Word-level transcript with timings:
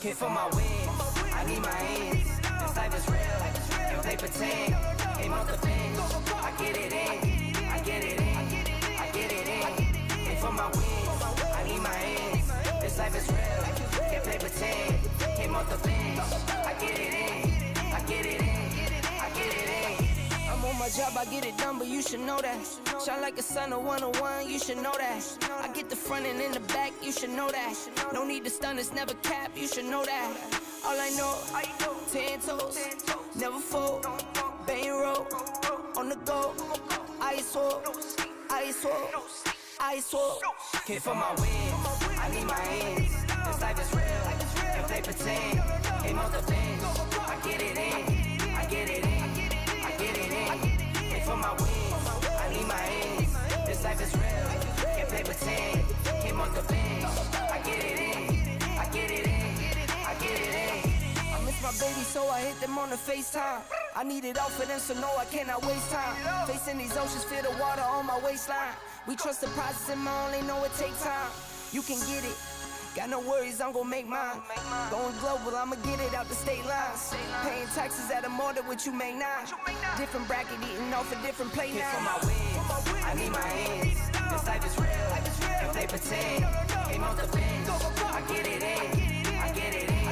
Came 0.00 0.14
for 0.14 0.30
my 0.30 0.46
wins, 0.56 0.88
I 1.34 1.44
need 1.44 1.60
my 1.60 1.78
ends. 1.78 2.24
This 2.40 2.74
life 2.74 2.96
is 2.96 3.06
real, 3.06 3.20
and 3.80 4.00
play 4.02 4.16
pretend. 4.16 4.74
Came 5.18 5.32
off 5.34 5.46
the 5.46 5.58
I 6.36 6.52
get 6.56 6.76
it 6.78 6.90
in, 6.90 7.56
I 7.66 7.78
get 7.80 8.04
it 8.04 8.18
in, 8.18 8.98
I 8.98 9.10
get 9.12 9.30
it 9.30 9.46
in. 9.46 10.24
Came 10.24 10.36
for 10.38 10.52
my 10.52 10.68
wins, 10.68 11.22
I 11.54 11.64
need 11.68 11.82
my 11.82 11.98
ends. 11.98 12.50
This 12.80 12.96
life 12.98 13.14
is 13.14 13.28
real, 13.28 14.08
can't 14.08 14.24
play 14.24 14.38
pretend. 14.38 15.36
Came 15.36 15.54
off 15.54 15.68
the 15.68 16.49
job, 21.00 21.16
I 21.16 21.24
get 21.24 21.46
it 21.46 21.56
done, 21.56 21.78
but 21.78 21.88
you 21.88 22.02
should 22.02 22.20
know 22.20 22.40
that. 22.42 22.60
Shine 23.04 23.22
like 23.22 23.38
a 23.38 23.42
sun, 23.42 23.72
on 23.72 23.84
one, 23.84 24.48
you 24.48 24.58
should 24.58 24.76
know 24.76 24.92
that. 24.98 25.22
I 25.64 25.68
get 25.72 25.88
the 25.88 25.96
front 25.96 26.26
and 26.26 26.38
in 26.40 26.52
the 26.52 26.60
back, 26.60 26.92
you 27.02 27.10
should 27.10 27.30
know 27.30 27.50
that. 27.50 27.74
No 28.12 28.26
need 28.26 28.44
to 28.44 28.50
stun, 28.50 28.78
it's 28.78 28.92
never 28.92 29.14
cap, 29.22 29.50
you 29.56 29.66
should 29.66 29.86
know 29.86 30.04
that. 30.04 30.30
All 30.84 30.98
I 30.98 31.10
know, 31.16 31.32
ten 32.12 32.38
toes, 32.40 32.78
never 33.34 33.58
fold, 33.58 34.06
bang 34.66 34.90
roll, 34.90 35.26
on 35.96 36.10
the 36.10 36.16
go, 36.16 36.52
ice 37.22 37.54
wall, 37.54 37.82
ice 38.50 38.84
wall, 38.84 39.08
ice 39.80 40.12
wall. 40.12 40.38
For 41.00 41.14
my 41.14 41.30
wins, 41.40 41.82
I 42.18 42.28
need 42.34 42.44
my 42.44 42.60
ends. 42.84 43.14
This 43.46 43.60
life 43.62 43.80
is 43.80 43.90
real, 43.94 44.22
and 44.76 44.86
play 44.86 45.00
pretend. 45.00 45.60
Off 46.18 46.32
the 46.32 46.42
bench, 46.50 47.09
for 51.30 51.36
my 51.36 51.52
wins, 51.62 52.06
I 52.42 52.46
need 52.50 52.66
my 52.66 52.82
ends. 53.06 53.32
This 53.66 53.84
life 53.84 54.00
is 54.02 54.12
real, 54.18 54.46
can't 54.96 55.08
play 55.08 55.22
pretend. 55.22 55.86
Came 56.22 56.40
off 56.40 56.52
the 56.54 56.62
bench, 56.72 57.04
I 57.56 57.58
get 57.62 57.84
it 57.84 57.98
in, 58.02 58.58
I 58.82 58.86
get 58.90 59.10
it 59.10 59.26
in, 59.26 59.86
I 60.10 60.14
get 60.18 60.38
it 60.46 60.54
in. 60.58 61.34
I 61.34 61.38
miss 61.46 61.58
my 61.62 61.70
baby, 61.78 62.02
so 62.02 62.28
I 62.28 62.40
hit 62.40 62.58
them 62.60 62.76
on 62.78 62.90
the 62.90 62.96
FaceTime. 62.96 63.62
I 63.94 64.02
need 64.02 64.24
it 64.24 64.38
all 64.38 64.50
for 64.50 64.66
them, 64.66 64.80
so 64.80 64.94
no, 64.94 65.10
I 65.18 65.24
cannot 65.26 65.64
waste 65.64 65.90
time. 65.92 66.16
Facing 66.48 66.78
these 66.78 66.96
oceans, 66.96 67.24
feel 67.24 67.42
the 67.42 67.56
water 67.62 67.82
on 67.82 68.06
my 68.06 68.18
waistline. 68.24 68.74
We 69.06 69.14
trust 69.14 69.40
the 69.40 69.48
process, 69.48 69.88
and 69.90 70.00
my 70.00 70.14
only 70.26 70.42
know 70.42 70.64
it 70.64 70.74
takes 70.74 71.00
time. 71.02 71.30
You 71.70 71.82
can 71.82 71.98
get 72.10 72.24
it. 72.24 72.36
Got 72.96 73.08
no 73.08 73.20
worries, 73.20 73.60
I'm 73.60 73.72
gon' 73.72 73.88
make 73.88 74.08
mine. 74.08 74.40
Going 74.90 75.14
global, 75.20 75.56
I'ma 75.56 75.76
get 75.84 76.00
it 76.00 76.12
out 76.12 76.28
the 76.28 76.34
state 76.34 76.64
lines. 76.66 77.14
Paying 77.42 77.68
taxes 77.68 78.10
at 78.10 78.24
a 78.24 78.28
more 78.28 78.52
than 78.52 78.66
what 78.66 78.84
you 78.84 78.92
make 78.92 79.14
now. 79.14 79.44
Different 79.96 80.26
bracket, 80.26 80.58
eating 80.60 80.92
off 80.92 81.10
a 81.12 81.14
different 81.24 81.52
plate 81.52 81.74
now. 81.74 81.86
for 81.86 82.02
my 82.02 82.18
wins, 82.26 83.04
I 83.06 83.14
need 83.14 83.30
my 83.30 83.48
ends. 83.48 84.00
This 84.32 84.46
life 84.46 84.66
is 84.66 84.76
real, 84.76 84.88
and 85.60 85.72
play 85.72 85.86
pretend. 85.86 86.44
Came 86.90 87.04
off 87.04 87.16
the 87.16 87.28
bench, 87.30 87.68
I 87.68 88.20
get 88.26 88.46
it 88.46 88.62
in, 88.62 89.36
I 89.38 89.52
get 89.52 89.74
it 89.74 89.88
in, 89.88 90.08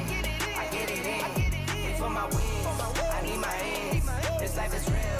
I 0.54 0.66
get 0.70 0.90
it 0.90 1.04
in. 1.04 1.24
Came 1.66 1.96
for 1.96 2.10
my 2.10 2.26
wins, 2.26 2.66
I 3.12 3.20
need 3.22 3.38
my 3.38 3.56
ends. 3.56 4.06
This 4.38 4.56
life 4.56 4.74
is 4.74 4.88
real, 4.88 5.18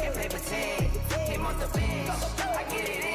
can't 0.00 0.14
play 0.14 0.28
pretend. 0.28 0.90
Came 1.26 1.44
off 1.44 1.58
the 1.58 1.66
bench, 1.76 2.10
I 2.40 2.64
get 2.70 2.88
it 2.88 3.04
in, 3.04 3.09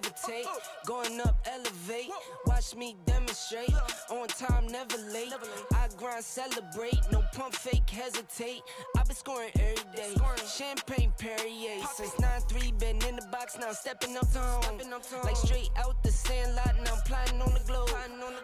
Levitate. 0.00 0.46
Going 0.86 1.20
up, 1.20 1.36
elevate. 1.46 2.10
Watch 2.46 2.74
me 2.74 2.96
demonstrate. 3.06 3.72
On 4.10 4.26
time, 4.28 4.66
never 4.68 4.96
late. 5.12 5.32
I 5.74 5.88
grind, 5.96 6.24
celebrate. 6.24 6.98
No 7.12 7.22
pump, 7.34 7.54
fake, 7.54 7.88
hesitate. 7.90 8.62
i 8.96 9.02
been 9.02 9.16
scoring 9.16 9.50
every 9.54 9.84
day. 9.94 10.14
Champagne 10.46 11.12
Perrier. 11.18 11.84
Since 11.94 12.14
9-3, 12.14 12.78
been 12.78 12.96
in 13.08 13.16
the 13.16 13.26
box, 13.30 13.58
now 13.58 13.72
stepping 13.72 14.16
up 14.16 14.30
to 14.32 14.38
home. 14.38 14.78
Like 15.24 15.36
straight 15.36 15.70
out 15.76 16.02
the 16.02 16.10
sand 16.10 16.56
lot, 16.56 16.74
now 16.84 16.94
I'm 16.94 17.02
plotting 17.02 17.40
on 17.40 17.52
the 17.52 17.60
globe. 17.66 17.90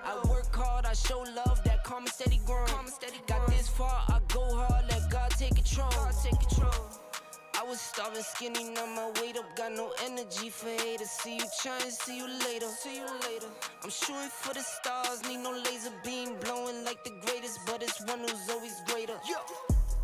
I 0.05 0.29
work 0.29 0.55
hard, 0.55 0.87
I 0.87 0.93
show 0.93 1.21
love, 1.21 1.63
that 1.65 1.85
calm 1.85 2.05
and 2.05 2.09
steady 2.09 2.41
grind. 2.45 2.71
Got 3.27 3.47
this 3.49 3.69
far, 3.69 4.03
I 4.09 4.21
go 4.29 4.43
hard, 4.55 4.85
let 4.91 5.11
God 5.11 5.31
take 5.31 5.55
control. 5.55 5.91
Was 7.69 7.81
starving 7.81 8.23
skinny, 8.23 8.71
now 8.71 8.87
my 8.87 9.11
weight 9.21 9.37
up, 9.37 9.57
got 9.57 9.73
no 9.73 9.91
energy 10.05 10.51
for 10.51 10.69
haters. 10.69 11.11
See 11.11 11.35
you 11.35 11.45
trying, 11.61 11.91
see 11.91 12.17
you 12.17 12.29
later. 12.47 12.67
See 12.69 12.95
you 12.95 13.07
later. 13.27 13.49
I'm 13.83 13.91
shooting 13.91 14.31
for 14.31 14.55
the 14.55 14.61
stars, 14.61 15.21
need 15.29 15.39
no 15.39 15.51
laser 15.51 15.91
beam, 16.05 16.37
blowing 16.45 16.85
like 16.85 17.03
the 17.03 17.11
greatest, 17.27 17.59
but 17.67 17.83
it's 17.83 18.01
one 18.07 18.21
who's 18.21 18.49
always 18.51 18.81
greater. 18.87 19.19
Yo, 19.29 19.39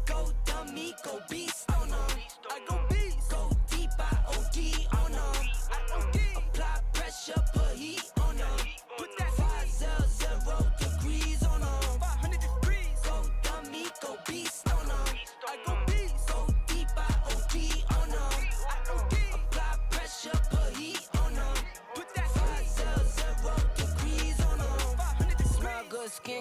go 0.06 0.32
dummy, 0.44 0.93
go 1.05 1.20
beast 1.31 1.70
on 1.70 1.88
'em. 1.88 1.94
I. 2.50 2.59
Go 2.69 2.92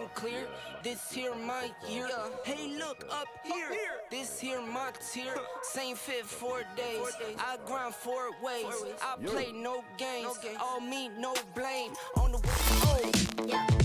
good, 0.01 0.15
skin 0.15 0.31
clear. 0.31 0.48
This 0.83 1.12
here 1.12 1.36
my 1.36 1.71
year. 1.88 2.09
Hey, 2.44 2.75
look 2.77 3.06
up 3.12 3.27
here. 3.44 3.77
This 4.09 4.39
here 4.39 4.62
my 4.62 4.92
tier. 5.12 5.36
Same 5.62 5.95
fit 5.95 6.25
four 6.25 6.63
days. 6.75 7.06
I 7.38 7.57
grind 7.65 7.94
four 7.94 8.31
ways. 8.44 8.65
I 9.01 9.15
play 9.24 9.51
no 9.51 9.83
games. 9.98 10.39
All 10.59 10.81
me, 10.81 11.09
no 11.09 11.33
blame. 11.56 11.94
On 12.18 12.31
the 12.31 12.38
way. 12.38 12.44
Oh, 12.83 13.45
yeah. 13.48 13.68
Oh. 13.71 13.80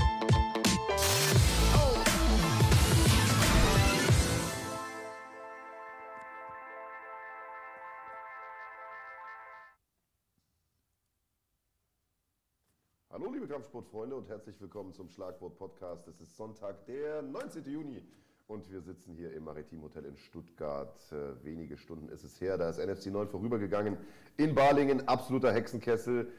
Hallo 13.26 13.34
liebe 13.34 13.48
Kampfsportfreunde 13.48 14.14
und 14.14 14.28
herzlich 14.28 14.60
willkommen 14.60 14.92
zum 14.92 15.08
Schlagwort 15.08 15.58
Podcast. 15.58 16.06
Es 16.06 16.20
ist 16.20 16.36
Sonntag, 16.36 16.86
der 16.86 17.22
19. 17.22 17.64
Juni 17.64 18.00
und 18.46 18.70
wir 18.70 18.80
sitzen 18.80 19.16
hier 19.16 19.32
im 19.32 19.42
Maritim 19.42 19.82
Hotel 19.82 20.04
in 20.04 20.16
Stuttgart. 20.16 20.96
Äh, 21.10 21.44
wenige 21.44 21.76
Stunden 21.76 22.08
ist 22.08 22.22
es 22.22 22.40
her, 22.40 22.56
da 22.56 22.70
ist 22.70 22.78
NFC 22.78 23.06
9 23.06 23.26
vorübergegangen 23.26 23.96
in 24.36 24.54
Balingen, 24.54 25.08
absoluter 25.08 25.52
Hexenkessel. 25.52 26.30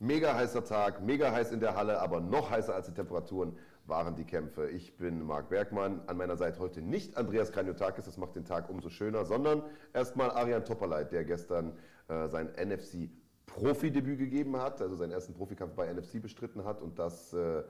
Mega 0.00 0.34
heißer 0.34 0.64
Tag, 0.64 1.02
mega 1.02 1.30
heiß 1.30 1.52
in 1.52 1.60
der 1.60 1.76
Halle, 1.76 2.00
aber 2.00 2.18
noch 2.18 2.50
heißer 2.50 2.74
als 2.74 2.86
die 2.86 2.94
Temperaturen 2.94 3.56
waren 3.86 4.16
die 4.16 4.24
Kämpfe. 4.24 4.68
Ich 4.70 4.96
bin 4.96 5.22
Marc 5.22 5.50
Bergmann, 5.50 6.02
an 6.08 6.16
meiner 6.16 6.36
Seite 6.36 6.58
heute 6.58 6.82
nicht 6.82 7.16
Andreas 7.16 7.52
Kranjotakis, 7.52 8.06
das 8.06 8.16
macht 8.16 8.34
den 8.34 8.44
Tag 8.44 8.68
umso 8.70 8.90
schöner, 8.90 9.24
sondern 9.24 9.62
erstmal 9.92 10.32
Arian 10.32 10.64
Topperleit, 10.64 11.12
der 11.12 11.24
gestern 11.24 11.78
äh, 12.08 12.26
sein 12.26 12.48
NFC 12.56 13.08
Profidebüt 13.46 14.18
gegeben 14.18 14.56
hat, 14.56 14.80
also 14.80 14.96
seinen 14.96 15.12
ersten 15.12 15.34
Profikampf 15.34 15.74
bei 15.74 15.92
NFC 15.92 16.20
bestritten 16.20 16.64
hat 16.64 16.82
und 16.82 16.98
das 16.98 17.32
äh, 17.32 17.62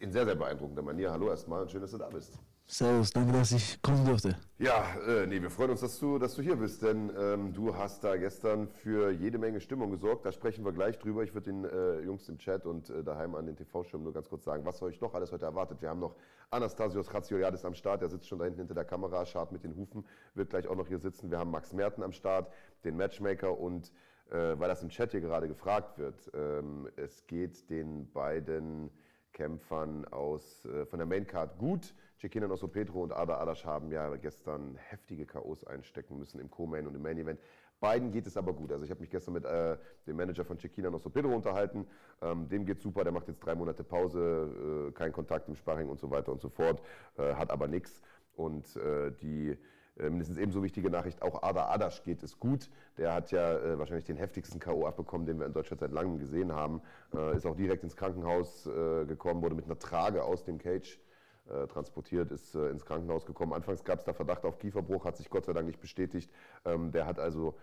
in 0.00 0.10
sehr, 0.10 0.24
sehr 0.24 0.34
beeindruckender 0.34 0.82
Manier. 0.82 1.12
Hallo 1.12 1.28
erstmal 1.28 1.62
und 1.62 1.70
schön, 1.70 1.80
dass 1.80 1.92
du 1.92 1.98
da 1.98 2.08
bist. 2.08 2.38
Servus, 2.68 3.10
danke, 3.12 3.32
dass 3.32 3.52
ich 3.52 3.80
kommen 3.80 4.04
durfte. 4.04 4.36
Ja, 4.58 4.96
äh, 5.06 5.24
nee, 5.28 5.40
wir 5.40 5.50
freuen 5.50 5.70
uns, 5.70 5.82
dass 5.82 6.00
du, 6.00 6.18
dass 6.18 6.34
du 6.34 6.42
hier 6.42 6.56
bist, 6.56 6.82
denn 6.82 7.12
ähm, 7.16 7.52
du 7.52 7.76
hast 7.76 8.02
da 8.02 8.16
gestern 8.16 8.66
für 8.66 9.12
jede 9.12 9.38
Menge 9.38 9.60
Stimmung 9.60 9.92
gesorgt. 9.92 10.26
Da 10.26 10.32
sprechen 10.32 10.64
wir 10.64 10.72
gleich 10.72 10.98
drüber. 10.98 11.22
Ich 11.22 11.32
würde 11.32 11.52
den 11.52 11.64
äh, 11.64 12.00
Jungs 12.00 12.28
im 12.28 12.38
Chat 12.38 12.66
und 12.66 12.90
äh, 12.90 13.04
daheim 13.04 13.36
an 13.36 13.46
den 13.46 13.54
TV-Schirmen 13.54 14.02
nur 14.02 14.12
ganz 14.12 14.28
kurz 14.28 14.42
sagen, 14.44 14.64
was 14.64 14.82
euch 14.82 15.00
noch 15.00 15.14
alles 15.14 15.30
heute 15.30 15.44
erwartet. 15.44 15.80
Wir 15.80 15.90
haben 15.90 16.00
noch 16.00 16.16
Anastasios 16.50 17.14
Ratsioliadis 17.14 17.64
am 17.64 17.74
Start, 17.74 18.02
der 18.02 18.08
sitzt 18.08 18.26
schon 18.26 18.40
da 18.40 18.46
hinten 18.46 18.58
hinter 18.58 18.74
der 18.74 18.84
Kamera, 18.84 19.24
schart 19.24 19.52
mit 19.52 19.62
den 19.62 19.76
Hufen, 19.76 20.04
wird 20.34 20.50
gleich 20.50 20.66
auch 20.66 20.76
noch 20.76 20.88
hier 20.88 20.98
sitzen. 20.98 21.30
Wir 21.30 21.38
haben 21.38 21.52
Max 21.52 21.72
Merten 21.72 22.02
am 22.02 22.10
Start, 22.10 22.52
den 22.82 22.96
Matchmaker 22.96 23.56
und 23.56 23.92
äh, 24.30 24.58
weil 24.58 24.68
das 24.68 24.82
im 24.82 24.88
Chat 24.88 25.12
hier 25.12 25.20
gerade 25.20 25.48
gefragt 25.48 25.98
wird, 25.98 26.30
ähm, 26.34 26.88
es 26.96 27.26
geht 27.26 27.68
den 27.70 28.10
beiden 28.12 28.90
Kämpfern 29.32 30.06
aus, 30.06 30.64
äh, 30.64 30.86
von 30.86 30.98
der 30.98 31.06
Maincard 31.06 31.58
gut. 31.58 31.94
Cekina 32.18 32.48
Nosso 32.48 32.66
Petro 32.66 33.02
und 33.02 33.12
Ada 33.12 33.38
Adasch 33.38 33.64
haben 33.64 33.90
ja 33.92 34.16
gestern 34.16 34.76
heftige 34.76 35.26
K.O.s 35.26 35.64
einstecken 35.64 36.18
müssen 36.18 36.40
im 36.40 36.50
Co-Main 36.50 36.86
und 36.86 36.94
im 36.94 37.02
Main 37.02 37.18
Event. 37.18 37.38
Beiden 37.78 38.10
geht 38.10 38.26
es 38.26 38.38
aber 38.38 38.54
gut. 38.54 38.72
Also 38.72 38.84
ich 38.84 38.90
habe 38.90 39.00
mich 39.00 39.10
gestern 39.10 39.34
mit 39.34 39.44
äh, 39.44 39.76
dem 40.06 40.16
Manager 40.16 40.44
von 40.44 40.58
Cekina 40.58 40.88
Nosso 40.88 41.10
Pedro 41.10 41.34
unterhalten. 41.34 41.86
Ähm, 42.22 42.48
dem 42.48 42.64
geht 42.64 42.80
super, 42.80 43.04
der 43.04 43.12
macht 43.12 43.28
jetzt 43.28 43.40
drei 43.40 43.54
Monate 43.54 43.84
Pause, 43.84 44.88
äh, 44.88 44.92
kein 44.92 45.12
Kontakt 45.12 45.48
im 45.48 45.54
Sparring 45.54 45.90
und 45.90 46.00
so 46.00 46.10
weiter 46.10 46.32
und 46.32 46.40
so 46.40 46.48
fort, 46.48 46.80
äh, 47.18 47.34
hat 47.34 47.50
aber 47.50 47.68
nichts. 47.68 48.00
Und 48.34 48.76
äh, 48.76 49.12
die 49.12 49.58
mindestens 49.98 50.38
ebenso 50.38 50.62
wichtige 50.62 50.90
Nachricht, 50.90 51.22
auch 51.22 51.42
Ada 51.42 51.68
Adasch 51.68 52.02
geht 52.02 52.22
es 52.22 52.38
gut. 52.38 52.70
Der 52.98 53.14
hat 53.14 53.30
ja 53.30 53.58
äh, 53.58 53.78
wahrscheinlich 53.78 54.04
den 54.04 54.16
heftigsten 54.16 54.60
K.O. 54.60 54.86
abbekommen, 54.86 55.26
den 55.26 55.38
wir 55.38 55.46
in 55.46 55.52
Deutschland 55.52 55.80
seit 55.80 55.92
langem 55.92 56.18
gesehen 56.18 56.52
haben. 56.52 56.82
Äh, 57.14 57.36
ist 57.36 57.46
auch 57.46 57.56
direkt 57.56 57.82
ins 57.82 57.96
Krankenhaus 57.96 58.66
äh, 58.66 59.06
gekommen, 59.06 59.42
wurde 59.42 59.54
mit 59.54 59.64
einer 59.64 59.78
Trage 59.78 60.22
aus 60.22 60.44
dem 60.44 60.58
Cage 60.58 61.00
äh, 61.48 61.66
transportiert, 61.66 62.30
ist 62.30 62.54
äh, 62.54 62.68
ins 62.68 62.84
Krankenhaus 62.84 63.24
gekommen. 63.24 63.52
Anfangs 63.52 63.84
gab 63.84 63.98
es 63.98 64.04
da 64.04 64.12
Verdacht 64.12 64.44
auf 64.44 64.58
Kieferbruch, 64.58 65.04
hat 65.04 65.16
sich 65.16 65.30
Gott 65.30 65.46
sei 65.46 65.52
Dank 65.52 65.66
nicht 65.66 65.80
bestätigt. 65.80 66.30
Ähm, 66.64 66.92
der 66.92 67.06
hat 67.06 67.18
also 67.18 67.54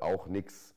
auch 0.00 0.26
nichts 0.26 0.74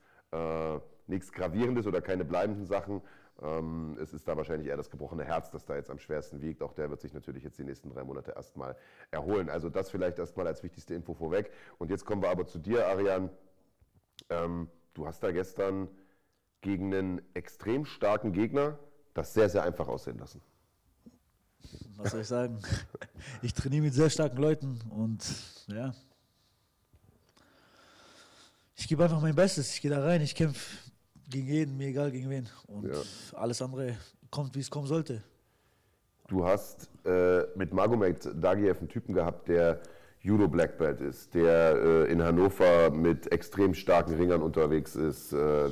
nichts 1.07 1.31
Gravierendes 1.31 1.85
oder 1.87 2.01
keine 2.01 2.25
bleibenden 2.25 2.65
Sachen. 2.65 3.01
Ähm, 3.41 3.97
es 4.01 4.13
ist 4.13 4.27
da 4.27 4.37
wahrscheinlich 4.37 4.69
eher 4.69 4.77
das 4.77 4.89
gebrochene 4.89 5.25
Herz, 5.25 5.51
das 5.51 5.65
da 5.65 5.75
jetzt 5.75 5.89
am 5.89 5.99
schwersten 5.99 6.41
wiegt. 6.41 6.61
Auch 6.61 6.73
der 6.73 6.89
wird 6.89 7.01
sich 7.01 7.13
natürlich 7.13 7.43
jetzt 7.43 7.59
die 7.59 7.65
nächsten 7.65 7.89
drei 7.89 8.03
Monate 8.03 8.31
erstmal 8.31 8.75
erholen. 9.11 9.49
Also 9.49 9.69
das 9.69 9.89
vielleicht 9.89 10.19
erstmal 10.19 10.47
als 10.47 10.63
wichtigste 10.63 10.93
Info 10.93 11.13
vorweg. 11.13 11.51
Und 11.77 11.89
jetzt 11.89 12.05
kommen 12.05 12.21
wir 12.21 12.29
aber 12.29 12.45
zu 12.45 12.59
dir, 12.59 12.87
Arian. 12.87 13.29
Ähm, 14.29 14.69
du 14.93 15.05
hast 15.05 15.21
da 15.21 15.31
gestern 15.31 15.89
gegen 16.61 16.93
einen 16.93 17.21
extrem 17.33 17.85
starken 17.85 18.31
Gegner 18.31 18.79
das 19.13 19.33
sehr, 19.33 19.49
sehr 19.49 19.63
einfach 19.63 19.87
aussehen 19.87 20.17
lassen. 20.17 20.41
Was 21.95 22.11
soll 22.11 22.21
ich 22.21 22.27
sagen? 22.27 22.61
Ich 23.41 23.53
trainiere 23.53 23.83
mit 23.83 23.93
sehr 23.93 24.09
starken 24.09 24.37
Leuten 24.37 24.81
und 24.89 25.25
ja. 25.67 25.93
Ich 28.75 28.87
gebe 28.87 29.03
einfach 29.03 29.21
mein 29.21 29.35
Bestes. 29.35 29.73
Ich 29.73 29.81
gehe 29.81 29.89
da 29.91 30.03
rein, 30.03 30.21
ich 30.21 30.35
kämpfe 30.35 30.84
gegen 31.29 31.47
jeden, 31.47 31.77
mir 31.77 31.87
egal 31.87 32.11
gegen 32.11 32.29
wen. 32.29 32.47
Und 32.67 32.87
ja. 32.87 33.01
alles 33.33 33.61
andere 33.61 33.97
kommt, 34.29 34.55
wie 34.55 34.59
es 34.59 34.69
kommen 34.69 34.87
sollte. 34.87 35.21
Du 36.27 36.45
hast 36.45 36.89
äh, 37.05 37.43
mit 37.55 37.73
Magomed 37.73 38.29
Dagiev 38.35 38.79
einen 38.79 38.89
Typen 38.89 39.13
gehabt, 39.13 39.47
der 39.47 39.79
Judo 40.21 40.47
Black 40.47 40.79
Belt 40.79 41.01
ist, 41.01 41.35
der 41.35 41.75
äh, 41.75 42.11
in 42.11 42.23
Hannover 42.23 42.89
mit 42.89 43.31
extrem 43.31 43.75
starken 43.75 44.15
Ringern 44.15 44.41
unterwegs 44.41 44.95
ist 44.95 45.33
äh, 45.33 45.69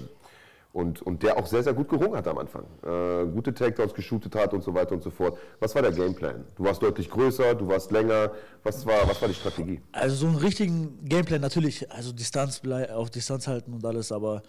und, 0.73 1.01
und 1.01 1.23
der 1.23 1.37
auch 1.37 1.47
sehr, 1.47 1.63
sehr 1.63 1.73
gut 1.73 1.89
gerungen 1.89 2.15
hat 2.15 2.27
am 2.27 2.37
Anfang. 2.37 2.65
Äh, 2.83 3.25
gute 3.31 3.51
Takedowns 3.51 3.95
geshootet 3.95 4.35
hat 4.35 4.53
und 4.53 4.63
so 4.63 4.73
weiter 4.75 4.93
und 4.93 5.01
so 5.01 5.09
fort. 5.09 5.39
Was 5.59 5.73
war 5.73 5.81
der 5.81 5.91
Gameplan? 5.91 6.45
Du 6.55 6.65
warst 6.65 6.83
deutlich 6.83 7.09
größer, 7.09 7.55
du 7.55 7.67
warst 7.67 7.91
länger. 7.91 8.31
Was 8.63 8.85
war, 8.85 9.07
was 9.07 9.19
war 9.19 9.27
die 9.27 9.33
Strategie? 9.33 9.81
Also 9.91 10.15
so 10.15 10.27
einen 10.27 10.35
richtigen 10.35 11.03
Gameplan 11.03 11.41
natürlich, 11.41 11.91
also 11.91 12.11
Distanz 12.11 12.61
auf 12.93 13.09
Distanz 13.09 13.47
halten 13.47 13.73
und 13.73 13.83
alles, 13.83 14.11
aber 14.11 14.43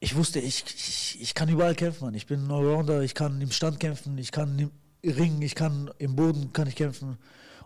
ich 0.00 0.14
wusste, 0.14 0.40
ich, 0.40 0.64
ich, 0.66 1.18
ich 1.20 1.34
kann 1.34 1.48
überall 1.48 1.74
kämpfen, 1.74 2.04
Mann. 2.04 2.14
Ich 2.14 2.26
bin 2.26 2.46
ein 2.46 2.50
Allrounder, 2.50 3.02
ich 3.02 3.14
kann 3.14 3.40
im 3.40 3.50
Stand 3.50 3.80
kämpfen, 3.80 4.18
ich 4.18 4.30
kann 4.30 4.58
im 4.58 4.70
Ring, 5.10 5.40
ich 5.42 5.54
kann 5.54 5.90
im 5.98 6.16
Boden 6.16 6.52
kann 6.52 6.68
ich 6.68 6.76
kämpfen. 6.76 7.16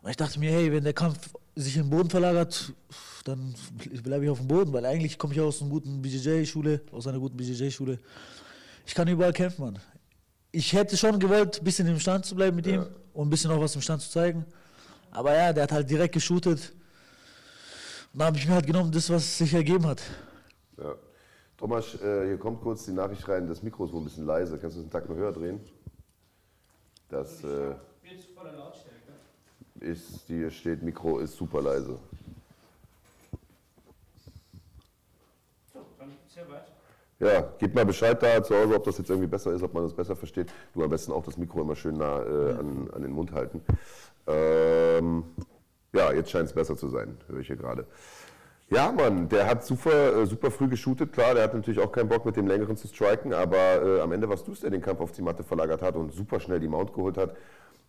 Und 0.03 0.11
ich 0.11 0.17
dachte 0.17 0.39
mir, 0.39 0.51
hey, 0.51 0.73
wenn 0.73 0.85
der 0.85 0.93
Kampf 0.93 1.31
sich 1.57 1.77
im 1.77 1.91
Boden 1.91 2.09
verlagert, 2.09 2.73
dann 3.25 3.55
bleibe 4.03 4.25
ich 4.25 4.31
auf 4.31 4.39
dem 4.39 4.49
Boden, 4.49 4.73
weil 4.73 4.87
eigentlich 4.87 5.19
komme 5.19 5.35
ich 5.35 5.41
aus 5.41 5.61
einer 5.61 5.71
guten 5.71 6.01
BJJ-Schule, 6.01 6.83
aus 6.93 7.07
einer 7.07 7.19
guten 7.19 7.37
BJJ-Schule. 7.37 7.99
Ich 8.87 8.95
kann 8.95 9.09
überall 9.09 9.33
kämpfen, 9.33 9.63
Mann. 9.65 9.79
Ich 10.53 10.73
hätte 10.73 10.97
schon 10.97 11.19
gewollt, 11.19 11.59
ein 11.59 11.65
bisschen 11.65 11.87
im 11.87 11.99
Stand 12.01 12.25
zu 12.25 12.35
bleiben 12.35 12.57
mit 12.57 12.67
ja. 12.67 12.75
ihm 12.75 12.87
und 13.13 13.27
ein 13.27 13.31
bisschen 13.31 13.51
auch 13.51 13.61
was 13.61 13.75
im 13.75 13.83
Stand 13.83 14.03
zu 14.03 14.11
zeigen. 14.11 14.45
Aber 15.11 15.35
ja, 15.35 15.53
der 15.53 15.65
hat 15.65 15.73
halt 15.73 15.91
direkt 15.91 16.15
geshootet. 16.15 16.73
Und 18.13 18.21
da 18.21 18.27
habe 18.27 18.39
ich 18.39 18.47
mir 18.47 18.55
halt 18.55 18.67
genommen, 18.67 18.91
das, 18.91 19.11
was 19.11 19.39
sich 19.39 19.53
ergeben 19.53 19.87
hat. 19.87 20.01
Ja. 20.79 20.95
Thomas, 21.61 21.95
äh, 22.01 22.27
hier 22.27 22.39
kommt 22.39 22.63
kurz 22.63 22.87
die 22.87 22.93
Nachricht 22.93 23.29
rein, 23.29 23.47
das 23.47 23.63
Mikro 23.63 23.85
ist 23.85 23.93
wohl 23.93 24.01
ein 24.01 24.05
bisschen 24.05 24.25
leise. 24.25 24.57
Kannst 24.57 24.77
du 24.77 24.81
es 24.81 24.85
einen 24.85 24.91
Takt 24.91 25.11
mal 25.11 25.19
höher 25.19 25.31
drehen? 25.31 25.61
Das 27.11 27.45
äh, 27.45 27.75
ist, 29.81 30.23
hier 30.27 30.51
steht, 30.51 30.83
Mikro 30.83 31.19
ist 31.19 31.37
super 31.37 31.61
leise. 31.61 31.99
So, 35.71 35.81
dann 35.99 36.17
sehr 36.29 36.49
weit. 36.49 36.65
Ja, 37.19 37.53
gib 37.59 37.75
mal 37.75 37.85
Bescheid 37.85 38.23
da 38.23 38.43
zu 38.43 38.57
Hause, 38.57 38.77
ob 38.77 38.85
das 38.85 38.97
jetzt 38.97 39.11
irgendwie 39.11 39.29
besser 39.29 39.53
ist, 39.53 39.63
ob 39.63 39.75
man 39.75 39.83
das 39.83 39.93
besser 39.93 40.17
versteht. 40.17 40.51
Du 40.73 40.83
am 40.83 40.89
besten 40.89 41.13
auch 41.13 41.25
das 41.27 41.37
Mikro 41.37 41.61
immer 41.61 41.77
schön 41.77 41.99
nah 41.99 42.23
äh, 42.23 42.53
an, 42.53 42.91
an, 42.91 43.03
den 43.03 43.13
Mund 43.13 43.33
halten. 43.33 43.61
Ähm, 44.27 45.25
ja, 45.93 46.11
jetzt 46.11 46.31
scheint 46.31 46.47
es 46.47 46.55
besser 46.55 46.75
zu 46.75 46.89
sein, 46.89 47.19
höre 47.29 47.41
ich 47.41 47.49
hier 47.49 47.57
gerade. 47.57 47.87
Ja, 48.71 48.93
Mann, 48.93 49.29
der 49.29 49.49
hat 49.49 49.65
super, 49.65 50.17
äh, 50.17 50.27
super 50.27 50.51
früh 50.53 50.69
geshootet, 50.69 51.13
klar, 51.13 51.35
der 51.35 51.43
hat 51.43 51.55
natürlich 51.55 51.81
auch 51.81 51.91
keinen 51.91 52.09
Bock 52.09 52.25
mit 52.25 52.37
dem 52.37 52.47
längeren 52.47 52.77
zu 52.77 52.87
striken, 52.87 53.35
aber 53.35 53.57
äh, 53.57 54.01
am 54.01 54.13
Ende 54.13 54.29
warst 54.29 54.47
du 54.47 54.53
es, 54.53 54.61
der 54.61 54.71
den 54.71 54.81
Kampf 54.81 55.01
auf 55.01 55.11
die 55.11 55.23
Matte 55.23 55.43
verlagert 55.43 55.83
hat 55.83 55.97
und 55.97 56.13
super 56.13 56.39
schnell 56.39 56.61
die 56.61 56.69
Mount 56.69 56.95
geholt 56.95 57.19
hat 57.19 57.35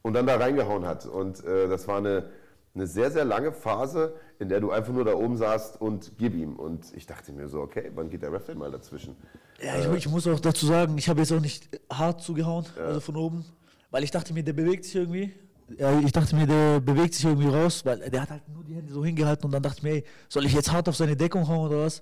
und 0.02 0.14
dann 0.14 0.26
da 0.26 0.38
reingehauen 0.38 0.88
hat. 0.88 1.06
Und 1.06 1.46
äh, 1.46 1.68
das 1.68 1.88
war 1.88 1.98
eine, 1.98 2.30
eine 2.74 2.88
sehr, 2.88 3.12
sehr 3.12 3.26
lange 3.26 3.52
Phase, 3.52 4.16
in 4.40 4.50
der 4.50 4.60
du 4.60 4.72
einfach 4.72 4.92
nur 4.92 5.06
da 5.06 5.14
oben 5.14 5.38
saßt 5.38 5.80
und 5.80 6.14
gib 6.18 6.34
ihm. 6.34 6.56
Und 6.56 6.92
ich 6.96 7.06
dachte 7.06 7.32
mir 7.32 7.48
so, 7.48 7.62
okay, 7.62 7.92
wann 7.94 8.10
geht 8.10 8.24
der 8.24 8.34
Ref 8.34 8.46
denn 8.46 8.58
mal 8.58 8.72
dazwischen? 8.72 9.16
Ja, 9.62 9.78
ich, 9.78 9.88
ich 10.06 10.10
muss 10.10 10.26
auch 10.26 10.40
dazu 10.40 10.66
sagen, 10.66 10.98
ich 10.98 11.08
habe 11.10 11.20
jetzt 11.20 11.32
auch 11.32 11.40
nicht 11.40 11.70
hart 11.92 12.22
zugehauen, 12.22 12.66
ja. 12.76 12.86
also 12.86 13.02
von 13.02 13.16
oben, 13.18 13.46
weil 13.92 14.04
ich 14.04 14.10
dachte 14.10 14.34
mir, 14.34 14.44
der 14.44 14.54
bewegt 14.54 14.86
sich 14.86 14.96
irgendwie 14.96 15.32
ja, 15.78 16.00
ich 16.00 16.12
dachte 16.12 16.36
mir, 16.36 16.48
der 16.48 16.80
bewegt 16.80 17.14
sich 17.14 17.26
irgendwie 17.26 17.48
raus, 17.48 17.86
weil 17.86 18.10
der 18.10 18.22
hat 18.22 18.30
halt 18.30 18.50
nur 18.50 18.64
die 18.64 18.76
Hände 18.76 18.92
so 18.92 19.04
hingehalten 19.04 19.46
und 19.46 19.52
dann 19.52 19.64
dachte 19.64 19.78
ich 19.78 19.84
mir, 19.84 19.92
ey, 19.92 20.04
soll 20.30 20.46
ich 20.46 20.54
jetzt 20.54 20.72
hart 20.72 20.88
auf 20.90 20.96
seine 20.96 21.16
Deckung 21.16 21.48
hauen 21.48 21.70
oder 21.70 21.86
was? 21.86 22.02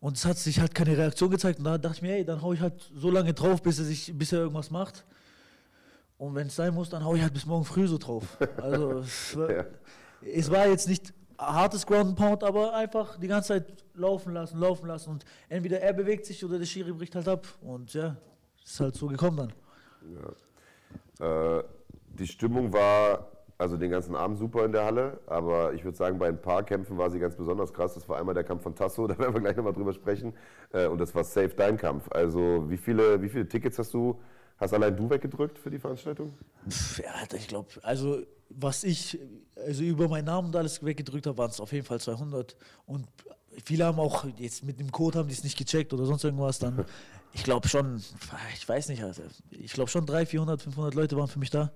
Und 0.00 0.16
es 0.16 0.24
hat 0.24 0.36
sich 0.36 0.60
halt 0.60 0.74
keine 0.74 0.96
Reaktion 0.96 1.30
gezeigt 1.30 1.58
und 1.58 1.64
dann 1.64 1.80
dachte 1.80 1.96
ich 1.96 2.02
mir, 2.02 2.16
ey, 2.16 2.24
dann 2.24 2.42
hau 2.42 2.52
ich 2.52 2.60
halt 2.60 2.90
so 2.94 3.10
lange 3.10 3.32
drauf, 3.32 3.62
bis 3.62 3.78
er, 3.78 3.84
sich, 3.84 4.12
bis 4.16 4.32
er 4.32 4.40
irgendwas 4.40 4.70
macht. 4.70 5.04
Und 6.18 6.34
wenn 6.34 6.46
es 6.46 6.56
sein 6.56 6.74
muss, 6.74 6.88
dann 6.88 7.04
hau 7.04 7.14
ich 7.14 7.22
halt 7.22 7.34
bis 7.34 7.46
morgen 7.46 7.64
früh 7.64 7.86
so 7.86 7.98
drauf. 7.98 8.38
Also 8.56 8.98
es 9.00 9.36
war, 9.36 9.50
ja. 9.50 9.64
es 10.22 10.50
war 10.50 10.66
jetzt 10.66 10.88
nicht 10.88 11.12
hartes 11.38 11.86
Ground 11.86 12.16
Pound, 12.16 12.42
aber 12.42 12.74
einfach 12.74 13.18
die 13.18 13.28
ganze 13.28 13.48
Zeit 13.48 13.84
laufen 13.94 14.32
lassen, 14.32 14.58
laufen 14.58 14.86
lassen 14.86 15.10
und 15.10 15.24
entweder 15.48 15.80
er 15.80 15.92
bewegt 15.92 16.24
sich 16.26 16.44
oder 16.44 16.58
der 16.58 16.66
Schiri 16.66 16.92
bricht 16.92 17.14
halt 17.14 17.28
ab 17.28 17.46
und 17.60 17.92
ja, 17.92 18.16
ist 18.64 18.80
halt 18.80 18.94
so 18.94 19.06
gekommen 19.06 19.36
dann. 19.36 19.52
Ja. 21.18 21.58
Äh, 21.58 21.64
die 22.18 22.26
Stimmung 22.26 22.72
war 22.72 23.30
also 23.58 23.76
den 23.76 23.90
ganzen 23.90 24.14
Abend 24.14 24.38
super 24.38 24.64
in 24.64 24.72
der 24.72 24.84
Halle, 24.84 25.20
aber 25.26 25.72
ich 25.72 25.84
würde 25.84 25.96
sagen, 25.96 26.18
bei 26.18 26.28
ein 26.28 26.40
paar 26.40 26.62
Kämpfen 26.62 26.98
war 26.98 27.10
sie 27.10 27.18
ganz 27.18 27.36
besonders 27.36 27.72
krass. 27.72 27.94
Das 27.94 28.08
war 28.08 28.18
einmal 28.18 28.34
der 28.34 28.44
Kampf 28.44 28.62
von 28.62 28.74
Tasso, 28.74 29.06
da 29.06 29.18
werden 29.18 29.34
wir 29.34 29.40
gleich 29.40 29.56
nochmal 29.56 29.72
drüber 29.72 29.92
sprechen. 29.92 30.34
Äh, 30.72 30.86
und 30.86 30.98
das 30.98 31.14
war 31.14 31.24
Safe 31.24 31.52
dein 31.56 31.76
Kampf. 31.76 32.08
Also 32.10 32.68
wie 32.68 32.76
viele, 32.76 33.22
wie 33.22 33.28
viele 33.28 33.48
Tickets 33.48 33.78
hast 33.78 33.94
du, 33.94 34.20
hast 34.58 34.74
allein 34.74 34.96
du 34.96 35.08
weggedrückt 35.08 35.58
für 35.58 35.70
die 35.70 35.78
Veranstaltung? 35.78 36.34
Ja, 36.98 37.36
ich 37.36 37.48
glaube, 37.48 37.68
also 37.82 38.22
was 38.48 38.84
ich 38.84 39.18
also 39.56 39.82
über 39.82 40.08
meinen 40.08 40.26
Namen 40.26 40.48
und 40.48 40.56
alles 40.56 40.84
weggedrückt 40.84 41.26
habe, 41.26 41.38
waren 41.38 41.50
es 41.50 41.60
auf 41.60 41.72
jeden 41.72 41.86
Fall 41.86 42.00
200. 42.00 42.56
Und 42.84 43.08
viele 43.64 43.86
haben 43.86 43.98
auch 43.98 44.26
jetzt 44.36 44.64
mit 44.64 44.78
dem 44.78 44.92
Code 44.92 45.18
haben 45.18 45.28
die 45.28 45.34
es 45.34 45.44
nicht 45.44 45.56
gecheckt 45.56 45.92
oder 45.92 46.04
sonst 46.04 46.24
irgendwas. 46.24 46.58
Dann, 46.58 46.84
ich 47.32 47.42
glaube 47.42 47.68
schon, 47.68 48.02
ich 48.54 48.68
weiß 48.68 48.88
nicht, 48.88 49.02
also 49.02 49.22
ich 49.50 49.72
glaube 49.72 49.90
schon 49.90 50.04
300, 50.04 50.28
400, 50.28 50.62
500 50.62 50.94
Leute 50.94 51.16
waren 51.16 51.28
für 51.28 51.38
mich 51.38 51.50
da. 51.50 51.72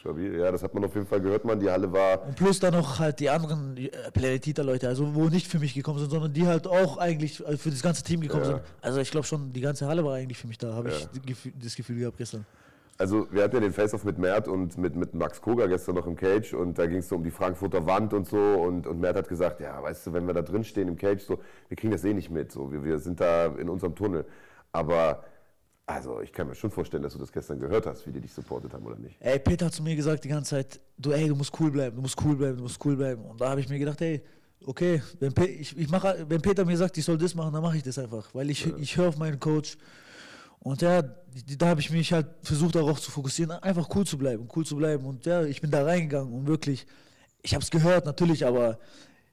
Stabil, 0.00 0.38
ja, 0.38 0.52
das 0.52 0.62
hat 0.62 0.74
man 0.74 0.84
auf 0.84 0.94
jeden 0.94 1.06
Fall 1.06 1.20
gehört, 1.20 1.44
man. 1.44 1.58
Die 1.58 1.68
Halle 1.68 1.92
war. 1.92 2.24
Und 2.24 2.36
plus 2.36 2.60
dann 2.60 2.74
noch 2.74 3.00
halt 3.00 3.18
die 3.18 3.30
anderen 3.30 3.76
äh, 3.76 3.88
Planetita-Leute, 4.12 4.86
also 4.86 5.14
wo 5.14 5.24
nicht 5.24 5.48
für 5.48 5.58
mich 5.58 5.74
gekommen 5.74 5.98
sind, 5.98 6.10
sondern 6.10 6.32
die 6.32 6.46
halt 6.46 6.68
auch 6.68 6.98
eigentlich 6.98 7.44
äh, 7.44 7.56
für 7.56 7.70
das 7.70 7.82
ganze 7.82 8.04
Team 8.04 8.20
gekommen 8.20 8.44
ja. 8.44 8.50
sind. 8.50 8.60
Also 8.80 9.00
ich 9.00 9.10
glaube 9.10 9.26
schon, 9.26 9.52
die 9.52 9.60
ganze 9.60 9.86
Halle 9.86 10.04
war 10.04 10.14
eigentlich 10.14 10.38
für 10.38 10.46
mich 10.46 10.58
da, 10.58 10.72
habe 10.72 10.90
ja. 10.90 10.96
ich 10.96 11.52
das 11.60 11.74
Gefühl 11.74 11.98
gehabt 11.98 12.16
gestern. 12.16 12.46
Also 12.96 13.26
wir 13.30 13.42
hatten 13.44 13.56
ja 13.56 13.60
den 13.60 13.72
Face-Off 13.72 14.04
mit 14.04 14.18
Mert 14.18 14.48
und 14.48 14.76
mit, 14.78 14.96
mit 14.96 15.14
Max 15.14 15.40
Koga 15.40 15.66
gestern 15.66 15.94
noch 15.94 16.06
im 16.06 16.16
Cage 16.16 16.54
und 16.54 16.78
da 16.78 16.86
ging 16.86 16.98
es 16.98 17.08
so 17.08 17.16
um 17.16 17.22
die 17.22 17.30
Frankfurter 17.30 17.86
Wand 17.86 18.12
und 18.12 18.26
so 18.26 18.38
und, 18.38 18.86
und 18.86 19.00
Mert 19.00 19.16
hat 19.16 19.28
gesagt, 19.28 19.60
ja, 19.60 19.80
weißt 19.80 20.08
du, 20.08 20.12
wenn 20.12 20.26
wir 20.26 20.34
da 20.34 20.42
drin 20.42 20.64
stehen 20.64 20.88
im 20.88 20.96
Cage, 20.96 21.22
so, 21.22 21.38
wir 21.68 21.76
kriegen 21.76 21.92
das 21.92 22.04
eh 22.04 22.12
nicht 22.12 22.30
mit, 22.30 22.50
so, 22.50 22.72
wir, 22.72 22.84
wir 22.84 22.98
sind 22.98 23.20
da 23.20 23.46
in 23.46 23.68
unserem 23.68 23.94
Tunnel. 23.94 24.24
Aber 24.72 25.24
Also 25.88 26.20
ich 26.20 26.30
kann 26.32 26.46
mir 26.46 26.54
schon 26.54 26.70
vorstellen, 26.70 27.02
dass 27.02 27.14
du 27.14 27.18
das 27.18 27.32
gestern 27.32 27.58
gehört 27.58 27.86
hast, 27.86 28.06
wie 28.06 28.12
die 28.12 28.20
dich 28.20 28.30
supportet 28.30 28.74
haben 28.74 28.84
oder 28.84 28.98
nicht. 28.98 29.16
Ey, 29.20 29.38
Peter 29.38 29.64
hat 29.64 29.72
zu 29.72 29.82
mir 29.82 29.96
gesagt 29.96 30.22
die 30.22 30.28
ganze 30.28 30.50
Zeit, 30.50 30.78
du, 30.98 31.12
ey, 31.12 31.26
du 31.28 31.34
musst 31.34 31.58
cool 31.58 31.70
bleiben, 31.70 31.96
du 31.96 32.02
musst 32.02 32.22
cool 32.22 32.36
bleiben, 32.36 32.58
du 32.58 32.62
musst 32.64 32.84
cool 32.84 32.94
bleiben. 32.94 33.24
Und 33.24 33.40
da 33.40 33.48
habe 33.48 33.62
ich 33.62 33.70
mir 33.70 33.78
gedacht, 33.78 33.98
ey, 34.02 34.20
okay, 34.66 35.02
wenn, 35.18 35.32
Pe 35.32 35.46
ich, 35.46 35.74
ich 35.78 35.88
mach, 35.88 36.04
wenn 36.28 36.42
Peter 36.42 36.66
mir 36.66 36.76
sagt, 36.76 36.98
ich 36.98 37.06
soll 37.06 37.16
das 37.16 37.34
machen, 37.34 37.54
dann 37.54 37.62
mache 37.62 37.78
ich 37.78 37.82
das 37.82 37.98
einfach. 37.98 38.28
Weil 38.34 38.50
ich, 38.50 38.66
ich 38.76 38.98
höre 38.98 39.08
auf 39.08 39.16
meinen 39.16 39.40
Coach. 39.40 39.78
Und 40.58 40.82
ja, 40.82 41.00
da 41.00 41.68
habe 41.68 41.80
ich 41.80 41.90
mich 41.90 42.12
halt 42.12 42.26
versucht 42.42 42.74
darauf 42.74 43.00
zu 43.00 43.10
fokussieren, 43.10 43.52
einfach 43.52 43.88
cool 43.94 44.04
zu 44.04 44.18
bleiben, 44.18 44.46
cool 44.54 44.66
zu 44.66 44.76
bleiben. 44.76 45.06
Und 45.06 45.24
ja, 45.24 45.42
ich 45.44 45.62
bin 45.62 45.70
da 45.70 45.84
reingegangen 45.84 46.34
und 46.34 46.46
wirklich, 46.46 46.86
ich 47.40 47.54
habe 47.54 47.64
es 47.64 47.70
gehört 47.70 48.04
natürlich, 48.04 48.44
aber 48.44 48.78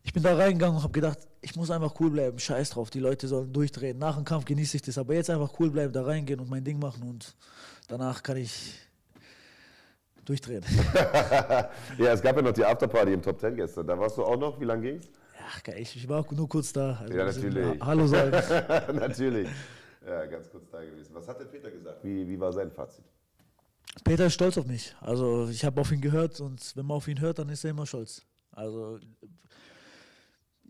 ich 0.05 0.13
bin 0.13 0.21
da 0.23 0.35
reingegangen 0.35 0.77
und 0.77 0.83
habe 0.83 0.93
gedacht, 0.93 1.17
ich 1.41 1.55
muss 1.55 1.71
einfach 1.71 1.93
cool 1.99 2.11
bleiben, 2.11 2.37
scheiß 2.39 2.69
drauf, 2.69 2.89
die 2.91 2.99
Leute 2.99 3.27
sollen 3.27 3.51
durchdrehen. 3.51 3.97
Nach 3.97 4.15
dem 4.15 4.23
Kampf 4.23 4.45
genieße 4.45 4.77
ich 4.77 4.83
das, 4.83 4.97
aber 4.97 5.15
jetzt 5.15 5.29
einfach 5.29 5.51
cool 5.59 5.71
bleiben, 5.71 5.91
da 5.91 6.03
reingehen 6.03 6.39
und 6.39 6.49
mein 6.49 6.63
Ding 6.63 6.79
machen 6.79 7.03
und 7.09 7.35
danach 7.87 8.21
kann 8.23 8.37
ich 8.37 8.79
durchdrehen. 10.23 10.63
ja, 11.97 12.13
es 12.13 12.21
gab 12.21 12.35
ja 12.35 12.41
noch 12.41 12.51
die 12.53 12.63
Afterparty 12.65 13.13
im 13.13 13.21
Top 13.21 13.39
10 13.39 13.55
gestern. 13.55 13.85
Da 13.87 13.97
warst 13.99 14.17
du 14.17 14.23
auch 14.23 14.37
noch. 14.37 14.59
Wie 14.59 14.65
lange 14.65 14.81
ging's? 14.93 15.07
Geil, 15.63 15.75
ich, 15.79 15.95
ich 15.95 16.07
war 16.09 16.21
auch 16.21 16.31
nur 16.31 16.49
kurz 16.49 16.73
da. 16.73 16.97
Also 17.01 17.13
Ja, 17.13 17.25
natürlich. 17.25 17.79
Ha- 17.79 17.85
Hallo 17.85 18.07
sagen. 18.07 18.31
Natürlich. 18.99 19.47
Ja, 20.03 20.25
ganz 20.25 20.49
kurz 20.49 20.69
da 20.71 20.83
gewesen. 20.83 21.13
Was 21.13 21.27
hat 21.27 21.39
der 21.39 21.45
Peter 21.45 21.69
gesagt? 21.69 22.03
Wie, 22.03 22.27
wie 22.27 22.39
war 22.39 22.51
sein 22.51 22.71
Fazit? 22.71 23.05
Peter 24.03 24.25
ist 24.25 24.33
stolz 24.33 24.57
auf 24.57 24.65
mich. 24.65 24.95
Also 25.01 25.47
ich 25.49 25.63
habe 25.63 25.79
auf 25.81 25.91
ihn 25.91 26.01
gehört 26.01 26.39
und 26.41 26.75
wenn 26.75 26.85
man 26.87 26.97
auf 26.97 27.07
ihn 27.07 27.19
hört, 27.21 27.37
dann 27.37 27.49
ist 27.49 27.63
er 27.63 27.69
immer 27.71 27.85
stolz. 27.85 28.23
Also 28.51 28.97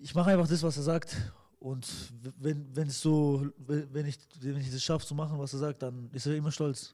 ich 0.02 0.14
mache 0.16 0.32
einfach 0.32 0.48
das, 0.48 0.64
was 0.64 0.78
er 0.78 0.84
sagt. 0.84 1.16
Und 1.60 2.14
wenn, 2.40 2.68
wenn 2.75 2.88
es 2.88 3.02
so, 3.02 3.48
wenn 3.58 4.06
ich, 4.06 4.20
wenn 4.42 4.58
ich 4.58 4.72
es 4.72 4.84
schaffe 4.84 5.06
zu 5.06 5.16
machen, 5.16 5.40
was 5.40 5.54
er 5.54 5.60
sagt, 5.60 5.82
dann 5.82 6.10
ist 6.14 6.25
er 6.28 6.36
immer 6.36 6.52
stolz. 6.52 6.94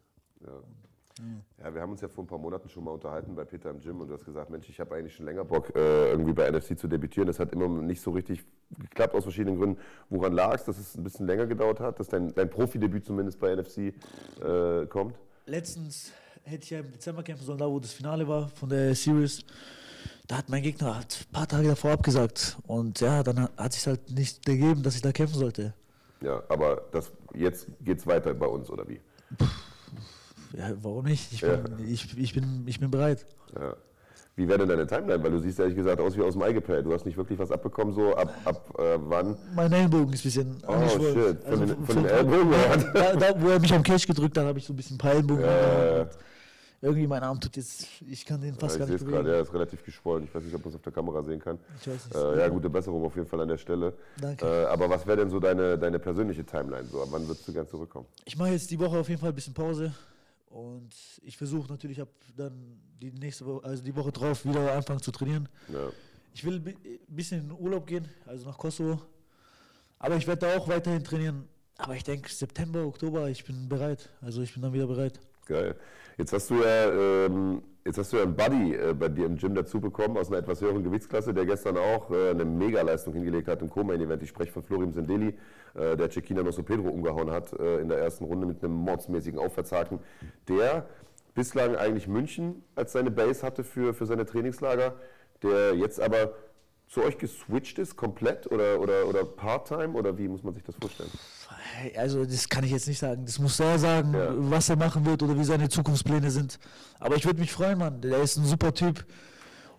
Ja, 1.61 1.73
wir 1.73 1.81
haben 1.81 1.91
uns 1.91 2.01
ja 2.01 2.07
vor 2.07 2.23
ein 2.23 2.27
paar 2.27 2.37
Monaten 2.37 2.69
schon 2.69 2.83
mal 2.83 2.91
unterhalten 2.91 3.35
bei 3.35 3.43
Peter 3.43 3.69
im 3.69 3.79
Gym 3.79 3.99
und 4.01 4.07
du 4.07 4.13
hast 4.13 4.25
gesagt, 4.25 4.49
Mensch, 4.49 4.69
ich 4.69 4.79
habe 4.79 4.95
eigentlich 4.95 5.13
schon 5.13 5.25
länger 5.25 5.43
Bock, 5.43 5.75
äh, 5.75 6.09
irgendwie 6.09 6.33
bei 6.33 6.49
NFC 6.49 6.77
zu 6.77 6.87
debütieren. 6.87 7.27
Das 7.27 7.39
hat 7.39 7.51
immer 7.51 7.67
nicht 7.67 8.01
so 8.01 8.11
richtig 8.11 8.43
geklappt 8.79 9.13
aus 9.13 9.23
verschiedenen 9.23 9.57
Gründen. 9.57 9.79
Woran 10.09 10.33
lag 10.33 10.55
es, 10.55 10.63
dass 10.63 10.77
es 10.77 10.95
ein 10.95 11.03
bisschen 11.03 11.27
länger 11.27 11.45
gedauert 11.45 11.79
hat, 11.79 11.99
dass 11.99 12.07
dein, 12.07 12.33
dein 12.33 12.49
Profidebüt 12.49 13.05
zumindest 13.05 13.39
bei 13.39 13.55
NFC 13.55 13.93
äh, 14.41 14.85
kommt? 14.87 15.15
Letztens 15.45 16.11
hätte 16.43 16.63
ich 16.63 16.69
ja 16.71 16.79
im 16.79 16.91
Dezember 16.91 17.23
kämpfen 17.23 17.45
sollen, 17.45 17.59
da 17.59 17.69
wo 17.69 17.79
das 17.79 17.93
Finale 17.93 18.27
war 18.27 18.47
von 18.47 18.69
der 18.69 18.95
Series. 18.95 19.43
Da 20.27 20.37
hat 20.37 20.49
mein 20.49 20.61
Gegner 20.63 20.95
ein 20.95 21.03
paar 21.31 21.47
Tage 21.47 21.67
davor 21.67 21.91
abgesagt. 21.91 22.57
Und 22.67 22.99
ja, 23.01 23.23
dann 23.23 23.49
hat- 23.57 23.73
sich 23.73 23.85
halt 23.87 24.09
nicht 24.11 24.47
ergeben, 24.47 24.81
dass 24.83 24.95
ich 24.95 25.01
da 25.01 25.11
kämpfen 25.11 25.37
sollte. 25.39 25.73
Ja, 26.21 26.41
aber 26.49 26.83
das, 26.91 27.11
jetzt 27.33 27.67
geht 27.81 27.97
es 27.99 28.07
weiter 28.07 28.33
bei 28.33 28.45
uns, 28.45 28.69
oder 28.69 28.87
wie? 28.87 28.99
Ja, 30.57 30.71
warum 30.81 31.05
nicht? 31.05 31.31
Ich 31.33 31.41
bin, 31.41 31.49
Ja. 31.49 31.85
ich, 31.87 32.17
ich 32.17 32.33
bin, 32.33 32.63
ich 32.65 32.79
bin 32.79 32.91
bereit. 32.91 33.25
Ja. 33.59 33.75
Wie 34.35 34.47
wäre 34.47 34.59
denn 34.59 34.69
deine 34.69 34.87
Timeline? 34.87 35.21
Weil 35.23 35.31
du 35.31 35.39
siehst 35.39 35.59
ehrlich 35.59 35.75
gesagt 35.75 35.99
aus 35.99 36.15
wie 36.15 36.21
aus 36.21 36.33
dem 36.33 36.41
Ei 36.43 36.53
gepellt. 36.53 36.85
Du 36.85 36.93
hast 36.93 37.05
nicht 37.05 37.17
wirklich 37.17 37.37
was 37.37 37.51
abbekommen, 37.51 37.93
so 37.93 38.15
ab, 38.15 38.33
ab 38.45 38.73
äh, 38.79 38.97
wann? 38.99 39.37
Mein 39.53 39.71
Ellenbogen 39.73 40.13
ist 40.13 40.21
ein 40.21 40.23
bisschen 40.23 40.57
Oh, 40.67 40.87
shit. 40.87 41.43
Von 41.43 41.59
den- 41.59 41.67
von 41.67 41.85
vom- 41.85 41.95
den 41.95 42.05
Ellbogen, 42.05 42.51
Ja, 42.53 42.73
oder? 42.73 42.93
da, 42.93 43.15
da, 43.33 43.41
wo 43.41 43.49
er 43.49 43.59
mich 43.59 43.73
am 43.73 43.83
Cage 43.83 44.07
gedrückt 44.07 44.37
hat, 44.37 44.45
habe 44.45 44.57
ich 44.59 44.65
so 44.65 44.71
ein 44.73 44.75
bisschen 44.77 44.95
ein 44.95 44.99
paar 44.99 45.11
Ellbogen. 45.13 45.43
Ja. 45.43 46.07
Irgendwie 46.83 47.05
mein 47.05 47.21
Arm 47.21 47.39
tut 47.39 47.55
jetzt, 47.57 47.87
ich 48.01 48.25
kann 48.25 48.41
den 48.41 48.55
Ja, 48.55 48.59
fast 48.59 48.75
ich 48.75 48.79
gar 48.79 48.87
nicht 48.87 48.99
bewegen. 48.99 49.17
gerade, 49.23 49.35
ja, 49.35 49.41
ist 49.41 49.53
relativ 49.53 49.83
geschwollen. 49.85 50.23
Ich 50.23 50.33
weiß 50.33 50.43
nicht, 50.43 50.55
ob 50.55 50.61
man 50.61 50.69
es 50.69 50.75
auf 50.75 50.81
der 50.81 50.91
Kamera 50.91 51.21
sehen 51.21 51.39
kann. 51.39 51.59
Ich 51.79 51.87
weiß 51.87 52.05
nicht. 52.05 52.15
Äh, 52.15 52.39
ja, 52.39 52.49
gute 52.49 52.69
Besserung 52.71 53.05
auf 53.05 53.15
jeden 53.15 53.27
Fall 53.27 53.39
an 53.41 53.49
der 53.49 53.57
Stelle. 53.59 53.93
Danke. 54.19 54.45
Äh, 54.45 54.65
aber 54.65 54.89
was 54.89 55.05
wäre 55.05 55.17
denn 55.17 55.29
so 55.29 55.39
deine, 55.39 55.77
deine 55.77 55.99
persönliche 55.99 56.43
Timeline? 56.43 56.87
So, 56.87 57.05
wann 57.11 57.27
würdest 57.27 57.47
du 57.47 57.53
gern 57.53 57.67
zurückkommen? 57.67 58.07
Ich 58.25 58.35
mache 58.35 58.49
jetzt 58.49 58.71
die 58.71 58.79
Woche 58.79 58.97
auf 58.97 59.07
jeden 59.09 59.21
Fall 59.21 59.29
ein 59.29 59.35
bisschen 59.35 59.53
Pause 59.53 59.93
und 60.47 60.89
ich 61.21 61.37
versuche 61.37 61.71
natürlich 61.71 62.01
ab 62.01 62.09
dann 62.35 62.79
die 62.99 63.11
nächste 63.11 63.45
Woche, 63.45 63.63
also 63.63 63.83
die 63.83 63.95
Woche 63.95 64.11
drauf 64.11 64.43
wieder 64.43 64.73
anfangen 64.73 65.01
zu 65.03 65.11
trainieren. 65.11 65.47
Ja. 65.71 65.89
Ich 66.33 66.43
will 66.43 66.55
ein 66.65 66.75
bisschen 67.15 67.41
in 67.41 67.49
den 67.49 67.59
Urlaub 67.59 67.85
gehen, 67.85 68.07
also 68.25 68.47
nach 68.47 68.57
Kosovo. 68.57 68.99
Aber 69.99 70.15
ich 70.15 70.25
werde 70.25 70.47
da 70.47 70.57
auch 70.57 70.67
weiterhin 70.67 71.03
trainieren. 71.03 71.47
Aber 71.77 71.95
ich 71.95 72.03
denke 72.03 72.27
September, 72.31 72.85
Oktober, 72.85 73.29
ich 73.29 73.43
bin 73.45 73.69
bereit. 73.69 74.09
Also 74.21 74.41
ich 74.41 74.53
bin 74.53 74.63
dann 74.63 74.73
wieder 74.73 74.87
bereit. 74.87 75.19
Geil. 75.45 75.75
Jetzt 76.17 76.33
hast 76.33 76.49
du 76.49 76.55
ja, 76.55 77.25
ähm, 77.25 77.63
jetzt 77.83 77.97
hast 77.97 78.13
du 78.13 78.17
ja 78.17 78.23
einen 78.23 78.35
Buddy 78.35 78.75
äh, 78.75 78.93
bei 78.93 79.09
dir 79.09 79.25
im 79.25 79.37
Gym 79.37 79.55
dazu 79.55 79.79
bekommen 79.79 80.17
aus 80.17 80.27
einer 80.27 80.37
etwas 80.37 80.61
höheren 80.61 80.83
Gewichtsklasse, 80.83 81.33
der 81.33 81.45
gestern 81.45 81.77
auch 81.77 82.11
äh, 82.11 82.29
eine 82.29 82.45
Mega-Leistung 82.45 83.13
hingelegt 83.13 83.47
hat 83.47 83.61
im 83.61 83.69
Co-Main-Event. 83.69 84.21
Ich 84.21 84.29
spreche 84.29 84.51
von 84.51 84.63
Florim 84.63 84.91
Sendeli, 84.91 85.37
äh, 85.73 85.97
der 85.97 86.09
Cecchina 86.11 86.43
Nosso 86.43 86.63
Pedro 86.63 86.89
umgehauen 86.89 87.31
hat 87.31 87.53
äh, 87.53 87.79
in 87.79 87.89
der 87.89 87.97
ersten 87.97 88.25
Runde 88.25 88.45
mit 88.45 88.63
einem 88.63 88.73
mordsmäßigen 88.73 89.39
Aufwärtshaken. 89.39 89.99
Der 90.47 90.85
bislang 91.33 91.75
eigentlich 91.75 92.07
München 92.07 92.63
als 92.75 92.91
seine 92.91 93.09
Base 93.09 93.45
hatte 93.45 93.63
für, 93.63 93.93
für 93.93 94.05
seine 94.05 94.25
Trainingslager, 94.25 94.95
der 95.41 95.75
jetzt 95.75 95.99
aber 95.99 96.33
zu 96.91 97.01
euch 97.03 97.17
geswitcht 97.17 97.79
ist, 97.79 97.95
komplett 97.95 98.51
oder, 98.51 98.79
oder, 98.79 99.07
oder 99.07 99.23
Part-Time 99.23 99.93
oder 99.93 100.17
wie 100.17 100.27
muss 100.27 100.43
man 100.43 100.53
sich 100.53 100.63
das 100.63 100.75
vorstellen? 100.75 101.09
Also 101.95 102.25
das 102.25 102.49
kann 102.49 102.65
ich 102.65 102.71
jetzt 102.71 102.87
nicht 102.87 102.99
sagen. 102.99 103.25
Das 103.25 103.39
muss 103.39 103.57
er 103.61 103.79
sagen, 103.79 104.13
Ja. 104.13 104.33
was 104.35 104.67
er 104.67 104.75
machen 104.75 105.05
wird 105.05 105.23
oder 105.23 105.37
wie 105.39 105.43
seine 105.45 105.69
Zukunftspläne 105.69 106.29
sind. 106.29 106.59
Aber 106.99 107.15
ich 107.15 107.25
würde 107.25 107.39
mich 107.39 107.53
freuen, 107.53 107.77
Mann. 107.79 108.01
Der 108.01 108.21
ist 108.21 108.35
ein 108.37 108.45
super 108.45 108.73
Typ. 108.73 109.05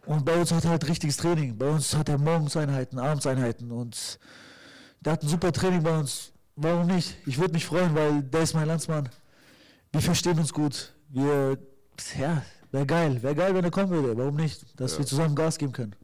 Und 0.07 0.25
bei 0.25 0.41
uns 0.41 0.53
hat 0.53 0.65
er 0.65 0.71
halt 0.71 0.89
richtiges 0.89 1.19
Training. 1.19 1.57
Bei 1.59 1.69
uns 1.69 1.95
hat 1.95 2.09
er 2.09 2.17
Morgenseinheiten, 2.17 2.99
Abendseinheiten 2.99 3.71
und 3.71 4.19
der 5.01 5.13
hat 5.13 5.23
ein 5.23 5.29
super 5.29 5.53
Training 5.53 5.83
bei 5.83 5.97
uns. 5.99 6.33
Warum 6.57 6.87
nicht? 6.87 7.15
Ich 7.27 7.39
würde 7.39 7.53
mich 7.53 7.67
freuen, 7.67 7.95
weil 7.95 8.23
der 8.23 8.41
ist 8.43 8.55
mein 8.55 8.67
Landsmann. 8.67 9.09
Wir 9.93 10.01
verstehen 10.01 10.39
uns 10.39 10.53
gut. 10.53 10.95
Wir, 11.11 11.59
ja, 12.19 12.43
wäre 12.71 12.87
geil. 12.87 13.23
Wäre 13.23 13.35
geil, 13.35 13.55
wenn 13.55 13.65
er 13.65 13.71
kommen 13.71 13.91
würde. 13.91 14.17
Warum 14.17 14.37
nicht? 14.37 14.81
Dass 14.81 14.99
wir 14.99 15.05
zusammen 15.05 15.35
Gas 15.35 15.59
geben 15.59 15.73
können. 15.73 15.95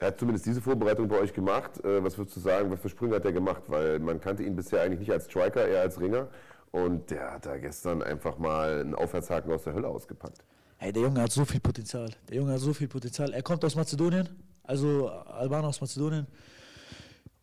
Er 0.00 0.08
hat 0.08 0.18
zumindest 0.18 0.46
diese 0.46 0.62
Vorbereitung 0.62 1.08
bei 1.08 1.18
euch 1.18 1.32
gemacht. 1.34 1.72
Äh, 1.84 2.02
Was 2.02 2.16
würdest 2.16 2.34
du 2.36 2.40
sagen, 2.40 2.70
was 2.70 2.80
für 2.80 2.88
Sprünge 2.88 3.16
hat 3.16 3.24
er 3.26 3.32
gemacht? 3.32 3.62
Weil 3.68 3.98
man 3.98 4.18
kannte 4.18 4.42
ihn 4.42 4.56
bisher 4.56 4.80
eigentlich 4.82 5.00
nicht 5.00 5.12
als 5.12 5.26
Striker, 5.26 5.68
eher 5.68 5.82
als 5.82 6.00
Ringer. 6.00 6.28
Und 6.72 7.10
der 7.10 7.32
hat 7.32 7.44
da 7.46 7.58
gestern 7.58 8.02
einfach 8.02 8.38
mal 8.38 8.80
einen 8.80 8.94
Aufwärtshaken 8.94 9.52
aus 9.52 9.64
der 9.64 9.74
Hölle 9.74 9.88
ausgepackt. 9.88 10.42
Hey, 10.78 10.90
der 10.92 11.02
Junge 11.02 11.20
hat 11.20 11.30
so 11.32 11.44
viel 11.44 11.60
Potenzial. 11.60 12.08
Der 12.30 12.36
Junge 12.36 12.52
hat 12.54 12.60
so 12.60 12.72
viel 12.72 12.88
Potenzial. 12.88 13.32
Er 13.34 13.42
kommt 13.42 13.62
aus 13.64 13.74
Mazedonien, 13.74 14.26
also 14.62 15.08
Albaner 15.08 15.68
aus 15.68 15.80
Mazedonien. 15.82 16.26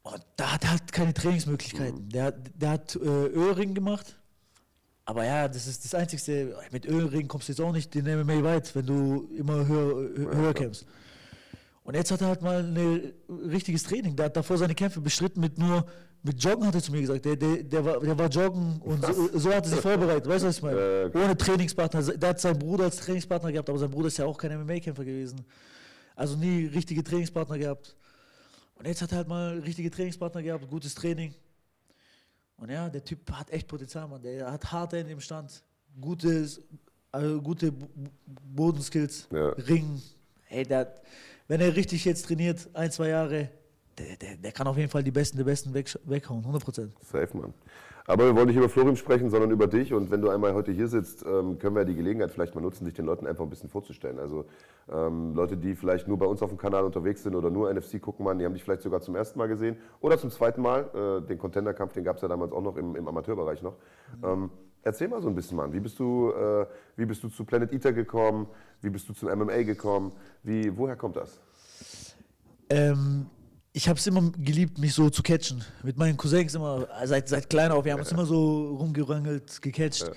Und 0.02 0.22
da 0.38 0.54
hat 0.54 0.64
er 0.64 0.72
halt 0.72 0.92
keine 0.92 1.14
Trainingsmöglichkeiten. 1.14 2.10
Der, 2.10 2.24
hat- 2.26 2.36
der 2.56 2.70
hat 2.72 2.96
äh, 2.96 3.00
Ölring 3.00 3.76
gemacht. 3.76 4.16
Aber 5.06 5.26
ja, 5.26 5.48
das 5.48 5.68
ist 5.68 5.86
das 5.86 5.94
Einzige. 5.94 6.56
Mit 6.72 6.86
Ölring 6.88 7.28
kommst 7.28 7.50
du 7.50 7.52
jetzt 7.52 7.62
auch 7.62 7.72
nicht 7.72 7.96
in 7.96 8.06
MMA 8.06 8.42
weit, 8.44 8.74
wenn 8.76 8.86
du 8.88 9.30
immer 9.38 9.68
höher, 9.68 9.94
hö- 9.94 10.36
höher 10.36 10.54
kämpfst. 10.56 10.86
Und 11.88 11.96
jetzt 11.96 12.12
hat 12.12 12.20
er 12.20 12.28
halt 12.28 12.42
mal 12.42 12.60
ein 12.66 13.14
richtiges 13.50 13.84
Training. 13.84 14.14
Der 14.14 14.26
hat 14.26 14.36
davor 14.36 14.58
seine 14.58 14.76
Kämpfe 14.76 15.00
bestritten 15.00 15.40
mit 15.40 15.58
nur, 15.58 15.86
mit 16.22 16.44
Joggen 16.44 16.68
hat 16.68 16.76
er 16.76 16.82
zu 16.84 16.92
mir 16.92 17.00
gesagt. 17.00 17.24
Der, 17.24 17.38
der, 17.38 17.64
der, 17.64 17.86
war, 17.86 18.00
der 18.02 18.18
war 18.20 18.28
Joggen 18.28 18.82
und 18.82 19.06
so, 19.06 19.40
so 19.40 19.54
hat 19.54 19.64
er 19.66 19.70
sich 19.70 19.80
vorbereitet. 19.80 20.28
Weißt 20.28 20.44
du, 20.44 20.50
was 20.50 20.58
ich 20.58 20.64
meine? 20.64 20.78
Äh, 21.14 21.18
Ohne 21.18 21.38
Trainingspartner. 21.38 22.02
Der 22.18 22.30
hat 22.32 22.42
seinen 22.42 22.60
Bruder 22.60 22.84
als 22.84 22.98
Trainingspartner 22.98 23.54
gehabt, 23.54 23.70
aber 23.70 23.80
sein 23.80 23.90
Bruder 23.90 24.08
ist 24.10 24.18
ja 24.18 24.26
auch 24.26 24.38
kein 24.38 24.52
MMA-Kämpfer 24.66 25.06
gewesen. 25.06 25.46
Also 26.14 26.36
nie 26.36 26.66
richtige 26.66 27.02
Trainingspartner 27.06 27.58
gehabt. 27.58 27.96
Und 28.76 28.86
jetzt 28.86 29.02
hat 29.02 29.14
er 29.14 29.20
halt 29.20 29.30
mal 29.30 29.58
richtige 29.60 29.90
Trainingspartner 29.90 30.44
gehabt, 30.44 30.70
gutes 30.70 30.94
Training. 30.94 31.34
Und 32.58 32.70
ja, 32.70 32.90
der 32.90 33.02
Typ 33.06 33.32
hat 33.32 33.50
echt 33.50 33.66
Potenzial, 33.66 34.10
Mann. 34.10 34.22
Der 34.22 34.52
hat 34.52 34.70
harte 34.74 34.98
Hände 34.98 35.14
im 35.14 35.22
Stand, 35.22 35.64
gutes, 36.02 36.60
also 37.14 37.42
gute 37.42 37.72
Bodenskills, 38.44 39.30
Ja. 39.32 39.50
Ring. 39.52 40.02
Hey, 40.44 40.66
der, 40.66 40.80
hat- 40.80 41.02
wenn 41.48 41.62
er 41.62 41.76
richtig 41.76 42.06
jetzt 42.06 42.26
trainiert, 42.26 42.70
ein, 42.74 42.92
zwei 42.92 43.10
Jahre, 43.10 43.50
der, 43.98 44.16
der, 44.18 44.38
der 44.38 44.52
kann 44.52 44.68
auf 44.68 44.78
jeden 44.78 44.90
Fall 44.90 45.04
die 45.04 45.12
Besten 45.12 45.38
der 45.38 45.46
Besten 45.46 45.74
weg, 45.74 45.94
weghauen, 46.06 46.42
100 46.42 46.64
Prozent. 46.64 46.94
Safe, 47.02 47.36
Mann. 47.36 47.54
Aber 48.10 48.26
wir 48.26 48.36
wollen 48.36 48.48
nicht 48.48 48.56
über 48.56 48.70
Florim 48.70 48.96
sprechen, 48.96 49.30
sondern 49.30 49.52
über 49.52 49.68
dich. 49.68 49.94
Und 49.94 50.10
wenn 50.12 50.22
du 50.22 50.30
einmal 50.30 50.54
heute 50.54 50.72
hier 50.72 50.88
sitzt, 50.88 51.26
ähm, 51.26 51.60
können 51.60 51.76
wir 51.76 51.84
die 51.84 51.94
Gelegenheit 51.94 52.32
vielleicht 52.32 52.56
mal 52.56 52.62
nutzen, 52.62 52.86
dich 52.86 52.94
den 52.94 53.06
Leuten 53.06 53.28
einfach 53.28 53.44
ein 53.44 53.50
bisschen 53.50 53.70
vorzustellen. 53.70 54.18
Also 54.18 54.46
ähm, 54.90 55.36
Leute, 55.36 55.58
die 55.58 55.76
vielleicht 55.76 56.08
nur 56.08 56.18
bei 56.18 56.26
uns 56.26 56.42
auf 56.42 56.50
dem 56.50 56.58
Kanal 56.58 56.86
unterwegs 56.86 57.24
sind 57.24 57.36
oder 57.36 57.50
nur 57.50 57.70
NFC 57.74 58.02
gucken, 58.02 58.24
man, 58.24 58.40
die 58.40 58.46
haben 58.46 58.54
dich 58.54 58.64
vielleicht 58.64 58.82
sogar 58.82 59.02
zum 59.02 59.18
ersten 59.18 59.38
Mal 59.38 59.48
gesehen 59.50 59.76
oder 60.00 60.18
zum 60.18 60.32
zweiten 60.32 60.62
Mal. 60.62 61.20
Äh, 61.24 61.28
den 61.28 61.38
Contender-Kampf, 61.38 61.94
den 61.94 62.06
gab 62.06 62.16
es 62.16 62.22
ja 62.22 62.30
damals 62.30 62.54
auch 62.54 62.62
noch 62.62 62.78
im, 62.78 62.96
im 62.96 63.10
Amateurbereich 63.10 63.62
noch. 63.62 63.76
Ähm, 64.24 64.52
erzähl 64.84 65.08
mal 65.08 65.22
so 65.22 65.28
ein 65.30 65.36
bisschen, 65.36 65.58
Mann. 65.58 65.72
Wie 65.74 65.80
bist 65.80 65.98
du, 66.00 66.32
äh, 66.32 66.66
wie 66.96 67.06
bist 67.06 67.24
du 67.24 67.30
zu 67.30 67.44
Planet 67.46 67.72
Eater 67.74 67.94
gekommen? 67.94 68.48
Wie 68.82 68.90
bist 68.90 69.08
du 69.10 69.14
zum 69.14 69.30
MMA 69.30 69.64
gekommen? 69.64 70.12
Wie, 70.44 70.76
woher 70.78 70.96
kommt 70.96 71.16
das? 71.16 71.40
Ähm, 72.70 73.28
ich 73.74 73.88
habe 73.88 74.00
es 74.00 74.08
immer 74.08 74.32
geliebt, 74.32 74.78
mich 74.80 74.94
so 74.94 75.10
zu 75.10 75.22
catchen. 75.24 75.64
Mit 75.84 75.98
meinen 75.98 76.18
Cousins 76.18 76.56
immer, 76.56 76.88
seit, 77.06 77.30
seit 77.30 77.50
klein 77.50 77.72
auf. 77.72 77.86
Wir 77.86 77.94
haben 77.94 78.00
uns 78.00 78.12
immer 78.12 78.26
so 78.26 78.76
rumgerangelt, 78.76 79.62
gecatcht. 79.62 80.12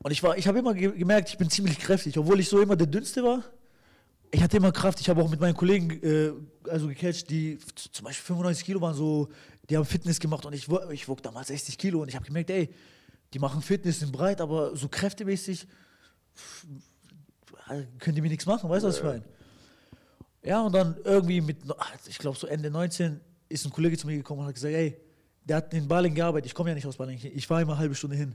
Und 0.00 0.10
ich, 0.12 0.22
war- 0.22 0.38
ich 0.38 0.46
habe 0.46 0.58
immer 0.60 0.74
ge 0.74 0.92
gemerkt, 0.96 1.28
ich 1.30 1.38
bin 1.38 1.50
ziemlich 1.50 1.78
kräftig. 1.78 2.16
Obwohl 2.18 2.38
ich 2.40 2.48
so 2.48 2.60
immer 2.60 2.76
der 2.76 2.86
Dünnste 2.86 3.22
war, 3.24 3.42
ich 4.30 4.42
hatte 4.42 4.58
immer 4.58 4.70
Kraft. 4.72 5.00
Ich 5.00 5.08
habe 5.08 5.22
auch 5.22 5.28
mit 5.30 5.40
meinen 5.40 5.54
Kollegen 5.56 5.90
äh, 6.02 6.32
also 6.70 6.86
gecatcht, 6.86 7.28
die 7.30 7.58
zum 7.74 8.04
Beispiel 8.04 8.26
95 8.26 8.64
Kilo 8.64 8.80
waren, 8.80 8.94
so, 8.94 9.28
die 9.68 9.76
haben 9.76 9.84
Fitness 9.84 10.20
gemacht 10.20 10.46
und 10.46 10.52
ich, 10.52 10.68
ich 10.92 11.08
wog 11.08 11.22
damals 11.22 11.48
60 11.48 11.76
Kilo 11.78 12.00
und 12.02 12.08
ich 12.08 12.14
habe 12.14 12.24
gemerkt, 12.26 12.50
ey, 12.50 12.68
die 13.32 13.38
machen 13.38 13.62
Fitness, 13.62 14.00
sind 14.00 14.12
breit, 14.12 14.40
aber 14.40 14.76
so 14.76 14.88
kräftemäßig 14.88 15.66
können 17.98 18.14
die 18.14 18.20
mir 18.22 18.28
nichts 18.28 18.46
machen, 18.46 18.70
weißt 18.70 18.84
du, 18.84 18.88
was 18.88 18.98
ich 18.98 19.04
meine? 19.04 19.24
Ja, 20.42 20.62
und 20.62 20.72
dann 20.72 20.96
irgendwie 21.04 21.40
mit, 21.40 21.58
ich 22.06 22.18
glaube 22.18 22.38
so 22.38 22.46
Ende 22.46 22.70
19, 22.70 23.20
ist 23.48 23.66
ein 23.66 23.72
Kollege 23.72 23.98
zu 23.98 24.06
mir 24.06 24.16
gekommen 24.16 24.40
und 24.40 24.46
hat 24.46 24.54
gesagt, 24.54 24.72
ey, 24.72 24.96
der 25.44 25.56
hat 25.56 25.74
in 25.74 25.88
Baling 25.88 26.14
gearbeitet, 26.14 26.46
ich 26.46 26.54
komme 26.54 26.70
ja 26.70 26.74
nicht 26.74 26.86
aus 26.86 26.96
Baling, 26.96 27.18
ich 27.22 27.46
fahre 27.46 27.62
immer 27.62 27.72
eine 27.72 27.80
halbe 27.80 27.94
Stunde 27.94 28.16
hin. 28.16 28.34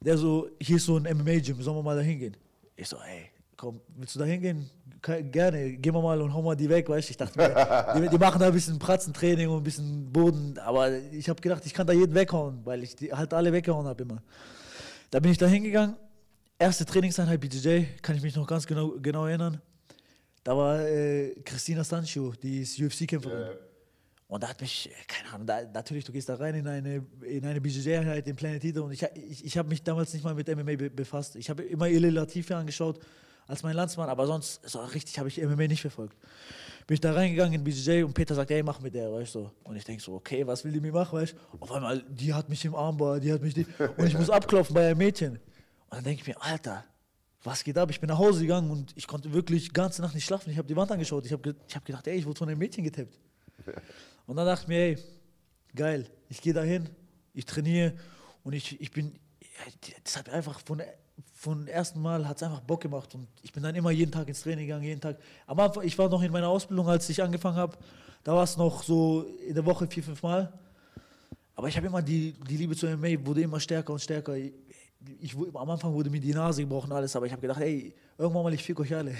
Der 0.00 0.16
so, 0.18 0.48
hier 0.60 0.76
ist 0.76 0.84
so 0.84 0.96
ein 0.96 1.02
MMA-Gym, 1.02 1.62
sollen 1.62 1.76
wir 1.76 1.82
mal 1.82 1.96
da 1.96 2.02
hingehen? 2.02 2.36
Ich 2.76 2.88
so, 2.88 2.96
ey, 2.98 3.30
komm, 3.56 3.80
willst 3.96 4.14
du 4.14 4.18
da 4.18 4.24
hingehen? 4.24 4.70
Gerne, 5.02 5.76
gehen 5.76 5.94
wir 5.94 6.00
mal 6.00 6.20
und 6.20 6.32
hauen 6.32 6.44
mal 6.44 6.56
die 6.56 6.68
weg, 6.68 6.88
weißt 6.88 7.08
du? 7.08 7.10
Ich 7.10 7.16
dachte 7.16 7.38
mir, 7.38 8.00
die, 8.00 8.08
die 8.08 8.18
machen 8.18 8.40
da 8.40 8.46
ein 8.46 8.52
bisschen 8.52 8.78
Pratzentraining 8.78 9.48
und 9.48 9.58
ein 9.58 9.62
bisschen 9.62 10.10
Boden, 10.10 10.58
aber 10.58 10.96
ich 11.12 11.28
habe 11.28 11.40
gedacht, 11.40 11.64
ich 11.66 11.74
kann 11.74 11.86
da 11.86 11.92
jeden 11.92 12.14
weghauen, 12.14 12.60
weil 12.64 12.82
ich 12.82 12.96
die 12.96 13.12
halt 13.12 13.34
alle 13.34 13.52
weggehauen 13.52 13.86
habe 13.86 14.02
immer. 14.02 14.22
Da 15.10 15.20
bin 15.20 15.30
ich 15.30 15.38
da 15.38 15.46
hingegangen, 15.46 15.96
erste 16.58 16.84
Trainingseinheit 16.84 17.40
BJJ, 17.40 17.84
kann 18.00 18.16
ich 18.16 18.22
mich 18.22 18.34
noch 18.34 18.46
ganz 18.46 18.66
genau, 18.66 18.94
genau 19.00 19.26
erinnern. 19.26 19.60
Da 20.42 20.56
war 20.56 20.80
äh, 20.80 21.34
Christina 21.44 21.84
Sancho, 21.84 22.32
die 22.42 22.62
ist 22.62 22.78
UFC-Kämpferin. 22.78 23.56
Und 24.26 24.42
da 24.42 24.48
hat 24.48 24.60
mich, 24.60 24.90
äh, 24.90 24.92
keine 25.06 25.32
Ahnung, 25.32 25.46
da, 25.46 25.62
natürlich, 25.72 26.04
du 26.04 26.12
gehst 26.12 26.28
da 26.28 26.34
rein 26.36 26.54
in 26.54 26.66
eine, 26.66 27.04
in 27.22 27.44
eine 27.44 27.60
BJJ-Einheit, 27.60 28.26
in 28.26 28.36
Planet 28.36 28.64
Eater 28.64 28.84
und 28.84 28.92
ich, 28.92 29.02
ich, 29.14 29.44
ich 29.44 29.58
habe 29.58 29.68
mich 29.68 29.82
damals 29.82 30.12
nicht 30.14 30.24
mal 30.24 30.34
mit 30.34 30.48
MMA 30.48 30.76
be 30.76 30.90
befasst. 30.90 31.36
Ich 31.36 31.50
habe 31.50 31.62
immer 31.62 31.88
Ilil 31.88 32.12
Latifi 32.12 32.54
angeschaut 32.54 32.98
als 33.46 33.62
mein 33.62 33.74
Landsmann, 33.74 34.08
aber 34.08 34.26
sonst, 34.26 34.60
so 34.68 34.80
richtig, 34.80 35.18
habe 35.18 35.28
ich 35.28 35.42
MMA 35.42 35.66
nicht 35.66 35.80
verfolgt. 35.80 36.16
Bin 36.86 36.94
ich 36.94 37.00
da 37.00 37.12
reingegangen 37.12 37.54
in 37.54 37.64
BJJ 37.64 38.02
und 38.02 38.12
Peter 38.12 38.34
sagt, 38.34 38.50
ey, 38.50 38.62
mach 38.62 38.80
mit 38.80 38.94
der, 38.94 39.10
weißt 39.12 39.36
du. 39.36 39.50
Und 39.64 39.76
ich 39.76 39.84
denke 39.84 40.02
so, 40.02 40.14
okay, 40.14 40.46
was 40.46 40.64
will 40.64 40.72
die 40.72 40.80
mir 40.80 40.92
machen, 40.92 41.18
weißt 41.18 41.32
du. 41.32 41.62
Auf 41.62 41.72
einmal, 41.72 42.02
die 42.08 42.32
hat 42.32 42.48
mich 42.48 42.64
im 42.64 42.74
Armbar, 42.74 43.20
die 43.20 43.32
hat 43.32 43.40
mich, 43.40 43.54
die, 43.54 43.66
und 43.96 44.06
ich 44.06 44.14
muss 44.14 44.28
abklopfen 44.28 44.74
bei 44.74 44.88
einem 44.88 44.98
Mädchen. 44.98 45.32
Und 45.32 45.40
dann 45.90 46.04
denke 46.04 46.22
ich 46.22 46.26
mir, 46.26 46.40
Alter, 46.42 46.84
was 47.42 47.62
geht 47.62 47.76
ab? 47.78 47.90
Ich 47.90 48.00
bin 48.00 48.08
nach 48.08 48.18
Hause 48.18 48.40
gegangen 48.40 48.70
und 48.70 48.92
ich 48.96 49.06
konnte 49.06 49.32
wirklich 49.32 49.64
die 49.64 49.72
ganze 49.72 50.02
Nacht 50.02 50.14
nicht 50.14 50.24
schlafen. 50.24 50.50
Ich 50.50 50.58
habe 50.58 50.66
die 50.66 50.76
Wand 50.76 50.90
angeschaut. 50.90 51.24
Ich 51.26 51.32
habe 51.32 51.42
ge 51.42 51.54
ich 51.68 51.76
hab 51.76 51.84
gedacht, 51.84 52.06
ey, 52.06 52.16
ich 52.16 52.26
wurde 52.26 52.38
von 52.38 52.48
einem 52.48 52.58
Mädchen 52.58 52.84
getippt. 52.84 53.18
Und 54.26 54.36
dann 54.36 54.46
dachte 54.46 54.62
ich 54.62 54.68
mir, 54.68 54.78
ey, 54.78 54.98
geil, 55.74 56.06
ich 56.30 56.40
gehe 56.40 56.54
dahin, 56.54 56.88
ich 57.34 57.44
trainiere 57.44 57.94
und 58.42 58.54
ich, 58.54 58.80
ich 58.80 58.90
bin, 58.90 59.18
das 60.02 60.16
hat 60.16 60.30
einfach 60.30 60.60
von, 60.60 60.82
von 61.44 61.68
ersten 61.68 62.00
Mal 62.00 62.26
hat 62.26 62.38
es 62.38 62.42
einfach 62.42 62.60
Bock 62.60 62.80
gemacht 62.80 63.14
und 63.14 63.28
ich 63.42 63.52
bin 63.52 63.62
dann 63.62 63.74
immer 63.74 63.90
jeden 63.90 64.10
Tag 64.10 64.26
ins 64.28 64.40
Training 64.40 64.66
gegangen, 64.66 64.84
jeden 64.84 65.00
Tag. 65.00 65.18
Am 65.46 65.60
Anfang, 65.60 65.84
ich 65.84 65.96
war 65.98 66.08
noch 66.08 66.22
in 66.22 66.32
meiner 66.32 66.48
Ausbildung, 66.48 66.88
als 66.88 67.06
ich 67.10 67.22
angefangen 67.22 67.56
habe, 67.56 67.76
da 68.24 68.32
war 68.34 68.44
es 68.44 68.56
noch 68.56 68.82
so 68.82 69.26
in 69.46 69.54
der 69.54 69.66
Woche 69.66 69.86
vier, 69.86 70.02
fünf 70.02 70.22
Mal. 70.22 70.50
Aber 71.54 71.68
ich 71.68 71.76
habe 71.76 71.86
immer 71.86 72.00
die, 72.00 72.32
die 72.48 72.56
Liebe 72.56 72.74
zu 72.74 72.86
MMA 72.86 73.26
wurde 73.26 73.42
immer 73.42 73.60
stärker 73.60 73.92
und 73.92 73.98
stärker. 73.98 74.34
Ich, 74.34 74.54
ich, 75.20 75.36
am 75.36 75.68
Anfang 75.68 75.92
wurde 75.92 76.08
mir 76.08 76.18
die 76.18 76.32
Nase 76.32 76.62
gebrochen 76.62 76.90
alles, 76.92 77.14
aber 77.14 77.26
ich 77.26 77.32
habe 77.32 77.42
gedacht, 77.42 77.60
ey, 77.60 77.94
irgendwann 78.16 78.44
mal 78.44 78.54
ich 78.54 78.64
fick 78.64 78.80
euch 78.80 78.94
alle. 78.94 79.10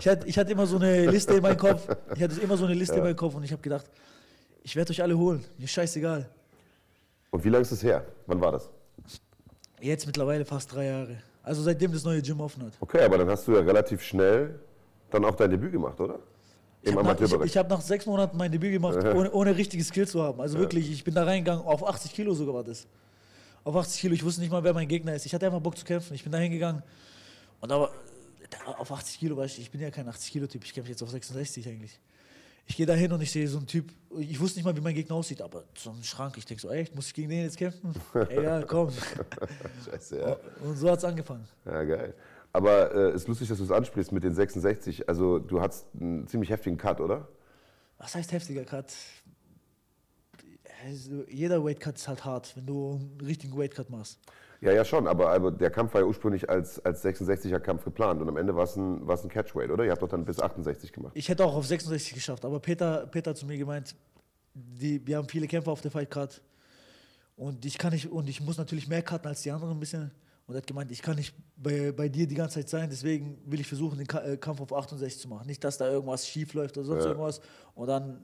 ich, 0.00 0.08
hatte, 0.08 0.26
ich 0.26 0.38
hatte 0.38 0.52
immer 0.52 0.66
so 0.66 0.76
eine 0.76 1.10
Liste 1.10 1.34
in 1.34 1.42
meinem 1.42 1.58
Kopf. 1.58 1.86
Ich 2.16 2.22
hatte 2.22 2.40
immer 2.40 2.56
so 2.56 2.64
eine 2.64 2.74
Liste 2.74 2.96
in 2.96 3.02
meinem 3.02 3.16
Kopf 3.16 3.34
und 3.34 3.44
ich 3.44 3.52
habe 3.52 3.60
gedacht, 3.60 3.84
ich 4.62 4.74
werde 4.74 4.90
euch 4.90 5.02
alle 5.02 5.16
holen. 5.18 5.44
Mir 5.58 5.68
scheißegal. 5.68 6.30
Und 7.30 7.44
wie 7.44 7.50
lange 7.50 7.62
ist 7.62 7.72
es 7.72 7.82
her? 7.82 8.06
Wann 8.26 8.40
war 8.40 8.52
das? 8.52 8.70
Jetzt 9.80 10.06
mittlerweile 10.06 10.44
fast 10.44 10.72
drei 10.72 10.86
Jahre. 10.86 11.18
Also 11.42 11.62
seitdem 11.62 11.92
das 11.92 12.04
neue 12.04 12.20
Gym 12.20 12.40
offen 12.40 12.64
hat. 12.64 12.72
Okay, 12.80 13.02
aber 13.02 13.18
dann 13.18 13.28
hast 13.28 13.46
du 13.48 13.52
ja 13.52 13.60
relativ 13.60 14.02
schnell 14.02 14.58
dann 15.10 15.24
auch 15.24 15.34
dein 15.34 15.50
Debüt 15.50 15.72
gemacht, 15.72 15.98
oder? 16.00 16.18
Ich 16.82 16.90
Im 16.90 16.98
habe 16.98 17.06
nach, 17.08 17.14
ich, 17.14 17.20
Amateurbereich. 17.20 17.50
ich 17.50 17.56
hab 17.56 17.70
nach 17.70 17.80
sechs 17.80 18.06
Monaten 18.06 18.36
mein 18.36 18.52
Debüt 18.52 18.72
gemacht, 18.72 18.98
ohne, 18.98 19.30
ohne 19.32 19.56
richtige 19.56 19.82
Skills 19.82 20.10
zu 20.10 20.22
haben. 20.22 20.40
Also 20.40 20.58
wirklich, 20.58 20.90
ich 20.90 21.02
bin 21.04 21.14
da 21.14 21.24
reingegangen, 21.24 21.64
auf 21.64 21.86
80 21.86 22.12
Kilo 22.12 22.34
sogar 22.34 22.54
war 22.54 22.64
das. 22.64 22.86
Auf 23.64 23.74
80 23.74 24.00
Kilo, 24.00 24.14
ich 24.14 24.24
wusste 24.24 24.40
nicht 24.40 24.50
mal, 24.50 24.62
wer 24.62 24.74
mein 24.74 24.88
Gegner 24.88 25.14
ist. 25.14 25.26
Ich 25.26 25.34
hatte 25.34 25.46
einfach 25.46 25.60
Bock 25.60 25.76
zu 25.76 25.84
kämpfen. 25.84 26.14
Ich 26.14 26.22
bin 26.22 26.32
da 26.32 26.38
hingegangen 26.38 26.82
und 27.60 27.72
aber 27.72 27.90
auf 28.78 28.90
80 28.90 29.18
Kilo, 29.18 29.36
weißt 29.36 29.58
du, 29.58 29.62
ich 29.62 29.70
bin 29.70 29.80
ja 29.80 29.90
kein 29.90 30.08
80 30.08 30.32
Kilo 30.32 30.46
Typ, 30.46 30.64
ich 30.64 30.72
kämpfe 30.72 30.90
jetzt 30.90 31.02
auf 31.02 31.10
66 31.10 31.66
eigentlich. 31.68 31.98
Ich 32.68 32.76
gehe 32.76 32.84
da 32.84 32.92
hin 32.92 33.10
und 33.10 33.22
ich 33.22 33.32
sehe 33.32 33.48
so 33.48 33.56
einen 33.56 33.66
Typ, 33.66 33.90
ich 34.18 34.38
wusste 34.38 34.58
nicht 34.58 34.66
mal, 34.66 34.76
wie 34.76 34.82
mein 34.82 34.94
Gegner 34.94 35.16
aussieht, 35.16 35.40
aber 35.40 35.64
so 35.74 35.90
ein 35.90 36.04
Schrank, 36.04 36.36
ich 36.36 36.44
denke 36.44 36.60
so, 36.60 36.70
echt, 36.70 36.94
muss 36.94 37.06
ich 37.06 37.14
gegen 37.14 37.30
den 37.30 37.42
jetzt 37.42 37.56
kämpfen? 37.56 37.94
Ey, 38.28 38.42
ja, 38.42 38.62
komm. 38.62 38.90
Scheiße, 39.84 40.20
ja. 40.20 40.36
Und 40.62 40.76
so 40.76 40.90
hat 40.90 40.98
es 40.98 41.04
angefangen. 41.04 41.48
Ja, 41.64 41.82
geil. 41.82 42.14
Aber 42.52 42.94
äh, 42.94 43.14
ist 43.14 43.26
lustig, 43.26 43.48
dass 43.48 43.58
du 43.58 43.64
es 43.64 43.70
ansprichst 43.70 44.12
mit 44.12 44.22
den 44.22 44.34
66. 44.34 45.08
Also 45.08 45.38
du 45.38 45.60
hattest 45.62 45.86
einen 45.98 46.26
ziemlich 46.28 46.50
heftigen 46.50 46.76
Cut, 46.76 47.00
oder? 47.00 47.26
Was 47.96 48.14
heißt 48.14 48.32
heftiger 48.32 48.64
Cut? 48.64 48.92
Also, 50.84 51.24
jeder 51.28 51.64
Weightcut 51.64 51.96
ist 51.96 52.06
halt 52.06 52.24
hart, 52.24 52.54
wenn 52.54 52.66
du 52.66 52.92
einen 52.92 53.20
richtigen 53.26 53.58
Weightcut 53.58 53.90
machst. 53.90 54.18
Ja, 54.60 54.72
ja 54.72 54.84
schon, 54.84 55.06
aber, 55.06 55.30
aber 55.30 55.52
der 55.52 55.70
Kampf 55.70 55.94
war 55.94 56.00
ja 56.00 56.06
ursprünglich 56.06 56.50
als, 56.50 56.84
als 56.84 57.04
66er 57.04 57.60
Kampf 57.60 57.84
geplant 57.84 58.20
und 58.20 58.28
am 58.28 58.36
Ende 58.36 58.56
war 58.56 58.64
es 58.64 58.74
ein, 58.76 59.06
war 59.06 59.14
es 59.14 59.22
ein 59.22 59.28
Catchweight, 59.30 59.70
oder? 59.70 59.84
Ihr 59.84 59.92
habt 59.92 60.02
doch 60.02 60.08
dann 60.08 60.24
bis 60.24 60.40
68 60.40 60.92
gemacht. 60.92 61.12
Ich 61.14 61.28
hätte 61.28 61.44
auch 61.44 61.54
auf 61.54 61.66
66 61.66 62.14
geschafft, 62.14 62.44
aber 62.44 62.58
Peter, 62.58 63.06
Peter 63.06 63.30
hat 63.30 63.36
zu 63.36 63.46
mir 63.46 63.56
gemeint, 63.56 63.94
die, 64.54 65.06
wir 65.06 65.16
haben 65.18 65.28
viele 65.28 65.46
Kämpfer 65.46 65.70
auf 65.70 65.80
der 65.80 65.90
Fight 65.92 66.10
Card 66.10 66.42
und 67.36 67.64
ich 67.64 67.78
kann 67.78 67.92
nicht 67.92 68.10
und 68.10 68.28
ich 68.28 68.40
muss 68.40 68.58
natürlich 68.58 68.88
mehr 68.88 69.02
cutten 69.02 69.28
als 69.28 69.42
die 69.42 69.50
anderen 69.52 69.74
ein 69.76 69.80
bisschen. 69.80 70.10
Und 70.48 70.54
er 70.54 70.58
hat 70.62 70.66
gemeint, 70.66 70.90
ich 70.90 71.02
kann 71.02 71.14
nicht 71.16 71.34
bei, 71.56 71.92
bei 71.92 72.08
dir 72.08 72.26
die 72.26 72.34
ganze 72.34 72.54
Zeit 72.54 72.70
sein, 72.70 72.88
deswegen 72.90 73.38
will 73.44 73.60
ich 73.60 73.66
versuchen, 73.68 73.98
den 73.98 74.08
äh, 74.16 74.38
Kampf 74.38 74.62
auf 74.62 74.72
68 74.72 75.20
zu 75.20 75.28
machen. 75.28 75.46
Nicht, 75.46 75.62
dass 75.62 75.76
da 75.76 75.88
irgendwas 75.90 76.26
schief 76.26 76.54
läuft 76.54 76.76
oder 76.78 76.86
sonst 76.86 77.04
Ja. 77.04 77.10
irgendwas. 77.10 77.40
Und 77.74 77.86
dann, 77.86 78.18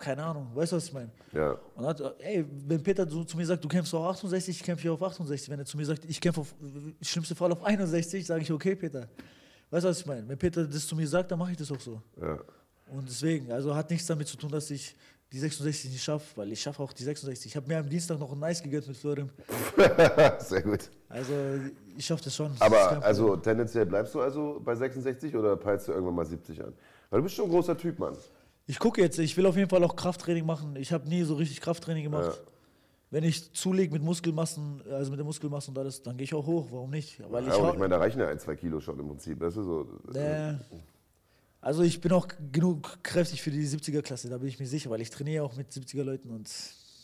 keine 0.00 0.22
Ahnung, 0.24 0.50
weißt 0.54 0.72
du, 0.72 0.76
was 0.76 0.86
ich 0.86 0.92
meine? 0.92 1.10
Ja. 1.32 1.58
Und 1.74 1.86
hat, 1.86 2.00
ey, 2.20 2.44
wenn 2.66 2.82
Peter 2.82 3.08
so 3.08 3.24
zu 3.24 3.36
mir 3.36 3.46
sagt, 3.46 3.64
du 3.64 3.68
kämpfst 3.68 3.94
auf 3.94 4.06
68, 4.06 4.56
ich 4.56 4.62
kämpfe 4.62 4.82
hier 4.82 4.92
auf 4.92 5.02
68. 5.02 5.48
Wenn 5.48 5.58
er 5.58 5.64
zu 5.64 5.76
mir 5.76 5.86
sagt, 5.86 6.04
ich 6.04 6.20
kämpfe 6.20 6.40
auf, 6.40 6.54
schlimmste 7.00 7.34
Fall 7.34 7.52
auf 7.52 7.62
61, 7.62 8.26
sage 8.26 8.42
ich, 8.42 8.52
okay, 8.52 8.74
Peter. 8.74 9.08
Weißt 9.70 9.84
du, 9.84 9.88
was 9.88 10.00
ich 10.00 10.06
meine? 10.06 10.28
Wenn 10.28 10.38
Peter 10.38 10.64
das 10.64 10.86
zu 10.86 10.94
mir 10.96 11.08
sagt, 11.08 11.30
dann 11.30 11.38
mache 11.38 11.52
ich 11.52 11.56
das 11.56 11.70
auch 11.70 11.80
so. 11.80 12.02
Ja. 12.20 12.38
Und 12.86 13.08
deswegen, 13.08 13.50
also 13.50 13.74
hat 13.74 13.90
nichts 13.90 14.06
damit 14.06 14.28
zu 14.28 14.36
tun, 14.36 14.50
dass 14.50 14.70
ich 14.70 14.94
die 15.32 15.38
66 15.38 15.90
nicht 15.90 16.02
schaffe, 16.02 16.36
weil 16.36 16.52
ich 16.52 16.60
schaffe 16.60 16.82
auch 16.82 16.92
die 16.92 17.02
66. 17.02 17.46
Ich 17.46 17.56
habe 17.56 17.66
mir 17.66 17.78
am 17.78 17.88
Dienstag 17.88 18.18
noch 18.20 18.30
ein 18.30 18.38
Nice 18.38 18.62
gegönnt 18.62 18.86
mit 18.86 18.96
Florim. 18.96 19.30
Sehr 20.38 20.62
gut. 20.62 20.90
Also 21.08 21.32
ich 21.96 22.06
schaffe 22.06 22.24
das 22.24 22.36
schon. 22.36 22.52
Das 22.52 22.60
Aber 22.60 22.76
Problem. 22.76 23.02
also 23.02 23.36
tendenziell 23.36 23.86
bleibst 23.86 24.14
du 24.14 24.20
also 24.20 24.60
bei 24.64 24.76
66 24.76 25.34
oder 25.34 25.56
peilst 25.56 25.88
du 25.88 25.92
irgendwann 25.92 26.14
mal 26.14 26.26
70 26.26 26.62
an? 26.62 26.72
Weil 27.10 27.20
du 27.20 27.24
bist 27.24 27.34
schon 27.34 27.46
ein 27.46 27.50
großer 27.50 27.76
Typ, 27.76 27.98
Mann. 27.98 28.16
Ich 28.66 28.78
gucke 28.78 29.00
jetzt, 29.00 29.18
ich 29.18 29.36
will 29.36 29.46
auf 29.46 29.56
jeden 29.56 29.68
Fall 29.68 29.82
auch 29.84 29.96
Krafttraining 29.96 30.46
machen. 30.46 30.76
Ich 30.76 30.92
habe 30.92 31.08
nie 31.08 31.22
so 31.22 31.34
richtig 31.34 31.60
Krafttraining 31.60 32.04
gemacht. 32.04 32.42
Wenn 33.10 33.22
ich 33.22 33.52
zulege 33.52 33.92
mit 33.92 34.02
Muskelmassen, 34.02 34.82
also 34.90 35.10
mit 35.10 35.18
der 35.18 35.24
Muskelmasse 35.24 35.70
und 35.70 35.78
alles, 35.78 36.02
dann 36.02 36.16
gehe 36.16 36.24
ich 36.24 36.34
auch 36.34 36.46
hoch. 36.46 36.66
Warum 36.70 36.90
nicht? 36.90 37.20
Weil 37.30 37.46
Ja, 37.46 37.54
ich, 37.68 37.74
ich 37.74 37.78
meine, 37.78 37.90
da 37.90 37.98
reichen 37.98 38.18
ja 38.18 38.28
ein, 38.28 38.38
zwei 38.38 38.56
Kilo 38.56 38.80
schon 38.80 38.98
im 38.98 39.06
Prinzip. 39.06 39.40
Weißt 39.40 39.56
du, 39.56 39.62
so, 39.62 39.88
Äh, 40.14 40.54
also 41.60 41.82
ich 41.82 42.00
bin 42.00 42.12
auch 42.12 42.26
genug 42.50 42.98
kräftig 43.02 43.40
für 43.40 43.50
die 43.50 43.64
70er-Klasse, 43.66 44.28
da 44.28 44.38
bin 44.38 44.48
ich 44.48 44.58
mir 44.58 44.66
sicher, 44.66 44.90
weil 44.90 45.00
ich 45.00 45.10
trainiere 45.10 45.44
auch 45.44 45.56
mit 45.56 45.70
70er-Leuten 45.70 46.30
und 46.30 46.50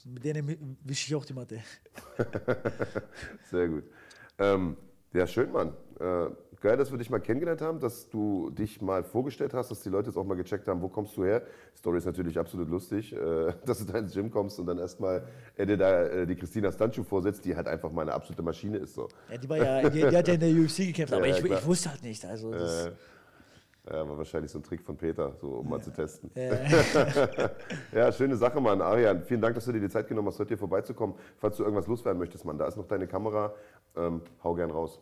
mit 0.05 0.25
denen 0.25 0.77
wische 0.85 1.07
ich 1.09 1.14
auch 1.14 1.25
die 1.25 1.33
Matte. 1.33 1.61
Sehr 3.51 3.68
gut. 3.68 3.85
Ähm, 4.38 4.77
ja, 5.12 5.27
schön, 5.27 5.53
Mann. 5.53 5.73
Äh, 5.99 6.27
geil, 6.61 6.77
dass 6.77 6.90
wir 6.90 6.99
dich 6.99 7.11
mal 7.11 7.20
kennengelernt 7.20 7.61
haben, 7.62 7.81
dass 7.81 8.09
du 8.09 8.51
dich 8.51 8.81
mal 8.83 9.03
vorgestellt 9.03 9.55
hast, 9.55 9.70
dass 9.70 9.81
die 9.81 9.88
Leute 9.88 10.09
jetzt 10.09 10.16
auch 10.16 10.25
mal 10.25 10.37
gecheckt 10.37 10.68
haben, 10.68 10.81
wo 10.83 10.88
kommst 10.88 11.16
du 11.16 11.25
her. 11.25 11.40
Die 11.75 11.79
Story 11.79 11.99
ist 11.99 12.07
natürlich 12.07 12.38
absolut 12.38 12.68
lustig, 12.68 13.12
äh, 13.12 13.53
dass 13.66 13.79
du 13.79 13.90
da 13.90 13.99
ins 13.99 14.12
Gym 14.12 14.31
kommst 14.31 14.59
und 14.61 14.66
dann 14.66 14.79
erstmal 14.79 15.25
äh, 15.57 15.66
dir 15.66 15.77
da 15.77 16.05
äh, 16.05 16.27
die 16.27 16.37
Christina 16.37 16.70
Stanchu 16.70 17.03
vorsetzt, 17.03 17.44
die 17.44 17.57
halt 17.57 17.66
einfach 17.66 17.90
mal 17.90 18.03
eine 18.03 18.12
absolute 18.12 18.42
Maschine 18.42 18.79
ist. 18.79 18.94
So. 18.94 19.09
Ja, 19.31 19.38
die, 19.38 19.49
war 19.49 19.57
ja, 19.57 19.88
die, 19.88 20.01
die 20.01 20.16
hat 20.16 20.29
ja 20.29 20.35
in 20.35 20.40
der 20.40 20.51
UFC 20.51 20.77
gekämpft, 20.79 21.12
aber 21.14 21.27
Ja, 21.27 21.37
ich, 21.37 21.44
ich 21.44 21.66
wusste 21.66 21.90
halt 21.90 22.03
nicht. 22.03 22.25
Also 22.25 22.53
das, 22.53 22.87
Äh, 22.87 22.90
ja, 23.90 24.07
war 24.09 24.18
wahrscheinlich 24.18 24.53
so 24.53 24.59
ein 24.59 24.62
Trick 24.62 24.83
von 24.83 24.96
Peter, 24.96 25.33
so 25.40 25.49
um 25.49 25.68
mal 25.70 25.81
zu 25.81 25.90
testen. 25.90 26.31
äh, 26.37 26.51
Ja, 27.92 28.12
schöne 28.12 28.37
Sache, 28.37 28.61
Mann. 28.61 28.81
Arian, 28.83 29.23
vielen 29.25 29.40
Dank, 29.40 29.55
dass 29.55 29.64
du 29.64 29.73
dir 29.73 29.81
die 29.81 29.88
Zeit 29.88 30.07
genommen 30.07 30.29
hast, 30.29 30.38
heute 30.38 30.49
hier 30.49 30.59
vorbeizukommen. 30.59 31.16
Falls 31.38 31.57
du 31.57 31.62
irgendwas 31.64 31.87
loswerden 31.87 32.18
möchtest, 32.18 32.44
Mann, 32.44 32.59
da 32.59 32.66
ist 32.66 32.77
noch 32.77 32.87
deine 32.87 33.07
Kamera. 33.07 33.55
Ähm, 33.96 34.20
hau 34.44 34.55
gern 34.55 34.70
raus. 34.70 35.01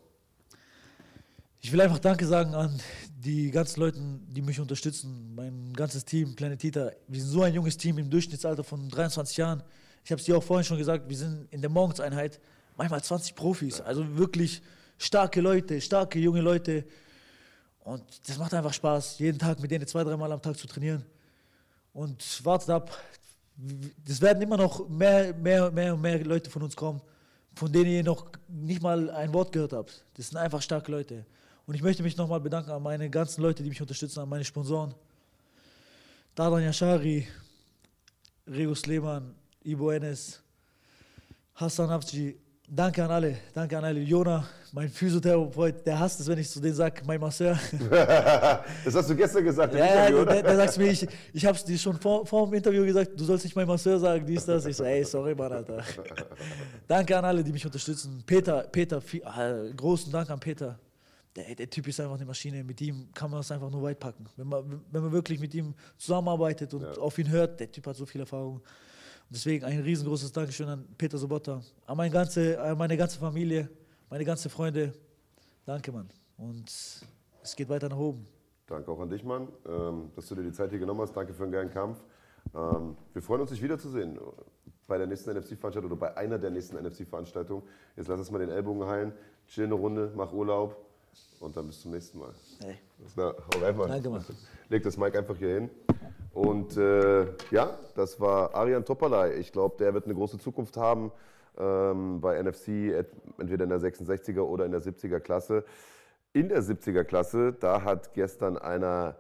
Ich 1.61 1.73
will 1.73 1.81
einfach 1.81 1.99
Danke 1.99 2.27
sagen 2.27 2.55
an 2.55 2.81
die 3.19 3.51
ganzen 3.51 3.81
Leute, 3.81 4.01
die 4.29 4.43
mich 4.43 4.61
unterstützen. 4.61 5.35
Mein 5.35 5.73
ganzes 5.73 6.05
Team, 6.05 6.37
Planet 6.37 6.61
Tita. 6.61 6.93
Wir 7.09 7.21
sind 7.21 7.31
so 7.31 7.43
ein 7.43 7.53
junges 7.53 7.77
Team 7.77 7.99
im 7.99 8.09
Durchschnittsalter 8.09 8.63
von 8.63 8.89
23 8.89 9.37
Jahren. 9.37 9.63
Ich 10.05 10.11
habe 10.13 10.21
es 10.21 10.27
dir 10.27 10.37
auch 10.37 10.43
vorhin 10.43 10.65
schon 10.65 10.79
gesagt, 10.79 11.09
wir 11.09 11.17
sind 11.17 11.49
in 11.51 11.61
der 11.61 11.71
Morgenseinheit 11.71 12.41
manchmal 12.77 13.03
20 13.03 13.35
Profis. 13.35 13.81
Also 13.81 14.17
wirklich 14.17 14.63
starke 14.99 15.41
Leute, 15.41 15.81
starke 15.81 16.19
junge 16.21 16.41
Leute. 16.41 16.85
Und 17.81 18.05
das 18.27 18.39
macht 18.39 18.55
einfach 18.55 18.73
Spaß, 18.73 19.19
jeden 19.19 19.39
Tag 19.39 19.59
mit 19.61 19.71
denen 19.71 19.87
zwei, 19.87 20.05
dreimal 20.05 20.31
am 20.31 20.41
Tag 20.41 20.57
zu 20.57 20.69
trainieren. 20.69 21.05
Und 21.93 22.45
wartet 22.45 22.71
ab. 22.71 22.97
Es 24.07 24.21
werden 24.21 24.41
immer 24.41 24.57
noch 24.57 24.89
mehr, 24.89 25.35
mehr, 25.35 25.73
mehr 25.73 25.95
und 25.95 26.01
mehr 26.01 26.23
Leute 26.25 26.49
von 26.51 26.63
uns 26.63 26.77
kommen, 26.77 27.01
von 27.57 27.73
denen 27.73 27.91
ihr 27.91 28.05
noch 28.05 28.27
nicht 28.47 28.81
mal 28.81 29.11
ein 29.11 29.33
Wort 29.35 29.51
gehört 29.51 29.73
habt. 29.73 30.05
Das 30.15 30.29
sind 30.29 30.39
einfach 30.39 30.63
starke 30.63 30.93
Leute. 30.93 31.27
Und 31.69 31.75
ich 31.75 31.83
möchte 31.83 32.03
mich 32.03 32.17
nochmal 32.17 32.41
bedanken 32.41 32.71
an 32.71 32.83
meine 32.83 33.11
ganzen 33.11 33.43
Leute, 33.43 33.63
die 33.63 33.69
mich 33.69 33.83
unterstützen, 33.83 34.21
an 34.21 34.29
meine 34.31 34.43
Sponsoren. 34.43 34.95
Dadan 36.35 36.63
Yashari, 36.63 37.29
Regus 38.47 38.87
Lehmann, 38.87 39.35
Ibo 39.63 39.91
Enes, 39.91 40.41
Hassan 41.57 41.91
Afji 41.91 42.39
Danke 42.71 43.05
an 43.05 43.11
alle, 43.11 43.37
danke 43.55 43.77
an 43.77 43.85
alle. 43.85 44.01
Jona, 44.01 44.47
mein 44.73 44.89
Physiotherapeut, 44.89 45.87
der 45.87 45.99
hasst 45.99 46.21
es, 46.21 46.27
wenn 46.27 46.39
ich 46.39 46.49
zu 46.49 46.59
denen 46.61 46.75
sage, 46.75 47.03
mein 47.07 47.21
Masseur. 47.21 47.59
das 47.91 48.95
hast 48.95 49.11
du 49.11 49.17
gestern 49.17 49.45
gesagt 49.45 49.73
im 49.73 49.79
Ja, 49.79 49.87
ja, 49.87 50.07
Interview, 50.07 50.25
der, 50.25 50.43
der 50.43 50.57
sagt 50.57 50.79
mir, 50.79 50.91
ich, 50.91 51.07
ich 51.35 51.47
habe 51.47 51.57
es 51.57 51.65
dir 51.65 51.79
schon 51.79 51.99
vor, 51.99 52.25
vor 52.25 52.47
dem 52.47 52.55
Interview 52.55 52.85
gesagt, 52.85 53.11
du 53.15 53.25
sollst 53.25 53.45
nicht 53.45 53.57
mein 53.57 53.67
Masseur 53.67 53.99
sagen, 53.99 54.25
dies, 54.25 54.45
das. 54.45 54.65
Ich 54.65 54.77
so, 54.77 54.85
ey, 54.85 55.05
sorry, 55.05 55.35
Mann, 55.35 55.53
Alter. 55.53 55.83
Danke 56.89 57.17
an 57.17 57.27
alle, 57.27 57.45
die 57.45 57.53
mich 57.53 57.65
unterstützen. 57.65 58.23
Peter, 58.27 58.65
Peter, 58.71 59.03
viel, 59.03 59.23
äh, 59.23 59.73
großen 59.75 60.11
Dank 60.11 60.31
an 60.31 60.41
Peter. 60.41 60.79
Der, 61.39 61.55
der 61.55 61.71
Typ 61.71 61.87
ist 61.87 62.01
einfach 62.01 62.17
eine 62.17 62.25
Maschine, 62.25 62.65
mit 62.65 62.81
ihm 62.81 63.13
kann 63.15 63.31
man 63.31 63.41
es 63.41 63.53
einfach 63.53 63.71
nur 63.71 63.81
weit 63.83 64.01
packen. 64.01 64.27
Wenn 64.37 64.49
man, 64.49 64.83
wenn 64.91 65.03
man 65.03 65.13
wirklich 65.13 65.39
mit 65.39 65.55
ihm 65.55 65.73
zusammenarbeitet 65.97 66.75
und 66.75 66.99
auf 66.99 67.17
ihn 67.17 67.31
hört, 67.31 67.61
der 67.61 67.71
Typ 67.71 67.87
hat 67.87 67.95
so 67.95 68.07
viel 68.07 68.23
Erfahrung. 68.23 68.57
Und 68.57 68.65
deswegen 69.31 69.65
ein 69.65 69.81
riesengroßes 69.81 70.33
Dankeschön 70.33 70.69
an 70.69 70.85
Peter 70.99 71.17
Sobotta, 71.17 71.63
an, 71.87 71.97
meine 71.97 72.13
ganze, 72.13 72.61
an 72.61 72.77
meine 72.77 72.97
ganze 72.97 73.21
Familie, 73.21 73.71
meine 74.11 74.25
ganzen 74.25 74.51
Freunde. 74.51 74.93
Danke, 75.65 75.93
Mann. 75.93 76.09
Und 76.39 76.69
es 76.69 77.55
geht 77.55 77.69
weiter 77.69 77.89
nach 77.89 77.99
oben. 77.99 78.27
Danke 78.67 78.91
auch 78.91 78.99
an 78.99 79.09
dich, 79.09 79.23
Mann, 79.23 79.47
ähm, 79.69 80.11
dass 80.17 80.27
du 80.27 80.35
dir 80.35 80.43
die 80.43 80.53
Zeit 80.53 80.71
hier 80.71 80.81
genommen 80.81 81.03
hast. 81.03 81.17
Danke 81.17 81.33
für 81.35 81.45
einen 81.45 81.53
geilen 81.53 81.71
Kampf. 81.71 82.03
Ähm, 82.53 82.97
wir 83.13 83.23
freuen 83.23 83.43
uns, 83.43 83.51
dich 83.51 83.63
wiederzusehen 83.63 84.19
bei 84.89 84.99
der 84.99 85.07
nächsten 85.07 85.31
NFC-Veranstaltung 85.31 85.93
oder 85.93 86.01
bei 86.01 86.17
einer 86.17 86.37
der 86.37 86.51
nächsten 86.51 86.77
NFC-Veranstaltungen. 86.77 87.63
Jetzt 87.95 88.09
lass 88.09 88.19
uns 88.19 88.33
mal 88.33 88.41
den 88.41 88.51
Ellbogen 88.51 88.89
heilen, 88.89 89.13
chill 89.47 89.65
eine 89.65 89.75
Runde, 89.75 90.13
mach 90.17 90.33
Urlaub 90.33 90.88
und 91.41 91.57
dann 91.57 91.67
bis 91.67 91.81
zum 91.81 91.93
nächsten 91.93 92.19
Mal. 92.19 92.33
Hey. 92.61 92.77
Na, 93.17 93.33
hau 93.33 93.65
rein, 93.65 93.77
Mann. 93.77 93.89
Danke, 93.89 94.11
Mann. 94.11 94.25
Leg 94.69 94.83
das 94.83 94.97
Mic 94.97 95.17
einfach 95.17 95.37
hier 95.37 95.55
hin. 95.55 95.71
Und 96.33 96.77
äh, 96.77 97.27
ja, 97.51 97.79
das 97.95 98.21
war 98.21 98.55
Arian 98.55 98.85
Topalay. 98.85 99.35
Ich 99.39 99.53
glaube, 99.53 99.77
der 99.79 99.95
wird 99.95 100.05
eine 100.05 100.15
große 100.15 100.39
Zukunft 100.39 100.77
haben 100.77 101.11
ähm, 101.59 102.21
bei 102.21 102.41
NFC, 102.41 102.95
entweder 103.39 103.65
in 103.65 103.71
der 103.71 103.81
66er 103.81 104.41
oder 104.41 104.65
in 104.65 104.73
der 104.73 104.83
70er 104.83 105.21
Klasse. 105.21 105.65
In 106.33 106.49
der 106.49 106.63
70er 106.63 107.05
Klasse, 107.05 107.55
da 107.59 107.83
hat 107.83 108.15
gestern 108.15 108.57
einer 108.57 109.17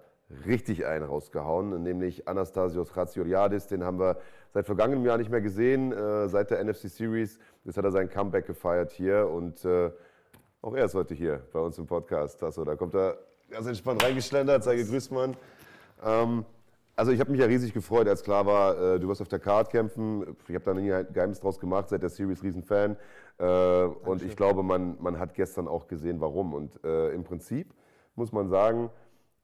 richtig 0.46 0.86
einen 0.86 1.04
rausgehauen, 1.04 1.82
nämlich 1.82 2.28
Anastasios 2.28 2.92
Chatsioriadis. 2.92 3.66
Den 3.66 3.82
haben 3.82 3.98
wir 3.98 4.18
seit 4.52 4.66
vergangenem 4.66 5.04
Jahr 5.04 5.18
nicht 5.18 5.30
mehr 5.30 5.40
gesehen, 5.40 5.92
äh, 5.92 6.28
seit 6.28 6.50
der 6.50 6.62
NFC 6.62 6.88
Series. 6.88 7.38
Jetzt 7.64 7.76
hat 7.76 7.84
er 7.84 7.92
sein 7.92 8.10
Comeback 8.10 8.46
gefeiert 8.46 8.92
hier 8.92 9.28
und 9.28 9.64
äh, 9.64 9.90
auch 10.62 10.74
er 10.74 10.84
ist 10.84 10.94
heute 10.94 11.14
hier 11.14 11.42
bei 11.52 11.60
uns 11.60 11.78
im 11.78 11.86
Podcast. 11.86 12.40
Tasso, 12.40 12.64
da 12.64 12.74
kommt 12.74 12.94
er 12.94 13.18
ganz 13.48 13.66
entspannt 13.66 14.02
reingeschlendert. 14.02 14.64
Sei 14.64 14.76
gegrüßt, 14.76 15.12
Mann. 15.12 15.36
Ähm, 16.04 16.44
also 16.96 17.12
ich 17.12 17.20
habe 17.20 17.30
mich 17.30 17.40
ja 17.40 17.46
riesig 17.46 17.72
gefreut, 17.72 18.08
als 18.08 18.24
klar 18.24 18.44
war, 18.44 18.76
äh, 18.76 19.00
du 19.00 19.08
wirst 19.08 19.22
auf 19.22 19.28
der 19.28 19.38
Card 19.38 19.70
kämpfen. 19.70 20.36
Ich 20.48 20.54
habe 20.54 20.64
da 20.64 20.74
nie 20.74 20.92
ein 20.92 21.06
Geheimnis 21.12 21.38
draus 21.40 21.60
gemacht, 21.60 21.88
seit 21.88 22.02
der 22.02 22.10
Series 22.10 22.42
Riesenfan. 22.42 22.96
Äh, 23.38 23.44
und 23.44 24.22
ich 24.22 24.34
glaube, 24.36 24.64
man, 24.64 24.96
man 25.00 25.18
hat 25.18 25.34
gestern 25.34 25.68
auch 25.68 25.86
gesehen, 25.86 26.20
warum. 26.20 26.54
Und 26.54 26.82
äh, 26.84 27.10
im 27.10 27.22
Prinzip 27.22 27.72
muss 28.16 28.32
man 28.32 28.48
sagen, 28.48 28.90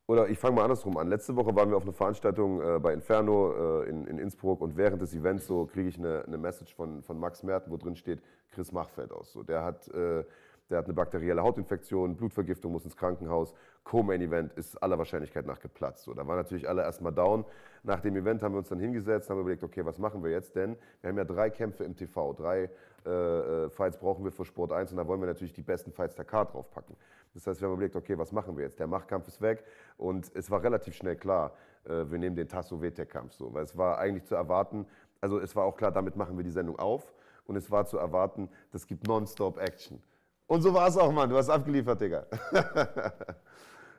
oder 0.06 0.28
ich 0.28 0.38
fange 0.38 0.56
mal 0.56 0.64
andersrum 0.64 0.96
an. 0.96 1.08
Letzte 1.08 1.36
Woche 1.36 1.54
waren 1.54 1.70
wir 1.70 1.76
auf 1.76 1.84
einer 1.84 1.92
Veranstaltung 1.92 2.60
äh, 2.60 2.78
bei 2.80 2.92
Inferno 2.92 3.82
äh, 3.82 3.88
in, 3.88 4.06
in 4.06 4.18
Innsbruck 4.18 4.60
und 4.60 4.76
während 4.76 5.00
des 5.00 5.14
Events 5.14 5.46
so 5.46 5.64
kriege 5.64 5.88
ich 5.88 5.98
eine, 5.98 6.24
eine 6.26 6.36
Message 6.36 6.74
von, 6.74 7.02
von 7.02 7.18
Max 7.18 7.42
Merten, 7.42 7.70
wo 7.70 7.76
drin 7.76 7.96
steht, 7.96 8.20
Chris 8.50 8.72
Machfeld 8.72 9.12
aus. 9.12 9.32
So, 9.32 9.42
der, 9.42 9.64
hat, 9.64 9.88
äh, 9.94 10.24
der 10.70 10.78
hat 10.78 10.86
eine 10.86 10.94
bakterielle 10.94 11.42
Hautinfektion, 11.42 12.16
Blutvergiftung, 12.16 12.72
muss 12.72 12.84
ins 12.84 12.96
Krankenhaus. 12.96 13.54
Co-Main 13.84 14.22
Event 14.22 14.52
ist 14.54 14.82
aller 14.82 14.98
Wahrscheinlichkeit 14.98 15.46
nach 15.46 15.60
geplatzt. 15.60 16.04
So, 16.04 16.14
da 16.14 16.26
waren 16.26 16.36
natürlich 16.36 16.68
alle 16.68 16.82
erstmal 16.82 17.12
down. 17.12 17.44
Nach 17.82 18.00
dem 18.00 18.16
Event 18.16 18.42
haben 18.42 18.54
wir 18.54 18.58
uns 18.58 18.70
dann 18.70 18.78
hingesetzt, 18.78 19.28
haben 19.28 19.40
überlegt, 19.40 19.62
okay, 19.62 19.84
was 19.84 19.98
machen 19.98 20.24
wir 20.24 20.30
jetzt 20.30 20.56
denn? 20.56 20.76
Wir 21.02 21.10
haben 21.10 21.18
ja 21.18 21.24
drei 21.24 21.50
Kämpfe 21.50 21.84
im 21.84 21.94
TV, 21.94 22.32
drei 22.32 22.70
äh, 23.04 23.10
äh, 23.10 23.68
Fights 23.68 23.98
brauchen 23.98 24.24
wir 24.24 24.32
für 24.32 24.46
Sport 24.46 24.72
1 24.72 24.92
und 24.92 24.96
da 24.96 25.06
wollen 25.06 25.20
wir 25.20 25.26
natürlich 25.26 25.52
die 25.52 25.62
besten 25.62 25.92
Fights 25.92 26.14
der 26.14 26.24
Card 26.24 26.54
draufpacken. 26.54 26.96
Das 27.34 27.46
heißt, 27.46 27.60
wir 27.60 27.68
haben 27.68 27.74
überlegt, 27.74 27.96
okay, 27.96 28.16
was 28.16 28.32
machen 28.32 28.56
wir 28.56 28.64
jetzt? 28.64 28.80
Der 28.80 28.86
Machtkampf 28.86 29.28
ist 29.28 29.42
weg 29.42 29.64
und 29.98 30.34
es 30.34 30.50
war 30.50 30.62
relativ 30.62 30.94
schnell 30.94 31.16
klar, 31.16 31.52
äh, 31.84 32.04
wir 32.10 32.18
nehmen 32.18 32.36
den 32.36 32.48
Tasso 32.48 32.80
Vetek-Kampf 32.80 33.34
so, 33.34 33.52
weil 33.52 33.64
es 33.64 33.76
war 33.76 33.98
eigentlich 33.98 34.24
zu 34.24 34.34
erwarten, 34.34 34.86
also 35.20 35.38
es 35.38 35.54
war 35.54 35.64
auch 35.64 35.76
klar, 35.76 35.92
damit 35.92 36.16
machen 36.16 36.38
wir 36.38 36.44
die 36.44 36.50
Sendung 36.50 36.78
auf 36.78 37.12
und 37.46 37.56
es 37.56 37.70
war 37.70 37.84
zu 37.84 37.98
erwarten, 37.98 38.48
das 38.72 38.86
gibt 38.86 39.06
nonstop 39.06 39.58
Action. 39.58 40.00
Und 40.46 40.62
so 40.62 40.74
war 40.74 40.88
es 40.88 40.96
auch, 40.96 41.10
Mann, 41.12 41.30
du 41.30 41.36
hast 41.36 41.48
abgeliefert, 41.48 42.00
Digga. 42.00 42.26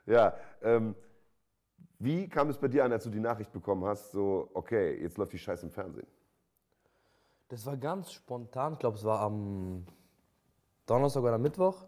ja, 0.06 0.34
ähm, 0.62 0.94
wie 1.98 2.28
kam 2.28 2.50
es 2.50 2.58
bei 2.58 2.68
dir 2.68 2.84
an, 2.84 2.92
als 2.92 3.04
du 3.04 3.10
die 3.10 3.20
Nachricht 3.20 3.52
bekommen 3.52 3.84
hast, 3.84 4.12
so, 4.12 4.48
okay, 4.54 5.00
jetzt 5.00 5.18
läuft 5.18 5.32
die 5.32 5.38
Scheiße 5.38 5.66
im 5.66 5.72
Fernsehen? 5.72 6.06
Das 7.48 7.64
war 7.66 7.76
ganz 7.76 8.12
spontan, 8.12 8.74
ich 8.74 8.78
glaube, 8.78 8.96
es 8.96 9.04
war 9.04 9.20
am 9.20 9.86
Donnerstag 10.86 11.22
oder 11.22 11.38
Mittwoch. 11.38 11.84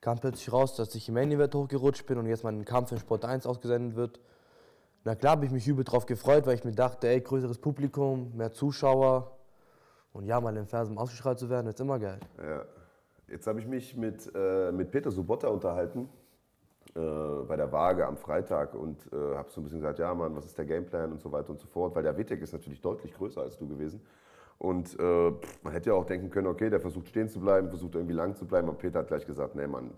Kam 0.00 0.18
plötzlich 0.18 0.52
raus, 0.52 0.74
dass 0.74 0.94
ich 0.94 1.08
im 1.08 1.14
Main 1.14 1.30
Event 1.30 1.54
hochgerutscht 1.54 2.06
bin 2.06 2.18
und 2.18 2.26
jetzt 2.26 2.44
mein 2.44 2.64
Kampf 2.64 2.92
in 2.92 2.98
Sport 2.98 3.24
1 3.24 3.46
ausgesendet 3.46 3.96
wird. 3.96 4.20
Na 5.04 5.14
klar 5.14 5.32
habe 5.32 5.46
ich 5.46 5.52
mich 5.52 5.66
übel 5.66 5.84
drauf 5.84 6.06
gefreut, 6.06 6.46
weil 6.46 6.54
ich 6.54 6.64
mir 6.64 6.72
dachte, 6.72 7.08
ey, 7.08 7.20
größeres 7.20 7.58
Publikum, 7.58 8.36
mehr 8.36 8.52
Zuschauer. 8.52 9.36
Und 10.12 10.26
ja, 10.26 10.40
mal 10.40 10.56
im 10.56 10.66
Fernsehen 10.66 10.98
ausgestrahlt 10.98 11.38
zu 11.38 11.48
werden, 11.48 11.68
ist 11.68 11.80
immer 11.80 11.98
geil. 11.98 12.20
Ja. 12.38 12.64
Jetzt 13.28 13.46
habe 13.46 13.60
ich 13.60 13.66
mich 13.66 13.96
mit, 13.96 14.30
äh, 14.34 14.72
mit 14.72 14.90
Peter 14.90 15.10
Sobotta 15.10 15.48
unterhalten 15.48 16.08
äh, 16.94 17.00
bei 17.48 17.56
der 17.56 17.72
Waage 17.72 18.06
am 18.06 18.16
Freitag 18.16 18.74
und 18.74 19.10
äh, 19.12 19.36
habe 19.36 19.50
so 19.50 19.60
ein 19.60 19.64
bisschen 19.64 19.80
gesagt, 19.80 19.98
ja 19.98 20.12
Mann, 20.14 20.36
was 20.36 20.46
ist 20.46 20.58
der 20.58 20.66
Gameplan 20.66 21.12
und 21.12 21.20
so 21.20 21.32
weiter 21.32 21.50
und 21.50 21.60
so 21.60 21.66
fort, 21.66 21.94
weil 21.94 22.02
der 22.02 22.16
Vitek 22.16 22.42
ist 22.42 22.52
natürlich 22.52 22.80
deutlich 22.80 23.14
größer 23.14 23.40
als 23.40 23.56
du 23.56 23.66
gewesen. 23.66 24.02
Und 24.58 24.98
äh, 25.00 25.32
man 25.62 25.72
hätte 25.72 25.90
ja 25.90 25.94
auch 25.94 26.04
denken 26.04 26.30
können, 26.30 26.46
okay, 26.46 26.70
der 26.70 26.80
versucht 26.80 27.08
stehen 27.08 27.28
zu 27.28 27.40
bleiben, 27.40 27.68
versucht 27.68 27.94
irgendwie 27.94 28.14
lang 28.14 28.36
zu 28.36 28.46
bleiben, 28.46 28.68
aber 28.68 28.76
Peter 28.76 29.00
hat 29.00 29.08
gleich 29.08 29.26
gesagt, 29.26 29.54
nee 29.54 29.66
Mann, 29.66 29.90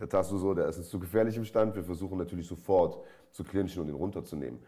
der 0.00 0.08
Tasso 0.08 0.36
so, 0.36 0.52
der 0.52 0.66
ist 0.68 0.78
uns 0.78 0.88
zu 0.88 0.98
gefährlich 0.98 1.36
im 1.36 1.44
Stand, 1.44 1.74
wir 1.76 1.84
versuchen 1.84 2.18
natürlich 2.18 2.46
sofort 2.46 2.98
zu 3.30 3.44
clinchen 3.44 3.82
und 3.82 3.88
ihn 3.88 3.94
runterzunehmen. 3.94 4.58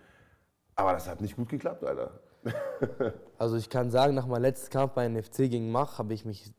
Aber 0.77 0.93
das 0.93 1.09
hat 1.09 1.21
nicht 1.21 1.37
gut 1.37 1.49
geklappt, 1.49 1.85
Alter. 1.85 2.21
Also 3.39 3.57
ich 3.57 3.71
kann 3.71 3.91
sagen, 3.91 4.15
nach 4.15 4.27
meinem 4.27 4.43
letzten 4.43 4.71
Kampf 4.71 4.95
bei 4.95 5.09
NFC 5.09 5.49
gegen 5.49 5.71
Mach 5.71 5.99
habe 5.99 6.13
ich 6.13 6.25
mich 6.25 6.53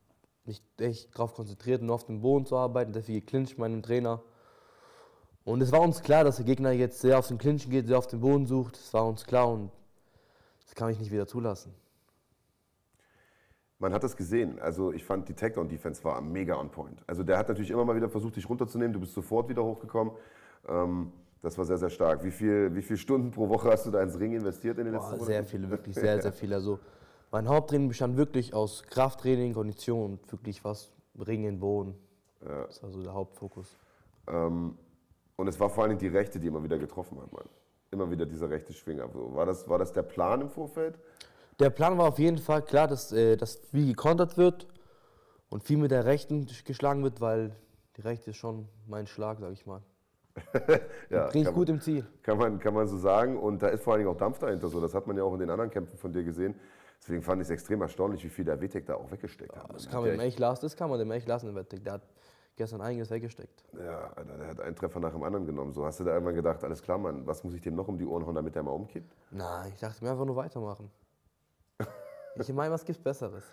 nicht 0.49 0.63
echt 0.81 1.15
darauf 1.15 1.33
konzentriert, 1.33 1.81
nur 1.81 1.95
auf 1.95 2.05
dem 2.05 2.21
Boden 2.21 2.45
zu 2.45 2.57
arbeiten, 2.57 2.91
sehr 2.91 3.03
viel 3.03 3.21
geclincht 3.21 3.57
meinem 3.57 3.81
Trainer. 3.81 4.21
Und 5.45 5.61
es 5.61 5.71
war 5.71 5.81
uns 5.81 6.01
klar, 6.03 6.25
dass 6.25 6.35
der 6.35 6.45
Gegner 6.45 6.71
jetzt 6.71 6.99
sehr 6.99 7.17
auf 7.17 7.27
den 7.27 7.37
Clinchen 7.37 7.71
geht, 7.71 7.87
sehr 7.87 7.97
auf 7.97 8.07
den 8.07 8.19
Boden 8.19 8.45
sucht. 8.45 8.75
Das 8.75 8.93
war 8.93 9.07
uns 9.07 9.25
klar 9.25 9.49
und 9.49 9.71
das 10.65 10.75
kann 10.75 10.89
ich 10.89 10.99
nicht 10.99 11.11
wieder 11.11 11.25
zulassen. 11.25 11.73
Man 13.79 13.93
hat 13.93 14.03
das 14.03 14.17
gesehen. 14.17 14.59
Also 14.59 14.91
ich 14.91 15.05
fand, 15.05 15.29
die 15.29 15.33
Takedown-Defense 15.33 16.03
war 16.03 16.19
mega 16.19 16.59
on 16.59 16.69
point. 16.69 17.01
Also 17.07 17.23
der 17.23 17.37
hat 17.37 17.47
natürlich 17.47 17.71
immer 17.71 17.85
mal 17.85 17.95
wieder 17.95 18.09
versucht, 18.09 18.35
dich 18.35 18.47
runterzunehmen. 18.49 18.91
Du 18.91 18.99
bist 18.99 19.13
sofort 19.13 19.47
wieder 19.47 19.63
hochgekommen. 19.63 20.13
Ähm, 20.67 21.13
das 21.41 21.57
war 21.57 21.63
sehr, 21.63 21.77
sehr 21.77 21.89
stark. 21.89 22.23
Wie 22.23 22.31
viel, 22.31 22.75
wie 22.75 22.81
viel 22.81 22.97
Stunden 22.97 23.31
pro 23.31 23.47
Woche 23.47 23.69
hast 23.69 23.85
du 23.85 23.91
da 23.91 24.03
ins 24.03 24.19
Ring 24.19 24.33
investiert 24.33 24.77
in 24.77 24.85
den 24.85 24.93
letzten 24.93 25.11
Monaten? 25.11 25.25
sehr 25.25 25.43
viele, 25.45 25.69
wirklich 25.71 25.95
sehr, 25.95 26.21
sehr 26.21 26.33
viele. 26.33 26.55
Also 26.55 26.79
mein 27.31 27.47
Haupttraining 27.47 27.87
bestand 27.87 28.17
wirklich 28.17 28.53
aus 28.53 28.83
Krafttraining, 28.83 29.53
Kondition 29.53 30.03
und 30.03 30.31
wirklich 30.31 30.63
was 30.63 30.91
Ringen, 31.27 31.59
Boden. 31.59 31.95
Das 32.41 32.81
war 32.81 32.89
so 32.89 33.03
der 33.03 33.13
Hauptfokus. 33.13 33.77
Ähm, 34.27 34.77
und 35.35 35.47
es 35.47 35.59
war 35.59 35.69
vor 35.69 35.83
allem 35.83 35.97
die 35.97 36.07
Rechte, 36.07 36.39
die 36.39 36.47
immer 36.47 36.63
wieder 36.63 36.77
getroffen 36.77 37.19
hat, 37.21 37.31
Mann. 37.31 37.45
Immer 37.91 38.09
wieder 38.09 38.25
dieser 38.25 38.49
rechte 38.49 38.73
Schwinger. 38.73 39.09
War 39.13 39.45
das, 39.45 39.67
war 39.67 39.79
das 39.79 39.91
der 39.91 40.03
Plan 40.03 40.41
im 40.41 40.49
Vorfeld? 40.49 40.99
Der 41.59 41.69
Plan 41.69 41.97
war 41.97 42.07
auf 42.07 42.19
jeden 42.19 42.37
Fall 42.37 42.61
klar, 42.61 42.87
dass, 42.87 43.11
äh, 43.11 43.35
dass 43.35 43.55
viel 43.71 43.87
gekontert 43.87 44.37
wird 44.37 44.67
und 45.49 45.63
viel 45.63 45.77
mit 45.77 45.91
der 45.91 46.05
Rechten 46.05 46.47
geschlagen 46.65 47.03
wird, 47.03 47.19
weil 47.19 47.55
die 47.97 48.01
Rechte 48.01 48.29
ist 48.29 48.37
schon 48.37 48.69
mein 48.87 49.07
Schlag, 49.07 49.39
sag 49.39 49.51
ich 49.51 49.65
mal. 49.65 49.81
Ja, 51.09 51.27
Bring 51.27 51.41
ich 51.41 51.45
kann 51.47 51.55
gut 51.55 51.67
man, 51.67 51.77
im 51.77 51.81
Ziel. 51.81 52.05
kann, 52.21 52.37
man, 52.37 52.59
kann 52.59 52.73
man 52.73 52.87
so 52.87 52.97
sagen. 52.97 53.37
Und 53.37 53.61
da 53.61 53.69
ist 53.69 53.83
vor 53.83 53.93
allen 53.93 54.01
Dingen 54.01 54.13
auch 54.13 54.17
Dampf 54.17 54.39
dahinter. 54.39 54.69
So. 54.69 54.79
Das 54.79 54.93
hat 54.93 55.07
man 55.07 55.17
ja 55.17 55.23
auch 55.23 55.33
in 55.33 55.39
den 55.39 55.49
anderen 55.49 55.71
Kämpfen 55.71 55.97
von 55.97 56.13
dir 56.13 56.23
gesehen. 56.23 56.55
Deswegen 57.01 57.21
fand 57.21 57.41
ich 57.41 57.47
es 57.47 57.51
extrem 57.51 57.81
erstaunlich, 57.81 58.23
wie 58.23 58.29
viel 58.29 58.45
der 58.45 58.59
Vitek 58.59 58.85
da 58.85 58.95
auch 58.95 59.09
weggesteckt 59.11 59.55
hat. 59.55 59.73
Das 59.73 59.87
kann 59.89 60.01
man 60.01 60.11
dem 60.11 60.19
echt- 60.19 60.39
lassen, 60.39 60.61
das 60.65 60.75
kann 60.75 60.89
man 60.89 60.99
dem 60.99 61.09
echt 61.11 61.27
lassen, 61.27 61.45
der 61.47 61.55
Wettig. 61.55 61.83
Der 61.83 61.93
hat 61.93 62.01
gestern 62.57 62.81
einiges 62.81 63.09
weggesteckt. 63.09 63.63
Ja, 63.73 64.11
Alter, 64.15 64.37
der 64.37 64.47
hat 64.47 64.59
einen 64.59 64.75
Treffer 64.75 64.99
nach 64.99 65.13
dem 65.13 65.23
anderen 65.23 65.45
genommen. 65.45 65.71
So 65.73 65.85
hast 65.85 65.99
du 66.01 66.03
da 66.03 66.11
irgendwann 66.11 66.35
gedacht, 66.35 66.63
alles 66.63 66.81
klar, 66.81 66.97
Mann, 66.97 67.25
was 67.25 67.43
muss 67.43 67.53
ich 67.53 67.61
dem 67.61 67.75
noch 67.75 67.87
um 67.87 67.97
die 67.97 68.05
Ohren 68.05 68.25
hauen, 68.25 68.35
damit 68.35 68.53
der 68.55 68.63
mal 68.63 68.71
umkippt? 68.71 69.15
Nein, 69.31 69.71
ich 69.73 69.79
dachte 69.79 70.03
mir 70.03 70.11
einfach 70.11 70.25
nur 70.25 70.35
weitermachen. 70.35 70.91
Ich 72.35 72.53
meine, 72.53 72.71
was 72.73 72.85
gibt's 72.85 73.01
Besseres? 73.01 73.43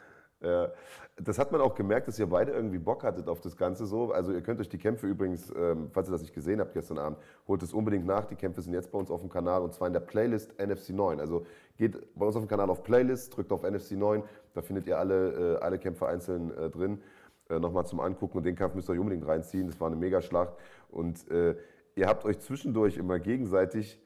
Ja, 0.42 0.68
das 1.16 1.38
hat 1.38 1.50
man 1.50 1.62
auch 1.62 1.74
gemerkt, 1.74 2.08
dass 2.08 2.18
ihr 2.18 2.26
beide 2.26 2.52
irgendwie 2.52 2.78
Bock 2.78 3.04
hattet 3.04 3.26
auf 3.28 3.40
das 3.40 3.56
Ganze 3.56 3.86
so. 3.86 4.12
Also 4.12 4.32
ihr 4.32 4.42
könnt 4.42 4.60
euch 4.60 4.68
die 4.68 4.78
Kämpfe 4.78 5.06
übrigens, 5.06 5.50
ähm, 5.56 5.88
falls 5.92 6.08
ihr 6.08 6.12
das 6.12 6.20
nicht 6.20 6.34
gesehen 6.34 6.60
habt 6.60 6.74
gestern 6.74 6.98
Abend, 6.98 7.18
holt 7.48 7.62
es 7.62 7.72
unbedingt 7.72 8.04
nach. 8.04 8.26
Die 8.26 8.34
Kämpfe 8.34 8.60
sind 8.60 8.74
jetzt 8.74 8.92
bei 8.92 8.98
uns 8.98 9.10
auf 9.10 9.20
dem 9.20 9.30
Kanal 9.30 9.62
und 9.62 9.72
zwar 9.72 9.86
in 9.86 9.94
der 9.94 10.00
Playlist 10.00 10.58
NFC 10.60 10.90
9. 10.90 11.18
Also 11.20 11.46
geht 11.78 12.14
bei 12.14 12.26
uns 12.26 12.36
auf 12.36 12.42
dem 12.42 12.48
Kanal 12.48 12.68
auf 12.68 12.82
Playlist, 12.82 13.34
drückt 13.34 13.50
auf 13.50 13.62
NFC 13.62 13.92
9, 13.92 14.22
da 14.52 14.60
findet 14.60 14.86
ihr 14.86 14.98
alle, 14.98 15.56
äh, 15.56 15.62
alle 15.62 15.78
Kämpfe 15.78 16.06
einzeln 16.06 16.56
äh, 16.56 16.68
drin. 16.68 17.00
Äh, 17.48 17.58
Nochmal 17.58 17.86
zum 17.86 18.00
Angucken 18.00 18.36
und 18.36 18.44
den 18.44 18.56
Kampf 18.56 18.74
müsst 18.74 18.90
ihr 18.90 18.92
euch 18.92 18.98
unbedingt 18.98 19.26
reinziehen. 19.26 19.68
Das 19.68 19.80
war 19.80 19.86
eine 19.86 19.96
Megaschlacht 19.96 20.52
und 20.90 21.30
äh, 21.30 21.56
ihr 21.94 22.08
habt 22.08 22.26
euch 22.26 22.40
zwischendurch 22.40 22.98
immer 22.98 23.18
gegenseitig 23.20 23.98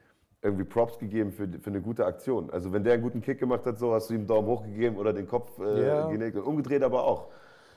irgendwie 0.43 0.65
Props 0.65 0.99
gegeben 0.99 1.33
für, 1.33 1.47
für 1.61 1.71
eine 1.71 1.81
gute 1.83 2.07
Aktion. 2.07 2.51
Also 2.51 2.73
wenn 2.73 2.83
der 2.83 2.95
einen 2.95 3.03
guten 3.03 3.21
Kick 3.21 3.39
gemacht 3.39 3.67
hat, 3.67 3.79
so 3.79 3.93
hast 3.93 4.09
du 4.09 4.15
ihm 4.15 4.21
einen 4.21 4.27
Daumen 4.27 4.49
hoch 4.49 4.63
gegeben 4.63 4.97
oder 4.97 5.13
den 5.13 5.27
Kopf 5.27 5.59
äh, 5.59 5.87
Ja. 5.87 6.09
genickt 6.09 6.37
und 6.37 6.45
umgedreht 6.45 6.83
aber 6.83 7.05
auch. 7.05 7.29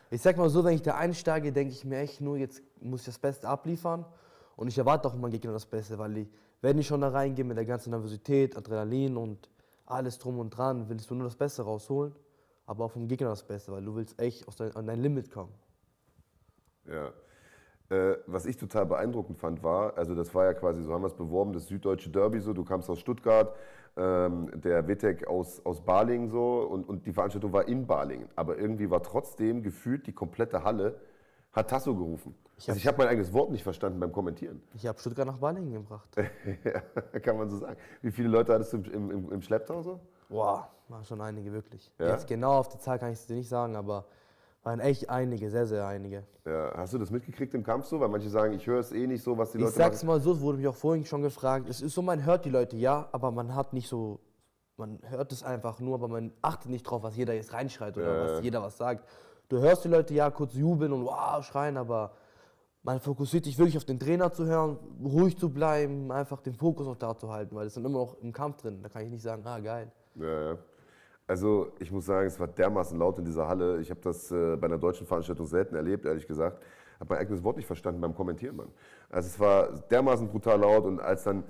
Ich 0.09 0.21
sag 0.21 0.37
mal 0.37 0.49
so, 0.49 0.63
wenn 0.63 0.75
ich 0.75 0.81
da 0.81 0.95
einsteige, 0.95 1.51
denke 1.51 1.73
ich 1.73 1.83
mir 1.83 1.97
echt 1.97 2.21
nur, 2.21 2.37
jetzt 2.37 2.61
muss 2.79 3.01
ich 3.01 3.07
das 3.07 3.19
Beste 3.19 3.49
abliefern. 3.49 4.05
Und 4.55 4.67
ich 4.67 4.77
erwarte 4.77 5.07
auch 5.07 5.11
von 5.11 5.21
meinem 5.21 5.31
Gegner 5.31 5.51
das 5.51 5.65
Beste, 5.65 5.97
weil 5.97 6.17
ich, 6.17 6.27
wenn 6.61 6.77
ich 6.77 6.87
schon 6.87 7.01
da 7.01 7.09
reingehe 7.09 7.43
mit 7.43 7.57
der 7.57 7.65
ganzen 7.65 7.89
Nervosität, 7.89 8.55
Adrenalin 8.55 9.17
und 9.17 9.49
alles 9.85 10.19
drum 10.19 10.39
und 10.39 10.51
dran, 10.51 10.87
willst 10.87 11.09
du 11.09 11.15
nur 11.15 11.25
das 11.25 11.35
Beste 11.35 11.63
rausholen, 11.63 12.13
aber 12.67 12.85
auch 12.85 12.91
vom 12.91 13.07
Gegner 13.07 13.29
das 13.29 13.43
Beste, 13.43 13.71
weil 13.71 13.83
du 13.83 13.95
willst 13.95 14.19
echt 14.21 14.45
dein, 14.59 14.75
an 14.75 14.85
dein 14.85 15.01
Limit 15.01 15.31
kommen. 15.31 15.51
Ja. 16.85 17.11
Äh, 17.89 18.15
was 18.27 18.45
ich 18.45 18.57
total 18.57 18.85
beeindruckend 18.85 19.37
fand, 19.37 19.63
war, 19.63 19.97
also 19.97 20.15
das 20.15 20.33
war 20.33 20.45
ja 20.45 20.53
quasi, 20.53 20.81
so 20.83 20.93
haben 20.93 21.01
wir 21.01 21.07
es 21.07 21.15
beworben, 21.15 21.53
das 21.53 21.67
süddeutsche 21.67 22.09
Derby 22.09 22.39
so, 22.39 22.53
du 22.53 22.63
kamst 22.63 22.89
aus 22.89 22.99
Stuttgart, 22.99 23.55
ähm, 23.95 24.49
der 24.55 24.87
Wittek 24.87 25.27
aus, 25.27 25.63
aus 25.65 25.81
Balingen 25.81 26.29
so 26.29 26.61
und, 26.61 26.87
und 26.87 27.05
die 27.05 27.13
Veranstaltung 27.13 27.51
war 27.51 27.67
in 27.67 27.85
Balingen. 27.85 28.29
Aber 28.35 28.57
irgendwie 28.57 28.89
war 28.89 29.03
trotzdem 29.03 29.61
gefühlt 29.61 30.07
die 30.07 30.13
komplette 30.13 30.63
Halle, 30.63 30.99
hat 31.51 31.69
Tasso 31.69 31.95
gerufen. 31.95 32.35
Ich 32.57 32.69
also 32.69 32.77
ich 32.77 32.87
habe 32.87 32.97
mein 32.97 33.07
eigenes 33.07 33.33
Wort 33.33 33.51
nicht 33.51 33.63
verstanden 33.63 33.99
beim 33.99 34.11
Kommentieren. 34.11 34.61
Ich 34.73 34.87
habe 34.87 34.97
Stuttgart 34.99 35.27
nach 35.27 35.37
Balingen 35.37 35.73
gebracht. 35.73 36.09
ja, 36.63 37.19
kann 37.19 37.37
man 37.37 37.49
so 37.49 37.57
sagen. 37.57 37.77
Wie 38.01 38.11
viele 38.11 38.29
Leute 38.29 38.53
hattest 38.53 38.73
du 38.73 38.77
im, 38.77 39.11
im, 39.11 39.31
im 39.31 39.41
Schlepptau 39.41 39.81
so? 39.81 39.99
Boah, 40.29 40.69
waren 40.87 41.05
schon 41.05 41.21
einige, 41.21 41.51
wirklich. 41.51 41.91
Ja? 41.99 42.11
Jetzt 42.11 42.27
genau 42.27 42.53
auf 42.53 42.69
die 42.69 42.79
Zahl 42.79 42.97
kann 42.97 43.11
ich 43.11 43.19
es 43.19 43.27
dir 43.27 43.35
nicht 43.35 43.49
sagen, 43.49 43.75
aber 43.75 44.05
waren 44.63 44.79
echt 44.79 45.09
einige, 45.09 45.49
sehr, 45.49 45.67
sehr 45.67 45.85
einige. 45.85 46.23
Ja, 46.45 46.71
hast 46.75 46.93
du 46.93 46.97
das 46.97 47.11
mitgekriegt 47.11 47.53
im 47.53 47.63
Kampf 47.63 47.85
so? 47.85 47.99
Weil 47.99 48.09
manche 48.09 48.29
sagen, 48.29 48.53
ich 48.53 48.65
höre 48.65 48.79
es 48.79 48.91
eh 48.91 49.05
nicht 49.07 49.23
so, 49.23 49.37
was 49.37 49.51
die 49.51 49.57
Leute 49.57 49.69
Ich 49.69 49.75
sag's 49.75 50.03
machen. 50.03 50.17
mal 50.17 50.21
so, 50.21 50.31
es 50.33 50.39
wurde 50.41 50.57
mich 50.57 50.67
auch 50.67 50.75
vorhin 50.75 51.05
schon 51.05 51.21
gefragt. 51.21 51.67
Es 51.69 51.81
ist 51.81 51.93
so, 51.93 52.01
man 52.01 52.25
hört 52.25 52.45
die 52.45 52.49
Leute, 52.49 52.77
ja, 52.77 53.07
aber 53.11 53.31
man 53.31 53.53
hat 53.55 53.73
nicht 53.73 53.87
so, 53.87 54.19
man 54.77 54.99
hört 55.03 55.31
es 55.31 55.43
einfach 55.43 55.79
nur, 55.79 55.95
aber 55.95 56.07
man 56.07 56.31
achtet 56.41 56.71
nicht 56.71 56.83
drauf, 56.83 57.03
was 57.03 57.15
jeder 57.15 57.33
jetzt 57.33 57.53
reinschreit 57.53 57.97
oder 57.97 58.15
Ja, 58.15 58.23
was 58.35 58.43
jeder 58.43 58.61
was 58.61 58.77
sagt. 58.77 59.07
Du 59.49 59.59
hörst 59.59 59.83
die 59.83 59.89
Leute 59.89 60.13
ja 60.13 60.31
kurz 60.31 60.53
jubeln 60.53 60.93
und 60.93 61.05
wow, 61.05 61.43
schreien, 61.43 61.77
aber 61.77 62.13
man 62.83 62.99
fokussiert 62.99 63.45
sich 63.45 63.57
wirklich 63.57 63.77
auf 63.77 63.85
den 63.85 63.99
Trainer 63.99 64.31
zu 64.31 64.45
hören, 64.45 64.77
ruhig 65.03 65.37
zu 65.37 65.49
bleiben, 65.49 66.11
einfach 66.11 66.41
den 66.41 66.53
Fokus 66.55 66.87
auch 66.87 66.97
da 66.97 67.15
zu 67.15 67.31
halten, 67.31 67.55
weil 67.55 67.67
es 67.67 67.73
sind 67.73 67.85
immer 67.85 67.99
noch 67.99 68.17
im 68.21 68.31
Kampf 68.33 68.61
drin. 68.61 68.81
Da 68.81 68.89
kann 68.89 69.03
ich 69.03 69.09
nicht 69.09 69.21
sagen, 69.21 69.43
ah, 69.45 69.59
geil. 69.59 69.91
Ja, 70.15 70.51
ja. 70.51 70.57
Also 71.27 71.71
ich 71.79 71.91
muss 71.91 72.05
sagen, 72.05 72.27
es 72.27 72.39
war 72.39 72.47
dermaßen 72.47 72.97
laut 72.99 73.17
in 73.17 73.25
dieser 73.25 73.47
Halle. 73.47 73.79
Ich 73.79 73.89
habe 73.89 74.01
das 74.01 74.31
äh, 74.31 74.57
bei 74.57 74.67
einer 74.67 74.77
deutschen 74.77 75.07
Veranstaltung 75.07 75.45
selten 75.45 75.75
erlebt, 75.75 76.05
ehrlich 76.05 76.27
gesagt. 76.27 76.61
Habe 76.99 77.13
mein 77.13 77.19
eigenes 77.19 77.43
Wort 77.43 77.57
nicht 77.57 77.65
verstanden 77.65 78.01
beim 78.01 78.13
Kommentieren, 78.13 78.57
Mann. 78.57 78.69
Also 79.09 79.27
es 79.27 79.39
war 79.39 79.69
dermaßen 79.89 80.27
brutal 80.27 80.59
laut 80.59 80.85
und 80.85 80.99
als 80.99 81.23
dann, 81.23 81.43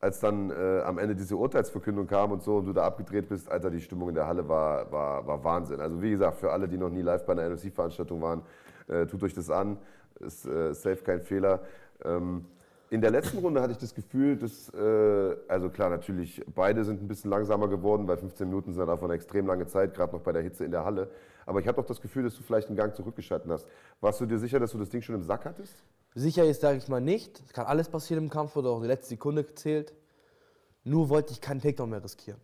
als 0.00 0.20
dann 0.20 0.50
äh, 0.50 0.80
am 0.80 0.98
Ende 0.98 1.14
diese 1.14 1.36
Urteilsverkündung 1.36 2.06
kam 2.06 2.32
und 2.32 2.42
so 2.42 2.56
und 2.56 2.66
du 2.66 2.72
da 2.72 2.84
abgedreht 2.84 3.28
bist, 3.28 3.50
Alter, 3.50 3.70
die 3.70 3.80
Stimmung 3.80 4.08
in 4.08 4.14
der 4.14 4.26
Halle 4.26 4.48
war, 4.48 4.90
war, 4.90 5.26
war 5.26 5.44
Wahnsinn. 5.44 5.80
Also 5.80 6.00
wie 6.00 6.10
gesagt, 6.10 6.38
für 6.38 6.50
alle, 6.50 6.66
die 6.66 6.78
noch 6.78 6.90
nie 6.90 7.02
live 7.02 7.24
bei 7.26 7.32
einer 7.32 7.50
NFC-Veranstaltung 7.50 8.22
waren, 8.22 8.42
äh, 8.88 9.06
tut 9.06 9.22
euch 9.22 9.34
das 9.34 9.50
an. 9.50 9.76
Ist 10.20 10.46
äh, 10.46 10.72
safe 10.72 11.02
kein 11.04 11.20
Fehler. 11.20 11.60
Ähm, 12.04 12.46
in 12.90 13.00
der 13.00 13.10
letzten 13.10 13.38
Runde 13.38 13.60
hatte 13.60 13.72
ich 13.72 13.78
das 13.78 13.94
Gefühl, 13.94 14.36
dass, 14.36 14.72
äh, 14.72 15.36
also 15.48 15.68
klar, 15.68 15.90
natürlich, 15.90 16.42
beide 16.54 16.84
sind 16.84 17.02
ein 17.02 17.08
bisschen 17.08 17.30
langsamer 17.30 17.68
geworden, 17.68 18.08
weil 18.08 18.16
15 18.16 18.48
Minuten 18.48 18.72
sind 18.72 18.80
halt 18.80 18.90
einfach 18.90 19.04
eine 19.04 19.14
extrem 19.14 19.46
lange 19.46 19.66
Zeit, 19.66 19.94
gerade 19.94 20.14
noch 20.14 20.22
bei 20.22 20.32
der 20.32 20.42
Hitze 20.42 20.64
in 20.64 20.70
der 20.70 20.84
Halle. 20.84 21.10
Aber 21.44 21.60
ich 21.60 21.66
habe 21.68 21.76
doch 21.76 21.86
das 21.86 22.00
Gefühl, 22.00 22.22
dass 22.24 22.34
du 22.36 22.42
vielleicht 22.42 22.68
einen 22.68 22.76
Gang 22.76 22.94
zurückgeschalten 22.94 23.50
hast. 23.50 23.66
Warst 24.00 24.20
du 24.20 24.26
dir 24.26 24.38
sicher, 24.38 24.58
dass 24.58 24.72
du 24.72 24.78
das 24.78 24.88
Ding 24.88 25.02
schon 25.02 25.14
im 25.14 25.22
Sack 25.22 25.44
hattest? 25.44 25.74
Sicher 26.14 26.44
ist, 26.44 26.60
sage 26.62 26.78
ich 26.78 26.88
mal, 26.88 27.00
nicht. 27.00 27.40
Es 27.46 27.52
kann 27.52 27.66
alles 27.66 27.88
passieren 27.88 28.24
im 28.24 28.30
Kampf, 28.30 28.56
wurde 28.56 28.70
auch 28.70 28.80
die 28.80 28.86
letzte 28.86 29.08
Sekunde 29.10 29.44
gezählt. 29.44 29.92
Nur 30.84 31.08
wollte 31.10 31.32
ich 31.32 31.40
keinen 31.40 31.60
Takedown 31.60 31.90
mehr 31.90 32.02
riskieren. 32.02 32.40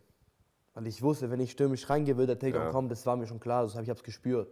Weil 0.75 0.87
ich 0.87 1.01
wusste, 1.01 1.31
wenn 1.31 1.39
ich 1.39 1.51
stürmisch 1.51 1.89
reingehe, 1.89 2.17
wird 2.17 2.29
der 2.29 2.37
Takedown 2.39 2.65
Ja. 2.65 2.71
kommen, 2.71 2.89
das 2.89 3.05
war 3.05 3.15
mir 3.15 3.27
schon 3.27 3.39
klar, 3.39 3.63
das 3.63 3.73
habe 3.73 3.83
ich 3.83 3.89
hab's 3.89 4.03
gespürt. 4.03 4.47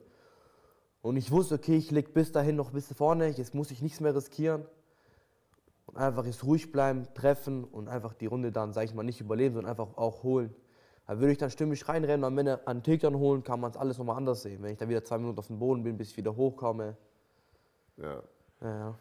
Und 1.02 1.18
ich 1.18 1.32
wusste, 1.32 1.56
okay, 1.56 1.76
ich 1.76 1.92
leg 1.92 2.14
bis 2.14 2.32
dahin 2.32 2.56
noch 2.56 2.72
bis 2.72 2.92
vorne, 2.94 3.28
jetzt 3.28 3.54
muss 3.54 3.72
ich 3.72 3.82
nichts 3.82 4.00
mehr 4.00 4.16
riskieren. 4.16 4.64
Und 5.86 5.98
einfach 5.98 6.26
jetzt 6.26 6.44
ruhig 6.44 6.72
bleiben, 6.72 7.08
treffen 7.14 7.64
und 7.66 7.90
einfach 7.90 8.14
die 8.14 8.26
Runde 8.26 8.52
dann, 8.52 8.74
sage 8.74 8.86
ich 8.86 8.94
mal, 8.94 9.04
nicht 9.04 9.20
überleben, 9.22 9.56
sondern 9.56 9.72
einfach 9.72 9.98
auch 9.98 10.24
holen. 10.24 10.56
Da 11.08 11.20
würde 11.20 11.34
ich 11.34 11.38
dann 11.38 11.50
stürmisch 11.50 11.88
reinrennen 11.90 12.24
und 12.24 12.28
am 12.28 12.38
Ende 12.38 12.66
einen 12.66 12.82
Takedown 12.82 13.18
holen, 13.18 13.44
kann 13.44 13.60
man 13.60 13.72
es 13.72 13.78
alles 13.78 13.98
nochmal 13.98 14.16
anders 14.16 14.42
sehen. 14.42 14.64
Wenn 14.64 14.72
ich 14.72 14.78
dann 14.78 14.88
wieder 14.88 15.04
zwei 15.04 15.18
Minuten 15.18 15.38
auf 15.38 15.48
dem 15.48 15.60
Boden 15.60 15.84
bin, 15.84 15.98
bis 15.98 16.12
ich 16.12 16.18
wieder 16.18 16.36
hochkomme. 16.36 16.96
Ja. 17.98 18.24
Ja. 18.62 18.96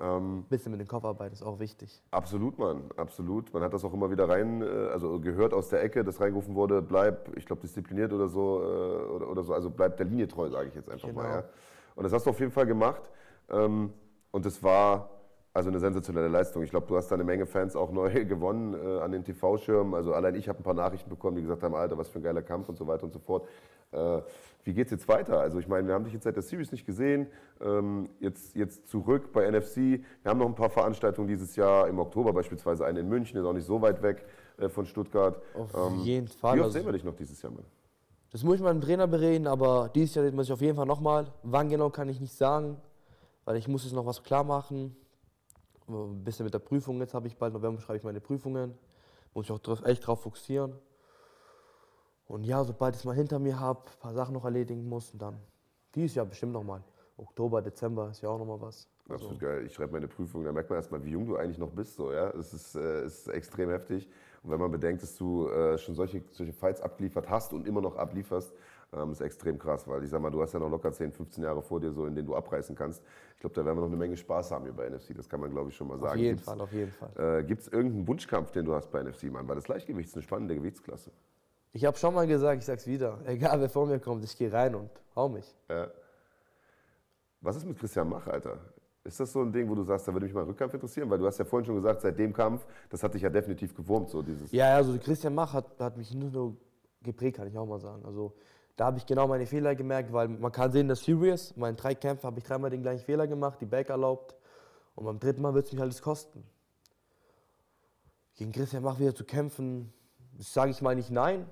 Ähm, 0.00 0.44
Bisschen 0.48 0.72
mit 0.72 0.80
dem 0.80 0.88
Kopf 0.88 1.04
arbeiten 1.04 1.32
ist 1.32 1.42
auch 1.42 1.60
wichtig. 1.60 2.02
absolut, 2.10 2.58
Mann, 2.58 2.90
absolut. 2.96 3.54
Man 3.54 3.62
hat 3.62 3.72
das 3.72 3.84
auch 3.84 3.94
immer 3.94 4.10
wieder 4.10 4.28
rein, 4.28 4.60
äh, 4.60 4.66
also 4.66 5.20
gehört 5.20 5.54
aus 5.54 5.68
der 5.68 5.84
Ecke, 5.84 6.02
dass 6.02 6.20
reingerufen 6.20 6.56
wurde, 6.56 6.82
bleib, 6.82 7.34
ich 7.36 7.46
glaube, 7.46 7.62
diszipliniert 7.62 8.12
oder 8.12 8.26
so, 8.26 8.60
äh, 8.60 8.64
oder, 9.06 9.30
oder 9.30 9.44
so, 9.44 9.54
also 9.54 9.70
bleib 9.70 9.96
der 9.96 10.06
Linie 10.06 10.26
treu, 10.26 10.50
sage 10.50 10.68
ich 10.68 10.74
jetzt 10.74 10.90
einfach 10.90 11.12
mal. 11.12 11.22
Genau. 11.22 11.34
Ja. 11.36 11.44
Und 11.94 12.02
das 12.02 12.12
hast 12.12 12.26
du 12.26 12.30
auf 12.30 12.40
jeden 12.40 12.50
Fall 12.50 12.66
gemacht. 12.66 13.08
Ähm, 13.48 13.92
und 14.32 14.44
es 14.46 14.60
war 14.64 15.10
also 15.54 15.70
eine 15.70 15.78
sensationelle 15.78 16.26
Leistung. 16.28 16.64
Ich 16.64 16.70
glaube, 16.70 16.86
du 16.88 16.96
hast 16.96 17.08
da 17.08 17.14
eine 17.14 17.22
Menge 17.22 17.46
Fans 17.46 17.76
auch 17.76 17.92
neu 17.92 18.24
gewonnen 18.24 18.74
äh, 18.74 19.00
an 19.00 19.12
den 19.12 19.22
TV-Schirmen. 19.24 19.94
Also 19.94 20.12
allein 20.12 20.34
ich 20.34 20.48
habe 20.48 20.58
ein 20.58 20.64
paar 20.64 20.74
Nachrichten 20.74 21.08
bekommen, 21.08 21.36
die 21.36 21.42
gesagt 21.42 21.62
haben, 21.62 21.74
Alter, 21.76 21.96
was 21.96 22.08
für 22.08 22.18
ein 22.18 22.22
geiler 22.24 22.42
Kampf 22.42 22.68
und 22.68 22.76
so 22.76 22.86
weiter 22.86 23.04
und 23.04 23.12
so 23.12 23.20
fort. 23.20 23.46
Äh, 23.92 24.20
wie 24.64 24.74
geht's 24.74 24.90
jetzt 24.90 25.06
weiter? 25.06 25.38
Also 25.38 25.60
ich 25.60 25.68
meine, 25.68 25.86
wir 25.86 25.94
haben 25.94 26.04
dich 26.04 26.12
jetzt 26.12 26.24
seit 26.24 26.34
der 26.34 26.42
Series 26.42 26.72
nicht 26.72 26.84
gesehen. 26.84 27.28
Ähm, 27.60 28.08
jetzt, 28.18 28.56
jetzt 28.56 28.88
zurück 28.88 29.32
bei 29.32 29.48
NFC. 29.48 29.76
Wir 29.76 30.00
haben 30.26 30.38
noch 30.38 30.46
ein 30.46 30.56
paar 30.56 30.70
Veranstaltungen 30.70 31.28
dieses 31.28 31.54
Jahr, 31.54 31.86
im 31.86 32.00
Oktober 32.00 32.32
beispielsweise 32.32 32.84
eine 32.84 33.00
in 33.00 33.08
München, 33.08 33.38
ist 33.38 33.44
auch 33.44 33.52
nicht 33.52 33.66
so 33.66 33.80
weit 33.80 34.02
weg 34.02 34.26
äh, 34.58 34.68
von 34.68 34.86
Stuttgart. 34.86 35.40
Auf 35.54 35.72
Ähm, 35.92 36.00
jeden 36.00 36.26
Fall. 36.28 36.56
Wie 36.56 36.60
oft 36.60 36.66
Also- 36.66 36.78
sehen 36.78 36.86
wir 36.86 36.92
dich 36.92 37.04
noch 37.04 37.14
dieses 37.14 37.40
Jahr, 37.40 37.52
Mann? 37.52 37.64
Das 38.32 38.42
muss 38.42 38.54
ich 38.56 38.60
mit 38.60 38.68
meinem 38.70 38.80
Trainer 38.80 39.06
bereden, 39.06 39.46
aber 39.46 39.88
dieses 39.94 40.16
Jahr 40.16 40.28
muss 40.32 40.46
ich 40.46 40.52
auf 40.52 40.60
jeden 40.60 40.74
Fall 40.74 40.86
nochmal. 40.86 41.26
Wann 41.44 41.68
genau 41.68 41.90
kann 41.90 42.08
ich 42.08 42.18
nicht 42.20 42.34
sagen, 42.34 42.78
weil 43.44 43.54
ich 43.56 43.68
muss 43.68 43.84
jetzt 43.84 43.92
noch 43.92 44.06
was 44.06 44.24
klar 44.24 44.42
machen. 44.42 44.96
Ein 45.88 46.24
bisschen 46.24 46.44
mit 46.44 46.54
der 46.54 46.60
Prüfung, 46.60 46.98
jetzt 47.00 47.14
habe 47.14 47.26
ich 47.26 47.36
bald 47.36 47.52
November 47.52 47.80
schreibe 47.80 47.98
ich 47.98 48.04
meine 48.04 48.20
Prüfungen. 48.20 48.74
Muss 49.34 49.46
ich 49.46 49.52
auch 49.52 49.58
drauf, 49.58 49.84
echt 49.84 50.06
drauf 50.06 50.22
fokussieren. 50.22 50.72
Und 52.26 52.44
ja, 52.44 52.64
sobald 52.64 52.94
ich 52.94 53.00
es 53.00 53.04
mal 53.04 53.14
hinter 53.14 53.38
mir 53.38 53.58
habe, 53.58 53.80
ein 53.80 54.00
paar 54.00 54.14
Sachen 54.14 54.32
noch 54.32 54.44
erledigen 54.44 54.88
muss, 54.88 55.12
und 55.12 55.20
dann 55.20 55.38
dieses 55.94 56.14
Jahr 56.14 56.26
bestimmt 56.26 56.52
nochmal. 56.52 56.82
Oktober, 57.16 57.62
Dezember 57.62 58.10
ist 58.10 58.22
ja 58.22 58.28
auch 58.28 58.38
nochmal 58.38 58.60
was. 58.60 58.88
Also, 59.08 59.26
Absolut 59.26 59.40
geil. 59.40 59.66
Ich 59.66 59.74
schreibe 59.74 59.92
meine 59.92 60.08
Prüfung, 60.08 60.42
da 60.44 60.52
merkt 60.52 60.70
man 60.70 60.78
erstmal, 60.78 61.04
wie 61.04 61.10
jung 61.10 61.26
du 61.26 61.36
eigentlich 61.36 61.58
noch 61.58 61.70
bist. 61.70 61.94
So, 61.94 62.12
ja? 62.12 62.30
Es 62.30 62.54
ist, 62.54 62.74
äh, 62.74 63.02
es 63.02 63.20
ist 63.20 63.28
extrem 63.28 63.68
heftig. 63.70 64.08
Und 64.42 64.50
wenn 64.50 64.58
man 64.58 64.70
bedenkt, 64.70 65.02
dass 65.02 65.16
du 65.16 65.48
äh, 65.48 65.78
schon 65.78 65.94
solche, 65.94 66.22
solche 66.30 66.52
Fights 66.52 66.80
abgeliefert 66.80 67.28
hast 67.28 67.52
und 67.52 67.66
immer 67.66 67.80
noch 67.80 67.96
ablieferst, 67.96 68.52
ähm, 68.96 69.10
ist 69.12 69.20
extrem 69.20 69.58
krass. 69.58 69.86
Weil 69.88 70.02
ich 70.04 70.10
sag 70.10 70.20
mal, 70.20 70.30
du 70.30 70.40
hast 70.42 70.52
ja 70.52 70.60
noch 70.60 70.70
locker 70.70 70.92
10, 70.92 71.12
15 71.12 71.42
Jahre 71.44 71.62
vor 71.62 71.80
dir, 71.80 71.92
so, 71.92 72.06
in 72.06 72.14
denen 72.14 72.26
du 72.26 72.34
abreißen 72.34 72.74
kannst. 72.76 73.02
Ich 73.34 73.40
glaube, 73.40 73.54
da 73.54 73.64
werden 73.64 73.76
wir 73.76 73.80
noch 73.82 73.88
eine 73.88 73.96
Menge 73.96 74.16
Spaß 74.16 74.50
haben 74.52 74.64
hier 74.64 74.72
bei 74.72 74.88
NFC. 74.88 75.14
Das 75.16 75.28
kann 75.28 75.40
man, 75.40 75.50
glaube 75.50 75.70
ich, 75.70 75.76
schon 75.76 75.88
mal 75.88 75.98
sagen. 75.98 76.12
auf 76.12 76.16
jeden 76.16 76.36
Gibt's- 76.36 76.44
Fall, 76.44 76.60
auf 76.60 76.72
jeden 76.72 76.92
Fall. 76.92 77.38
Äh, 77.40 77.44
Gibt 77.44 77.62
es 77.62 77.68
irgendeinen 77.68 78.06
Wunschkampf, 78.08 78.50
den 78.52 78.64
du 78.64 78.74
hast 78.74 78.90
bei 78.90 79.00
NFC, 79.02 79.24
Mann? 79.24 79.46
Weil 79.48 79.56
das 79.56 79.64
Gleichgewicht 79.64 80.08
ist 80.08 80.14
eine 80.14 80.22
spannende 80.22 80.54
Gewichtsklasse. 80.54 81.10
Ich 81.72 81.84
habe 81.84 81.96
schon 81.96 82.14
mal 82.14 82.26
gesagt, 82.26 82.58
ich 82.60 82.64
sag's 82.66 82.86
wieder, 82.86 83.18
egal 83.26 83.60
wer 83.60 83.68
vor 83.68 83.86
mir 83.86 83.98
kommt, 83.98 84.24
ich 84.24 84.36
gehe 84.36 84.52
rein 84.52 84.74
und 84.74 84.90
hau 85.16 85.28
mich. 85.28 85.54
Ja. 85.68 85.88
Was 87.40 87.56
ist 87.56 87.66
mit 87.66 87.78
Christian 87.78 88.08
Mach, 88.08 88.26
Alter? 88.26 88.58
Ist 89.06 89.20
das 89.20 89.30
so 89.32 89.42
ein 89.42 89.52
Ding, 89.52 89.68
wo 89.68 89.74
du 89.74 89.82
sagst, 89.82 90.08
da 90.08 90.12
würde 90.14 90.24
mich 90.24 90.34
mal 90.34 90.40
ein 90.42 90.46
Rückkampf 90.46 90.72
interessieren? 90.72 91.10
Weil 91.10 91.18
du 91.18 91.26
hast 91.26 91.36
ja 91.38 91.44
vorhin 91.44 91.66
schon 91.66 91.74
gesagt, 91.74 92.00
seit 92.00 92.18
dem 92.18 92.32
Kampf, 92.32 92.66
das 92.88 93.02
hat 93.02 93.12
dich 93.12 93.20
ja 93.20 93.28
definitiv 93.28 93.74
gewurmt, 93.74 94.08
so 94.08 94.22
dieses. 94.22 94.50
Ja, 94.50 94.70
ja, 94.70 94.76
also 94.76 94.96
Christian 94.98 95.34
Mach 95.34 95.52
hat, 95.52 95.66
hat 95.78 95.96
mich 95.98 96.14
nur 96.14 96.30
so 96.30 96.56
geprägt, 97.02 97.36
kann 97.36 97.46
ich 97.46 97.58
auch 97.58 97.66
mal 97.66 97.78
sagen. 97.80 98.02
Also 98.06 98.32
da 98.76 98.86
habe 98.86 98.98
ich 98.98 99.06
genau 99.06 99.28
meine 99.28 99.46
Fehler 99.46 99.74
gemerkt, 99.74 100.12
weil 100.12 100.28
man 100.28 100.50
kann 100.50 100.72
sehen, 100.72 100.88
dass 100.88 101.04
Serious, 101.04 101.52
in 101.52 101.60
meinen 101.60 101.76
drei 101.76 101.94
Kämpfen 101.94 102.26
habe 102.26 102.38
ich 102.38 102.44
dreimal 102.44 102.70
den 102.70 102.82
gleichen 102.82 103.04
Fehler 103.04 103.26
gemacht, 103.26 103.60
die 103.60 103.66
Back 103.66 103.88
erlaubt. 103.90 104.34
Und 104.96 105.04
beim 105.04 105.18
dritten 105.18 105.42
Mal 105.42 105.54
wird 105.54 105.66
es 105.66 105.72
mich 105.72 105.80
alles 105.80 106.02
kosten. 106.02 106.44
Gegen 108.36 108.52
Christian 108.52 108.82
Mach 108.82 108.98
wieder 108.98 109.14
zu 109.14 109.24
kämpfen, 109.24 109.92
sage 110.38 110.72
ich 110.72 110.82
mal 110.82 110.94
nicht 110.96 111.10
nein, 111.10 111.48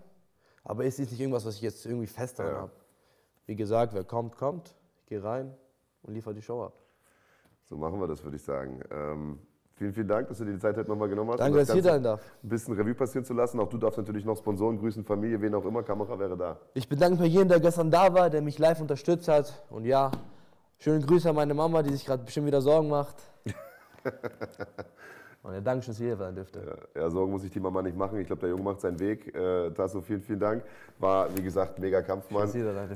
aber 0.65 0.85
es 0.85 0.99
ist 0.99 1.11
nicht 1.11 1.21
irgendwas, 1.21 1.45
was 1.45 1.57
ich 1.57 1.63
jetzt 1.63 1.87
irgendwie 1.87 2.07
fest 2.09 2.39
dran 2.39 2.49
Ja. 2.49 2.55
habe. 2.63 2.73
Wie 3.47 3.57
gesagt, 3.57 3.95
wer 3.95 4.05
kommt, 4.05 4.37
kommt. 4.37 4.75
Ich 5.01 5.07
gehe 5.07 5.23
rein 5.23 5.55
und 6.03 6.15
liefere 6.15 6.35
die 6.35 6.43
Show 6.43 6.65
ab. 6.65 6.75
So 7.65 7.77
machen 7.77 8.01
wir 8.01 8.07
das, 8.09 8.23
würde 8.25 8.37
ich 8.37 8.43
sagen. 8.43 8.81
Ähm, 8.91 9.39
vielen, 9.75 9.93
vielen 9.93 10.09
Dank, 10.09 10.29
dass 10.29 10.39
du 10.39 10.45
dir 10.45 10.53
die 10.53 10.59
Zeit 10.59 10.77
heute 10.77 10.89
nochmal 10.89 11.09
genommen 11.09 11.31
hast. 11.31 11.41
Danke, 11.41 11.53
um 11.53 11.59
das 11.59 11.69
dass 11.69 11.77
ich 11.77 11.83
hier 11.83 11.93
sein 11.93 12.03
darf. 12.03 12.21
Ein 12.43 12.49
bisschen 12.49 12.75
Revue 12.75 12.95
passieren 12.95 13.25
zu 13.25 13.35
lassen. 13.35 13.61
Auch 13.61 13.69
du 13.69 13.79
darfst 13.79 13.99
natürlich 13.99 14.25
noch 14.25 14.37
Sponsoren 14.37 14.79
grüßen, 14.79 15.05
Familie, 15.05 15.41
wen 15.41 15.55
auch 15.55 15.65
immer. 15.65 15.83
Kamera 15.83 16.19
wäre 16.19 16.37
da. 16.37 16.59
Ich 16.75 16.89
bedanke 16.89 17.13
mich 17.13 17.21
bei 17.21 17.27
jedem, 17.27 17.49
der 17.49 17.61
gestern 17.61 17.91
da 17.91 18.13
war, 18.15 18.31
der 18.31 18.43
mich 18.43 18.59
live 18.59 18.81
unterstützt 18.81 19.29
hat. 19.29 19.63
Und 19.71 19.85
ja, 19.85 20.11
schöne 20.79 21.05
Grüße 21.05 21.29
an 21.29 21.37
meine 21.37 21.55
Mama, 21.55 21.83
die 21.83 21.93
sich 21.93 22.05
gerade 22.05 22.23
bestimmt 22.23 22.47
wieder 22.47 22.61
Sorgen 22.61 22.89
macht. 22.89 23.17
Und 25.45 25.55
ja, 25.55 25.61
danke 25.61 25.83
schön, 25.85 25.93
dass 25.93 26.01
ihr 26.01 26.07
hier 26.07 26.17
sein 26.17 26.35
dürfte. 26.37 26.79
Ja, 26.95 27.11
Sorgen 27.11 27.33
muss 27.33 27.43
ich 27.43 27.51
die 27.51 27.59
Mama 27.59 27.83
nicht 27.83 27.97
machen. 27.97 28.21
Ich 28.21 28.29
glaube, 28.29 28.43
der 28.43 28.51
Junge 28.51 28.63
macht 28.63 28.81
seinen 28.81 29.01
Weg. 29.01 29.35
Äh, 29.35 29.71
Tasso, 29.71 30.01
vielen, 30.01 30.23
vielen 30.23 30.39
Dank. 30.39 30.63
War, 31.01 31.37
wie 31.37 31.43
gesagt, 31.43 31.81
mega 31.81 32.01
Kampfmann. 32.01 32.49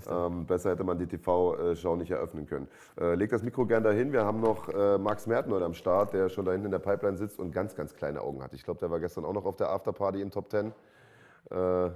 Ähm, 0.09 0.47
besser 0.47 0.71
hätte 0.71 0.85
man 0.85 0.97
die 0.97 1.09
TV-Show 1.09 1.97
nicht 1.97 2.13
eröffnen 2.13 2.47
können. 2.47 2.69
Äh, 3.01 3.17
leg 3.17 3.31
das 3.31 3.43
Mikro 3.43 3.67
gern 3.67 3.83
dahin. 3.83 4.13
Wir 4.13 4.25
haben 4.25 4.41
noch 4.41 4.69
äh, 4.69 4.97
Max 4.97 5.27
Merten 5.27 5.51
heute 5.51 5.65
am 5.65 5.75
Start, 5.75 6.13
der 6.13 6.29
schon 6.29 6.45
da 6.45 6.53
hinten 6.53 6.67
in 6.67 6.71
der 6.71 6.79
Pipeline 6.79 7.17
sitzt 7.17 7.41
und 7.41 7.51
ganz, 7.51 7.75
ganz 7.75 7.97
kleine 7.97 8.21
Augen 8.21 8.41
hat. 8.41 8.55
Ich 8.55 8.63
glaube, 8.63 8.79
der 8.79 8.93
war 8.93 9.01
gestern 9.01 9.25
auch 9.25 9.35
noch 9.35 9.45
auf 9.45 9.57
der 9.57 9.71
Afterparty 9.71 10.23
im 10.23 10.31
Top 10.31 10.49
10. 10.49 10.73
Äh, 11.51 11.91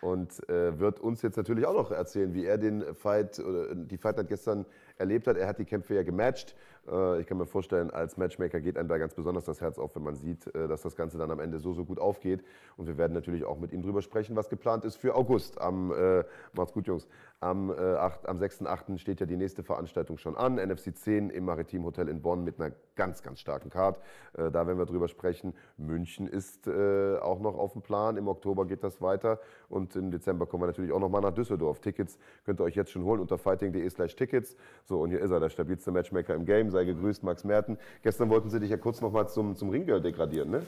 und 0.00 0.48
äh, 0.48 0.78
wird 0.78 1.00
uns 1.00 1.22
jetzt 1.22 1.36
natürlich 1.36 1.66
auch 1.66 1.74
noch 1.74 1.90
erzählen, 1.90 2.32
wie 2.34 2.44
er 2.44 2.58
den 2.58 2.94
Fight 2.94 3.38
oder 3.38 3.74
die 3.74 3.96
Fight 3.96 4.16
Night 4.16 4.28
gestern 4.28 4.66
erlebt 4.98 5.26
hat. 5.26 5.36
Er 5.36 5.48
hat 5.48 5.58
die 5.58 5.64
Kämpfe 5.64 5.94
ja 5.94 6.02
gematcht. 6.02 6.54
Äh, 6.90 7.20
ich 7.20 7.26
kann 7.26 7.38
mir 7.38 7.46
vorstellen, 7.46 7.90
als 7.90 8.16
Matchmaker 8.16 8.60
geht 8.60 8.76
einem 8.76 8.88
da 8.88 8.98
ganz 8.98 9.14
besonders 9.14 9.44
das 9.44 9.60
Herz 9.60 9.78
auf, 9.78 9.94
wenn 9.96 10.02
man 10.02 10.14
sieht, 10.14 10.46
äh, 10.54 10.68
dass 10.68 10.82
das 10.82 10.96
Ganze 10.96 11.18
dann 11.18 11.30
am 11.30 11.40
Ende 11.40 11.58
so, 11.58 11.72
so 11.72 11.84
gut 11.84 11.98
aufgeht. 11.98 12.44
Und 12.76 12.86
wir 12.86 12.96
werden 12.98 13.12
natürlich 13.12 13.44
auch 13.44 13.58
mit 13.58 13.72
ihm 13.72 13.82
drüber 13.82 14.02
sprechen, 14.02 14.36
was 14.36 14.48
geplant 14.48 14.84
ist 14.84 14.96
für 14.96 15.14
August. 15.14 15.60
Am, 15.60 15.92
äh, 15.92 16.24
macht's 16.52 16.72
gut, 16.72 16.86
Jungs. 16.86 17.06
Am, 17.40 17.70
äh, 17.70 17.74
8, 17.74 18.28
am 18.28 18.38
6.8. 18.38 18.98
steht 18.98 19.20
ja 19.20 19.26
die 19.26 19.36
nächste 19.36 19.62
Veranstaltung 19.62 20.16
schon 20.16 20.36
an. 20.36 20.56
NFC 20.56 20.96
10 20.96 21.30
im 21.30 21.44
Maritim 21.44 21.84
Hotel 21.84 22.08
in 22.08 22.22
Bonn 22.22 22.44
mit 22.44 22.58
einer 22.58 22.72
ganz, 22.94 23.22
ganz 23.22 23.40
starken 23.40 23.68
Card. 23.68 23.98
Äh, 24.32 24.50
da 24.50 24.66
werden 24.66 24.78
wir 24.78 24.86
drüber 24.86 25.08
sprechen. 25.08 25.54
München 25.76 26.26
ist 26.26 26.66
äh, 26.66 27.18
auch 27.18 27.40
noch 27.40 27.56
auf 27.56 27.72
dem 27.74 27.82
Plan. 27.82 28.16
Im 28.16 28.26
Oktober 28.26 28.64
geht 28.64 28.82
das 28.82 29.02
weiter. 29.02 29.38
Und 29.68 29.96
im 29.96 30.10
Dezember 30.10 30.46
kommen 30.46 30.62
wir 30.62 30.66
natürlich 30.66 30.92
auch 30.92 31.00
noch 31.00 31.10
mal 31.10 31.20
nach 31.20 31.34
Düsseldorf. 31.34 31.80
Tickets 31.80 32.18
könnt 32.44 32.60
ihr 32.60 32.64
euch 32.64 32.74
jetzt 32.74 32.90
schon 32.90 33.04
holen 33.04 33.20
unter 33.20 33.36
fighting.de 33.36 33.88
slash 33.90 34.16
Tickets. 34.16 34.56
So, 34.84 35.00
und 35.00 35.10
hier 35.10 35.20
ist 35.20 35.30
er, 35.30 35.40
der 35.40 35.50
stabilste 35.50 35.90
Matchmaker 35.90 36.34
im 36.34 36.46
Game. 36.46 36.70
Sei 36.76 36.84
gegrüßt, 36.84 37.22
Max 37.22 37.42
Merten. 37.42 37.78
Gestern 38.02 38.28
wollten 38.28 38.50
sie 38.50 38.60
dich 38.60 38.68
ja 38.68 38.76
kurz 38.76 39.00
noch 39.00 39.10
mal 39.10 39.26
zum, 39.28 39.56
zum 39.56 39.70
Ringgirl 39.70 40.02
degradieren, 40.02 40.50
ne? 40.50 40.62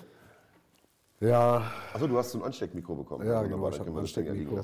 Ja, 1.21 1.71
Achso, 1.93 2.07
du 2.07 2.17
hast 2.17 2.31
so 2.31 2.39
ein 2.39 2.45
Ansteckmikro 2.45 2.95
bekommen. 2.95 3.27
Ja, 3.27 3.43
Wunderbar, 3.43 3.49
genau, 3.49 3.69
ich 3.69 3.79
hab 3.79 3.85
können 3.85 3.97
wir 3.97 4.01
ein 4.01 4.07
ja 4.07 4.31
Ansteckmikro. 4.31 4.61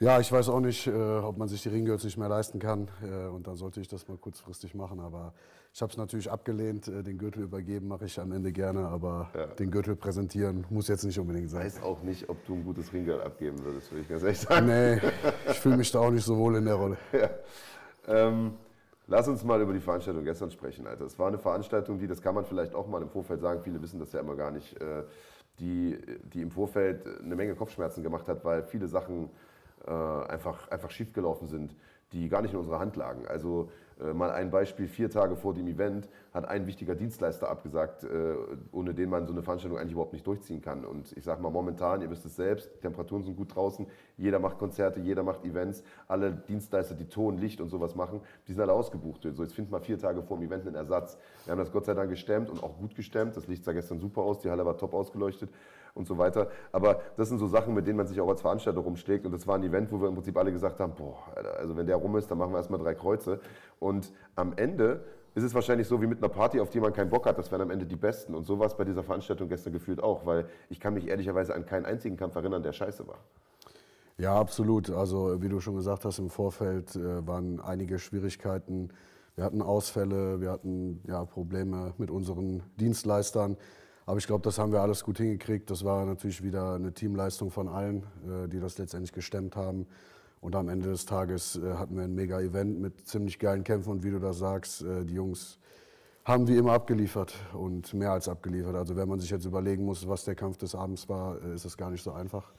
ja, 0.00 0.20
ich 0.20 0.30
weiß 0.30 0.50
auch 0.50 0.60
nicht, 0.60 0.86
äh, 0.88 0.90
ob 0.92 1.38
man 1.38 1.48
sich 1.48 1.62
die 1.62 1.70
Ringgirls 1.70 2.04
nicht 2.04 2.18
mehr 2.18 2.28
leisten 2.28 2.58
kann. 2.58 2.88
Äh, 3.02 3.28
und 3.28 3.46
dann 3.46 3.56
sollte 3.56 3.80
ich 3.80 3.88
das 3.88 4.06
mal 4.08 4.18
kurzfristig 4.18 4.74
machen. 4.74 5.00
Aber 5.00 5.32
ich 5.72 5.80
habe 5.80 5.90
es 5.90 5.96
natürlich 5.96 6.30
abgelehnt. 6.30 6.88
Äh, 6.88 7.02
den 7.02 7.16
Gürtel 7.16 7.44
übergeben 7.44 7.88
mache 7.88 8.04
ich 8.04 8.20
am 8.20 8.30
Ende 8.32 8.52
gerne. 8.52 8.88
Aber 8.88 9.30
den 9.58 9.70
Gürtel 9.70 9.96
präsentieren 9.96 10.66
muss 10.68 10.88
jetzt 10.88 11.04
nicht 11.04 11.18
unbedingt 11.18 11.46
Ich 11.46 11.52
sein. 11.52 11.64
weiß 11.64 11.82
auch 11.82 12.02
nicht, 12.02 12.28
ob 12.28 12.44
du 12.44 12.56
ein 12.56 12.64
gutes 12.64 12.92
Ringgirl 12.92 13.22
abgeben 13.22 13.64
würdest, 13.64 13.90
würde 13.90 14.02
ich 14.02 14.08
ganz 14.10 14.22
ehrlich 14.22 14.40
sagen. 14.40 14.66
Nee, 14.66 15.00
ich 15.50 15.58
fühle 15.60 15.78
mich 15.78 15.90
da 15.92 16.00
auch 16.00 16.10
nicht 16.10 16.24
so 16.24 16.36
wohl 16.36 16.56
in 16.56 16.66
der 16.66 16.74
Rolle. 16.74 16.98
Ja. 17.12 17.30
Ähm, 18.08 18.52
lass 19.06 19.28
uns 19.28 19.44
mal 19.44 19.60
über 19.60 19.72
die 19.72 19.80
Veranstaltung 19.80 20.24
gestern 20.24 20.50
sprechen, 20.50 20.86
Alter. 20.86 21.04
Es 21.04 21.18
war 21.18 21.28
eine 21.28 21.38
Veranstaltung, 21.38 21.98
die, 21.98 22.06
das 22.06 22.22
kann 22.22 22.34
man 22.34 22.44
vielleicht 22.44 22.74
auch 22.74 22.86
mal 22.86 23.02
im 23.02 23.08
Vorfeld 23.08 23.40
sagen, 23.40 23.60
viele 23.62 23.80
wissen 23.82 24.00
das 24.00 24.12
ja 24.12 24.20
immer 24.20 24.36
gar 24.36 24.50
nicht, 24.50 24.80
äh, 24.80 25.04
die, 25.58 25.98
die 26.32 26.42
im 26.42 26.50
Vorfeld 26.50 27.06
eine 27.22 27.34
Menge 27.34 27.54
Kopfschmerzen 27.54 28.02
gemacht 28.02 28.28
hat, 28.28 28.44
weil 28.44 28.62
viele 28.62 28.88
Sachen 28.88 29.30
äh, 29.86 29.90
einfach, 29.90 30.68
einfach 30.70 30.90
schiefgelaufen 30.90 31.48
sind, 31.48 31.74
die 32.12 32.28
gar 32.28 32.42
nicht 32.42 32.52
in 32.52 32.58
unserer 32.58 32.78
Hand 32.78 32.96
lagen. 32.96 33.26
Also 33.26 33.70
mal 34.12 34.30
ein 34.30 34.50
Beispiel, 34.50 34.88
vier 34.88 35.10
Tage 35.10 35.36
vor 35.36 35.54
dem 35.54 35.66
Event 35.66 36.08
hat 36.34 36.46
ein 36.46 36.66
wichtiger 36.66 36.94
Dienstleister 36.94 37.48
abgesagt, 37.48 38.04
äh, 38.04 38.34
ohne 38.70 38.92
den 38.92 39.08
man 39.08 39.26
so 39.26 39.32
eine 39.32 39.42
Veranstaltung 39.42 39.78
eigentlich 39.78 39.92
überhaupt 39.92 40.12
nicht 40.12 40.26
durchziehen 40.26 40.60
kann. 40.60 40.84
Und 40.84 41.16
ich 41.16 41.24
sage 41.24 41.42
mal 41.42 41.50
momentan, 41.50 42.02
ihr 42.02 42.10
wisst 42.10 42.26
es 42.26 42.36
selbst, 42.36 42.70
die 42.76 42.80
Temperaturen 42.80 43.22
sind 43.22 43.36
gut 43.36 43.54
draußen, 43.54 43.86
jeder 44.18 44.38
macht 44.38 44.58
Konzerte, 44.58 45.00
jeder 45.00 45.22
macht 45.22 45.44
Events, 45.44 45.82
alle 46.08 46.32
Dienstleister, 46.32 46.94
die 46.94 47.08
Ton, 47.08 47.38
Licht 47.38 47.60
und 47.60 47.70
sowas 47.70 47.94
machen, 47.94 48.20
die 48.46 48.52
sind 48.52 48.60
alle 48.60 48.74
ausgebucht. 48.74 49.22
So, 49.22 49.42
jetzt 49.42 49.54
findet 49.54 49.72
man 49.72 49.80
vier 49.80 49.98
Tage 49.98 50.22
vor 50.22 50.36
dem 50.36 50.46
Event 50.46 50.66
einen 50.66 50.76
Ersatz. 50.76 51.16
Wir 51.44 51.52
haben 51.52 51.58
das 51.58 51.72
Gott 51.72 51.86
sei 51.86 51.94
Dank 51.94 52.10
gestemmt 52.10 52.50
und 52.50 52.62
auch 52.62 52.76
gut 52.76 52.94
gestemmt. 52.94 53.36
Das 53.36 53.46
Licht 53.46 53.64
sah 53.64 53.72
gestern 53.72 53.98
super 53.98 54.20
aus, 54.22 54.40
die 54.40 54.50
Halle 54.50 54.66
war 54.66 54.76
top 54.76 54.92
ausgeleuchtet 54.92 55.50
und 55.96 56.06
so 56.06 56.18
weiter. 56.18 56.48
Aber 56.72 57.00
das 57.16 57.28
sind 57.28 57.38
so 57.38 57.46
Sachen, 57.46 57.74
mit 57.74 57.86
denen 57.86 57.96
man 57.96 58.06
sich 58.06 58.20
auch 58.20 58.28
als 58.28 58.40
Veranstalter 58.40 58.80
rumschlägt. 58.80 59.26
Und 59.26 59.32
das 59.32 59.46
war 59.46 59.56
ein 59.56 59.64
Event, 59.64 59.90
wo 59.90 60.00
wir 60.00 60.08
im 60.08 60.14
Prinzip 60.14 60.36
alle 60.36 60.52
gesagt 60.52 60.78
haben, 60.80 60.92
boah, 60.94 61.16
Alter, 61.34 61.56
also 61.58 61.76
wenn 61.76 61.86
der 61.86 61.96
rum 61.96 62.16
ist, 62.16 62.30
dann 62.30 62.38
machen 62.38 62.52
wir 62.52 62.58
erstmal 62.58 62.80
drei 62.80 62.94
Kreuze. 62.94 63.40
Und 63.80 64.12
am 64.34 64.52
Ende 64.56 65.04
ist 65.34 65.42
es 65.42 65.54
wahrscheinlich 65.54 65.86
so 65.86 66.00
wie 66.00 66.06
mit 66.06 66.18
einer 66.18 66.28
Party, 66.28 66.60
auf 66.60 66.70
die 66.70 66.80
man 66.80 66.92
keinen 66.92 67.10
Bock 67.10 67.26
hat. 67.26 67.38
Das 67.38 67.50
wären 67.50 67.62
am 67.62 67.70
Ende 67.70 67.86
die 67.86 67.96
Besten. 67.96 68.34
Und 68.34 68.44
so 68.44 68.58
war 68.58 68.66
es 68.66 68.74
bei 68.74 68.84
dieser 68.84 69.02
Veranstaltung 69.02 69.48
gestern 69.48 69.72
gefühlt 69.72 70.02
auch, 70.02 70.24
weil 70.24 70.46
ich 70.70 70.80
kann 70.80 70.94
mich 70.94 71.08
ehrlicherweise 71.08 71.54
an 71.54 71.66
keinen 71.66 71.84
einzigen 71.84 72.16
Kampf 72.16 72.36
erinnern, 72.36 72.62
der 72.62 72.72
scheiße 72.72 73.06
war. 73.06 73.18
Ja, 74.18 74.38
absolut. 74.38 74.88
Also 74.88 75.42
wie 75.42 75.48
du 75.50 75.60
schon 75.60 75.76
gesagt 75.76 76.06
hast, 76.06 76.18
im 76.18 76.30
Vorfeld 76.30 76.96
äh, 76.96 77.26
waren 77.26 77.60
einige 77.60 77.98
Schwierigkeiten. 77.98 78.88
Wir 79.34 79.44
hatten 79.44 79.60
Ausfälle, 79.60 80.40
wir 80.40 80.50
hatten 80.50 81.02
ja, 81.06 81.26
Probleme 81.26 81.92
mit 81.98 82.10
unseren 82.10 82.62
Dienstleistern. 82.80 83.58
Aber 84.06 84.18
ich 84.18 84.26
glaube, 84.28 84.42
das 84.42 84.58
haben 84.58 84.70
wir 84.70 84.80
alles 84.80 85.02
gut 85.02 85.18
hingekriegt. 85.18 85.68
Das 85.68 85.84
war 85.84 86.04
natürlich 86.06 86.42
wieder 86.42 86.74
eine 86.74 86.92
Teamleistung 86.92 87.50
von 87.50 87.68
allen, 87.68 88.04
äh, 88.24 88.48
die 88.48 88.60
das 88.60 88.78
letztendlich 88.78 89.12
gestemmt 89.12 89.56
haben. 89.56 89.86
Und 90.40 90.54
am 90.54 90.68
Ende 90.68 90.88
des 90.88 91.06
Tages 91.06 91.56
äh, 91.56 91.74
hatten 91.74 91.96
wir 91.96 92.04
ein 92.04 92.14
mega 92.14 92.40
Event 92.40 92.80
mit 92.80 93.08
ziemlich 93.08 93.40
geilen 93.40 93.64
Kämpfen. 93.64 93.90
Und 93.90 94.04
wie 94.04 94.12
du 94.12 94.20
das 94.20 94.38
sagst, 94.38 94.82
äh, 94.82 95.04
die 95.04 95.14
Jungs 95.14 95.58
haben 96.24 96.46
wie 96.46 96.56
immer 96.56 96.72
abgeliefert 96.72 97.34
und 97.52 97.94
mehr 97.94 98.12
als 98.12 98.28
abgeliefert. 98.28 98.76
Also 98.76 98.94
wenn 98.94 99.08
man 99.08 99.18
sich 99.18 99.30
jetzt 99.30 99.44
überlegen 99.44 99.84
muss, 99.84 100.06
was 100.08 100.24
der 100.24 100.36
Kampf 100.36 100.56
des 100.56 100.76
Abends 100.76 101.08
war, 101.08 101.40
ist 101.42 101.64
es 101.64 101.76
gar 101.76 101.90
nicht 101.90 102.02
so 102.02 102.12
einfach, 102.12 102.52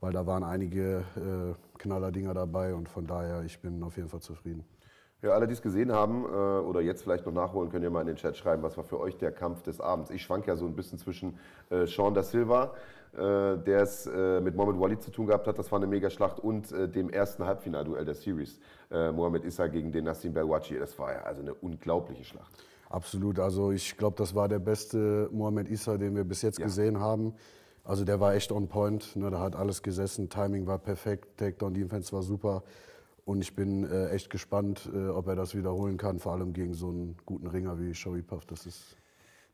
weil 0.00 0.12
da 0.12 0.26
waren 0.26 0.44
einige 0.44 1.04
äh, 1.16 1.78
Knallerdinger 1.78 2.34
dabei 2.34 2.72
und 2.74 2.88
von 2.88 3.06
daher, 3.06 3.42
ich 3.42 3.60
bin 3.60 3.82
auf 3.82 3.96
jeden 3.96 4.08
Fall 4.08 4.20
zufrieden. 4.20 4.64
Ja, 5.22 5.32
alle, 5.32 5.46
die 5.46 5.52
es 5.52 5.60
gesehen 5.60 5.92
haben 5.92 6.24
äh, 6.24 6.28
oder 6.28 6.80
jetzt 6.80 7.02
vielleicht 7.02 7.26
noch 7.26 7.32
nachholen, 7.32 7.70
könnt 7.70 7.84
ihr 7.84 7.90
mal 7.90 8.00
in 8.00 8.06
den 8.06 8.16
Chat 8.16 8.36
schreiben, 8.36 8.62
was 8.62 8.76
war 8.78 8.84
für 8.84 8.98
euch 8.98 9.18
der 9.18 9.32
Kampf 9.32 9.62
des 9.62 9.78
Abends. 9.80 10.10
Ich 10.10 10.22
schwank 10.22 10.46
ja 10.46 10.56
so 10.56 10.64
ein 10.64 10.74
bisschen 10.74 10.98
zwischen 10.98 11.38
äh, 11.68 11.86
Sean 11.86 12.14
da 12.14 12.22
Silva, 12.22 12.72
äh, 13.12 13.18
der 13.58 13.82
es 13.82 14.06
äh, 14.06 14.40
mit 14.40 14.56
Mohamed 14.56 14.80
Walid 14.80 15.02
zu 15.02 15.10
tun 15.10 15.26
gehabt 15.26 15.46
hat, 15.46 15.58
das 15.58 15.70
war 15.70 15.78
eine 15.78 15.86
Megaschlacht, 15.86 16.40
und 16.40 16.72
äh, 16.72 16.88
dem 16.88 17.10
ersten 17.10 17.44
Halbfinalduell 17.44 18.06
der 18.06 18.14
Series, 18.14 18.58
äh, 18.90 19.12
Mohamed 19.12 19.44
Issa 19.44 19.66
gegen 19.66 19.92
den 19.92 20.04
Nassim 20.04 20.32
Belwachi. 20.32 20.78
Das 20.78 20.98
war 20.98 21.12
ja 21.12 21.20
also 21.22 21.42
eine 21.42 21.52
unglaubliche 21.52 22.24
Schlacht. 22.24 22.64
Absolut, 22.88 23.38
also 23.38 23.72
ich 23.72 23.98
glaube, 23.98 24.16
das 24.16 24.34
war 24.34 24.48
der 24.48 24.58
beste 24.58 25.28
Mohamed 25.32 25.68
Issa, 25.68 25.98
den 25.98 26.16
wir 26.16 26.24
bis 26.24 26.40
jetzt 26.40 26.58
Ja. 26.58 26.64
gesehen 26.64 26.98
haben. 26.98 27.34
Also 27.84 28.04
der 28.04 28.20
war 28.20 28.34
echt 28.34 28.52
on 28.52 28.68
point, 28.68 29.16
ne, 29.16 29.30
da 29.30 29.40
hat 29.40 29.54
alles 29.54 29.82
gesessen, 29.82 30.28
Timing 30.30 30.66
war 30.66 30.78
perfekt, 30.78 31.38
Takedown 31.38 31.74
Defense 31.74 32.12
war 32.12 32.22
super. 32.22 32.62
Und 33.24 33.42
ich 33.42 33.54
bin 33.54 33.84
äh, 33.84 34.08
echt 34.10 34.30
gespannt, 34.30 34.90
äh, 34.94 35.08
ob 35.08 35.28
er 35.28 35.36
das 35.36 35.54
wiederholen 35.54 35.96
kann, 35.96 36.18
vor 36.18 36.32
allem 36.32 36.52
gegen 36.52 36.74
so 36.74 36.88
einen 36.88 37.16
guten 37.26 37.46
Ringer 37.46 37.78
wie 37.78 37.94
Shoei 37.94 38.22
Puff. 38.22 38.46
Das 38.46 38.66
ist 38.66 38.96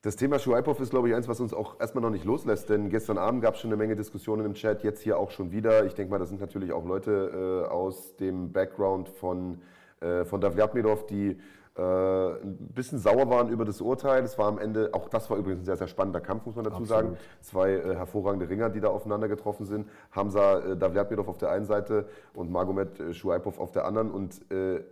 Das 0.03 0.14
Thema 0.14 0.39
Schuipov 0.39 0.79
ist, 0.79 0.91
glaube 0.91 1.09
ich, 1.09 1.14
eins, 1.17 1.27
was 1.27 1.41
uns 1.41 1.53
auch 1.53 1.81
erstmal 1.81 2.03
noch 2.03 2.11
nicht 2.11 2.25
loslässt, 2.25 2.69
denn 2.71 2.91
gestern 2.91 3.19
Abend 3.19 3.43
gab 3.43 3.55
es 3.55 3.61
schon 3.61 3.71
eine 3.71 3.77
Menge 3.77 3.97
Diskussionen 3.97 4.47
im 4.47 4.55
Chat, 4.55 4.85
jetzt 4.85 5.03
hier 5.03 5.19
auch 5.19 5.33
schon 5.33 5.51
wieder. 5.51 5.85
Ich 5.85 5.95
denke 5.95 6.12
mal, 6.12 6.19
das 6.19 6.29
sind 6.29 6.41
natürlich 6.41 6.73
auch 6.73 6.85
Leute 6.85 7.64
äh, 7.67 7.69
aus 7.69 8.14
dem 8.17 8.53
Background 8.53 9.09
von, 9.09 9.61
äh, 10.01 10.25
von 10.25 10.41
Davlyatmilov, 10.41 11.07
die 11.07 11.39
äh, 11.77 11.83
ein 11.83 12.57
bisschen 12.74 12.99
sauer 12.99 13.29
waren 13.29 13.49
über 13.51 13.64
das 13.64 13.81
Urteil. 13.81 14.24
Es 14.24 14.39
war 14.39 14.47
am 14.47 14.59
Ende, 14.59 14.91
auch 14.93 15.09
das 15.09 15.29
war 15.29 15.37
übrigens 15.37 15.62
ein 15.62 15.64
sehr, 15.66 15.77
sehr 15.77 15.89
spannender 15.89 16.20
Kampf, 16.20 16.47
muss 16.47 16.57
man 16.57 16.64
dazu 16.64 16.79
Absolut. 16.79 16.89
sagen. 16.89 17.16
Zwei 17.43 17.72
äh, 17.72 17.95
hervorragende 17.95 18.49
Ringer, 18.49 18.70
die 18.70 18.81
da 18.81 18.89
aufeinander 18.89 19.29
getroffen 19.29 19.66
sind. 19.66 19.89
Hamza 20.12 20.61
äh, 20.61 20.77
Davlyatmilov 20.77 21.29
auf 21.29 21.39
der 21.39 21.51
einen 21.51 21.66
Seite 21.66 22.09
und 22.35 22.51
Magomed 22.51 22.99
äh, 22.99 23.12
Schuipov 23.12 23.59
auf 23.59 23.72
der 23.72 23.85
anderen. 23.85 24.11
Und 24.11 24.51
äh, 24.51 24.83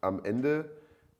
am 0.00 0.24
Ende 0.24 0.68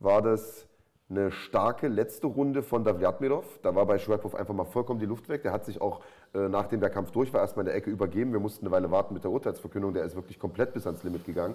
war 0.00 0.22
das 0.22 0.66
eine 1.08 1.30
starke 1.30 1.88
letzte 1.88 2.26
Runde 2.26 2.62
von 2.62 2.82
Davlyatmilov. 2.82 3.60
Da 3.62 3.74
war 3.74 3.86
bei 3.86 3.98
Schuipov 3.98 4.34
einfach 4.34 4.54
mal 4.54 4.64
vollkommen 4.64 4.98
die 4.98 5.06
Luft 5.06 5.28
weg. 5.28 5.42
Der 5.42 5.52
hat 5.52 5.64
sich 5.64 5.80
auch, 5.80 6.00
äh, 6.34 6.48
nachdem 6.48 6.80
der 6.80 6.90
Kampf 6.90 7.12
durch 7.12 7.32
war, 7.32 7.40
erstmal 7.40 7.64
in 7.64 7.66
der 7.66 7.76
Ecke 7.76 7.90
übergeben. 7.90 8.32
Wir 8.32 8.40
mussten 8.40 8.66
eine 8.66 8.72
Weile 8.72 8.90
warten 8.90 9.14
mit 9.14 9.22
der 9.22 9.30
Urteilsverkündung. 9.30 9.92
Der 9.92 10.04
ist 10.04 10.16
wirklich 10.16 10.38
komplett 10.38 10.72
bis 10.72 10.86
ans 10.86 11.04
Limit 11.04 11.24
gegangen. 11.26 11.54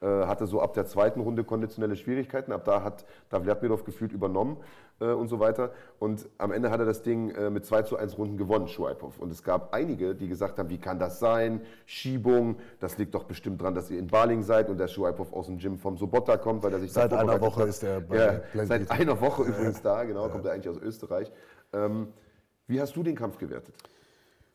Äh, 0.00 0.26
hatte 0.26 0.46
so 0.46 0.60
ab 0.60 0.74
der 0.74 0.86
zweiten 0.86 1.20
Runde 1.20 1.42
konditionelle 1.42 1.96
Schwierigkeiten. 1.96 2.52
Ab 2.52 2.64
da 2.64 2.84
hat 2.84 3.04
Davlyatmilov 3.30 3.82
gefühlt 3.82 4.12
übernommen 4.12 4.58
äh, 5.00 5.06
und 5.06 5.26
so 5.26 5.40
weiter. 5.40 5.72
Und 5.98 6.28
am 6.38 6.52
Ende 6.52 6.70
hat 6.70 6.78
er 6.78 6.86
das 6.86 7.02
Ding 7.02 7.30
äh, 7.30 7.50
mit 7.50 7.66
2 7.66 7.82
zu 7.82 7.96
1 7.96 8.16
Runden 8.16 8.36
gewonnen, 8.36 8.68
Schuipov. 8.68 9.18
Und 9.18 9.32
es 9.32 9.42
gab 9.42 9.74
einige, 9.74 10.14
die 10.14 10.28
gesagt 10.28 10.60
haben, 10.60 10.70
wie 10.70 10.78
kann 10.78 11.00
das 11.00 11.18
sein? 11.18 11.62
Schiebung, 11.84 12.58
das 12.78 12.96
liegt 12.98 13.12
doch 13.12 13.24
bestimmt 13.24 13.60
dran, 13.60 13.74
dass 13.74 13.90
ihr 13.90 13.98
in 13.98 14.06
Baling 14.06 14.42
seid 14.44 14.70
und 14.70 14.78
der 14.78 14.86
Schuipov 14.86 15.32
aus 15.32 15.46
dem 15.46 15.58
Gym 15.58 15.78
vom 15.78 15.96
Sobotta 15.96 16.36
kommt, 16.36 16.62
weil 16.62 16.74
er 16.74 16.78
sich 16.78 16.92
da 16.92 17.02
Seit 17.02 17.14
einer 17.14 17.40
Woche 17.40 17.62
hat. 17.62 17.68
ist 17.68 17.82
er 17.82 18.00
bei 18.00 18.16
ja, 18.16 18.40
Blend 18.52 18.68
Seit 18.68 18.90
einer 18.92 19.20
Woche 19.20 19.42
übrigens 19.42 19.82
da, 19.82 20.04
genau, 20.04 20.28
kommt 20.28 20.44
er 20.46 20.52
eigentlich 20.52 20.68
aus 20.68 20.80
Österreich. 20.80 21.32
Ähm, 21.72 22.08
wie 22.68 22.80
hast 22.80 22.94
du 22.94 23.02
den 23.02 23.16
Kampf 23.16 23.38
gewertet? 23.38 23.74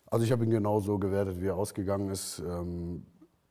Also 0.05 0.23
ich 0.23 0.31
habe 0.31 0.45
ihn 0.45 0.51
genauso 0.51 0.99
gewertet, 0.99 1.41
wie 1.41 1.47
er 1.47 1.55
ausgegangen 1.55 2.09
ist. 2.11 2.39
Ähm, 2.39 3.03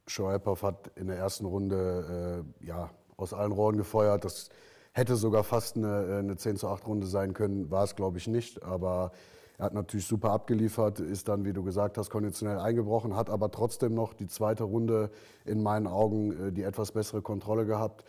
Shoaipov 0.06 0.62
hat 0.62 0.90
in 0.96 1.06
der 1.06 1.16
ersten 1.16 1.44
Runde 1.46 2.44
äh, 2.62 2.66
ja, 2.66 2.90
aus 3.16 3.32
allen 3.32 3.52
Rohren 3.52 3.76
gefeuert. 3.76 4.24
Das 4.24 4.50
hätte 4.92 5.16
sogar 5.16 5.44
fast 5.44 5.76
eine, 5.76 6.06
äh, 6.06 6.18
eine 6.18 6.36
10 6.36 6.56
zu 6.56 6.68
8 6.68 6.86
Runde 6.86 7.06
sein 7.06 7.34
können, 7.34 7.70
war 7.70 7.84
es 7.84 7.96
glaube 7.96 8.18
ich 8.18 8.26
nicht. 8.26 8.62
Aber 8.62 9.12
er 9.58 9.66
hat 9.66 9.74
natürlich 9.74 10.06
super 10.06 10.30
abgeliefert, 10.30 11.00
ist 11.00 11.28
dann, 11.28 11.44
wie 11.44 11.52
du 11.52 11.62
gesagt 11.62 11.98
hast, 11.98 12.10
konditionell 12.10 12.58
eingebrochen, 12.58 13.14
hat 13.14 13.30
aber 13.30 13.50
trotzdem 13.50 13.94
noch 13.94 14.14
die 14.14 14.26
zweite 14.26 14.64
Runde 14.64 15.10
in 15.44 15.62
meinen 15.62 15.86
Augen 15.86 16.48
äh, 16.48 16.52
die 16.52 16.62
etwas 16.62 16.92
bessere 16.92 17.22
Kontrolle 17.22 17.66
gehabt. 17.66 18.04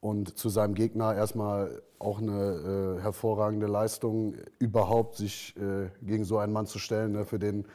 Und 0.00 0.36
zu 0.36 0.50
seinem 0.50 0.74
Gegner 0.74 1.14
erstmal 1.14 1.82
auch 1.98 2.20
eine 2.20 2.98
äh, 2.98 3.02
hervorragende 3.02 3.66
Leistung, 3.66 4.34
überhaupt 4.58 5.16
sich 5.16 5.56
äh, 5.56 5.88
gegen 6.02 6.24
so 6.24 6.38
einen 6.38 6.52
Mann 6.52 6.66
zu 6.66 6.78
stellen. 6.78 7.12
Ne? 7.12 7.24
Für 7.24 7.38
den 7.38 7.66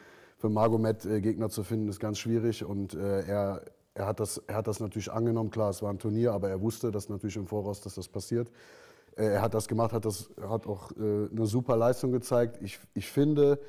für 0.41 0.49
Magomed 0.49 1.05
äh, 1.05 1.21
Gegner 1.21 1.49
zu 1.49 1.63
finden, 1.63 1.87
ist 1.87 1.99
ganz 1.99 2.17
schwierig. 2.17 2.65
Und 2.65 2.95
äh, 2.95 3.21
er, 3.21 3.61
er, 3.93 4.07
hat 4.07 4.19
das, 4.19 4.39
er 4.47 4.55
hat 4.55 4.67
das 4.67 4.79
natürlich 4.79 5.11
angenommen. 5.11 5.51
Klar, 5.51 5.69
es 5.69 5.83
war 5.83 5.91
ein 5.91 5.99
Turnier, 5.99 6.33
aber 6.33 6.49
er 6.49 6.59
wusste 6.61 6.91
das 6.91 7.09
natürlich 7.09 7.37
im 7.37 7.45
Voraus, 7.45 7.79
dass 7.81 7.93
das 7.95 8.07
passiert. 8.07 8.51
Äh, 9.15 9.25
er 9.25 9.41
hat 9.43 9.53
das 9.53 9.67
gemacht, 9.67 9.93
hat, 9.93 10.03
das, 10.03 10.31
hat 10.41 10.65
auch 10.65 10.91
äh, 10.93 11.29
eine 11.31 11.45
super 11.45 11.77
Leistung 11.77 12.11
gezeigt. 12.11 12.57
Ich, 12.61 12.79
ich 12.95 13.07
finde, 13.07 13.59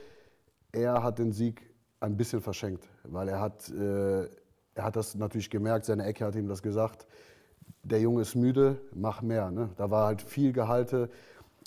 er 0.72 1.02
hat 1.02 1.18
den 1.18 1.30
Sieg 1.32 1.60
ein 2.00 2.16
bisschen 2.16 2.40
verschenkt, 2.40 2.88
weil 3.04 3.28
er 3.28 3.38
hat, 3.38 3.68
äh, 3.68 4.22
er 4.74 4.84
hat 4.84 4.96
das 4.96 5.14
natürlich 5.14 5.50
gemerkt, 5.50 5.84
seine 5.84 6.06
Ecke 6.06 6.24
hat 6.24 6.34
ihm 6.34 6.48
das 6.48 6.62
gesagt. 6.62 7.06
Der 7.82 8.00
Junge 8.00 8.22
ist 8.22 8.34
müde, 8.34 8.80
mach 8.94 9.20
mehr. 9.20 9.50
Ne? 9.50 9.68
Da 9.76 9.90
war 9.90 10.06
halt 10.06 10.22
viel 10.22 10.54
Gehalte. 10.54 11.10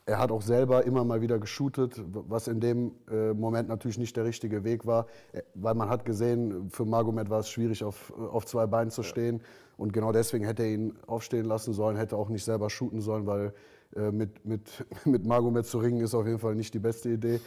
Er 0.08 0.20
hat 0.20 0.32
auch 0.32 0.44
selber 0.44 0.86
immer 0.86 1.04
mal 1.04 1.22
wieder 1.22 1.40
geshootet, 1.40 2.00
was 2.06 2.48
in 2.48 2.60
dem 2.60 2.92
äh, 3.10 3.34
Moment 3.34 3.70
natürlich 3.70 3.98
nicht 3.98 4.16
der 4.16 4.24
richtige 4.24 4.64
Weg 4.64 4.86
war, 4.86 5.08
äh, 5.32 5.42
weil 5.56 5.74
man 5.74 5.90
hat 5.90 6.06
gesehen, 6.06 6.70
für 6.70 6.86
Magomed 6.86 7.32
war 7.32 7.40
es 7.40 7.50
schwierig, 7.50 7.84
auf, 7.84 8.14
auf 8.14 8.46
zwei 8.46 8.68
Beinen 8.68 8.92
zu 8.92 9.02
stehen. 9.02 9.42
Und 9.78 9.94
genau 9.94 10.12
deswegen 10.12 10.46
hätte 10.46 10.62
er 10.62 10.70
ihn 10.70 10.94
aufstehen 11.08 11.46
lassen 11.46 11.74
sollen, 11.74 11.98
hätte 11.98 12.18
auch 12.18 12.30
nicht 12.30 12.46
selber 12.46 12.70
shooten 12.70 13.02
sollen, 13.02 13.26
weil 13.26 13.54
äh, 13.96 14.12
mit, 14.12 14.46
mit, 14.46 14.86
mit 15.06 15.26
Magomed 15.26 15.66
zu 15.66 15.80
ringen 15.80 16.02
ist 16.02 16.14
auf 16.14 16.28
jeden 16.28 16.40
Fall 16.40 16.54
nicht 16.54 16.76
die 16.76 16.80
beste 16.80 17.10
Idee. 17.10 17.40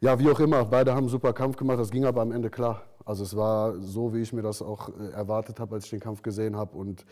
Ja, 0.00 0.18
wie 0.18 0.28
auch 0.28 0.40
immer, 0.40 0.64
beide 0.64 0.90
haben 0.90 1.04
einen 1.04 1.08
super 1.08 1.32
Kampf 1.32 1.56
gemacht, 1.56 1.78
das 1.78 1.92
ging 1.92 2.04
aber 2.04 2.20
am 2.20 2.32
Ende 2.32 2.50
klar. 2.50 2.82
Also 3.04 3.22
es 3.22 3.36
war 3.36 3.78
so, 3.78 4.12
wie 4.12 4.22
ich 4.22 4.32
mir 4.32 4.42
das 4.42 4.60
auch 4.60 4.88
äh, 4.88 5.12
erwartet 5.12 5.60
habe, 5.60 5.76
als 5.76 5.84
ich 5.84 5.90
den 5.90 6.00
Kampf 6.00 6.22
gesehen 6.22 6.56
habe. 6.56 6.76
Und 6.76 7.06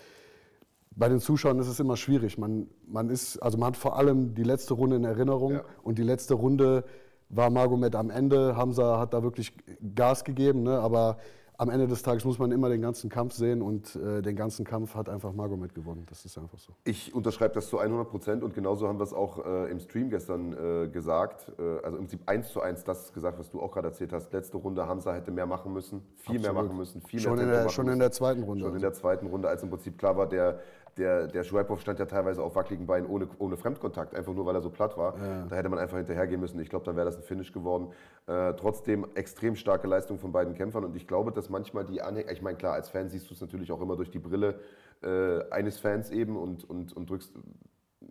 bei 0.97 1.09
den 1.09 1.19
Zuschauern 1.21 1.59
ist 1.59 1.69
es 1.69 1.81
immer 1.81 1.97
schwierig. 1.97 2.39
Man, 2.39 2.69
man, 2.87 3.11
ist, 3.11 3.39
also 3.39 3.59
man 3.59 3.69
hat 3.69 3.77
vor 3.77 3.97
allem 3.99 4.35
die 4.35 4.45
letzte 4.45 4.75
Runde 4.75 4.97
in 4.97 5.05
Erinnerung 5.05 5.53
Ja. 5.55 5.63
und 5.83 5.99
die 5.99 6.03
letzte 6.05 6.35
Runde 6.35 6.85
war 7.29 7.51
Magomed 7.51 7.97
am 7.97 8.11
Ende. 8.11 8.57
Hamza 8.57 8.99
hat 8.99 9.13
da 9.15 9.23
wirklich 9.23 9.53
Gas 9.95 10.25
gegeben, 10.25 10.63
ne? 10.63 10.79
aber 10.79 11.17
am 11.57 11.71
Ende 11.71 11.87
des 11.87 12.03
Tages 12.03 12.25
muss 12.25 12.41
man 12.41 12.51
immer 12.51 12.69
den 12.69 12.83
ganzen 12.83 13.09
Kampf 13.09 13.33
sehen 13.35 13.63
und 13.63 13.95
äh, 13.95 14.23
den 14.23 14.35
ganzen 14.35 14.65
Kampf 14.65 14.97
hat 14.97 15.09
einfach 15.09 15.33
Magomed 15.33 15.73
gewonnen. 15.73 16.05
Das 16.09 16.25
ist 16.25 16.37
einfach 16.37 16.59
so. 16.59 16.73
Ich 16.83 17.15
unterschreibe 17.15 17.55
das 17.55 17.69
zu 17.69 17.79
100 17.79 18.09
Prozent 18.11 18.43
und 18.43 18.55
genauso 18.55 18.89
haben 18.89 18.99
wir 18.99 19.05
es 19.05 19.13
auch 19.13 19.45
äh, 19.47 19.71
im 19.71 19.79
Stream 19.79 20.11
gestern 20.11 20.53
äh, 20.53 20.89
gesagt. 20.89 21.53
Äh, 21.59 21.63
also 21.85 21.97
im 21.97 22.05
Prinzip 22.05 22.23
eins 22.29 22.49
zu 22.53 22.61
eins 22.61 22.83
das 22.83 23.13
gesagt, 23.13 23.39
was 23.39 23.51
du 23.51 23.63
auch 23.63 23.71
gerade 23.71 23.87
erzählt 23.89 24.13
hast. 24.13 24.33
Letzte 24.33 24.57
Runde, 24.57 24.87
Hamza 24.89 25.13
hätte 25.15 25.31
mehr 25.31 25.47
machen 25.47 25.73
müssen, 25.73 26.03
viel 26.17 26.41
mehr 26.41 26.51
Absolut. 26.51 26.71
machen 26.71 26.79
müssen, 26.79 27.03
viel 27.03 27.21
Schon 27.21 27.35
mehr 27.37 27.45
in 27.45 27.51
der- 27.51 27.69
schon 27.69 27.85
in 27.85 27.91
müssen. 27.91 28.01
der 28.01 28.11
zweiten 28.11 28.43
Runde 28.43 28.61
Schon 28.63 28.69
in 28.71 28.75
also. 28.75 28.87
der 28.87 28.93
zweiten 28.93 29.27
Runde, 29.29 29.49
als 29.49 29.63
im 29.63 29.71
Prinzip 29.71 29.97
klar 29.97 30.17
war, 30.17 30.29
der, 30.29 30.59
der, 30.97 31.27
der 31.27 31.45
Schweiphoff 31.45 31.81
stand 31.81 31.99
ja 31.99 32.07
teilweise 32.07 32.43
auf 32.43 32.55
wackeligen 32.55 32.87
Beinen 32.87 33.09
ohne, 33.09 33.29
ohne 33.39 33.57
Fremdkontakt, 33.57 34.15
einfach 34.15 34.33
nur 34.33 34.47
weil 34.47 34.55
er 34.55 34.61
so 34.63 34.71
platt 34.71 34.97
war. 34.97 35.15
Da 35.49 35.57
hätte 35.57 35.69
man 35.69 35.79
einfach 35.79 35.97
hinterhergehen 35.97 36.41
müssen. 36.41 36.61
Ich 36.61 36.69
glaube, 36.69 36.85
dann 36.85 36.97
wäre 36.97 37.07
das 37.07 37.17
ein 37.17 37.23
Finish 37.23 37.53
geworden. 37.53 37.93
Äh, 38.27 38.55
trotzdem 38.55 39.07
extrem 39.15 39.57
starke 39.57 39.87
Leistung 39.87 40.19
von 40.19 40.33
beiden 40.33 40.55
Kämpfern 40.55 40.85
und 40.85 40.97
ich 40.97 41.07
glaube, 41.07 41.33
dass 41.33 41.51
manchmal 41.51 41.85
die 41.85 42.01
Anhänger, 42.01 42.31
ich 42.31 42.43
meine, 42.43 42.57
klar, 42.57 42.75
als 42.75 42.89
Fan 42.89 43.09
siehst 43.09 43.29
du 43.31 43.35
es 43.35 43.41
natürlich 43.41 43.73
auch 43.73 43.81
immer 43.81 43.97
durch 43.97 44.11
die 44.11 44.19
Brille 44.19 44.61
äh, 45.03 45.43
eines 45.51 45.79
Fans 45.79 46.11
eben 46.11 46.37
und, 46.37 46.69
und, 46.69 46.97
und 46.97 47.11
drückst 47.11 47.33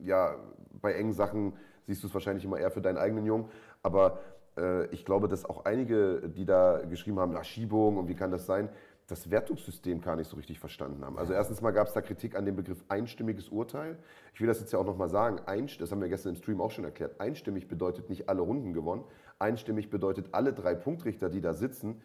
ja, 0.01 0.35
bei 0.81 0.93
engen 0.93 1.13
Sachen 1.13 1.53
siehst 1.83 2.03
du 2.03 2.07
es 2.07 2.13
wahrscheinlich 2.13 2.45
immer 2.45 2.59
eher 2.59 2.71
für 2.71 2.81
deinen 2.81 2.97
eigenen 2.97 3.25
Jungen. 3.25 3.45
Aber 3.81 4.19
äh, 4.57 4.85
ich 4.87 5.05
glaube, 5.05 5.27
dass 5.27 5.45
auch 5.45 5.65
einige, 5.65 6.29
die 6.29 6.45
da 6.45 6.81
geschrieben 6.89 7.19
haben, 7.19 7.33
ja, 7.33 7.43
Schiebung 7.43 7.97
und 7.97 8.07
wie 8.07 8.15
kann 8.15 8.31
das 8.31 8.45
sein, 8.45 8.69
das 9.07 9.29
Wertungssystem 9.29 10.01
gar 10.01 10.15
nicht 10.15 10.29
so 10.29 10.37
richtig 10.37 10.59
verstanden 10.59 11.03
haben. 11.03 11.17
Also 11.17 11.33
erstens 11.33 11.61
mal 11.61 11.71
gab 11.71 11.87
es 11.87 11.93
da 11.93 12.01
Kritik 12.01 12.35
an 12.35 12.45
dem 12.45 12.55
Begriff 12.55 12.83
einstimmiges 12.87 13.49
Urteil. 13.49 13.97
Ich 14.33 14.41
will 14.41 14.47
das 14.47 14.59
jetzt 14.59 14.71
ja 14.71 14.79
auch 14.79 14.85
nochmal 14.85 15.09
sagen. 15.09 15.39
Einst 15.45 15.81
das 15.81 15.91
haben 15.91 16.01
wir 16.01 16.09
gestern 16.09 16.35
im 16.35 16.35
Stream 16.37 16.61
auch 16.61 16.71
schon 16.71 16.85
erklärt. 16.85 17.19
Einstimmig 17.19 17.67
bedeutet 17.67 18.09
nicht 18.09 18.29
alle 18.29 18.41
Runden 18.41 18.73
gewonnen. 18.73 19.03
Einstimmig 19.39 19.89
bedeutet, 19.89 20.29
alle 20.31 20.53
drei 20.53 20.73
Punktrichter, 20.75 21.29
die 21.29 21.41
da 21.41 21.53
sitzen, 21.53 22.01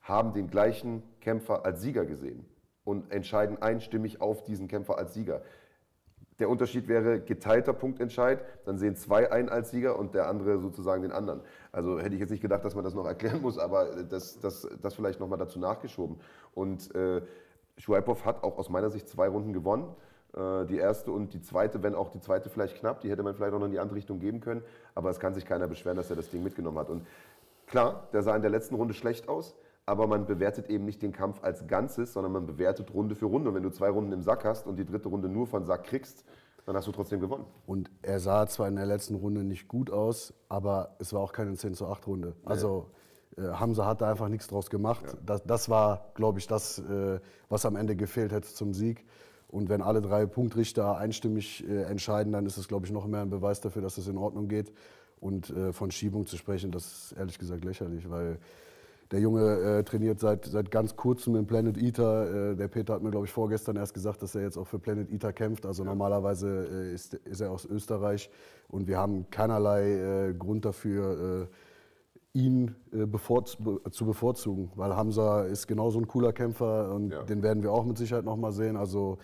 haben 0.00 0.32
den 0.32 0.48
gleichen 0.48 1.02
Kämpfer 1.20 1.64
als 1.66 1.82
Sieger 1.82 2.06
gesehen 2.06 2.44
und 2.84 3.10
entscheiden 3.10 3.60
einstimmig 3.60 4.20
auf 4.20 4.44
diesen 4.44 4.68
Kämpfer 4.68 4.98
als 4.98 5.14
Sieger. 5.14 5.42
Der 6.38 6.50
Unterschied 6.50 6.86
wäre 6.86 7.20
geteilter 7.20 7.72
Punktentscheid, 7.72 8.44
dann 8.66 8.76
sehen 8.76 8.94
zwei 8.94 9.32
einen 9.32 9.48
als 9.48 9.70
Sieger 9.70 9.98
und 9.98 10.14
der 10.14 10.28
andere 10.28 10.58
sozusagen 10.58 11.02
den 11.02 11.12
anderen. 11.12 11.40
Also 11.72 11.98
hätte 11.98 12.14
ich 12.14 12.20
jetzt 12.20 12.30
nicht 12.30 12.42
gedacht, 12.42 12.64
dass 12.64 12.74
man 12.74 12.84
das 12.84 12.94
noch 12.94 13.06
erklären 13.06 13.40
muss, 13.40 13.58
aber 13.58 14.04
das, 14.04 14.38
das, 14.40 14.68
das 14.82 14.94
vielleicht 14.94 15.18
nochmal 15.18 15.38
dazu 15.38 15.58
nachgeschoben. 15.58 16.20
Und 16.54 16.94
äh, 16.94 17.22
Schweiphoff 17.78 18.24
hat 18.26 18.42
auch 18.42 18.58
aus 18.58 18.68
meiner 18.68 18.90
Sicht 18.90 19.08
zwei 19.08 19.28
Runden 19.28 19.54
gewonnen. 19.54 19.94
Äh, 20.34 20.66
Die 20.66 20.76
erste 20.76 21.10
und 21.10 21.32
die 21.32 21.40
zweite, 21.40 21.82
wenn 21.82 21.94
auch 21.94 22.10
die 22.10 22.20
zweite 22.20 22.50
vielleicht 22.50 22.76
knapp, 22.76 23.00
die 23.00 23.10
hätte 23.10 23.22
man 23.22 23.34
vielleicht 23.34 23.54
auch 23.54 23.58
noch 23.58 23.66
in 23.66 23.72
die 23.72 23.78
andere 23.78 23.96
Richtung 23.96 24.18
geben 24.18 24.40
können. 24.40 24.62
Aber 24.94 25.08
es 25.08 25.18
kann 25.18 25.32
sich 25.34 25.46
keiner 25.46 25.68
beschweren, 25.68 25.96
dass 25.96 26.10
er 26.10 26.16
das 26.16 26.28
Ding 26.28 26.42
mitgenommen 26.42 26.78
hat. 26.78 26.90
Und 26.90 27.06
klar, 27.66 28.08
der 28.12 28.22
sah 28.22 28.36
in 28.36 28.42
der 28.42 28.50
letzten 28.50 28.74
Runde 28.74 28.92
schlecht 28.92 29.28
aus, 29.28 29.54
aber 29.86 30.08
man 30.08 30.26
bewertet 30.26 30.68
eben 30.68 30.84
nicht 30.84 31.00
den 31.00 31.12
Kampf 31.12 31.42
als 31.42 31.68
Ganzes, 31.68 32.12
sondern 32.12 32.32
man 32.32 32.46
bewertet 32.46 32.92
Runde 32.92 33.14
für 33.14 33.26
Runde. 33.26 33.48
Und 33.50 33.54
wenn 33.54 33.62
du 33.62 33.70
zwei 33.70 33.88
Runden 33.88 34.12
im 34.12 34.22
Sack 34.22 34.44
hast 34.44 34.66
und 34.66 34.76
die 34.76 34.84
dritte 34.84 35.08
Runde 35.08 35.28
nur 35.28 35.46
von 35.46 35.64
Sack 35.64 35.84
kriegst, 35.84 36.24
dann 36.66 36.74
hast 36.74 36.88
du 36.88 36.92
trotzdem 36.92 37.20
gewonnen. 37.20 37.44
Und 37.66 37.88
er 38.02 38.18
sah 38.18 38.48
zwar 38.48 38.66
in 38.66 38.74
der 38.74 38.86
letzten 38.86 39.14
Runde 39.14 39.44
nicht 39.44 39.68
gut 39.68 39.90
aus, 39.90 40.34
aber 40.48 40.96
es 40.98 41.12
war 41.12 41.20
auch 41.20 41.32
keine 41.32 41.54
10 41.54 41.74
zu 41.74 41.86
8 41.86 42.04
Runde. 42.08 42.34
Also 42.44 42.90
äh, 43.38 43.42
Hamza 43.42 43.86
hat 43.86 44.00
da 44.00 44.10
einfach 44.10 44.28
nichts 44.28 44.48
draus 44.48 44.70
gemacht. 44.70 45.04
Das, 45.24 45.44
das 45.44 45.68
war, 45.68 46.10
glaube 46.14 46.40
ich, 46.40 46.48
das, 46.48 46.80
äh, 46.80 47.20
was 47.48 47.64
am 47.64 47.76
Ende 47.76 47.94
gefehlt 47.94 48.32
hätte 48.32 48.48
zum 48.48 48.74
Sieg. 48.74 49.06
Und 49.46 49.68
wenn 49.68 49.80
alle 49.80 50.02
drei 50.02 50.26
Punktrichter 50.26 50.96
einstimmig 50.96 51.64
äh, 51.68 51.82
entscheiden, 51.84 52.32
dann 52.32 52.44
ist 52.46 52.56
es, 52.56 52.66
glaube 52.66 52.86
ich, 52.86 52.92
noch 52.92 53.06
mehr 53.06 53.22
ein 53.22 53.30
Beweis 53.30 53.60
dafür, 53.60 53.82
dass 53.82 53.96
es 53.96 54.08
in 54.08 54.18
Ordnung 54.18 54.48
geht. 54.48 54.72
Und 55.20 55.50
äh, 55.50 55.72
von 55.72 55.92
Schiebung 55.92 56.26
zu 56.26 56.36
sprechen, 56.36 56.72
das 56.72 56.86
ist 56.86 57.12
ehrlich 57.12 57.38
gesagt 57.38 57.64
lächerlich, 57.64 58.10
weil 58.10 58.40
der 59.12 59.20
Junge 59.20 59.60
äh, 59.60 59.82
trainiert 59.84 60.18
seit, 60.18 60.44
seit 60.46 60.70
ganz 60.70 60.96
kurzem 60.96 61.36
im 61.36 61.46
Planet 61.46 61.78
Eater. 61.78 62.50
Äh, 62.52 62.56
der 62.56 62.68
Peter 62.68 62.94
hat 62.94 63.02
mir, 63.02 63.10
glaube 63.10 63.26
ich, 63.26 63.32
vorgestern 63.32 63.76
erst 63.76 63.94
gesagt, 63.94 64.22
dass 64.22 64.34
er 64.34 64.42
jetzt 64.42 64.56
auch 64.56 64.66
für 64.66 64.78
Planet 64.78 65.10
Eater 65.12 65.32
kämpft. 65.32 65.64
Also 65.66 65.84
normalerweise 65.84 66.68
äh, 66.70 66.94
ist, 66.94 67.14
ist 67.14 67.40
er 67.40 67.50
aus 67.50 67.64
Österreich 67.66 68.30
und 68.68 68.88
wir 68.88 68.98
haben 68.98 69.30
keinerlei 69.30 70.28
äh, 70.30 70.34
Grund 70.34 70.64
dafür, 70.64 71.48
äh, 72.34 72.38
ihn 72.38 72.74
äh, 72.92 73.06
bevorz 73.06 73.56
be 73.56 73.80
zu 73.90 74.04
bevorzugen, 74.04 74.70
weil 74.74 74.94
Hamza 74.94 75.44
ist 75.44 75.66
genauso 75.66 75.98
ein 75.98 76.06
cooler 76.06 76.32
Kämpfer 76.32 76.92
und 76.92 77.10
Ja. 77.12 77.22
den 77.22 77.42
werden 77.42 77.62
wir 77.62 77.72
auch 77.72 77.84
mit 77.84 77.96
Sicherheit 77.96 78.24
noch 78.24 78.36
mal 78.36 78.52
sehen. 78.52 78.76
Also 78.76 79.18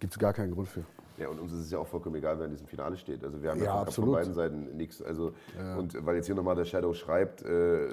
gibt 0.00 0.12
es 0.12 0.18
gar 0.18 0.32
keinen 0.32 0.52
Grund 0.52 0.68
für. 0.68 0.84
Ja, 1.16 1.28
und 1.28 1.38
uns 1.38 1.52
ist 1.52 1.60
es 1.60 1.70
ja 1.70 1.78
auch 1.78 1.86
vollkommen 1.86 2.16
egal, 2.16 2.38
wer 2.38 2.46
in 2.46 2.50
diesem 2.50 2.66
Finale 2.66 2.96
steht. 2.96 3.22
Also 3.22 3.40
wir 3.40 3.50
haben 3.50 3.58
ja, 3.60 3.66
Ja, 3.66 3.70
von- 3.70 3.78
von 3.80 3.88
absolut. 3.88 4.14
beiden 4.14 4.34
Seiten 4.34 4.76
nichts. 4.76 5.00
Also, 5.00 5.32
Und 5.78 6.04
weil 6.04 6.16
jetzt 6.16 6.26
hier 6.26 6.34
nochmal 6.34 6.56
der 6.56 6.64
Shadow 6.64 6.92
schreibt, 6.92 7.42
äh, 7.42 7.88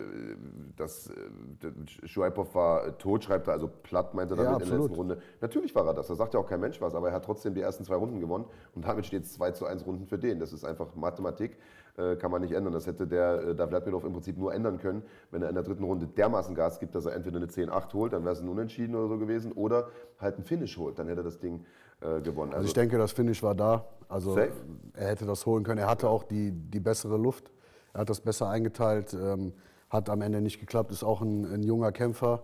dass 0.76 1.08
äh, 1.10 2.08
Schweiphoff 2.08 2.56
war 2.56 2.98
tot, 2.98 3.24
schreibt 3.24 3.48
er, 3.48 3.54
also 3.54 3.68
platt 3.84 4.14
meinte 4.16 4.34
er 4.36 4.38
Ja, 4.38 4.44
damit 4.52 4.64
in 4.64 4.70
der 4.70 4.78
absolut. 4.80 4.82
letzten 4.90 4.96
Runde. 4.96 5.18
Natürlich 5.42 5.76
war 5.76 5.86
er 5.86 5.94
das, 5.94 6.08
da 6.08 6.16
sagt 6.16 6.34
ja 6.34 6.40
auch 6.40 6.48
kein 6.48 6.60
Mensch 6.60 6.82
was, 6.82 6.96
aber 6.96 7.10
er 7.10 7.14
hat 7.14 7.26
trotzdem 7.26 7.54
die 7.54 7.62
ersten 7.62 7.84
zwei 7.84 7.96
Runden 7.96 8.20
gewonnen 8.20 8.46
und 8.76 8.86
damit 8.88 9.06
steht 9.06 9.24
es 9.24 9.34
2 9.34 9.52
zu 9.52 9.66
1 9.68 9.86
Runden 9.86 10.08
für 10.08 10.18
den. 10.18 10.40
Das 10.40 10.52
ist 10.54 10.66
einfach 10.66 10.96
Mathematik, 10.96 11.58
äh, 11.98 12.16
kann 12.16 12.32
man 12.32 12.42
nicht 12.42 12.54
ändern. 12.54 12.74
Das 12.74 12.88
hätte 12.88 13.06
der 13.06 13.50
äh, 13.50 13.56
Davlatmilov 13.56 14.04
im 14.04 14.14
Prinzip 14.14 14.38
nur 14.38 14.52
ändern 14.54 14.80
können, 14.80 15.04
wenn 15.30 15.44
er 15.44 15.50
in 15.50 15.56
der 15.56 15.64
dritten 15.64 15.84
Runde 15.84 16.08
dermaßen 16.08 16.56
Gas 16.56 16.80
gibt, 16.80 16.96
dass 16.96 17.06
er 17.06 17.14
entweder 17.14 17.38
eine 17.38 17.48
10-8 17.48 17.94
holt, 17.94 18.14
dann 18.14 18.24
wäre 18.24 18.34
es 18.34 18.42
ein 18.42 18.50
Unentschieden 18.50 18.96
oder 18.96 19.08
so 19.08 19.18
gewesen, 19.20 19.52
oder 19.52 19.90
halt 20.20 20.40
ein 20.40 20.44
Finish 20.44 20.78
holt, 20.78 20.98
dann 20.98 21.08
hätte 21.08 21.22
er 21.22 21.26
das 21.26 21.38
Ding 21.40 21.66
äh, 22.02 22.22
gewonnen. 22.22 22.54
Also 22.54 22.68
ich 22.68 22.74
denke, 22.74 22.98
das 22.98 23.12
Finish 23.12 23.44
war 23.44 23.56
da. 23.56 23.86
Also 24.10 24.34
Safe. 24.34 24.52
er 24.94 25.10
hätte 25.10 25.26
das 25.26 25.46
holen 25.46 25.64
können. 25.64 25.80
Er 25.80 25.88
hatte 25.88 26.10
auch 26.10 26.24
die, 26.24 26.52
die 26.52 26.80
bessere 26.80 27.18
Luft. 27.18 27.52
Er 27.94 28.02
hat 28.02 28.10
das 28.10 28.22
besser 28.22 28.50
eingeteilt. 28.50 29.14
Ähm, 29.14 29.54
hat 29.90 30.10
am 30.10 30.22
Ende 30.22 30.42
nicht 30.42 30.60
geklappt. 30.60 30.92
Ist 30.92 31.04
auch 31.04 31.22
ein, 31.22 31.46
ein 31.46 31.64
junger 31.64 31.92
Kämpfer. 31.92 32.44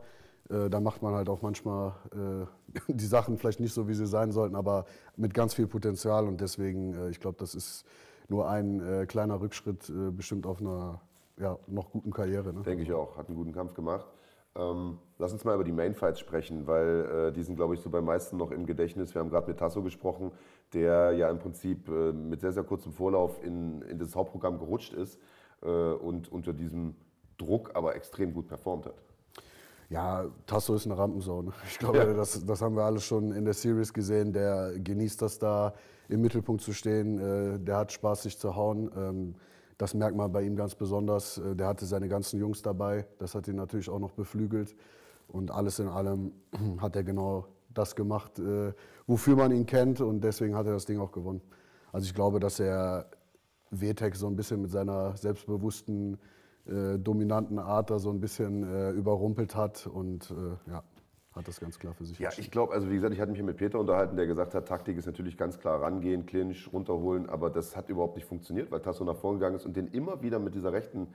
Äh, 0.50 0.70
da 0.70 0.80
macht 0.80 1.02
man 1.02 1.14
halt 1.14 1.30
auch 1.30 1.42
manchmal 1.42 1.94
äh, 2.14 2.46
die 2.94 3.06
Sachen 3.06 3.38
vielleicht 3.38 3.60
nicht 3.60 3.74
so, 3.74 3.88
wie 3.88 3.94
sie 3.94 4.08
sein 4.08 4.32
sollten, 4.32 4.56
aber 4.56 4.86
mit 5.16 5.34
ganz 5.34 5.54
viel 5.54 5.68
Potenzial. 5.68 6.28
Und 6.28 6.40
deswegen, 6.40 6.94
äh, 6.94 7.10
ich 7.10 7.20
glaube, 7.20 7.38
das 7.40 7.56
ist 7.56 7.86
nur 8.30 8.50
ein 8.50 9.06
kleiner 9.08 9.40
Rückschritt 9.40 9.90
bestimmt 10.12 10.46
auf 10.46 10.60
einer 10.60 11.00
ja, 11.40 11.58
noch 11.68 11.92
guten 11.92 12.12
Karriere. 12.12 12.52
Ne? 12.52 12.62
Denke 12.64 12.84
ich 12.84 12.92
auch. 12.92 13.16
Hat 13.16 13.30
einen 13.30 13.38
guten 13.38 13.54
Kampf 13.54 13.74
gemacht. 13.74 14.06
Ähm, 14.58 14.98
lass 15.20 15.32
uns 15.34 15.44
mal 15.46 15.54
über 15.56 15.64
die 15.64 15.72
Mainfights 15.72 16.20
sprechen, 16.20 16.66
weil 16.66 17.28
äh, 17.28 17.32
die 17.32 17.44
sind, 17.44 17.56
glaube 17.56 17.76
ich, 17.76 17.82
so 17.82 17.90
bei 17.90 18.02
meisten 18.02 18.38
noch 18.38 18.52
im 18.52 18.66
Gedächtnis. 18.66 19.14
Wir 19.14 19.20
haben 19.22 19.30
gerade 19.30 19.48
mit 19.48 19.60
Tasso 19.60 19.84
gesprochen, 19.84 20.32
der 20.74 21.12
ja 21.12 21.30
im 21.30 21.38
Prinzip 21.40 21.88
äh, 21.90 22.12
mit 22.12 22.42
sehr, 22.42 22.52
sehr 22.52 22.64
kurzem 22.64 22.92
Vorlauf 22.92 23.44
in, 23.44 23.82
in 23.84 24.00
das 24.00 24.16
Hauptprogramm 24.16 24.58
gerutscht 24.58 24.94
ist 24.94 25.20
äh, 25.62 25.68
und 25.68 26.32
unter 26.32 26.54
diesem 26.54 26.96
Druck 27.38 27.72
aber 27.76 27.96
extrem 27.96 28.34
gut 28.34 28.48
performt 28.48 28.88
hat. 28.88 28.96
Ja, 29.90 30.26
Tasso 30.48 30.76
ist 30.76 30.86
eine 30.86 30.98
Rampensau. 30.98 31.44
Ne? 31.44 31.54
Ich 31.70 31.78
glaube, 31.80 32.00
Ja. 32.00 32.14
das, 32.14 32.44
das 32.46 32.62
haben 32.62 32.76
wir 32.76 32.84
alle 32.84 33.00
schon 33.00 33.32
in 33.32 33.46
der 33.46 33.54
Series 33.54 33.94
gesehen. 33.94 34.34
Der 34.34 34.74
genießt 34.80 35.22
das 35.22 35.40
da, 35.40 35.74
im 36.10 36.22
Mittelpunkt 36.22 36.62
zu 36.62 36.74
stehen. 36.74 37.20
Äh, 37.20 37.60
der 37.60 37.78
hat 37.78 37.92
Spaß, 37.92 38.24
sich 38.24 38.38
zu 38.40 38.56
hauen. 38.56 38.90
Ähm, 38.98 39.36
das 39.78 39.94
merkt 39.94 40.16
man 40.16 40.32
bei 40.32 40.42
ihm 40.42 40.56
ganz 40.56 40.76
besonders. 40.76 41.38
Äh, 41.38 41.56
der 41.56 41.68
hatte 41.68 41.86
seine 41.86 42.08
ganzen 42.08 42.40
Jungs 42.40 42.62
dabei. 42.62 43.06
Das 43.20 43.36
hat 43.36 43.48
ihn 43.48 43.56
natürlich 43.56 43.90
auch 43.90 44.00
noch 44.00 44.12
beflügelt. 44.12 44.76
Und 45.28 45.52
alles 45.52 45.80
in 45.80 45.88
allem 45.88 46.32
hat 46.80 46.96
er 46.96 47.04
genau 47.04 47.46
das 47.74 47.96
gemacht, 47.96 48.40
äh, 48.40 48.74
wofür 49.06 49.36
man 49.36 49.52
ihn 49.52 49.66
kennt. 49.66 50.02
Und 50.02 50.22
deswegen 50.22 50.56
hat 50.56 50.66
er 50.66 50.74
das 50.74 50.86
Ding 50.86 51.00
auch 51.00 51.12
gewonnen. 51.12 51.42
Also 51.92 52.06
ich 52.06 52.16
glaube, 52.16 52.40
dass 52.40 52.60
er 52.60 53.08
Vetek 53.70 54.16
so 54.16 54.28
ein 54.28 54.36
bisschen 54.36 54.62
mit 54.62 54.72
seiner 54.72 55.16
selbstbewussten, 55.16 56.18
äh, 56.66 56.98
dominanten 56.98 57.60
Art 57.60 57.92
da 57.92 58.00
so 58.00 58.10
ein 58.10 58.20
bisschen 58.20 58.94
überrumpelt 58.94 59.56
hat 59.56 59.88
und 59.88 60.34
ja, 60.68 60.84
hat 61.38 61.48
das 61.48 61.60
ganz 61.60 61.80
klar 61.80 61.94
für 61.94 62.06
sich 62.06 62.20
Ja, 62.20 62.30
ich 62.38 62.52
glaube, 62.52 62.74
also 62.74 62.90
wie 62.90 62.96
gesagt, 62.96 63.14
ich 63.14 63.20
hatte 63.20 63.32
mich 63.32 63.38
hier 63.38 63.46
mit 63.46 63.58
Peter 63.58 63.80
unterhalten, 63.80 64.16
der 64.16 64.28
gesagt 64.28 64.54
hat, 64.54 64.68
Taktik 64.68 64.98
ist 64.98 65.06
natürlich 65.06 65.38
ganz 65.38 65.60
klar 65.60 65.82
rangehen, 65.82 66.26
Clinch, 66.26 66.70
runterholen, 66.74 67.30
aber 67.30 67.50
das 67.50 67.76
hat 67.76 67.90
überhaupt 67.90 68.16
nicht 68.16 68.28
funktioniert, 68.28 68.72
weil 68.72 68.82
Tasso 68.82 69.04
nach 69.04 69.18
vorne 69.18 69.40
gegangen 69.40 69.56
ist 69.56 69.66
und 69.66 69.76
den 69.76 69.88
immer 69.88 70.22
wieder 70.22 70.40
mit 70.40 70.56
dieser 70.56 70.74
rechten 70.74 71.08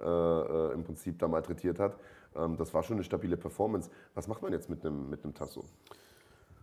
äh, 0.00 0.04
äh, 0.04 0.72
im 0.72 0.84
Prinzip 0.84 1.18
da 1.18 1.28
malträtiert 1.28 1.78
hat. 1.78 1.96
Ähm, 2.34 2.56
das 2.56 2.72
war 2.72 2.82
schon 2.82 2.96
eine 2.96 3.04
stabile 3.04 3.36
Performance. 3.36 3.90
Was 4.14 4.28
macht 4.28 4.42
man 4.42 4.52
jetzt 4.52 4.70
mit 4.70 4.84
einem, 4.84 5.10
mit 5.10 5.24
einem 5.24 5.34
Tasso? 5.34 5.64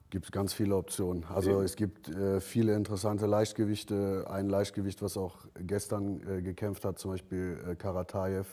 Gibt 0.09 0.25
es 0.25 0.31
ganz 0.31 0.53
viele 0.53 0.75
Optionen. 0.75 1.25
Also 1.25 1.61
es 1.61 1.75
gibt 1.75 2.07
äh, 2.07 2.39
viele 2.39 2.75
interessante 2.75 3.25
Leichtgewichte. 3.25 4.25
Ein 4.29 4.47
Leichtgewicht, 4.47 5.01
was 5.01 5.17
auch 5.17 5.35
gestern 5.59 6.21
äh, 6.27 6.41
gekämpft 6.41 6.85
hat, 6.85 6.97
zum 6.97 7.11
Beispiel 7.11 7.59
äh, 7.67 7.75
Karatajew. 7.75 8.45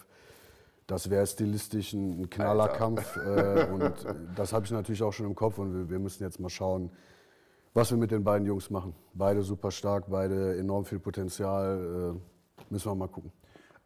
Das 0.87 1.09
wäre 1.09 1.27
stilistisch 1.27 1.93
ein, 1.95 2.29
Knallerkampf. 2.29 3.17
Äh, 3.17 3.69
und 3.73 3.93
das 4.37 4.53
habe 4.53 4.65
ich 4.67 4.71
natürlich 4.71 5.03
auch 5.03 5.13
schon 5.13 5.27
im 5.27 5.35
Kopf. 5.35 5.59
Und 5.59 5.75
wir, 5.75 5.91
wir 5.91 5.99
müssen 5.99 6.23
jetzt 6.23 6.41
mal 6.41 6.51
schauen, 6.51 6.91
was 7.73 7.91
wir 7.91 7.99
mit 7.99 8.11
den 8.11 8.23
beiden 8.23 8.47
Jungs 8.47 8.71
machen. 8.71 8.95
Beide 9.15 9.43
super 9.43 9.71
stark, 9.71 10.05
beide 10.09 10.57
enorm 10.59 10.85
viel 10.85 10.99
Potenzial. 10.99 12.15
Äh, 12.17 12.73
müssen 12.73 12.91
wir 12.91 12.95
mal 12.95 13.09
gucken. 13.09 13.33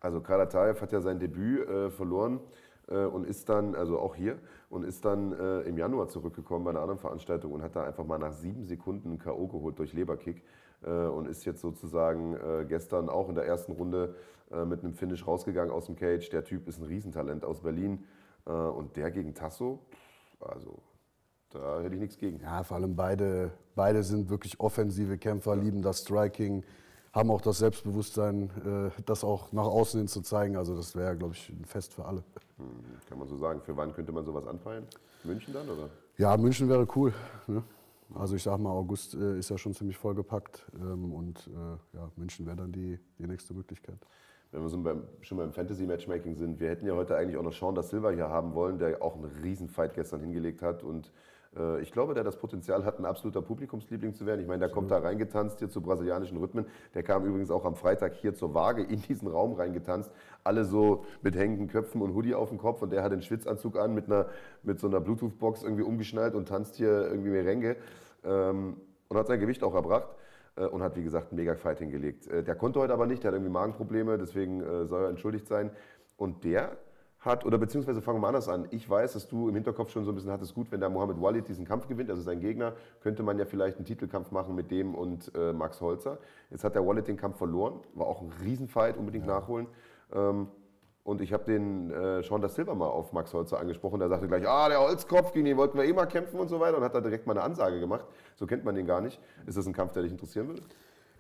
Also 0.01 0.21
Karatajew 0.21 0.81
hat 0.81 0.93
ja 0.93 1.01
sein 1.01 1.19
Debüt 1.19 1.69
äh, 1.69 1.91
verloren 1.91 2.41
äh, 2.89 3.05
und 3.05 3.27
ist 3.27 3.49
dann, 3.49 3.75
also 3.75 3.99
auch 3.99 4.15
hier, 4.15 4.39
und 4.71 4.85
ist 4.85 5.05
dann 5.05 5.33
äh, 5.33 5.61
im 5.63 5.77
Januar 5.77 6.09
zurückgekommen 6.09 6.65
bei 6.65 6.71
einer 6.71 6.81
anderen 6.81 6.99
Veranstaltung 6.99 7.53
und 7.53 7.63
hat 7.63 7.75
da 7.75 7.85
einfach 7.85 8.05
mal 8.05 8.19
nach 8.19 8.33
sieben 8.33 8.65
Sekunden 8.65 9.13
ein 9.13 9.19
K.O. 9.19 9.49
geholt 9.49 9.79
durch 9.79 9.93
Leberkick 9.93 10.45
äh, 10.83 10.91
und 10.91 11.27
ist 11.27 11.45
jetzt 11.45 11.61
sozusagen 11.61 12.35
äh, 12.35 12.65
gestern 12.69 13.09
auch 13.09 13.29
in 13.29 13.35
der 13.35 13.47
ersten 13.47 13.73
Runde 13.73 14.15
äh, 14.51 14.65
mit 14.65 14.83
einem 14.83 14.95
Finish 14.95 15.27
rausgegangen 15.27 15.73
aus 15.73 15.87
dem 15.87 15.97
Cage. 15.97 16.29
Der 16.31 16.45
Typ 16.45 16.69
ist 16.69 16.79
ein 16.79 16.85
Riesentalent 16.85 17.45
aus 17.45 17.61
Berlin 17.61 18.05
äh, 18.47 18.53
und 18.53 18.97
der 18.97 19.11
gegen 19.11 19.35
Tasso, 19.35 19.81
also 20.41 20.79
da 21.51 21.81
hätte 21.81 21.95
ich 21.95 22.01
nichts 22.01 22.19
gegen. 22.19 22.41
Ja, 22.41 22.63
vor 22.63 22.77
allem 22.77 22.95
beide, 22.95 23.51
beide 23.75 24.03
sind 24.03 24.29
wirklich 24.29 24.61
offensive 24.61 25.17
Kämpfer, 25.17 25.57
lieben 25.57 25.81
das 25.81 26.01
Striking, 26.01 26.63
haben 27.13 27.31
auch 27.31 27.41
das 27.41 27.59
Selbstbewusstsein, 27.59 28.51
äh, 28.65 29.03
das 29.07 29.25
auch 29.25 29.53
nach 29.53 29.65
außen 29.65 29.99
hin 29.99 30.09
zu 30.09 30.21
zeigen. 30.21 30.57
Also 30.57 30.77
das 30.77 30.95
wäre, 30.95 31.17
glaube 31.17 31.35
ich, 31.35 31.49
ein 31.49 31.65
Fest 31.65 31.95
für 31.95 32.05
alle. 32.05 32.23
Hm, 32.59 32.67
Kann 33.09 33.19
man 33.19 33.29
so 33.29 33.37
sagen. 33.37 33.61
Für 33.63 33.77
wann 33.77 33.93
könnte 33.95 34.13
man 34.13 34.25
sowas 34.25 34.47
anfeiern? 34.47 34.87
München 35.25 35.55
dann, 35.55 35.69
oder? 35.69 35.89
Ja, 36.19 36.37
München 36.37 36.69
wäre 36.69 36.87
cool. 36.95 37.15
Ne? 37.47 37.63
Also 38.15 38.37
ich 38.37 38.43
sag 38.43 38.59
mal, 38.59 38.71
August 38.71 39.15
äh, 39.15 39.39
ist 39.39 39.51
ja 39.51 39.59
schon 39.59 39.75
ziemlich 39.75 39.97
vollgepackt 39.97 40.67
ähm, 40.75 41.13
und 41.13 41.47
äh, 41.49 41.97
ja, 41.97 42.11
München 42.17 42.47
wäre 42.47 42.57
dann 42.57 42.73
die, 42.73 42.99
die 43.19 43.27
nächste 43.27 43.55
Möglichkeit. 43.55 43.99
Wenn 44.51 44.63
wir 44.63 44.69
so 44.69 44.79
beim, 44.83 45.03
schon 45.21 45.39
beim 45.39 45.53
Fantasy-Matchmaking 45.53 46.35
sind, 46.35 46.59
wir 46.59 46.71
hätten 46.71 46.87
ja 46.87 46.95
heute 46.95 47.17
eigentlich 47.17 47.37
auch 47.37 47.43
noch 47.43 47.53
Sean 47.53 47.75
da 47.75 47.83
Silva 47.83 48.11
hier 48.11 48.29
haben 48.29 48.55
wollen, 48.55 48.79
der 48.79 49.03
auch 49.03 49.15
einen 49.15 49.31
Riesenfight 49.43 49.95
gestern 49.95 50.21
hingelegt 50.21 50.63
hat. 50.63 50.83
Und 50.83 51.13
äh, 51.57 51.83
ich 51.83 51.93
glaube, 51.93 52.15
der 52.15 52.25
das 52.25 52.39
Potenzial 52.39 52.87
hat, 52.87 52.99
ein 52.99 53.05
absoluter 53.05 53.43
Publikumsliebling 53.43 54.15
zu 54.15 54.25
werden. 54.25 54.41
Ich 54.41 54.47
meine, 54.47 54.61
der 54.61 54.71
kommt 54.71 54.91
da 54.91 54.99
reingetanzt 54.99 55.59
hier 55.59 55.69
zu 55.69 55.83
brasilianischen 55.83 56.39
Rhythmen. 56.39 56.65
Der 56.95 57.03
kam 57.03 57.27
übrigens 57.27 57.51
auch 57.51 57.67
am 57.67 57.75
Freitag 57.75 58.15
hier 58.15 58.35
zur 58.35 58.55
Waage 58.55 58.83
in 58.83 59.03
diesen 59.03 59.29
Raum 59.29 59.53
reingetanzt. 59.53 60.11
Alle 60.45 60.65
so 60.65 61.05
mit 61.21 61.37
hängenden 61.37 61.69
Köpfen 61.69 62.01
und 62.01 62.15
Hoodie 62.15 62.35
auf 62.35 62.49
dem 62.49 62.59
Kopf. 62.59 62.81
Und 62.81 62.91
der 62.91 63.03
hat 63.03 63.13
den 63.13 63.23
Schwitzanzug 63.23 63.77
an 63.77 63.93
mit, 63.93 64.07
einer, 64.07 64.29
mit 64.63 64.81
so 64.81 64.87
einer 64.87 65.01
Bluetooth-Box 65.01 65.63
irgendwie 65.63 65.83
umgeschnallt 65.83 66.35
und 66.35 66.49
tanzt 66.49 66.77
hier 66.77 67.07
irgendwie 67.07 67.31
Merengue. 67.31 67.77
Ähm, 68.25 68.79
und 69.09 69.17
hat 69.17 69.27
sein 69.27 69.41
Gewicht 69.41 69.63
auch 69.63 69.75
erbracht 69.75 70.09
und 70.67 70.83
hat, 70.83 70.97
wie 70.97 71.03
gesagt, 71.03 71.31
einen 71.31 71.41
Mega-Fight 71.41 71.79
hingelegt. 71.79 72.27
Äh, 72.27 72.43
Der 72.43 72.55
konnte 72.55 72.81
heute 72.81 72.93
aber 72.93 73.07
nicht, 73.07 73.23
der 73.23 73.31
hat 73.31 73.35
irgendwie 73.37 73.53
Magenprobleme, 73.53 74.19
deswegen 74.19 74.61
äh, 74.61 74.87
soll 74.87 75.05
er 75.05 75.11
entschuldigt 75.11 75.47
sein. 75.47 75.71
Und 76.17 76.45
der 76.45 76.77
hat, 77.21 77.45
oder 77.45 77.59
beziehungsweise 77.59 78.01
fangen 78.01 78.19
wir 78.19 78.23
mal 78.23 78.29
anders 78.29 78.49
an. 78.49 78.69
Ich 78.71 78.89
weiß, 78.89 79.15
dass 79.15 79.29
du 79.29 79.49
im 79.49 79.55
Hinterkopf 79.55 79.91
schon 79.91 80.05
so 80.05 80.13
ein 80.13 80.15
bisschen 80.15 80.31
hattest, 80.31 80.55
gut, 80.55 80.71
wenn 80.71 80.81
der 80.81 80.89
Mohamed 80.89 81.21
Walid 81.21 81.49
diesen 81.49 81.65
Kampf 81.65 81.89
gewinnt, 81.89 82.11
also 82.11 82.23
sein 82.23 82.41
Gegner, 82.41 82.75
könnte 83.01 83.23
man 83.23 83.39
ja 83.39 83.45
vielleicht 83.45 83.77
einen 83.77 83.87
Titelkampf 83.87 84.31
machen 84.31 84.55
mit 84.55 84.71
dem 84.71 84.95
und 84.95 85.33
äh, 85.35 85.53
Max 85.53 85.81
Holzer. 85.81 86.19
Jetzt 86.51 86.63
hat 86.65 86.75
der 86.75 86.87
Walid 86.87 87.09
den 87.09 87.17
Kampf 87.17 87.39
verloren, 87.39 87.81
war 87.95 88.07
auch 88.07 88.23
ein 88.23 88.33
Riesenfight, 88.43 88.97
unbedingt 88.97 89.27
nachholen. 89.27 89.67
Ähm, 90.13 90.49
und 91.09 91.23
ich 91.23 91.33
habe 91.33 91.45
den 91.45 91.91
äh, 91.91 92.23
Sean 92.23 92.43
da 92.43 92.51
Silva 92.51 92.75
mal 92.75 92.87
auf 92.87 93.15
Max 93.15 93.33
Holzer 93.33 93.59
angesprochen. 93.59 93.99
Der 93.99 94.11
sagte 94.11 94.29
gleich, 94.29 94.47
ah, 94.47 94.69
der 94.69 94.79
Holzkopf, 94.79 95.33
gegen 95.33 95.47
den 95.47 95.57
wollten 95.57 95.79
wir 95.79 95.85
eh 95.87 95.93
mal 95.95 96.05
kämpfen 96.05 96.39
und 96.39 96.49
so 96.49 96.61
weiter. 96.61 96.77
Und 96.77 96.85
hat 96.85 96.95
da 96.95 97.01
direkt 97.01 97.27
mal 97.27 97.33
eine 97.33 97.43
Ansage 97.43 97.81
gemacht. 97.81 98.05
So 98.37 98.47
kennt 98.47 98.63
man 98.63 98.75
den 98.75 98.85
gar 98.85 99.01
nicht. 99.01 99.19
Ist 99.47 99.57
das 99.57 99.67
ein 99.67 99.73
Kampf, 99.73 99.93
der 99.93 100.03
dich 100.03 100.13
interessieren 100.13 100.49
würde? 100.49 100.61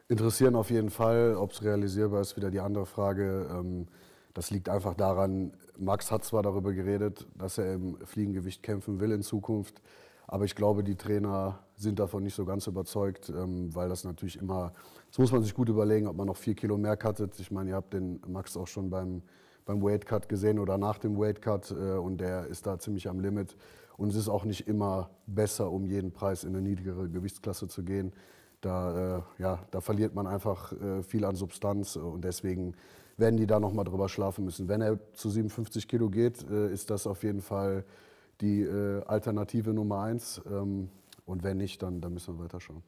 Interessieren 0.08 0.56
auf 0.56 0.68
jeden 0.68 0.90
Fall, 0.90 1.36
ob 1.36 1.52
es 1.52 1.62
realisierbar 1.62 2.20
ist, 2.20 2.36
wieder 2.36 2.50
die 2.50 2.60
andere 2.60 2.84
Frage. 2.84 3.48
Ähm, 3.50 3.86
das 4.34 4.50
liegt 4.50 4.68
einfach 4.68 4.92
daran, 4.92 5.52
Max 5.78 6.12
hat 6.12 6.22
zwar 6.22 6.42
darüber 6.42 6.74
geredet, 6.74 7.26
dass 7.38 7.56
er 7.56 7.72
im 7.72 7.96
Fliegengewicht 8.04 8.62
kämpfen 8.62 9.00
will 9.00 9.10
in 9.10 9.22
Zukunft, 9.22 9.80
aber 10.26 10.44
ich 10.44 10.54
glaube, 10.54 10.84
die 10.84 10.96
Trainer 10.96 11.60
sind 11.76 11.98
davon 11.98 12.22
nicht 12.22 12.34
so 12.34 12.44
ganz 12.44 12.66
überzeugt, 12.66 13.30
ähm, 13.30 13.74
weil 13.74 13.88
das 13.88 14.04
natürlich 14.04 14.38
immer, 14.38 14.74
das 15.08 15.18
muss 15.18 15.32
man 15.32 15.42
sich 15.42 15.54
gut 15.54 15.70
überlegen, 15.70 16.06
ob 16.06 16.16
man 16.16 16.26
noch 16.26 16.36
vier 16.36 16.54
Kilo 16.54 16.76
mehr 16.76 16.96
cuttet. 16.96 17.40
Ich 17.40 17.50
meine, 17.50 17.70
ihr 17.70 17.76
habt 17.76 17.94
den 17.94 18.20
Max 18.28 18.56
auch 18.56 18.66
schon 18.66 18.90
beim, 18.90 19.22
beim 19.68 19.82
Weight 19.82 20.06
Cut 20.06 20.30
gesehen 20.30 20.58
oder 20.58 20.78
nach 20.78 20.98
dem 20.98 21.18
Weight 21.18 21.42
Cut 21.42 21.70
äh, 21.70 21.74
und 21.74 22.22
der 22.22 22.46
ist 22.46 22.66
da 22.66 22.78
ziemlich 22.78 23.06
am 23.06 23.20
Limit. 23.20 23.54
Und 23.98 24.08
es 24.08 24.16
ist 24.16 24.28
auch 24.28 24.44
nicht 24.44 24.66
immer 24.66 25.10
besser, 25.26 25.70
um 25.70 25.84
jeden 25.84 26.10
Preis 26.10 26.42
in 26.42 26.56
eine 26.56 26.62
niedrigere 26.62 27.08
Gewichtsklasse 27.08 27.68
zu 27.68 27.84
gehen. 27.84 28.12
Da, 28.62 29.18
äh, 29.18 29.22
ja, 29.42 29.58
da 29.70 29.82
verliert 29.82 30.14
man 30.14 30.26
einfach 30.26 30.72
äh, 30.72 31.02
viel 31.02 31.24
an 31.24 31.36
Substanz 31.36 31.96
äh, 31.96 31.98
und 31.98 32.24
deswegen 32.24 32.74
werden 33.18 33.36
die 33.36 33.46
da 33.46 33.60
nochmal 33.60 33.84
drüber 33.84 34.08
schlafen 34.08 34.46
müssen. 34.46 34.68
Wenn 34.68 34.80
er 34.80 34.98
zu 35.12 35.28
57 35.28 35.86
Kilo 35.86 36.08
geht, 36.08 36.48
äh, 36.50 36.72
ist 36.72 36.88
das 36.88 37.06
auf 37.06 37.22
jeden 37.22 37.42
Fall 37.42 37.84
die 38.40 38.62
äh, 38.62 39.04
Alternative 39.04 39.74
Nummer 39.74 40.00
eins. 40.00 40.40
Ähm, 40.50 40.88
und 41.26 41.42
wenn 41.42 41.58
nicht, 41.58 41.82
dann, 41.82 42.00
dann 42.00 42.14
müssen 42.14 42.38
wir 42.38 42.44
weiterschauen. 42.44 42.82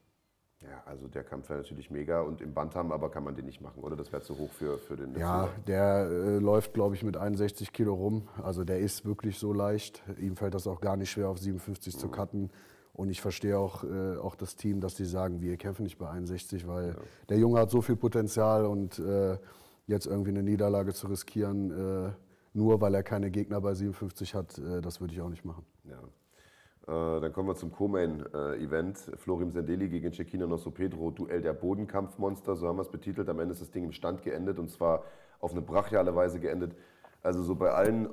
Ja, 0.71 0.83
also 0.87 1.09
der 1.09 1.25
Kampf 1.25 1.49
wäre 1.49 1.59
natürlich 1.61 1.91
mega 1.91 2.21
und 2.21 2.41
im 2.41 2.55
Bantam 2.55 2.93
aber 2.93 3.11
kann 3.11 3.25
man 3.25 3.35
den 3.35 3.47
nicht 3.47 3.61
machen, 3.61 3.83
oder? 3.83 3.97
Das 3.97 4.13
wäre 4.13 4.23
zu 4.23 4.39
hoch 4.39 4.53
für, 4.53 4.79
für 4.79 4.97
den 4.97 5.13
Ja, 5.19 5.43
Silva. 5.45 5.49
der 5.67 6.09
äh, 6.11 6.39
läuft, 6.39 6.75
glaube 6.75 6.95
ich, 6.95 7.03
mit 7.03 7.17
61 7.17 7.73
Kilo 7.73 7.93
rum. 7.95 8.29
Also 8.43 8.63
der 8.63 8.79
ist 8.79 9.05
wirklich 9.05 9.39
so 9.39 9.53
leicht. 9.53 10.03
Ihm 10.21 10.37
fällt 10.37 10.55
das 10.55 10.69
auch 10.69 10.81
gar 10.81 10.97
nicht 10.97 11.11
schwer, 11.11 11.29
auf 11.29 11.39
57 11.39 11.99
zu 11.99 12.09
cutten. 12.09 12.51
Und 12.93 13.09
ich 13.11 13.21
verstehe 13.21 13.59
auch, 13.59 13.83
äh, 13.83 14.17
auch 14.19 14.37
das 14.37 14.55
Team, 14.55 14.81
dass 14.81 14.95
die 14.95 15.07
sagen, 15.07 15.41
wir 15.41 15.57
kämpfen 15.57 15.83
nicht 15.83 15.99
bei 15.99 16.09
61, 16.09 16.67
weil 16.69 16.95
der 17.29 17.39
Junge 17.39 17.59
hat 17.59 17.71
so 17.71 17.81
viel 17.83 17.97
Potenzial 17.97 18.65
und 18.67 18.99
äh, 19.01 19.39
jetzt 19.87 20.07
irgendwie 20.07 20.31
eine 20.31 20.43
Niederlage 20.45 20.93
zu 20.95 21.09
riskieren, 21.09 21.71
äh, 21.71 22.13
nur 22.53 22.81
weil 22.81 22.95
er 22.95 23.03
keine 23.03 23.31
Gegner 23.31 23.61
bei 23.61 23.75
57 23.75 24.35
hat, 24.35 24.59
äh, 24.59 24.81
das 24.81 25.01
würde 25.01 25.15
ich 25.15 25.21
auch 25.21 25.31
nicht 25.31 25.45
machen. 25.45 25.65
Ja. 25.85 25.99
Äh, 26.91 27.21
dann 27.21 27.33
kommen 27.33 27.49
wir 27.49 27.55
zum 27.55 27.71
Co-Main-Event. 27.71 29.13
Florim 29.17 29.53
Sendeli 29.53 29.89
gegen 29.89 30.13
Cecchino 30.13 30.49
Nosso 30.49 30.73
Pedro, 30.73 31.13
Duell 31.13 31.41
der 31.41 31.53
Bodenkampfmonster, 31.53 32.57
so 32.57 32.67
haben 32.67 32.79
wir 32.79 32.83
es 32.83 32.91
betitelt. 32.91 33.29
Am 33.29 33.39
Ende 33.39 33.53
ist 33.53 33.61
das 33.61 33.71
Ding 33.71 33.85
im 33.85 33.93
Stand 33.93 34.23
geendet 34.23 34.59
und 34.59 34.71
zwar 34.71 35.05
auf 35.39 35.53
eine 35.53 35.63
brachiale 35.63 36.17
Weise 36.17 36.41
geendet. 36.41 36.75
Also 37.23 37.45
so 37.45 37.55
bei 37.55 37.71
allen 37.71 38.11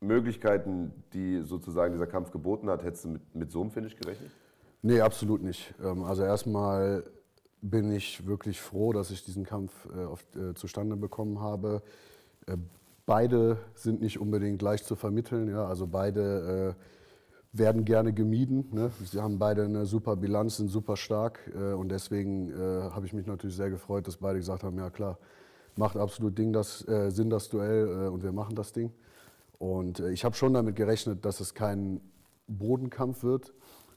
Möglichkeiten, 0.00 0.92
die 1.14 1.40
sozusagen 1.40 1.94
dieser 1.94 2.06
Kampf 2.06 2.32
geboten 2.32 2.68
hat, 2.68 2.84
hättest 2.84 3.06
du 3.06 3.08
mit, 3.10 3.34
mit 3.34 3.50
so 3.50 3.62
einem 3.62 3.70
Finish 3.70 3.96
gerechnet? 3.96 4.30
Nee, 4.82 5.00
absolut 5.00 5.42
nicht. 5.42 5.72
Ähm, 5.82 6.02
Also 6.04 6.22
erstmal 6.22 7.04
bin 7.62 7.90
ich 7.92 8.26
wirklich 8.26 8.60
froh, 8.60 8.92
dass 8.92 9.10
ich 9.10 9.24
diesen 9.24 9.46
Kampf 9.46 9.72
äh, 9.86 10.38
äh, 10.38 10.54
zustande 10.54 10.96
bekommen 10.96 11.40
habe. 11.40 11.82
Beide 13.06 13.58
sind 13.74 14.00
nicht 14.02 14.18
unbedingt 14.20 14.60
leicht 14.62 14.84
zu 14.84 14.96
vermitteln. 14.96 15.48
Ja? 15.48 15.66
Also 15.66 15.86
beide 15.86 16.74
werden 17.52 17.84
gerne 17.84 18.12
gemieden. 18.12 18.68
Ne? 18.72 18.90
Sie 19.04 19.20
haben 19.20 19.38
beide 19.38 19.64
eine 19.64 19.84
super 19.84 20.16
Bilanz, 20.16 20.56
sind 20.56 20.68
super 20.68 20.96
stark. 20.96 21.38
Äh, 21.54 21.74
und 21.74 21.90
deswegen 21.90 22.50
äh, 22.50 22.90
habe 22.90 23.06
ich 23.06 23.12
mich 23.12 23.26
natürlich 23.26 23.56
sehr 23.56 23.70
gefreut, 23.70 24.06
dass 24.08 24.16
beide 24.16 24.38
gesagt 24.38 24.64
haben, 24.64 24.78
ja 24.78 24.90
klar, 24.90 25.18
macht 25.76 25.96
absolut 25.96 26.36
Ding 26.38 26.52
das, 26.52 26.86
äh, 26.88 27.10
Sinn 27.10 27.30
das 27.30 27.48
Duell 27.48 28.06
äh, 28.06 28.08
und 28.08 28.22
wir 28.22 28.32
machen 28.32 28.56
das 28.56 28.72
Ding. 28.72 28.90
Und 29.58 30.00
äh, 30.00 30.10
ich 30.10 30.24
habe 30.24 30.34
schon 30.34 30.54
damit 30.54 30.76
gerechnet, 30.76 31.24
dass 31.24 31.40
es 31.40 31.54
kein 31.54 32.00
Bodenkampf 32.48 33.22
wird, 33.22 33.52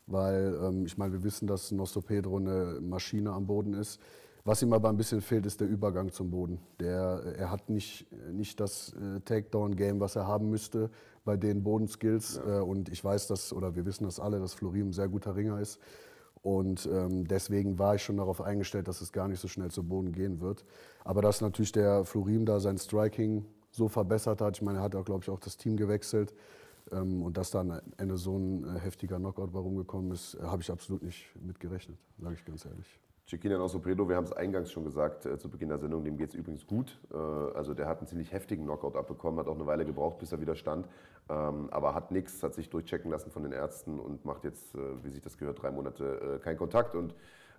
weil 0.05 0.57
ähm, 0.61 0.85
ich 0.85 0.97
meine, 0.97 1.13
wir 1.13 1.23
wissen, 1.23 1.47
dass 1.47 1.71
Nostro 1.71 2.01
Pedro 2.01 2.37
eine 2.37 2.79
Maschine 2.81 3.31
am 3.31 3.47
Boden 3.47 3.73
ist. 3.73 4.01
Was 4.43 4.61
ihm 4.61 4.73
aber 4.73 4.89
ein 4.89 4.97
bisschen 4.97 5.21
fehlt, 5.21 5.47
ist 5.47 5.59
der 5.59 5.67
Übergang 5.67 6.11
zum 6.11 6.29
Boden. 6.29 6.59
Der, 6.79 7.35
er 7.37 7.49
hat 7.49 7.69
nicht, 7.69 8.05
nicht 8.31 8.59
das 8.59 8.93
äh, 8.93 9.19
Takedown-Game, 9.21 9.99
was 9.99 10.15
er 10.15 10.27
haben 10.27 10.51
müsste 10.51 10.91
bei 11.25 11.35
den 11.35 11.63
Bodenskills. 11.63 12.37
Äh, 12.37 12.59
und 12.59 12.89
ich 12.89 13.03
weiß, 13.03 13.27
dass, 13.27 13.51
oder 13.51 13.75
wir 13.75 13.85
wissen 13.85 14.05
das 14.05 14.19
alle, 14.19 14.39
dass 14.39 14.53
Florim 14.53 14.89
ein 14.89 14.93
sehr 14.93 15.09
guter 15.09 15.35
Ringer 15.35 15.59
ist. 15.59 15.79
Und 16.41 16.87
ähm, 16.91 17.27
deswegen 17.27 17.79
war 17.79 17.95
ich 17.95 18.03
schon 18.03 18.17
darauf 18.17 18.39
eingestellt, 18.39 18.87
dass 18.87 19.01
es 19.01 19.11
gar 19.11 19.27
nicht 19.27 19.39
so 19.39 19.47
schnell 19.47 19.71
zu 19.71 19.83
Boden 19.83 20.11
gehen 20.11 20.39
wird. 20.41 20.63
Aber 21.03 21.23
dass 21.23 21.41
natürlich 21.41 21.71
der 21.71 22.05
Florim 22.05 22.45
da 22.45 22.59
sein 22.59 22.77
Striking 22.77 23.43
so 23.71 23.87
verbessert 23.87 24.41
hat, 24.41 24.57
ich 24.57 24.61
meine, 24.61 24.77
er 24.77 24.83
hat 24.83 24.95
auch, 24.95 25.05
glaube 25.05 25.23
ich, 25.23 25.29
auch 25.29 25.39
das 25.39 25.57
Team 25.57 25.75
gewechselt. 25.75 26.33
Ähm, 26.91 27.23
und 27.23 27.37
dass 27.37 27.49
dann 27.49 27.71
am 27.71 27.81
Ende 27.97 28.17
so 28.17 28.37
ein 28.37 28.63
äh, 28.63 28.79
heftiger 28.79 29.17
Knockout 29.17 29.51
bei 29.51 29.59
rumgekommen 29.59 30.11
ist, 30.11 30.35
äh, 30.35 30.43
habe 30.43 30.61
ich 30.61 30.71
absolut 30.71 31.01
nicht 31.01 31.25
mit 31.41 31.59
gerechnet, 31.59 31.97
sage 32.19 32.35
ich 32.35 32.45
ganz 32.45 32.63
ehrlich. 32.65 32.99
Chiquina 33.27 33.57
Nosso 33.57 33.79
Pedro, 33.79 34.07
wir 34.07 34.17
haben 34.17 34.25
es 34.25 34.33
eingangs 34.33 34.71
schon 34.71 34.83
gesagt, 34.83 35.25
äh, 35.25 35.39
zu 35.39 35.49
Beginn 35.49 35.69
der 35.69 35.79
Sendung, 35.79 36.03
dem 36.03 36.15
geht 36.15 36.29
es 36.29 36.35
übrigens 36.35 36.67
gut. 36.67 36.99
Äh, 37.11 37.17
also 37.17 37.73
der 37.73 37.87
hat 37.87 37.97
einen 37.97 38.07
ziemlich 38.07 38.31
heftigen 38.31 38.65
Knockout 38.65 38.95
abbekommen, 38.95 39.39
hat 39.39 39.47
auch 39.47 39.55
eine 39.55 39.65
Weile 39.65 39.83
gebraucht, 39.83 40.19
bis 40.19 40.31
er 40.31 40.39
wieder 40.41 40.55
stand. 40.55 40.87
Ähm, 41.27 41.67
aber 41.71 41.95
hat 41.95 42.11
nichts, 42.11 42.43
hat 42.43 42.53
sich 42.53 42.69
durchchecken 42.69 43.09
lassen 43.09 43.31
von 43.31 43.41
den 43.41 43.51
Ärzten 43.51 43.99
und 43.99 44.25
macht 44.25 44.43
jetzt, 44.43 44.75
äh, 44.75 45.03
wie 45.03 45.09
sich 45.09 45.23
das 45.23 45.39
gehört, 45.39 45.59
drei 45.59 45.71
Monate 45.71 46.35
äh, 46.35 46.39
keinen 46.39 46.57
Kontakt 46.57 46.93
und 46.93 47.15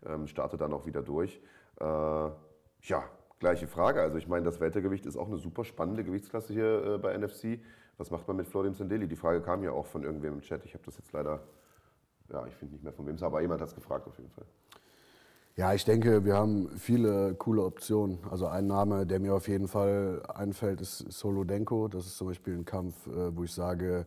ähm, 0.07 0.29
startet 0.29 0.61
dann 0.61 0.73
auch 0.73 0.87
wieder 0.87 1.03
durch. 1.03 1.41
Äh, 1.81 1.85
ja, 1.85 3.03
gleiche 3.41 3.67
Frage. 3.67 4.03
Also 4.03 4.19
ich 4.19 4.29
meine, 4.29 4.45
das 4.45 4.61
Weltergewicht 4.61 5.05
ist 5.05 5.17
auch 5.17 5.27
eine 5.27 5.39
super 5.39 5.65
spannende 5.65 6.05
Gewichtsklasse 6.05 6.53
hier 6.53 6.95
äh, 6.95 6.99
bei 6.99 7.19
NFC. 7.19 7.59
Was 7.99 8.13
macht 8.13 8.29
man 8.29 8.37
mit 8.37 8.47
Florim 8.47 8.75
Sendeli? 8.75 9.09
Die 9.09 9.17
Frage 9.17 9.43
kam 9.43 9.65
ja 9.65 9.73
auch 9.73 9.87
von 9.87 10.05
irgendwem 10.05 10.35
im 10.35 10.41
Chat. 10.43 10.65
Ich 10.65 10.75
habe 10.75 10.85
das 10.85 10.97
jetzt 10.97 11.11
leider, 11.11 11.43
ja, 12.31 12.47
ich 12.47 12.55
finde 12.55 12.75
nicht 12.75 12.85
mehr 12.85 12.93
von 12.93 13.05
wem 13.05 13.17
es 13.17 13.23
aber 13.25 13.41
jemand 13.41 13.61
hat 13.61 13.69
es 13.69 13.75
gefragt 13.75 14.07
auf 14.07 14.17
jeden 14.17 14.31
Fall. 14.31 14.47
Ja, 15.59 15.73
ich 15.73 15.87
denke, 15.87 16.25
wir 16.27 16.35
haben 16.35 16.69
viele 16.77 17.35
coole 17.35 17.65
Optionen. 17.65 18.19
Also 18.31 18.47
ein 18.47 18.67
Name, 18.67 19.07
der 19.07 19.21
mir 19.21 19.35
auf 19.35 19.49
jeden 19.49 19.69
Fall 19.69 20.23
einfällt, 20.29 20.83
ist 20.83 20.99
Solodenko. 21.11 21.89
Das 21.89 22.05
ist 22.05 22.19
zum 22.19 22.27
Beispiel 22.27 22.53
ein 22.55 22.67
Kampf, 22.67 23.07
äh, 23.07 23.35
wo 23.35 23.43
ich 23.43 23.53
sage, 23.53 24.07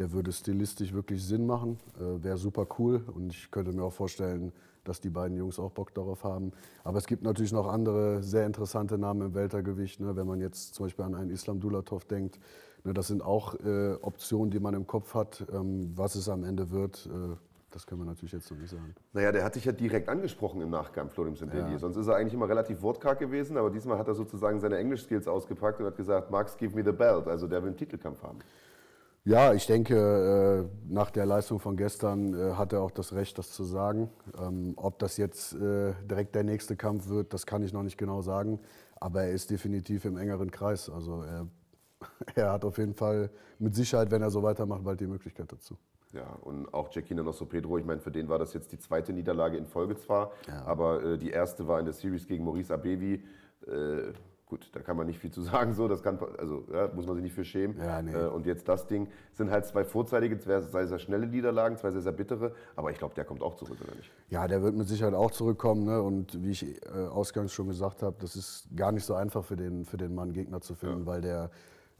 der 0.00 0.10
würde 0.10 0.32
stilistisch 0.32 0.92
wirklich 0.92 1.24
Sinn 1.24 1.46
machen. 1.46 1.78
Äh, 2.00 2.24
Wäre 2.24 2.36
super 2.36 2.66
cool 2.80 3.04
und 3.14 3.32
ich 3.32 3.48
könnte 3.52 3.72
mir 3.72 3.84
auch 3.84 3.92
vorstellen, 3.92 4.52
dass 4.82 5.00
die 5.00 5.10
beiden 5.10 5.36
Jungs 5.36 5.60
auch 5.60 5.70
Bock 5.70 5.94
darauf 5.94 6.24
haben. 6.24 6.50
Aber 6.82 6.98
es 6.98 7.06
gibt 7.06 7.22
natürlich 7.22 7.52
noch 7.52 7.68
andere 7.68 8.20
sehr 8.24 8.44
interessante 8.44 8.98
Namen 8.98 9.28
im 9.28 9.34
Weltergewicht. 9.34 10.00
Ne? 10.00 10.16
Wenn 10.16 10.26
man 10.26 10.40
jetzt 10.40 10.74
zum 10.74 10.86
Beispiel 10.86 11.04
an 11.04 11.14
einen 11.14 11.30
Islam 11.30 11.60
Dulatov 11.60 12.06
denkt, 12.06 12.40
ne? 12.82 12.92
das 12.92 13.06
sind 13.06 13.22
auch 13.22 13.54
äh, 13.60 13.94
Optionen, 14.02 14.50
die 14.50 14.58
man 14.58 14.74
im 14.74 14.88
Kopf 14.88 15.14
hat. 15.14 15.46
Ähm, 15.52 15.92
was 15.94 16.16
es 16.16 16.28
am 16.28 16.42
Ende 16.42 16.72
wird, 16.72 17.08
das 17.70 17.86
können 17.86 18.00
wir 18.00 18.06
natürlich 18.06 18.32
jetzt 18.32 18.50
noch 18.50 18.58
nicht 18.58 18.70
sagen. 18.70 18.94
Naja, 19.12 19.30
der 19.32 19.44
hat 19.44 19.54
dich 19.54 19.64
ja 19.64 19.72
direkt 19.72 20.08
angesprochen 20.08 20.60
im 20.60 20.70
Nachgang, 20.70 21.10
Florim 21.10 21.36
Sendeli. 21.36 21.72
Ja. 21.72 21.78
Sonst 21.78 21.96
ist 21.96 22.06
er 22.06 22.16
eigentlich 22.16 22.34
immer 22.34 22.48
relativ 22.48 22.82
wortkarg 22.82 23.18
gewesen, 23.18 23.56
aber 23.56 23.70
diesmal 23.70 23.98
hat 23.98 24.08
er 24.08 24.14
sozusagen 24.14 24.58
seine 24.60 24.78
Englisch-Skills 24.78 25.28
ausgepackt 25.28 25.80
und 25.80 25.86
hat 25.86 25.96
gesagt, 25.96 26.30
Max, 26.30 26.56
give 26.56 26.74
me 26.74 26.82
the 26.82 26.92
belt. 26.92 27.28
Also 27.28 27.46
der 27.46 27.62
will 27.62 27.68
einen 27.68 27.76
Titelkampf 27.76 28.22
haben. 28.22 28.38
Ja, 29.24 29.52
ich 29.52 29.66
denke, 29.66 29.94
äh, 29.94 30.92
nach 30.92 31.10
der 31.10 31.26
Leistung 31.26 31.60
von 31.60 31.76
gestern 31.76 32.32
äh, 32.32 32.54
hat 32.54 32.72
er 32.72 32.80
auch 32.80 32.90
das 32.90 33.12
Recht, 33.12 33.36
das 33.36 33.52
zu 33.52 33.64
sagen. 33.64 34.10
Ähm, 34.40 34.72
ob 34.76 34.98
das 34.98 35.18
jetzt 35.18 35.52
äh, 35.52 35.92
direkt 36.10 36.34
der 36.34 36.44
nächste 36.44 36.76
Kampf 36.76 37.08
wird, 37.08 37.34
das 37.34 37.44
kann 37.44 37.62
ich 37.62 37.74
noch 37.74 37.82
nicht 37.82 37.98
genau 37.98 38.22
sagen. 38.22 38.58
Aber 38.96 39.24
er 39.24 39.32
ist 39.32 39.50
definitiv 39.50 40.06
im 40.06 40.16
engeren 40.16 40.50
Kreis. 40.50 40.88
Also 40.88 41.22
er, 41.22 41.46
er 42.34 42.52
hat 42.52 42.64
auf 42.64 42.78
jeden 42.78 42.94
Fall 42.94 43.28
mit 43.58 43.74
Sicherheit, 43.74 44.10
wenn 44.10 44.22
er 44.22 44.30
so 44.30 44.42
weitermacht, 44.42 44.82
bald 44.84 45.00
die 45.00 45.06
Möglichkeit 45.06 45.52
dazu. 45.52 45.76
Ja, 46.12 46.38
und 46.42 46.72
auch 46.72 46.90
Jacquino 46.90 47.22
Nosso 47.22 47.44
Pedro, 47.44 47.78
ich 47.78 47.84
meine, 47.84 48.00
für 48.00 48.10
den 48.10 48.28
war 48.28 48.38
das 48.38 48.54
jetzt 48.54 48.72
die 48.72 48.78
zweite 48.78 49.12
Niederlage 49.12 49.56
in 49.56 49.66
Folge 49.66 49.96
zwar, 49.96 50.32
aber 50.64 51.02
äh, 51.02 51.18
die 51.18 51.30
erste 51.30 51.66
war 51.68 51.78
in 51.78 51.84
der 51.84 51.94
Series 51.94 52.26
gegen 52.26 52.44
Maurice 52.44 52.72
Abevi. 52.72 53.22
Äh, 53.66 54.12
gut, 54.46 54.70
da 54.72 54.80
kann 54.80 54.96
man 54.96 55.06
nicht 55.06 55.18
viel 55.18 55.30
zu 55.30 55.42
sagen, 55.50 55.74
so, 55.74 55.86
das 55.86 56.02
kann, 56.02 56.18
also 56.38 56.64
ja, 56.72 56.88
muss 56.94 57.06
man 57.06 57.16
sich 57.16 57.22
nicht 57.22 57.34
für 57.34 57.44
schämen. 57.44 57.76
Ja, 57.78 58.00
nee. 58.00 58.12
äh, 58.12 58.26
und 58.26 58.46
jetzt 58.46 58.68
das 58.68 58.86
Ding, 58.86 59.08
sind 59.32 59.50
halt 59.50 59.66
zwei 59.66 59.84
vorzeitige, 59.84 60.38
zwei 60.38 60.60
sehr, 60.60 60.86
sehr 60.86 60.98
schnelle 60.98 61.26
Niederlagen, 61.26 61.76
zwei 61.76 61.90
sehr, 61.90 62.00
sehr 62.00 62.12
bittere, 62.12 62.54
aber 62.74 62.90
ich 62.90 62.98
glaube, 62.98 63.14
der 63.14 63.24
kommt 63.24 63.42
auch 63.42 63.56
zurück, 63.56 63.76
oder 63.84 63.94
nicht? 63.94 64.10
Ja, 64.30 64.48
der 64.48 64.62
wird 64.62 64.74
mit 64.74 64.88
Sicherheit 64.88 65.14
auch 65.14 65.30
zurückkommen. 65.30 65.84
Ne? 65.84 66.00
Und 66.00 66.42
wie 66.42 66.50
ich 66.50 66.82
äh, 66.86 67.06
ausgangs 67.10 67.52
schon 67.52 67.68
gesagt 67.68 68.02
habe, 68.02 68.16
das 68.18 68.34
ist 68.34 68.68
gar 68.74 68.92
nicht 68.92 69.04
so 69.04 69.14
einfach 69.14 69.44
für 69.44 69.56
den, 69.56 69.84
für 69.84 69.98
den 69.98 70.14
Mann, 70.14 70.32
Gegner 70.32 70.62
zu 70.62 70.74
finden, 70.74 71.04
weil 71.04 71.20
der 71.20 71.50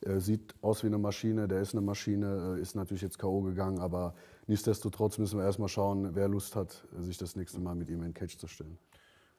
sieht 0.03 0.55
aus 0.63 0.83
wie 0.83 0.89
eine 0.89 0.99
Maschine, 0.99 1.49
der 1.49 1.61
ist 1.61 1.75
eine 1.75 1.81
Maschine, 1.81 2.57
äh, 2.57 2.61
ist 2.61 2.75
natürlich 2.75 3.03
jetzt 3.03 3.19
K.O. 3.19 3.43
gegangen, 3.43 3.79
aber 3.79 4.15
nichtsdestotrotz 4.47 5.19
müssen 5.19 5.39
wir 5.39 5.45
erstmal 5.45 5.69
schauen, 5.69 6.15
wer 6.15 6.29
Lust 6.29 6.57
hat, 6.57 6.87
sich 6.99 7.19
das 7.19 7.37
nächste 7.37 7.61
Mal 7.61 7.75
mit 7.75 7.89
ihm 7.89 8.03
in 8.03 8.15
Cage 8.15 8.37
zu 8.37 8.47
stellen. 8.47 8.79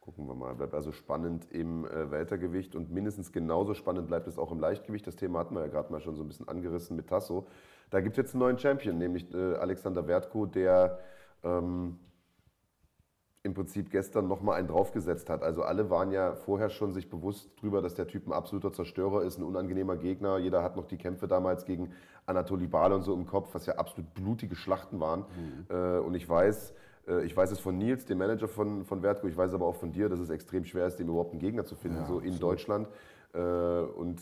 Gucken 0.01 0.27
wir 0.27 0.35
mal. 0.35 0.55
Bleibt 0.55 0.73
also 0.73 0.91
spannend 0.91 1.51
im 1.51 1.85
äh, 1.85 2.09
Weltergewicht 2.09 2.75
und 2.75 2.91
mindestens 2.91 3.31
genauso 3.31 3.73
spannend 3.73 4.07
bleibt 4.07 4.27
es 4.27 4.37
auch 4.37 4.51
im 4.51 4.59
Leichtgewicht. 4.59 5.05
Das 5.05 5.15
Thema 5.15 5.39
hatten 5.39 5.53
wir 5.53 5.61
ja 5.61 5.67
gerade 5.67 5.91
mal 5.91 6.01
schon 6.01 6.15
so 6.15 6.23
ein 6.23 6.27
bisschen 6.27 6.47
angerissen 6.47 6.95
mit 6.95 7.07
Tasso. 7.07 7.45
Da 7.89 8.01
gibt 8.01 8.17
es 8.17 8.23
jetzt 8.23 8.33
einen 8.33 8.39
neuen 8.39 8.57
Champion, 8.57 8.97
nämlich 8.97 9.31
äh, 9.33 9.55
Alexander 9.55 10.07
Wertko, 10.07 10.45
der 10.45 10.99
ähm, 11.43 11.99
im 13.43 13.53
Prinzip 13.53 13.89
gestern 13.89 14.27
nochmal 14.27 14.57
einen 14.57 14.67
draufgesetzt 14.67 15.29
hat. 15.29 15.43
Also 15.43 15.63
alle 15.63 15.89
waren 15.89 16.11
ja 16.11 16.35
vorher 16.35 16.69
schon 16.69 16.91
sich 16.91 17.09
bewusst 17.09 17.49
drüber, 17.61 17.81
dass 17.81 17.95
der 17.95 18.07
Typ 18.07 18.27
ein 18.27 18.33
absoluter 18.33 18.73
Zerstörer 18.73 19.23
ist, 19.23 19.37
ein 19.37 19.43
unangenehmer 19.43 19.95
Gegner. 19.95 20.37
Jeder 20.37 20.61
hat 20.61 20.75
noch 20.75 20.85
die 20.85 20.97
Kämpfe 20.97 21.27
damals 21.27 21.65
gegen 21.65 21.93
Anatoly 22.25 22.67
Bal 22.67 22.91
und 22.91 23.03
so 23.03 23.13
im 23.13 23.25
Kopf, 23.25 23.49
was 23.53 23.65
ja 23.65 23.75
absolut 23.75 24.13
blutige 24.13 24.55
Schlachten 24.55 24.99
waren. 24.99 25.25
Äh, 25.69 25.99
und 25.99 26.15
ich 26.15 26.27
weiß, 26.27 26.73
äh, 27.07 27.23
ich 27.23 27.35
weiß 27.35 27.51
es 27.51 27.59
von 27.59 27.77
Nils, 27.77 28.05
dem 28.05 28.17
Manager 28.17 28.49
von, 28.49 28.83
von 28.83 29.01
Wertko, 29.03 29.27
ich 29.27 29.37
weiß 29.37 29.53
aber 29.53 29.65
auch 29.65 29.75
von 29.75 29.93
dir, 29.93 30.09
dass 30.09 30.19
es 30.19 30.29
extrem 30.29 30.65
schwer 30.65 30.87
ist, 30.87 30.97
dem 30.97 31.07
überhaupt 31.07 31.31
einen 31.31 31.39
Gegner 31.39 31.63
zu 31.63 31.75
finden, 31.75 32.05
so 32.05 32.19
in 32.19 32.39
Deutschland. 32.39 32.89
Äh, 33.33 33.39
und 33.39 34.19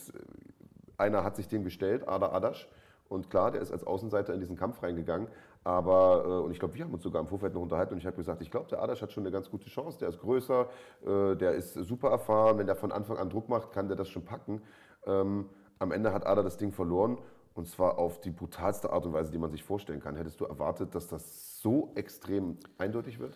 einer 0.98 1.24
hat 1.24 1.36
sich 1.36 1.48
dem 1.48 1.64
gestellt, 1.64 2.08
Ada 2.08 2.32
Adasch. 2.32 2.70
Und 3.10 3.30
klar, 3.30 3.52
der 3.52 3.62
ist 3.62 3.72
als 3.72 3.86
Außenseiter 3.86 4.34
in 4.34 4.40
diesen 4.42 4.58
Kampf 4.58 4.84
reingegangen. 4.84 5.28
Aber, 5.68 6.24
äh, 6.24 6.46
und 6.46 6.52
ich 6.52 6.60
glaube, 6.60 6.76
wir 6.76 6.86
haben 6.86 6.94
uns 6.94 7.04
sogar 7.04 7.22
im 7.22 7.28
Vorfeld 7.28 7.54
noch 7.54 7.62
unterhalten 7.62 7.92
und 7.92 8.00
ich 8.00 8.06
habe 8.06 8.16
gesagt, 8.16 8.42
ich 8.42 8.50
glaube, 8.50 8.70
der 8.70 8.82
Adasch 8.82 9.02
hat 9.02 9.12
schon 9.12 9.24
eine 9.24 9.32
ganz 9.32 9.50
gute 9.52 9.66
Chance. 9.66 10.00
Der 10.00 10.08
ist 10.08 10.18
größer, 10.18 10.70
äh, 11.06 11.36
der 11.36 11.56
ist 11.56 11.74
super 11.74 12.10
erfahren. 12.10 12.58
Wenn 12.58 12.68
der 12.68 12.78
von 12.78 12.94
Anfang 12.94 13.18
an 13.18 13.30
Druck 13.30 13.50
macht, 13.50 13.74
kann 13.74 13.90
der 13.90 13.98
das 13.98 14.08
schon 14.08 14.24
packen. 14.24 14.62
Ähm, 15.06 15.50
am 15.80 15.92
Ende 15.92 16.14
hat 16.14 16.26
Ada 16.26 16.42
das 16.42 16.56
Ding 16.56 16.72
verloren 16.72 17.18
und 17.54 17.68
zwar 17.68 17.98
auf 17.98 18.22
die 18.22 18.32
brutalste 18.32 18.94
Art 18.94 19.06
und 19.06 19.12
Weise, 19.12 19.30
die 19.30 19.38
man 19.40 19.52
sich 19.52 19.62
vorstellen 19.62 20.00
kann. 20.00 20.16
Hättest 20.16 20.40
du 20.40 20.46
erwartet, 20.46 20.96
dass 20.96 21.10
das 21.10 21.60
so 21.60 21.92
extrem 21.96 22.56
eindeutig 22.78 23.20
wird? 23.20 23.36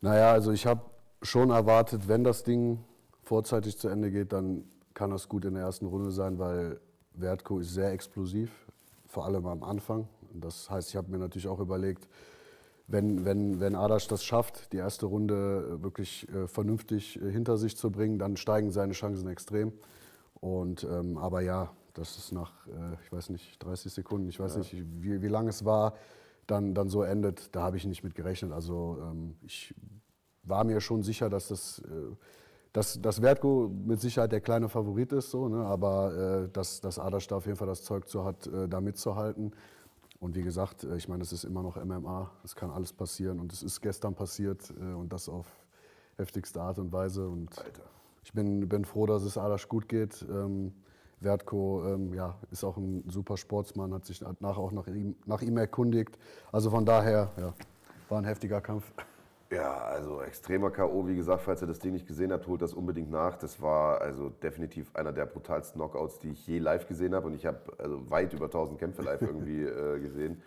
Naja, 0.00 0.32
also 0.32 0.50
ich 0.50 0.66
habe 0.66 0.80
schon 1.22 1.50
erwartet, 1.50 2.08
wenn 2.08 2.24
das 2.24 2.42
Ding 2.42 2.82
vorzeitig 3.22 3.78
zu 3.78 3.86
Ende 3.86 4.10
geht, 4.10 4.32
dann 4.32 4.64
kann 4.92 5.10
das 5.10 5.28
gut 5.28 5.44
in 5.44 5.54
der 5.54 5.62
ersten 5.62 5.86
Runde 5.86 6.10
sein, 6.10 6.36
weil 6.40 6.80
Wertko 7.12 7.60
ist 7.60 7.74
sehr 7.74 7.92
explosiv, 7.92 8.50
vor 9.06 9.24
allem 9.24 9.46
am 9.46 9.62
Anfang. 9.62 10.08
Das 10.40 10.70
heißt, 10.70 10.90
ich 10.90 10.96
habe 10.96 11.10
mir 11.10 11.18
natürlich 11.18 11.48
auch 11.48 11.60
überlegt, 11.60 12.08
wenn, 12.86 13.24
wenn, 13.24 13.60
wenn 13.60 13.74
Adasch 13.74 14.08
das 14.08 14.24
schafft, 14.24 14.72
die 14.72 14.76
erste 14.76 15.06
Runde 15.06 15.78
äh, 15.78 15.82
wirklich 15.82 16.28
äh, 16.28 16.46
vernünftig 16.46 17.20
äh, 17.20 17.30
hinter 17.30 17.56
sich 17.56 17.76
zu 17.76 17.90
bringen, 17.90 18.18
dann 18.18 18.36
steigen 18.36 18.70
seine 18.70 18.92
Chancen 18.92 19.28
extrem. 19.28 19.72
Und, 20.40 20.84
ähm, 20.84 21.16
aber 21.16 21.40
ja, 21.40 21.72
das 21.94 22.18
ist 22.18 22.32
nach, 22.32 22.66
äh, 22.66 22.94
ich 23.02 23.10
weiß 23.10 23.30
nicht, 23.30 23.62
30 23.64 23.92
Sekunden, 23.92 24.28
ich 24.28 24.38
weiß 24.38 24.56
nicht, 24.56 24.74
wie, 25.00 25.22
wie 25.22 25.28
lange 25.28 25.48
es 25.48 25.64
war, 25.64 25.94
dann, 26.46 26.74
dann 26.74 26.90
so 26.90 27.02
endet, 27.02 27.54
da 27.56 27.62
habe 27.62 27.78
ich 27.78 27.86
nicht 27.86 28.04
mit 28.04 28.14
gerechnet. 28.14 28.52
Also 28.52 28.98
ähm, 29.00 29.36
ich 29.46 29.74
war 30.42 30.64
mir 30.64 30.82
schon 30.82 31.02
sicher, 31.02 31.30
dass 31.30 31.48
das, 31.48 31.82
dass, 32.74 33.00
dass 33.00 33.22
Wertko 33.22 33.70
mit 33.86 34.00
Sicherheit 34.00 34.32
der 34.32 34.42
kleine 34.42 34.68
Favorit 34.68 35.12
ist, 35.12 35.30
so, 35.30 35.48
ne? 35.48 35.64
aber 35.64 36.44
äh, 36.44 36.48
dass, 36.52 36.82
dass 36.82 36.98
Adasch 36.98 37.28
da 37.28 37.36
auf 37.36 37.46
jeden 37.46 37.56
Fall 37.56 37.68
das 37.68 37.84
Zeug 37.84 38.08
zu 38.08 38.24
hat, 38.24 38.46
äh, 38.48 38.68
da 38.68 38.82
mitzuhalten. 38.82 39.52
Und 40.20 40.34
wie 40.34 40.42
gesagt, 40.42 40.84
äh, 40.84 40.96
ich 40.96 41.08
meine, 41.08 41.22
es 41.22 41.32
ist 41.32 41.44
immer 41.44 41.62
noch 41.62 41.82
MMA, 41.82 42.30
es 42.44 42.54
kann 42.54 42.70
alles 42.70 42.92
passieren 42.92 43.40
und 43.40 43.52
es 43.52 43.62
ist 43.62 43.80
gestern 43.80 44.14
passiert 44.14 44.72
äh, 44.80 44.94
und 44.94 45.12
das 45.12 45.28
auf 45.28 45.46
heftigste 46.16 46.60
Art 46.60 46.78
und 46.78 46.92
Weise. 46.92 47.28
Und 47.28 47.50
ich 48.24 48.32
bin, 48.32 48.68
bin 48.68 48.84
froh, 48.84 49.06
dass 49.06 49.22
es 49.22 49.36
Adasch 49.36 49.68
gut 49.68 49.88
geht. 49.88 50.24
Ähm, 50.30 50.72
Wertko 51.20 51.84
ähm, 51.86 52.12
ja, 52.14 52.36
ist 52.50 52.64
auch 52.64 52.76
ein 52.76 53.04
super 53.08 53.36
Sportsmann, 53.36 53.94
hat 53.94 54.04
sich 54.04 54.20
nachher 54.20 54.58
auch 54.58 54.72
nach 54.72 54.86
ihm, 54.86 55.16
nach 55.26 55.42
ihm 55.42 55.56
erkundigt. 55.56 56.18
Also 56.52 56.70
von 56.70 56.84
daher, 56.84 57.30
ja, 57.38 57.54
war 58.08 58.18
ein 58.18 58.24
heftiger 58.24 58.60
Kampf. 58.60 58.92
Ja, 59.50 59.74
also 59.84 60.22
extremer 60.22 60.70
K.O. 60.70 61.06
Wie 61.06 61.16
gesagt, 61.16 61.42
falls 61.42 61.62
ihr 61.62 61.68
das 61.68 61.78
Ding 61.78 61.92
nicht 61.92 62.06
gesehen 62.06 62.32
habt, 62.32 62.46
holt 62.46 62.62
das 62.62 62.72
unbedingt 62.72 63.10
nach. 63.10 63.36
Das 63.36 63.60
war 63.60 64.00
also 64.00 64.30
definitiv 64.30 64.94
einer 64.94 65.12
der 65.12 65.26
brutalsten 65.26 65.80
Knockouts, 65.80 66.18
die 66.18 66.30
ich 66.30 66.46
je 66.46 66.58
live 66.58 66.88
gesehen 66.88 67.14
habe. 67.14 67.26
Und 67.26 67.34
ich 67.34 67.44
habe 67.44 67.58
also 67.78 68.10
weit 68.10 68.32
über 68.32 68.46
1000 68.46 68.78
Kämpfe 68.78 69.02
live 69.02 69.20
irgendwie 69.22 69.62
äh, 69.62 70.00
gesehen. 70.00 70.42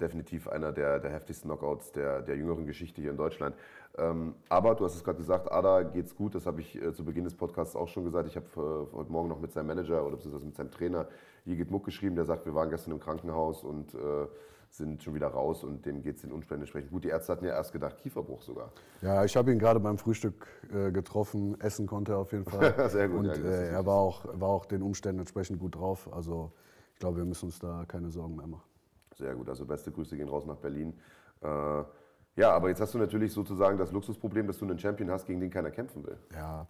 Definitiv 0.00 0.48
einer 0.48 0.72
der, 0.72 0.98
der 1.00 1.12
heftigsten 1.12 1.48
Knockouts 1.48 1.92
der, 1.92 2.22
der 2.22 2.36
jüngeren 2.36 2.66
Geschichte 2.66 3.00
hier 3.00 3.10
in 3.10 3.16
Deutschland. 3.16 3.56
Ähm, 3.96 4.34
aber 4.48 4.74
du 4.74 4.84
hast 4.84 4.94
es 4.94 5.04
gerade 5.04 5.18
gesagt, 5.18 5.50
Ada 5.50 5.82
geht's 5.82 6.14
gut. 6.14 6.34
Das 6.34 6.46
habe 6.46 6.60
ich 6.60 6.80
äh, 6.80 6.92
zu 6.92 7.04
Beginn 7.04 7.24
des 7.24 7.34
Podcasts 7.34 7.74
auch 7.74 7.88
schon 7.88 8.04
gesagt. 8.04 8.28
Ich 8.28 8.36
habe 8.36 8.46
äh, 8.56 8.94
heute 8.94 9.10
Morgen 9.10 9.28
noch 9.28 9.40
mit 9.40 9.52
seinem 9.52 9.68
Manager 9.68 10.04
oder 10.04 10.16
beziehungsweise 10.16 10.46
mit 10.46 10.56
seinem 10.56 10.70
Trainer 10.70 11.08
Jigit 11.44 11.70
Muck 11.70 11.84
geschrieben. 11.84 12.16
Der 12.16 12.26
sagt, 12.26 12.44
wir 12.44 12.54
waren 12.54 12.68
gestern 12.68 12.92
im 12.92 13.00
Krankenhaus 13.00 13.64
und 13.64 13.94
äh, 13.94 14.26
sind 14.72 15.02
schon 15.02 15.14
wieder 15.14 15.28
raus 15.28 15.64
und 15.64 15.84
dem 15.84 16.02
geht 16.02 16.16
es 16.16 16.22
den 16.22 16.32
Umständen 16.32 16.62
entsprechend 16.62 16.90
gut. 16.90 17.04
Die 17.04 17.08
Ärzte 17.08 17.32
hatten 17.32 17.44
ja 17.44 17.52
erst 17.52 17.72
gedacht, 17.72 17.98
Kieferbruch 17.98 18.40
sogar. 18.40 18.72
Ja, 19.02 19.22
ich 19.22 19.36
habe 19.36 19.52
ihn 19.52 19.58
gerade 19.58 19.80
beim 19.80 19.98
Frühstück 19.98 20.46
äh, 20.72 20.90
getroffen. 20.90 21.60
Essen 21.60 21.86
konnte 21.86 22.12
er 22.12 22.18
auf 22.18 22.32
jeden 22.32 22.46
Fall. 22.46 22.74
Sehr 22.88 23.08
gut, 23.08 23.18
Und 23.18 23.26
ja, 23.26 23.34
äh, 23.34 23.68
er 23.68 23.84
war 23.84 23.96
auch, 23.96 24.24
war 24.32 24.48
auch 24.48 24.64
den 24.64 24.80
Umständen 24.80 25.20
entsprechend 25.20 25.58
gut 25.58 25.74
drauf. 25.74 26.10
Also 26.12 26.52
ich 26.94 27.00
glaube, 27.00 27.18
wir 27.18 27.24
müssen 27.26 27.46
uns 27.46 27.58
da 27.58 27.84
keine 27.86 28.10
Sorgen 28.10 28.36
mehr 28.36 28.46
machen. 28.46 28.64
Sehr 29.14 29.34
gut, 29.34 29.48
also 29.50 29.66
beste 29.66 29.92
Grüße 29.92 30.16
gehen 30.16 30.28
raus 30.28 30.46
nach 30.46 30.56
Berlin. 30.56 30.94
Äh, 31.42 31.46
ja, 32.36 32.50
aber 32.50 32.70
jetzt 32.70 32.80
hast 32.80 32.94
du 32.94 32.98
natürlich 32.98 33.30
sozusagen 33.30 33.76
das 33.76 33.92
Luxusproblem, 33.92 34.46
dass 34.46 34.56
du 34.56 34.64
einen 34.64 34.78
Champion 34.78 35.10
hast, 35.10 35.26
gegen 35.26 35.40
den 35.40 35.50
keiner 35.50 35.70
kämpfen 35.70 36.02
will. 36.06 36.16
Ja, 36.34 36.66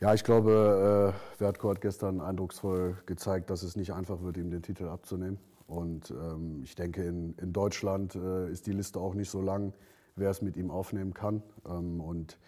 ja 0.00 0.14
ich 0.14 0.24
glaube, 0.24 1.12
äh, 1.38 1.40
Wertko 1.40 1.68
hat 1.68 1.82
gestern 1.82 2.22
eindrucksvoll 2.22 2.96
gezeigt, 3.04 3.50
dass 3.50 3.62
es 3.62 3.76
nicht 3.76 3.92
einfach 3.92 4.22
wird, 4.22 4.38
ihm 4.38 4.50
den 4.50 4.62
Titel 4.62 4.88
abzunehmen. 4.88 5.38
Und 5.66 6.10
ähm, 6.10 6.62
ich 6.62 6.74
denke, 6.74 7.04
in, 7.04 7.34
in 7.34 7.52
Deutschland 7.52 8.14
äh, 8.14 8.50
ist 8.50 8.66
die 8.66 8.72
Liste 8.72 9.00
auch 9.00 9.14
nicht 9.14 9.30
so 9.30 9.40
lang, 9.40 9.72
wer 10.16 10.30
es 10.30 10.42
mit 10.42 10.56
ihm 10.56 10.70
aufnehmen 10.70 11.14
kann. 11.14 11.42
Ähm, 11.66 12.00
und 12.00 12.38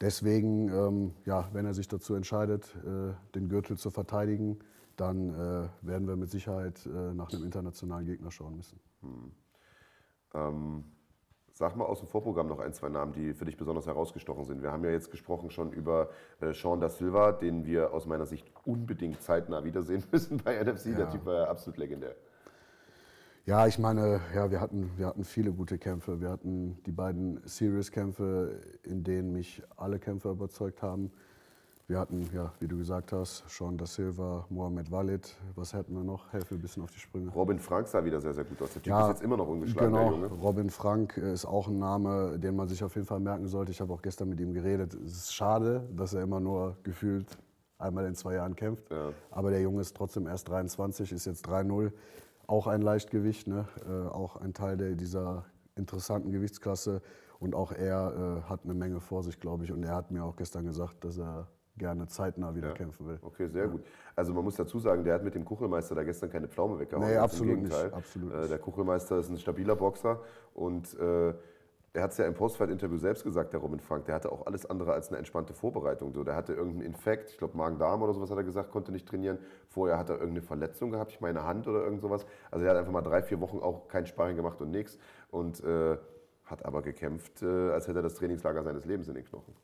deswegen, 0.00 0.68
ähm, 0.68 1.14
ja, 1.24 1.48
wenn 1.52 1.64
er 1.64 1.74
sich 1.74 1.88
dazu 1.88 2.14
entscheidet, 2.14 2.76
äh, 2.84 3.14
den 3.34 3.48
Gürtel 3.48 3.78
zu 3.78 3.90
verteidigen, 3.90 4.58
dann 4.96 5.30
äh, 5.30 5.68
werden 5.80 6.06
wir 6.06 6.16
mit 6.16 6.30
Sicherheit 6.30 6.84
äh, 6.86 7.14
nach 7.14 7.32
einem 7.32 7.44
internationalen 7.44 8.04
Gegner 8.04 8.30
schauen 8.30 8.56
müssen. 8.56 8.78
Ähm, 10.34 10.84
Sag 11.54 11.76
mal 11.76 11.84
aus 11.84 11.98
dem 11.98 12.08
Vorprogramm 12.08 12.48
noch 12.48 12.60
ein, 12.60 12.72
zwei 12.72 12.88
Namen, 12.88 13.12
die 13.12 13.34
für 13.34 13.44
dich 13.44 13.58
besonders 13.58 13.86
herausgestochen 13.86 14.44
sind. 14.44 14.62
Wir 14.62 14.72
haben 14.72 14.84
ja 14.84 14.90
jetzt 14.90 15.10
gesprochen 15.10 15.50
schon 15.50 15.70
über 15.70 16.08
äh, 16.40 16.54
Sean 16.54 16.80
da 16.80 16.88
Silva, 16.88 17.32
den 17.32 17.66
wir 17.66 17.92
aus 17.92 18.06
meiner 18.06 18.24
Sicht 18.24 18.50
unbedingt 18.64 19.20
zeitnah 19.20 19.62
wiedersehen 19.62 20.02
müssen 20.12 20.38
bei 20.38 20.62
NFC. 20.62 20.96
Der 20.96 21.10
Typ 21.10 21.26
war 21.26 21.34
ja 21.34 21.44
absolut 21.44 21.76
legendär. 21.76 22.16
Ja, 23.44 23.66
ich 23.66 23.76
meine, 23.78 24.20
ja, 24.34 24.52
wir 24.52 24.60
hatten, 24.60 24.90
wir 24.96 25.06
hatten 25.06 25.24
viele 25.24 25.50
gute 25.52 25.76
Kämpfe. 25.76 26.20
Wir 26.20 26.30
hatten 26.30 26.78
die 26.86 26.92
beiden 26.92 27.40
Series-Kämpfe, 27.44 28.60
in 28.84 29.02
denen 29.02 29.32
mich 29.32 29.60
alle 29.76 29.98
Kämpfer 29.98 30.30
überzeugt 30.30 30.80
haben. 30.80 31.10
Wir 31.88 31.98
hatten, 31.98 32.30
ja, 32.32 32.52
wie 32.60 32.68
du 32.68 32.78
gesagt 32.78 33.12
hast, 33.12 33.42
Sean 33.48 33.76
da 33.76 33.84
Silva, 33.84 34.46
Mohamed 34.48 34.92
Walid. 34.92 35.36
Was 35.56 35.74
hätten 35.74 35.92
wir 35.96 36.04
noch? 36.04 36.32
Helfe 36.32 36.54
ein 36.54 36.60
bisschen 36.60 36.84
auf 36.84 36.92
die 36.92 37.00
Sprünge. 37.00 37.32
Robin 37.32 37.58
Frank 37.58 37.88
sah 37.88 38.04
wieder 38.04 38.20
sehr, 38.20 38.32
sehr 38.32 38.44
gut 38.44 38.62
aus. 38.62 38.72
Der 38.74 38.82
Typ 38.82 38.90
Ja, 38.90 39.02
ist 39.02 39.08
jetzt 39.08 39.22
immer 39.24 39.36
noch 39.36 39.48
ungeschlagen, 39.48 39.92
der 39.92 40.02
Genau, 40.04 40.12
Junge. 40.14 40.26
Robin 40.40 40.70
Frank 40.70 41.16
äh, 41.18 41.32
ist 41.32 41.44
auch 41.44 41.66
ein 41.66 41.80
Name, 41.80 42.38
den 42.38 42.54
man 42.54 42.68
sich 42.68 42.84
auf 42.84 42.94
jeden 42.94 43.08
Fall 43.08 43.18
merken 43.18 43.48
sollte. 43.48 43.72
Ich 43.72 43.80
habe 43.80 43.92
auch 43.92 44.02
gestern 44.02 44.28
mit 44.28 44.38
ihm 44.38 44.54
geredet. 44.54 44.94
Es 44.94 45.14
ist 45.14 45.34
schade, 45.34 45.88
dass 45.96 46.14
er 46.14 46.22
immer 46.22 46.38
nur 46.38 46.76
gefühlt 46.84 47.26
einmal 47.76 48.06
in 48.06 48.14
zwei 48.14 48.34
Jahren 48.34 48.54
kämpft. 48.54 48.88
Ja. 48.92 49.10
Aber 49.32 49.50
der 49.50 49.60
Junge 49.60 49.80
ist 49.80 49.96
trotzdem 49.96 50.28
erst 50.28 50.48
23, 50.48 51.10
ist 51.10 51.24
jetzt 51.24 51.48
3-0. 51.48 51.90
Auch 52.52 52.66
ein 52.66 52.82
Leichtgewicht, 52.82 53.48
ne? 53.48 53.66
äh, 53.88 54.08
auch 54.08 54.36
ein 54.36 54.52
Teil 54.52 54.76
der, 54.76 54.90
dieser 54.90 55.46
interessanten 55.74 56.32
Gewichtsklasse. 56.32 57.00
Und 57.38 57.54
auch 57.54 57.72
er 57.72 58.42
äh, 58.44 58.50
hat 58.50 58.64
eine 58.64 58.74
Menge 58.74 59.00
vor 59.00 59.22
sich, 59.22 59.40
glaube 59.40 59.64
ich. 59.64 59.72
Und 59.72 59.82
er 59.82 59.94
hat 59.94 60.10
mir 60.10 60.22
auch 60.22 60.36
gestern 60.36 60.66
gesagt, 60.66 61.02
dass 61.02 61.16
er 61.16 61.48
gerne 61.78 62.08
zeitnah 62.08 62.54
wieder 62.54 62.74
kämpfen 62.74 63.06
will. 63.06 63.18
Okay, 63.22 63.48
sehr 63.48 63.68
gut. 63.68 63.82
Also 64.14 64.34
man 64.34 64.44
muss 64.44 64.56
dazu 64.56 64.78
sagen, 64.78 65.02
der 65.02 65.14
hat 65.14 65.24
mit 65.24 65.34
dem 65.34 65.46
Kuchelmeister 65.46 65.94
da 65.94 66.02
gestern 66.02 66.28
keine 66.28 66.46
Pflaume 66.46 66.78
weggehauen. 66.78 67.08
Nee, 67.08 67.16
absolut 67.16 67.54
im 67.54 67.62
nicht, 67.62 67.72
Gegenteil. 67.72 67.94
absolut 67.94 68.34
Äh, 68.34 68.36
nicht. 68.36 68.50
Der 68.50 68.58
Kuchelmeister 68.58 69.16
ist 69.16 69.30
ein 69.30 69.38
stabiler 69.38 69.74
Boxer 69.74 70.20
und 70.52 70.92
äh, 70.98 71.32
er 71.94 72.02
hat 72.02 72.12
es 72.12 72.16
ja 72.16 72.24
im 72.24 72.34
Postfight-Interview 72.34 72.96
selbst 72.96 73.22
gesagt, 73.22 73.52
der 73.52 73.60
Robin 73.60 73.78
Frank, 73.78 74.06
der 74.06 74.14
hatte 74.14 74.32
auch 74.32 74.46
alles 74.46 74.64
andere 74.64 74.94
als 74.94 75.08
eine 75.08 75.18
entspannte 75.18 75.52
Vorbereitung. 75.52 76.12
So, 76.14 76.24
der 76.24 76.34
hatte 76.34 76.54
irgendeinen 76.54 76.86
Infekt, 76.86 77.30
ich 77.30 77.38
glaube 77.38 77.56
Magen-Darm 77.56 78.02
oder 78.02 78.14
sowas 78.14 78.30
hat 78.30 78.38
er 78.38 78.44
gesagt, 78.44 78.70
konnte 78.70 78.92
nicht 78.92 79.06
trainieren. 79.06 79.38
Vorher 79.68 79.98
hat 79.98 80.08
er 80.08 80.14
irgendeine 80.14 80.42
Verletzung 80.42 80.90
gehabt, 80.90 81.12
ich 81.12 81.20
meine 81.20 81.44
Hand 81.44 81.68
oder 81.68 81.84
irgend 81.84 82.00
sowas. 82.00 82.24
Also 82.50 82.64
er 82.64 82.70
hat 82.70 82.78
einfach 82.78 82.92
mal 82.92 83.02
drei, 83.02 83.22
vier 83.22 83.40
Wochen 83.40 83.58
auch 83.58 83.88
kein 83.88 84.06
Sparring 84.06 84.36
gemacht 84.36 84.60
und 84.62 84.70
nichts. 84.70 84.98
Und 85.30 85.62
äh, 85.64 85.98
hat 86.44 86.64
aber 86.64 86.80
gekämpft, 86.80 87.42
äh, 87.42 87.70
als 87.70 87.88
hätte 87.88 87.98
er 87.98 88.02
das 88.02 88.14
Trainingslager 88.14 88.62
seines 88.62 88.86
Lebens 88.86 89.08
in 89.08 89.14
den 89.14 89.24
Knochen. 89.26 89.54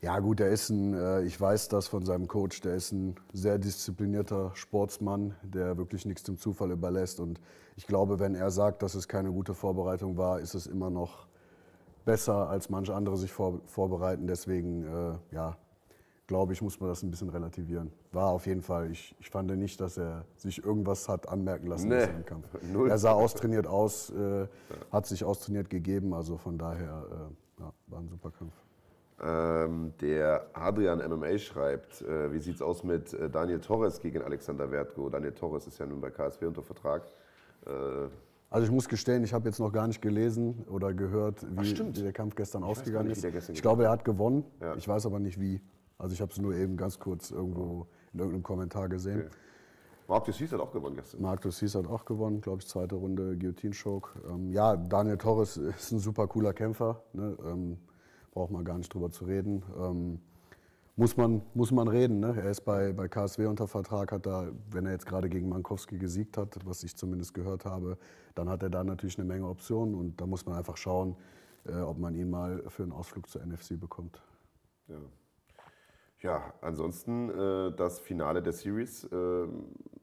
Ja 0.00 0.18
gut, 0.18 0.40
der 0.40 0.50
ist 0.50 0.68
ein, 0.68 0.94
äh, 0.94 1.22
ich 1.22 1.40
weiß 1.40 1.68
das 1.68 1.86
von 1.86 2.04
seinem 2.04 2.26
Coach, 2.26 2.60
der 2.62 2.74
ist 2.74 2.90
ein 2.90 3.14
sehr 3.32 3.58
disziplinierter 3.58 4.50
Sportsmann, 4.54 5.36
der 5.44 5.78
wirklich 5.78 6.06
nichts 6.06 6.24
dem 6.24 6.38
Zufall 6.38 6.72
überlässt. 6.72 7.20
Und 7.20 7.40
ich 7.76 7.86
glaube, 7.86 8.18
wenn 8.18 8.34
er 8.34 8.50
sagt, 8.50 8.82
dass 8.82 8.96
es 8.96 9.06
keine 9.06 9.30
gute 9.30 9.54
Vorbereitung 9.54 10.16
war, 10.16 10.40
ist 10.40 10.54
es 10.54 10.66
immer 10.66 10.90
noch 10.90 11.28
besser, 12.04 12.48
als 12.48 12.70
manche 12.70 12.94
andere 12.94 13.16
sich 13.16 13.32
vor, 13.32 13.60
vorbereiten. 13.64 14.26
Deswegen, 14.26 14.84
äh, 14.84 15.34
ja, 15.34 15.56
glaube 16.26 16.52
ich, 16.52 16.62
muss 16.62 16.80
man 16.80 16.88
das 16.88 17.02
ein 17.02 17.10
bisschen 17.10 17.28
relativieren. 17.28 17.92
War 18.12 18.28
auf 18.28 18.46
jeden 18.46 18.62
Fall, 18.62 18.90
ich, 18.90 19.14
ich 19.20 19.30
fand 19.30 19.54
nicht, 19.56 19.80
dass 19.80 19.98
er 19.98 20.24
sich 20.36 20.64
irgendwas 20.64 21.08
hat 21.08 21.28
anmerken 21.28 21.66
lassen 21.66 21.88
Nee, 21.88 22.02
in 22.02 22.06
seinem 22.06 22.26
Kampf. 22.26 22.46
null. 22.72 22.90
Er 22.90 22.98
sah 22.98 23.12
austrainiert 23.12 23.66
aus, 23.80 24.10
äh, 24.10 24.46
hat 24.90 25.06
sich 25.06 25.24
austrainiert 25.24 25.68
gegeben, 25.70 26.14
also 26.14 26.36
von 26.36 26.58
daher, 26.58 27.06
äh, 27.58 27.62
ja, 27.62 27.72
war 27.88 28.00
ein 28.00 28.08
super 28.08 28.30
Kampf. 28.30 28.54
Ähm, 29.24 29.92
der 30.00 30.46
Adrian 30.52 30.98
MMA 30.98 31.38
schreibt, 31.38 32.02
äh, 32.02 32.32
wie 32.32 32.40
sieht 32.40 32.56
es 32.56 32.62
aus 32.62 32.82
mit 32.82 33.12
äh, 33.12 33.30
Daniel 33.30 33.60
Torres 33.60 34.00
gegen 34.00 34.20
Alexander 34.22 34.70
Wertko? 34.70 35.08
Daniel 35.08 35.32
Torres 35.32 35.66
ist 35.66 35.78
ja 35.78 35.86
nun 35.86 36.00
bei 36.00 36.10
KSW 36.10 36.46
unter 36.46 36.62
Vertrag. 36.62 37.02
Also 38.52 38.66
ich 38.66 38.70
muss 38.70 38.88
gestehen, 38.88 39.24
ich 39.24 39.32
habe 39.32 39.48
jetzt 39.48 39.58
noch 39.58 39.72
gar 39.72 39.86
nicht 39.86 40.02
gelesen 40.02 40.64
oder 40.68 40.92
gehört, 40.92 41.46
wie, 41.58 41.64
stimmt. 41.64 41.96
wie 41.96 42.02
der 42.02 42.12
Kampf 42.12 42.34
gestern 42.34 42.62
weiß 42.62 42.68
ausgegangen 42.68 43.08
nicht, 43.08 43.24
ist. 43.24 43.48
Ich 43.48 43.62
glaube, 43.62 43.84
er 43.84 43.90
hat 43.90 44.04
gewonnen. 44.04 44.44
Ja. 44.60 44.74
Ich 44.76 44.86
weiß 44.86 45.06
aber 45.06 45.18
nicht 45.20 45.40
wie. 45.40 45.62
Also 45.96 46.12
ich 46.12 46.20
habe 46.20 46.30
es 46.32 46.38
nur 46.38 46.54
eben 46.54 46.76
ganz 46.76 46.98
kurz 46.98 47.30
irgendwo 47.30 47.86
in 48.12 48.18
irgendeinem 48.18 48.42
Kommentar 48.42 48.88
gesehen. 48.90 49.20
Okay. 49.20 49.30
Mark 50.06 50.24
Dussis 50.26 50.52
hat 50.52 50.60
auch 50.60 50.72
gewonnen 50.72 50.96
gestern. 50.96 51.22
Marc 51.22 51.40
Dussis 51.40 51.74
hat 51.74 51.86
auch 51.86 52.04
gewonnen, 52.04 52.42
glaube 52.42 52.58
ich, 52.60 52.68
zweite 52.68 52.96
Runde 52.96 53.38
Guillotine-Choke. 53.38 54.20
Ähm, 54.28 54.52
ja, 54.52 54.76
Daniel 54.76 55.16
Torres 55.16 55.56
ist 55.78 55.92
ein 55.92 55.98
super 55.98 56.26
cooler 56.26 56.52
Kämpfer. 56.52 57.02
Ne? 57.14 57.36
Ähm, 57.46 57.78
braucht 58.32 58.50
man 58.50 58.64
gar 58.64 58.76
nicht 58.76 58.92
drüber 58.92 59.10
zu 59.10 59.24
reden. 59.24 59.62
Ähm, 59.78 60.20
muss, 60.96 61.16
man, 61.16 61.42
muss 61.54 61.70
man 61.70 61.88
reden. 61.88 62.20
Ne? 62.20 62.34
Er 62.36 62.50
ist 62.50 62.62
bei, 62.62 62.92
bei 62.92 63.08
KSW 63.08 63.46
unter 63.46 63.66
Vertrag, 63.66 64.12
hat 64.12 64.26
da, 64.26 64.48
wenn 64.70 64.86
er 64.86 64.92
jetzt 64.92 65.06
gerade 65.06 65.28
gegen 65.28 65.48
Mankowski 65.48 65.98
gesiegt 65.98 66.36
hat, 66.36 66.58
was 66.64 66.82
ich 66.82 66.96
zumindest 66.96 67.34
gehört 67.34 67.64
habe, 67.64 67.98
dann 68.34 68.48
hat 68.48 68.62
er 68.62 68.70
da 68.70 68.84
natürlich 68.84 69.18
eine 69.18 69.26
Menge 69.26 69.48
Optionen 69.48 69.94
und 69.94 70.20
da 70.20 70.26
muss 70.26 70.44
man 70.44 70.56
einfach 70.56 70.76
schauen, 70.76 71.16
äh, 71.64 71.80
ob 71.80 71.98
man 71.98 72.14
ihn 72.14 72.30
mal 72.30 72.62
für 72.68 72.82
einen 72.82 72.92
Ausflug 72.92 73.28
zur 73.28 73.44
NFC 73.44 73.78
bekommt. 73.78 74.22
Ja. 74.88 74.98
ja, 76.20 76.54
ansonsten 76.60 77.30
äh, 77.30 77.76
das 77.76 78.00
Finale 78.00 78.42
der 78.42 78.52
Series 78.52 79.04
äh, 79.04 79.46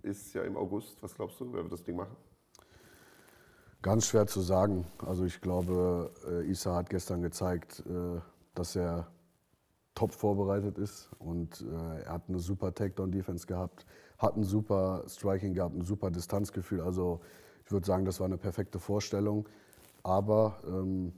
ist 0.02 0.34
ja 0.34 0.44
im 0.44 0.58
August. 0.58 1.04
Was 1.04 1.14
glaubst 1.14 1.40
du, 1.40 1.54
wer 1.54 1.62
wird 1.64 1.74
das 1.74 1.84
Ding 1.84 1.98
machen? 1.98 2.16
Ganz 3.82 4.08
schwer 4.08 4.28
zu 4.28 4.42
sagen. 4.42 4.86
Also 5.06 5.24
ich 5.24 5.40
glaube, 5.40 6.12
äh, 6.28 6.50
Isa 6.50 6.76
hat 6.76 6.90
gestern 6.90 7.22
gezeigt, 7.22 7.84
äh, 7.88 8.20
dass 8.54 8.76
er 8.76 9.08
top 10.00 10.14
vorbereitet 10.14 10.78
ist 10.78 11.10
und 11.20 11.60
äh, 11.60 12.04
er 12.04 12.14
hat 12.14 12.30
eine 12.30 12.40
super 12.40 12.74
Takedown-Defense 12.74 13.46
gehabt, 13.46 13.86
hat 14.18 14.38
ein 14.38 14.46
super 14.46 15.04
Striking 15.10 15.54
gehabt, 15.54 15.76
ein 15.76 15.84
super 15.84 16.10
Distanzgefühl. 16.10 16.80
Also 16.80 17.20
ich 17.66 17.72
würde 17.74 17.86
sagen, 17.86 18.06
das 18.06 18.22
war 18.22 18.28
eine 18.28 18.38
perfekte 18.38 18.80
Vorstellung. 18.80 19.50
Aber 20.02 20.62
ähm, 20.66 21.12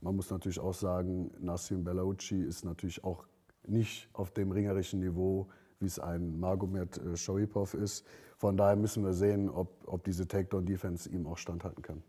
man 0.00 0.16
muss 0.16 0.30
natürlich 0.30 0.58
auch 0.58 0.72
sagen, 0.72 1.30
Nassim 1.38 1.84
Belauci 1.84 2.40
ist 2.40 2.64
natürlich 2.64 3.04
auch 3.04 3.26
nicht 3.66 4.08
auf 4.14 4.30
dem 4.30 4.52
ringerischen 4.52 5.00
Niveau, 5.00 5.48
wie 5.78 5.86
es 5.86 5.98
ein 5.98 6.40
Magomed 6.40 6.96
äh, 6.96 7.14
Sharipov 7.14 7.74
ist. 7.74 8.06
Von 8.38 8.56
daher 8.56 8.76
müssen 8.76 9.04
wir 9.04 9.12
sehen, 9.12 9.50
ob, 9.50 9.68
ob 9.86 10.02
diese 10.04 10.26
Takedown-Defense 10.26 11.10
ihm 11.10 11.26
auch 11.26 11.36
standhalten 11.36 11.82
kann. 11.82 12.02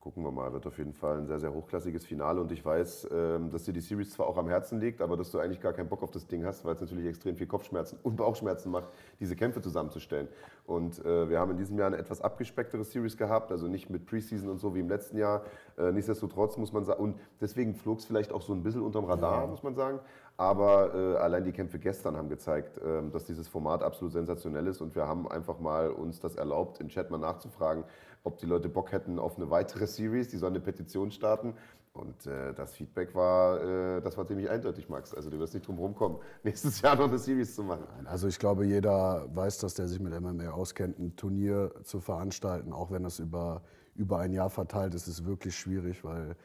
Gucken 0.00 0.22
wir 0.22 0.30
mal, 0.30 0.52
wird 0.52 0.64
auf 0.66 0.78
jeden 0.78 0.92
Fall 0.92 1.18
ein 1.18 1.26
sehr, 1.26 1.40
sehr 1.40 1.52
hochklassiges 1.52 2.04
Finale. 2.06 2.40
Und 2.40 2.52
ich 2.52 2.64
weiß, 2.64 3.08
ähm, 3.10 3.50
dass 3.50 3.64
dir 3.64 3.72
die 3.72 3.80
Series 3.80 4.12
zwar 4.12 4.28
auch 4.28 4.36
am 4.36 4.48
Herzen 4.48 4.80
liegt, 4.80 5.02
aber 5.02 5.16
dass 5.16 5.32
du 5.32 5.38
eigentlich 5.40 5.60
gar 5.60 5.72
keinen 5.72 5.88
Bock 5.88 6.04
auf 6.04 6.12
das 6.12 6.26
Ding 6.28 6.44
hast, 6.44 6.64
weil 6.64 6.74
es 6.74 6.80
natürlich 6.80 7.06
extrem 7.06 7.36
viel 7.36 7.48
Kopfschmerzen 7.48 7.98
und 8.04 8.16
Bauchschmerzen 8.16 8.70
macht, 8.70 8.88
diese 9.18 9.34
Kämpfe 9.34 9.60
zusammenzustellen. 9.60 10.28
Und 10.66 11.04
äh, 11.04 11.28
wir 11.28 11.40
haben 11.40 11.50
in 11.50 11.56
diesem 11.56 11.78
Jahr 11.78 11.88
eine 11.88 11.96
etwas 11.96 12.20
abgespecktere 12.20 12.84
Series 12.84 13.16
gehabt, 13.16 13.50
also 13.50 13.66
nicht 13.66 13.90
mit 13.90 14.06
Preseason 14.06 14.48
und 14.48 14.58
so 14.58 14.74
wie 14.74 14.80
im 14.80 14.88
letzten 14.88 15.18
Jahr. 15.18 15.42
Äh, 15.76 15.90
nichtsdestotrotz 15.90 16.56
muss 16.58 16.72
man 16.72 16.84
sagen, 16.84 17.02
und 17.02 17.18
deswegen 17.40 17.74
flog 17.74 17.98
es 17.98 18.04
vielleicht 18.04 18.32
auch 18.32 18.42
so 18.42 18.52
ein 18.52 18.62
bisschen 18.62 18.82
unterm 18.82 19.04
Radar, 19.04 19.46
muss 19.48 19.62
man 19.62 19.74
sagen. 19.74 19.98
Aber 20.36 20.94
äh, 20.94 21.16
allein 21.16 21.42
die 21.42 21.50
Kämpfe 21.50 21.80
gestern 21.80 22.16
haben 22.16 22.28
gezeigt, 22.28 22.80
ähm, 22.84 23.10
dass 23.10 23.24
dieses 23.24 23.48
Format 23.48 23.82
absolut 23.82 24.12
sensationell 24.12 24.68
ist. 24.68 24.80
Und 24.80 24.94
wir 24.94 25.04
haben 25.04 25.28
einfach 25.28 25.58
mal 25.58 25.90
uns 25.90 26.20
das 26.20 26.36
erlaubt, 26.36 26.80
im 26.80 26.88
Chat 26.88 27.10
mal 27.10 27.18
nachzufragen, 27.18 27.82
ob 28.24 28.38
die 28.38 28.46
Leute 28.46 28.68
Bock 28.68 28.92
hätten 28.92 29.18
auf 29.18 29.36
eine 29.36 29.50
weitere 29.50 29.86
Series. 29.86 30.28
Die 30.28 30.36
sollen 30.36 30.54
eine 30.54 30.62
Petition 30.62 31.10
starten. 31.10 31.54
Und 31.98 32.26
äh, 32.26 32.54
das 32.54 32.74
Feedback 32.74 33.14
war, 33.14 33.60
äh, 33.60 34.00
das 34.00 34.16
war 34.16 34.26
ziemlich 34.26 34.48
eindeutig, 34.48 34.88
Max. 34.88 35.12
Also 35.14 35.30
du 35.30 35.38
wirst 35.38 35.54
nicht 35.54 35.66
drum 35.66 35.78
rumkommen, 35.78 36.18
nächstes 36.44 36.80
Jahr 36.80 36.96
noch 36.96 37.08
eine 37.08 37.18
Series 37.18 37.54
zu 37.54 37.64
machen. 37.64 37.84
Also 38.04 38.28
ich 38.28 38.38
glaube, 38.38 38.64
jeder 38.66 39.26
weiß, 39.34 39.58
dass 39.58 39.74
der 39.74 39.88
sich 39.88 39.98
mit 39.98 40.18
MMA 40.18 40.50
auskennt, 40.50 40.98
ein 40.98 41.16
Turnier 41.16 41.72
zu 41.82 42.00
veranstalten, 42.00 42.72
auch 42.72 42.90
wenn 42.90 43.02
das 43.02 43.18
über, 43.18 43.62
über 43.96 44.18
ein 44.18 44.32
Jahr 44.32 44.50
verteilt 44.50 44.94
ist, 44.94 45.08
ist 45.08 45.26
wirklich 45.26 45.56
schwierig, 45.56 46.04
weil 46.04 46.36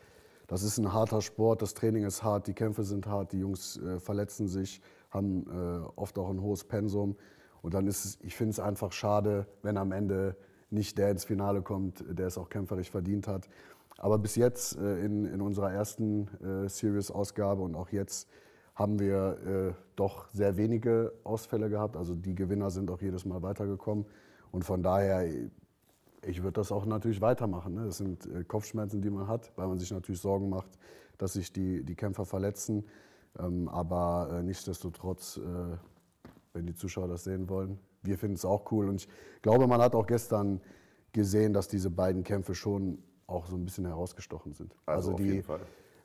das 0.47 0.63
ist 0.63 0.77
ein 0.77 0.91
harter 0.91 1.21
Sport, 1.21 1.61
das 1.61 1.73
Training 1.73 2.03
ist 2.03 2.23
hart, 2.23 2.47
die 2.47 2.53
Kämpfe 2.53 2.83
sind 2.83 3.07
hart, 3.07 3.31
die 3.31 3.39
Jungs 3.39 3.77
äh, 3.77 3.99
verletzen 3.99 4.47
sich, 4.47 4.81
haben 5.09 5.45
äh, 5.47 5.85
oft 5.95 6.17
auch 6.17 6.29
ein 6.29 6.41
hohes 6.41 6.63
Pensum. 6.63 7.15
Und 7.61 7.73
dann 7.75 7.87
ist 7.87 8.05
es, 8.05 8.17
ich 8.21 8.35
finde 8.35 8.51
es 8.51 8.59
einfach 8.59 8.91
schade, 8.91 9.47
wenn 9.61 9.77
am 9.77 9.91
Ende 9.91 10.35
nicht 10.73 10.97
der 10.97 11.11
ins 11.11 11.25
Finale 11.25 11.61
kommt, 11.61 12.03
der 12.09 12.27
es 12.27 12.37
auch 12.37 12.49
kämpferisch 12.49 12.89
verdient 12.91 13.27
hat. 13.27 13.47
Aber 13.97 14.17
bis 14.17 14.35
jetzt 14.35 14.77
äh, 14.77 15.05
in, 15.05 15.25
in 15.25 15.41
unserer 15.41 15.71
ersten 15.71 16.27
äh, 16.43 16.67
Series-Ausgabe 16.67 17.61
und 17.61 17.75
auch 17.75 17.89
jetzt 17.89 18.27
haben 18.75 18.99
wir 18.99 19.37
äh, 19.45 19.73
doch 19.95 20.27
sehr 20.33 20.57
wenige 20.57 21.13
Ausfälle 21.23 21.69
gehabt. 21.69 21.95
Also 21.95 22.15
die 22.15 22.33
Gewinner 22.33 22.71
sind 22.71 22.89
auch 22.89 23.01
jedes 23.01 23.23
Mal 23.23 23.41
weitergekommen. 23.43 24.05
Und 24.51 24.65
von 24.65 24.81
daher, 24.81 25.25
ich 26.23 26.41
würde 26.41 26.53
das 26.53 26.71
auch 26.71 26.85
natürlich 26.85 27.21
weitermachen. 27.21 27.75
Ne? 27.75 27.85
Das 27.85 27.97
sind 27.97 28.25
äh, 28.25 28.43
Kopfschmerzen, 28.43 29.01
die 29.01 29.09
man 29.09 29.27
hat, 29.27 29.51
weil 29.55 29.67
man 29.67 29.77
sich 29.77 29.91
natürlich 29.91 30.21
Sorgen 30.21 30.49
macht, 30.49 30.79
dass 31.17 31.33
sich 31.33 31.53
die, 31.53 31.83
die 31.83 31.95
Kämpfer 31.95 32.25
verletzen. 32.25 32.85
Ähm, 33.37 33.69
aber 33.69 34.29
äh, 34.31 34.43
nichtsdestotrotz, 34.43 35.37
äh, 35.37 35.77
wenn 36.53 36.65
die 36.65 36.75
Zuschauer 36.75 37.07
das 37.07 37.23
sehen 37.23 37.49
wollen, 37.49 37.79
wir 38.03 38.17
finden 38.17 38.35
es 38.35 38.45
auch 38.45 38.71
cool. 38.71 38.89
Und 38.89 39.01
ich 39.01 39.07
glaube, 39.41 39.67
man 39.67 39.81
hat 39.81 39.95
auch 39.95 40.05
gestern 40.05 40.61
gesehen, 41.11 41.53
dass 41.53 41.67
diese 41.67 41.89
beiden 41.89 42.23
Kämpfe 42.23 42.55
schon 42.55 42.99
auch 43.27 43.47
so 43.47 43.55
ein 43.55 43.65
bisschen 43.65 43.85
herausgestochen 43.85 44.53
sind. 44.53 44.75
Also 44.85 45.13
auf 45.13 45.17
die, 45.17 45.43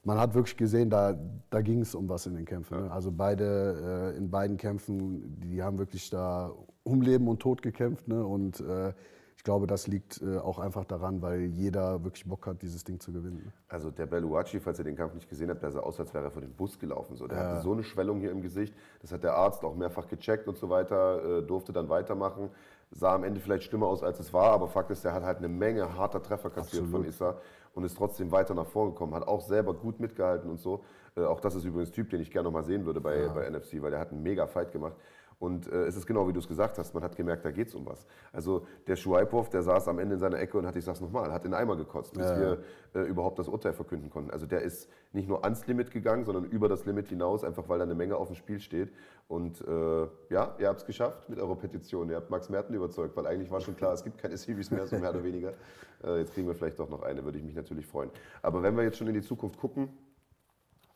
man 0.04 0.18
hat 0.18 0.34
wirklich 0.34 0.56
gesehen, 0.56 0.90
da, 0.90 1.18
da 1.50 1.60
ging 1.60 1.80
es 1.80 1.94
um 1.94 2.08
was 2.08 2.26
in 2.26 2.34
den 2.34 2.44
Kämpfen. 2.44 2.82
Ne? 2.82 2.90
Also 2.90 3.10
beide, 3.10 4.12
äh, 4.14 4.16
in 4.16 4.30
beiden 4.30 4.56
Kämpfen, 4.56 5.38
die 5.40 5.62
haben 5.62 5.78
wirklich 5.78 6.08
da 6.10 6.52
um 6.84 7.02
Leben 7.02 7.28
und 7.28 7.40
Tod 7.40 7.62
gekämpft. 7.62 8.08
Ne? 8.08 8.24
Und 8.24 8.60
äh, 8.60 8.92
ich 9.38 9.44
glaube, 9.44 9.68
das 9.68 9.86
liegt 9.86 10.20
äh, 10.20 10.38
auch 10.38 10.58
einfach 10.58 10.84
daran, 10.84 11.22
weil 11.22 11.42
jeder 11.42 12.02
wirklich 12.02 12.26
Bock 12.26 12.48
hat, 12.48 12.60
dieses 12.60 12.82
Ding 12.82 12.98
zu 12.98 13.12
gewinnen. 13.12 13.52
Also 13.68 13.92
der 13.92 14.06
Belluacci, 14.06 14.58
falls 14.58 14.80
ihr 14.80 14.84
den 14.84 14.96
Kampf 14.96 15.14
nicht 15.14 15.28
gesehen 15.28 15.48
habt, 15.48 15.62
der 15.62 15.70
sah 15.70 15.78
aus, 15.78 16.00
als 16.00 16.12
wäre 16.12 16.24
er 16.24 16.32
vor 16.32 16.42
dem 16.42 16.52
Bus 16.52 16.76
gelaufen. 16.76 17.16
So. 17.16 17.28
Der 17.28 17.38
hatte 17.38 17.62
so 17.62 17.72
eine 17.72 17.84
Schwellung 17.84 18.18
hier 18.18 18.32
im 18.32 18.42
Gesicht. 18.42 18.74
Das 19.00 19.12
hat 19.12 19.22
der 19.22 19.34
Arzt 19.34 19.62
auch 19.62 19.76
mehrfach 19.76 20.08
gecheckt 20.08 20.48
und 20.48 20.58
so 20.58 20.68
weiter, 20.70 21.38
äh, 21.38 21.42
durfte 21.42 21.72
dann 21.72 21.88
weitermachen. 21.88 22.50
Sah 22.90 23.14
am 23.14 23.22
Ende 23.22 23.38
vielleicht 23.38 23.62
schlimmer 23.62 23.86
aus, 23.86 24.02
als 24.02 24.18
es 24.18 24.32
war, 24.32 24.50
aber 24.50 24.66
Fakt 24.66 24.90
ist, 24.90 25.04
der 25.04 25.12
hat 25.12 25.22
halt 25.22 25.38
eine 25.38 25.48
Menge 25.48 25.96
harter 25.96 26.20
Treffer 26.20 26.50
kassiert 26.50 26.82
Absolut. 26.82 27.02
von 27.02 27.08
Issa 27.08 27.36
und 27.74 27.84
ist 27.84 27.96
trotzdem 27.96 28.32
weiter 28.32 28.54
nach 28.54 28.66
vorne 28.66 28.90
gekommen, 28.90 29.14
hat 29.14 29.28
auch 29.28 29.42
selber 29.42 29.72
gut 29.72 30.00
mitgehalten 30.00 30.50
und 30.50 30.58
so. 30.58 30.82
Äh, 31.16 31.22
auch 31.22 31.38
das 31.38 31.54
ist 31.54 31.64
übrigens 31.64 31.90
ein 31.90 31.92
Typ, 31.92 32.10
den 32.10 32.20
ich 32.20 32.32
gerne 32.32 32.46
noch 32.46 32.52
mal 32.52 32.64
sehen 32.64 32.84
würde 32.86 33.00
bei, 33.00 33.28
bei 33.28 33.48
NFC, 33.48 33.80
weil 33.82 33.92
der 33.92 34.00
hat 34.00 34.10
einen 34.10 34.24
mega 34.24 34.48
Fight 34.48 34.72
gemacht. 34.72 34.96
Und 35.38 35.70
äh, 35.70 35.84
es 35.84 35.96
ist 35.96 36.06
genau 36.06 36.26
wie 36.26 36.32
du 36.32 36.40
es 36.40 36.48
gesagt 36.48 36.78
hast, 36.78 36.94
man 36.94 37.02
hat 37.04 37.14
gemerkt, 37.14 37.44
da 37.44 37.52
geht 37.52 37.68
es 37.68 37.74
um 37.74 37.86
was. 37.86 38.06
Also 38.32 38.66
der 38.88 38.96
Schuaipov, 38.96 39.48
der 39.50 39.62
saß 39.62 39.86
am 39.86 40.00
Ende 40.00 40.14
in 40.14 40.20
seiner 40.20 40.38
Ecke 40.38 40.58
und 40.58 40.66
hat, 40.66 40.74
ich 40.74 40.84
sag's 40.84 41.00
nochmal, 41.00 41.32
hat 41.32 41.44
in 41.44 41.52
den 41.52 41.60
Eimer 41.60 41.76
gekotzt, 41.76 42.14
bis 42.14 42.26
wir 42.26 42.58
äh, 42.94 43.02
überhaupt 43.02 43.38
das 43.38 43.46
Urteil 43.46 43.72
verkünden 43.72 44.10
konnten. 44.10 44.32
Also 44.32 44.46
der 44.46 44.62
ist 44.62 44.90
nicht 45.12 45.28
nur 45.28 45.44
ans 45.44 45.64
Limit 45.68 45.92
gegangen, 45.92 46.24
sondern 46.24 46.44
über 46.44 46.68
das 46.68 46.86
Limit 46.86 47.08
hinaus, 47.08 47.44
einfach 47.44 47.68
weil 47.68 47.78
da 47.78 47.84
eine 47.84 47.94
Menge 47.94 48.16
auf 48.16 48.26
dem 48.26 48.34
Spiel 48.34 48.58
steht. 48.58 48.92
Und 49.28 49.60
äh, 49.60 50.08
ja, 50.30 50.56
ihr 50.58 50.68
habt 50.68 50.80
es 50.80 50.86
geschafft 50.86 51.28
mit 51.28 51.38
eurer 51.38 51.56
Petition. 51.56 52.10
Ihr 52.10 52.16
habt 52.16 52.30
Max 52.30 52.48
Merten 52.48 52.74
überzeugt, 52.74 53.16
weil 53.16 53.26
eigentlich 53.26 53.50
war 53.50 53.60
schon 53.60 53.76
klar, 53.76 53.92
es 53.92 54.02
gibt 54.02 54.18
keine 54.18 54.36
Series 54.36 54.72
mehr, 54.72 54.86
so 54.86 54.98
mehr 54.98 55.10
oder 55.10 55.24
weniger. 55.24 55.52
Äh, 56.04 56.18
jetzt 56.18 56.32
kriegen 56.32 56.46
wir 56.46 56.54
vielleicht 56.54 56.78
doch 56.78 56.88
noch 56.88 57.02
eine, 57.02 57.24
würde 57.24 57.38
ich 57.38 57.44
mich 57.44 57.56
natürlich 57.56 57.84
freuen. 57.84 58.12
Aber 58.40 58.62
wenn 58.62 58.76
wir 58.76 58.84
jetzt 58.84 58.98
schon 58.98 59.08
in 59.08 59.14
die 59.14 59.20
Zukunft 59.20 59.58
gucken, 59.58 59.88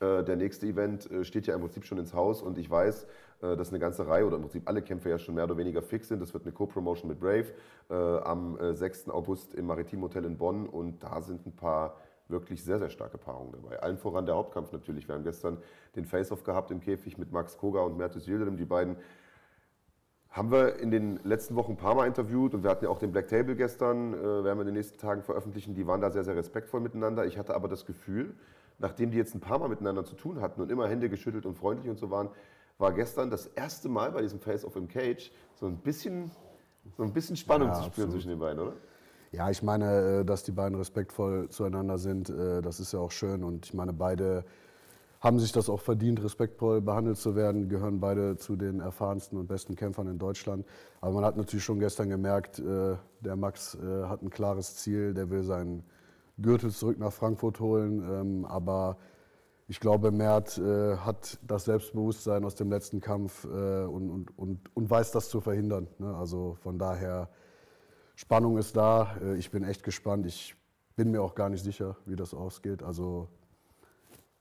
äh, 0.02 0.24
der 0.24 0.36
nächste 0.36 0.66
Event 0.66 1.08
äh, 1.10 1.24
steht 1.24 1.46
ja 1.46 1.54
im 1.54 1.60
Prinzip 1.60 1.84
schon 1.84 1.98
ins 1.98 2.12
Haus 2.12 2.42
und 2.42 2.58
ich 2.58 2.68
weiß, 2.68 3.06
dass 3.56 3.70
eine 3.70 3.78
ganze 3.78 4.06
Reihe 4.06 4.26
oder 4.26 4.36
im 4.36 4.42
Prinzip 4.42 4.68
alle 4.68 4.82
Kämpfe 4.82 5.10
ja 5.10 5.18
schon 5.18 5.34
mehr 5.34 5.44
oder 5.44 5.56
weniger 5.56 5.82
fix 5.82 6.08
sind. 6.08 6.20
Das 6.20 6.32
wird 6.32 6.44
eine 6.44 6.52
Co-Promotion 6.52 7.08
mit 7.08 7.20
Brave 7.20 7.46
äh, 7.90 7.94
am 7.94 8.58
äh, 8.58 8.74
6. 8.74 9.10
August 9.10 9.54
im 9.54 9.66
Maritim 9.66 10.02
Hotel 10.02 10.24
in 10.24 10.38
Bonn 10.38 10.68
und 10.68 11.02
da 11.02 11.20
sind 11.20 11.46
ein 11.46 11.56
paar 11.56 11.96
wirklich 12.28 12.64
sehr, 12.64 12.78
sehr 12.78 12.90
starke 12.90 13.18
Paarungen 13.18 13.52
dabei. 13.52 13.80
Allen 13.82 13.98
voran 13.98 14.26
der 14.26 14.34
Hauptkampf 14.34 14.72
natürlich. 14.72 15.06
Wir 15.06 15.14
haben 15.14 15.24
gestern 15.24 15.58
den 15.96 16.04
Face-Off 16.04 16.44
gehabt 16.44 16.70
im 16.70 16.80
Käfig 16.80 17.18
mit 17.18 17.32
Max 17.32 17.58
Koga 17.58 17.80
und 17.80 17.96
Mertes 17.96 18.26
Yildirim. 18.26 18.56
Die 18.56 18.64
beiden 18.64 18.96
haben 20.30 20.50
wir 20.50 20.76
in 20.76 20.90
den 20.90 21.20
letzten 21.24 21.56
Wochen 21.56 21.72
ein 21.72 21.76
paar 21.76 21.94
Mal 21.94 22.06
interviewt 22.06 22.54
und 22.54 22.62
wir 22.62 22.70
hatten 22.70 22.86
ja 22.86 22.90
auch 22.90 22.98
den 22.98 23.12
Black 23.12 23.28
Table 23.28 23.54
gestern, 23.54 24.14
äh, 24.14 24.22
werden 24.22 24.58
wir 24.58 24.62
in 24.62 24.66
den 24.66 24.74
nächsten 24.74 24.98
Tagen 24.98 25.22
veröffentlichen. 25.22 25.74
Die 25.74 25.86
waren 25.86 26.00
da 26.00 26.10
sehr, 26.10 26.24
sehr 26.24 26.34
respektvoll 26.34 26.80
miteinander. 26.80 27.26
Ich 27.26 27.36
hatte 27.36 27.54
aber 27.54 27.68
das 27.68 27.84
Gefühl, 27.84 28.34
nachdem 28.78 29.10
die 29.10 29.18
jetzt 29.18 29.34
ein 29.34 29.40
paar 29.40 29.58
Mal 29.58 29.68
miteinander 29.68 30.04
zu 30.04 30.14
tun 30.14 30.40
hatten 30.40 30.62
und 30.62 30.70
immer 30.70 30.88
Hände 30.88 31.10
geschüttelt 31.10 31.44
und 31.44 31.54
freundlich 31.56 31.90
und 31.90 31.98
so 31.98 32.10
waren, 32.10 32.30
war 32.82 32.92
gestern 32.92 33.30
das 33.30 33.46
erste 33.46 33.88
Mal 33.88 34.10
bei 34.10 34.20
diesem 34.20 34.40
Face-Off 34.40 34.74
im 34.76 34.88
Cage 34.88 35.30
so 35.54 35.66
ein 35.66 35.76
bisschen, 35.76 36.32
so 36.96 37.04
ein 37.04 37.12
bisschen 37.12 37.36
Spannung 37.36 37.68
Ja, 37.68 37.74
zu 37.74 37.80
spüren 37.84 37.88
absolut. 38.08 38.12
zwischen 38.12 38.28
den 38.30 38.38
beiden, 38.40 38.58
oder? 38.58 38.72
Ja, 39.30 39.48
ich 39.48 39.62
meine, 39.62 40.20
äh, 40.20 40.24
dass 40.24 40.42
die 40.42 40.50
beiden 40.50 40.76
respektvoll 40.76 41.48
zueinander 41.48 41.96
sind, 41.96 42.28
äh, 42.28 42.60
das 42.60 42.80
ist 42.80 42.92
ja 42.92 42.98
auch 42.98 43.12
schön. 43.12 43.44
Und 43.44 43.66
ich 43.66 43.72
meine, 43.72 43.92
beide 43.92 44.44
haben 45.20 45.38
sich 45.38 45.52
das 45.52 45.70
auch 45.70 45.80
verdient, 45.80 46.22
respektvoll 46.22 46.80
behandelt 46.80 47.16
zu 47.16 47.36
werden, 47.36 47.68
gehören 47.68 48.00
beide 48.00 48.36
zu 48.36 48.56
den 48.56 48.80
erfahrensten 48.80 49.38
und 49.38 49.46
besten 49.46 49.76
Kämpfern 49.76 50.08
in 50.08 50.18
Deutschland. 50.18 50.66
Aber 51.00 51.12
man 51.12 51.24
hat 51.24 51.36
natürlich 51.36 51.64
schon 51.64 51.78
gestern 51.78 52.08
gemerkt, 52.08 52.58
äh, 52.58 52.96
der 53.20 53.36
Max 53.36 53.78
hat 53.80 54.22
ein 54.22 54.30
klares 54.30 54.74
Ziel, 54.76 55.14
der 55.14 55.30
will 55.30 55.44
seinen 55.44 55.84
Gürtel 56.38 56.70
zurück 56.72 56.98
nach 56.98 57.12
Frankfurt 57.12 57.60
holen. 57.60 58.02
Ähm, 58.10 58.44
aber 58.44 58.96
ich 59.72 59.80
glaube, 59.80 60.10
Mert 60.10 60.58
äh, 60.58 60.98
hat 60.98 61.38
das 61.40 61.64
Selbstbewusstsein 61.64 62.44
aus 62.44 62.54
dem 62.54 62.68
letzten 62.68 63.00
Kampf 63.00 63.44
äh, 63.44 63.84
und, 63.86 64.10
und, 64.10 64.38
und, 64.38 64.76
und 64.76 64.90
weiß 64.90 65.12
das 65.12 65.30
zu 65.30 65.40
verhindern. 65.40 65.88
Ne? 65.98 66.14
Also 66.14 66.58
von 66.60 66.78
daher, 66.78 67.30
Spannung 68.14 68.58
ist 68.58 68.76
da. 68.76 69.16
Äh, 69.22 69.36
Ich 69.36 69.50
bin 69.50 69.64
echt 69.64 69.82
gespannt. 69.82 70.26
Ich 70.26 70.54
bin 70.94 71.10
mir 71.10 71.22
auch 71.22 71.34
gar 71.34 71.48
nicht 71.48 71.64
sicher, 71.64 71.96
wie 72.04 72.16
das 72.16 72.34
ausgeht. 72.34 72.82
Also 72.82 73.28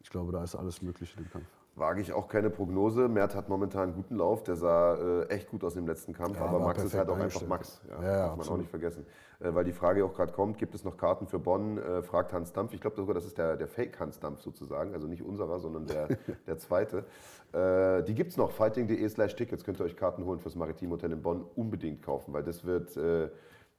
ich 0.01 0.09
glaube, 0.09 0.33
da 0.33 0.43
ist 0.43 0.53
alles 0.53 0.81
möglich 0.81 1.15
in 1.15 1.23
dem 1.23 1.31
Kampf. 1.31 1.60
Wage 1.75 2.01
ich 2.01 2.11
auch 2.11 2.27
keine 2.27 2.49
Prognose. 2.49 3.07
Mert 3.07 3.33
hat 3.33 3.47
momentan 3.47 3.83
einen 3.83 3.93
guten 3.93 4.15
Lauf, 4.17 4.43
der 4.43 4.55
sah 4.55 4.95
äh, 4.95 5.27
echt 5.27 5.49
gut 5.49 5.63
aus 5.63 5.75
im 5.75 5.87
letzten 5.87 6.13
Kampf, 6.13 6.37
Ja, 6.37 6.45
aber 6.45 6.59
Max 6.59 6.83
ist 6.83 6.93
halt 6.93 7.09
auch 7.09 7.17
einfach. 7.17 7.47
Max. 7.47 7.81
Ja, 7.89 8.03
Ja, 8.03 8.27
darf 8.27 8.37
man 8.37 8.47
auch 8.47 8.57
nicht 8.57 8.69
vergessen. 8.69 9.05
Äh, 9.39 9.55
weil 9.55 9.63
die 9.63 9.71
Frage 9.71 10.03
auch 10.03 10.13
gerade 10.13 10.33
kommt, 10.33 10.57
gibt 10.57 10.75
es 10.75 10.83
noch 10.83 10.97
Karten 10.97 11.27
für 11.27 11.39
Bonn? 11.39 11.77
Äh, 11.77 12.03
fragt 12.03 12.33
Hans 12.33 12.51
Dampf. 12.51 12.73
Ich 12.73 12.81
glaube 12.81 12.97
sogar, 12.97 13.13
das 13.13 13.25
ist 13.25 13.37
der, 13.37 13.55
der 13.55 13.67
Fake 13.67 13.99
Hans 13.99 14.19
Dampf 14.19 14.41
sozusagen, 14.41 14.93
also 14.93 15.07
nicht 15.07 15.23
unserer, 15.23 15.59
sondern 15.59 15.85
der, 15.85 16.09
der 16.47 16.57
zweite. 16.57 17.05
Äh, 17.53 18.03
die 18.03 18.15
gibt 18.15 18.31
es 18.31 18.37
noch, 18.37 18.51
fighting.de 18.51 19.07
slash 19.07 19.35
Tickets, 19.35 19.63
könnt 19.63 19.79
ihr 19.79 19.85
euch 19.85 19.95
Karten 19.95 20.25
holen 20.25 20.39
fürs 20.39 20.55
Maritim 20.55 20.91
Hotel 20.91 21.13
in 21.13 21.21
Bonn, 21.21 21.45
unbedingt 21.55 22.01
kaufen, 22.03 22.33
weil 22.33 22.43
das 22.43 22.65
wird, 22.65 22.95
äh, 22.97 23.29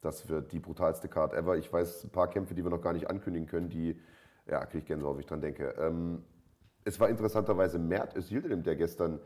das 0.01 0.29
wird 0.29 0.51
die 0.53 0.59
brutalste 0.61 1.09
Card 1.09 1.35
ever. 1.35 1.57
Ich 1.57 1.71
weiß 1.73 2.05
ein 2.05 2.11
paar 2.11 2.29
Kämpfe, 2.29 2.55
die 2.55 2.65
wir 2.65 2.71
noch 2.71 2.83
gar 2.83 2.95
nicht 2.95 3.09
ankündigen 3.11 3.47
können, 3.47 3.69
die, 3.69 4.01
ja, 4.47 4.65
kriege 4.65 4.79
ich 4.79 4.87
Gänsehaut, 4.87 5.15
wenn 5.15 5.21
ich 5.21 5.27
dran 5.27 5.43
denke. 5.43 5.75
Ähm, 5.79 6.25
es 6.85 6.99
war 7.01 7.09
interessanterweise 7.09 7.79
Mert 7.79 8.17
Özildirim, 8.17 8.63
der 8.63 8.77
gestern 8.77 9.21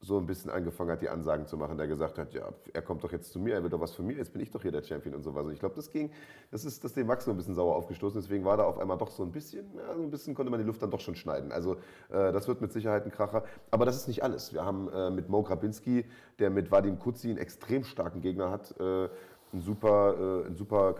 so 0.00 0.18
ein 0.18 0.26
bisschen 0.26 0.50
angefangen 0.50 0.90
hat, 0.90 1.00
die 1.00 1.08
Ansagen 1.08 1.46
zu 1.46 1.56
machen, 1.56 1.78
der 1.78 1.86
gesagt 1.86 2.18
hat, 2.18 2.34
ja, 2.34 2.52
er 2.72 2.82
kommt 2.82 3.02
doch 3.02 3.12
jetzt 3.12 3.32
zu 3.32 3.40
mir, 3.40 3.54
er 3.54 3.62
will 3.62 3.70
doch 3.70 3.80
was 3.80 3.94
von 3.94 4.06
mir, 4.06 4.14
jetzt 4.14 4.32
bin 4.32 4.42
ich 4.42 4.50
doch 4.50 4.60
hier 4.60 4.70
der 4.70 4.82
Champion 4.82 5.14
und 5.14 5.22
sowas. 5.22 5.46
Und 5.46 5.52
ich 5.52 5.58
glaube, 5.58 5.74
das 5.74 5.90
ging, 5.90 6.10
das 6.50 6.64
ist 6.64 6.84
das 6.84 6.92
dem 6.92 7.06
Max 7.06 7.24
so 7.24 7.30
ein 7.30 7.36
bisschen 7.36 7.54
sauer 7.54 7.74
aufgestoßen, 7.74 8.20
deswegen 8.20 8.44
war 8.44 8.58
da 8.58 8.64
auf 8.64 8.78
einmal 8.78 8.98
doch 8.98 9.10
so 9.10 9.22
ein 9.22 9.32
bisschen, 9.32 9.66
ja, 9.74 9.94
so 9.96 10.02
ein 10.02 10.10
bisschen 10.10 10.34
konnte 10.34 10.50
man 10.50 10.60
die 10.60 10.66
Luft 10.66 10.82
dann 10.82 10.90
doch 10.90 11.00
schon 11.00 11.16
schneiden. 11.16 11.50
Also 11.50 11.76
äh, 12.10 12.32
das 12.32 12.46
wird 12.46 12.60
mit 12.60 12.72
Sicherheit 12.72 13.04
ein 13.04 13.10
Kracher. 13.10 13.44
Aber 13.70 13.86
das 13.86 13.96
ist 13.96 14.06
nicht 14.06 14.22
alles. 14.22 14.52
Wir 14.52 14.64
haben 14.64 14.88
äh, 14.92 15.10
mit 15.10 15.28
Mo 15.28 15.42
Grabinski, 15.42 16.04
der 16.38 16.50
mit 16.50 16.70
Vadim 16.70 16.98
Kutzi 16.98 17.30
einen 17.30 17.38
extrem 17.38 17.82
starken 17.82 18.20
Gegner 18.20 18.50
hat, 18.50 18.78
äh, 18.78 19.08
ein 19.52 19.60
super, 19.60 20.42
äh, 20.44 20.46
ein 20.48 20.56
super 20.56 20.94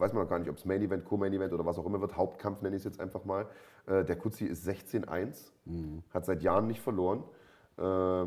weiß 0.00 0.12
man 0.12 0.22
noch 0.22 0.30
gar 0.30 0.38
nicht, 0.38 0.50
ob 0.50 0.56
es 0.56 0.64
Main 0.64 0.82
Event, 0.82 1.04
Co-Main 1.04 1.32
Event 1.32 1.52
oder 1.52 1.64
was 1.66 1.78
auch 1.78 1.86
immer 1.86 2.00
wird. 2.00 2.16
Hauptkampf 2.16 2.62
nenne 2.62 2.76
ich 2.76 2.80
es 2.80 2.84
jetzt 2.84 3.00
einfach 3.00 3.24
mal. 3.24 3.46
Äh, 3.86 4.04
der 4.04 4.16
Kutzi 4.16 4.46
ist 4.46 4.66
16-1, 4.66 5.52
hat 6.12 6.24
seit 6.24 6.42
Jahren 6.42 6.66
nicht 6.66 6.80
verloren. 6.80 7.22
Äh, 7.78 8.26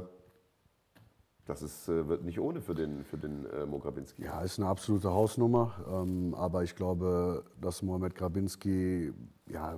das 1.45 1.61
ist, 1.61 1.89
äh, 1.89 2.07
wird 2.07 2.23
nicht 2.23 2.39
ohne 2.39 2.61
für 2.61 2.73
den, 2.73 3.03
für 3.03 3.17
den 3.17 3.45
äh, 3.45 3.65
Mo 3.65 3.79
Grabinski. 3.79 4.23
Ja, 4.23 4.41
ist 4.41 4.59
eine 4.59 4.69
absolute 4.69 5.11
Hausnummer. 5.11 5.73
Ähm, 5.91 6.33
aber 6.35 6.63
ich 6.63 6.75
glaube, 6.75 7.43
dass 7.59 7.81
Mohamed 7.81 8.15
Grabinski 8.15 9.13
ja, 9.47 9.77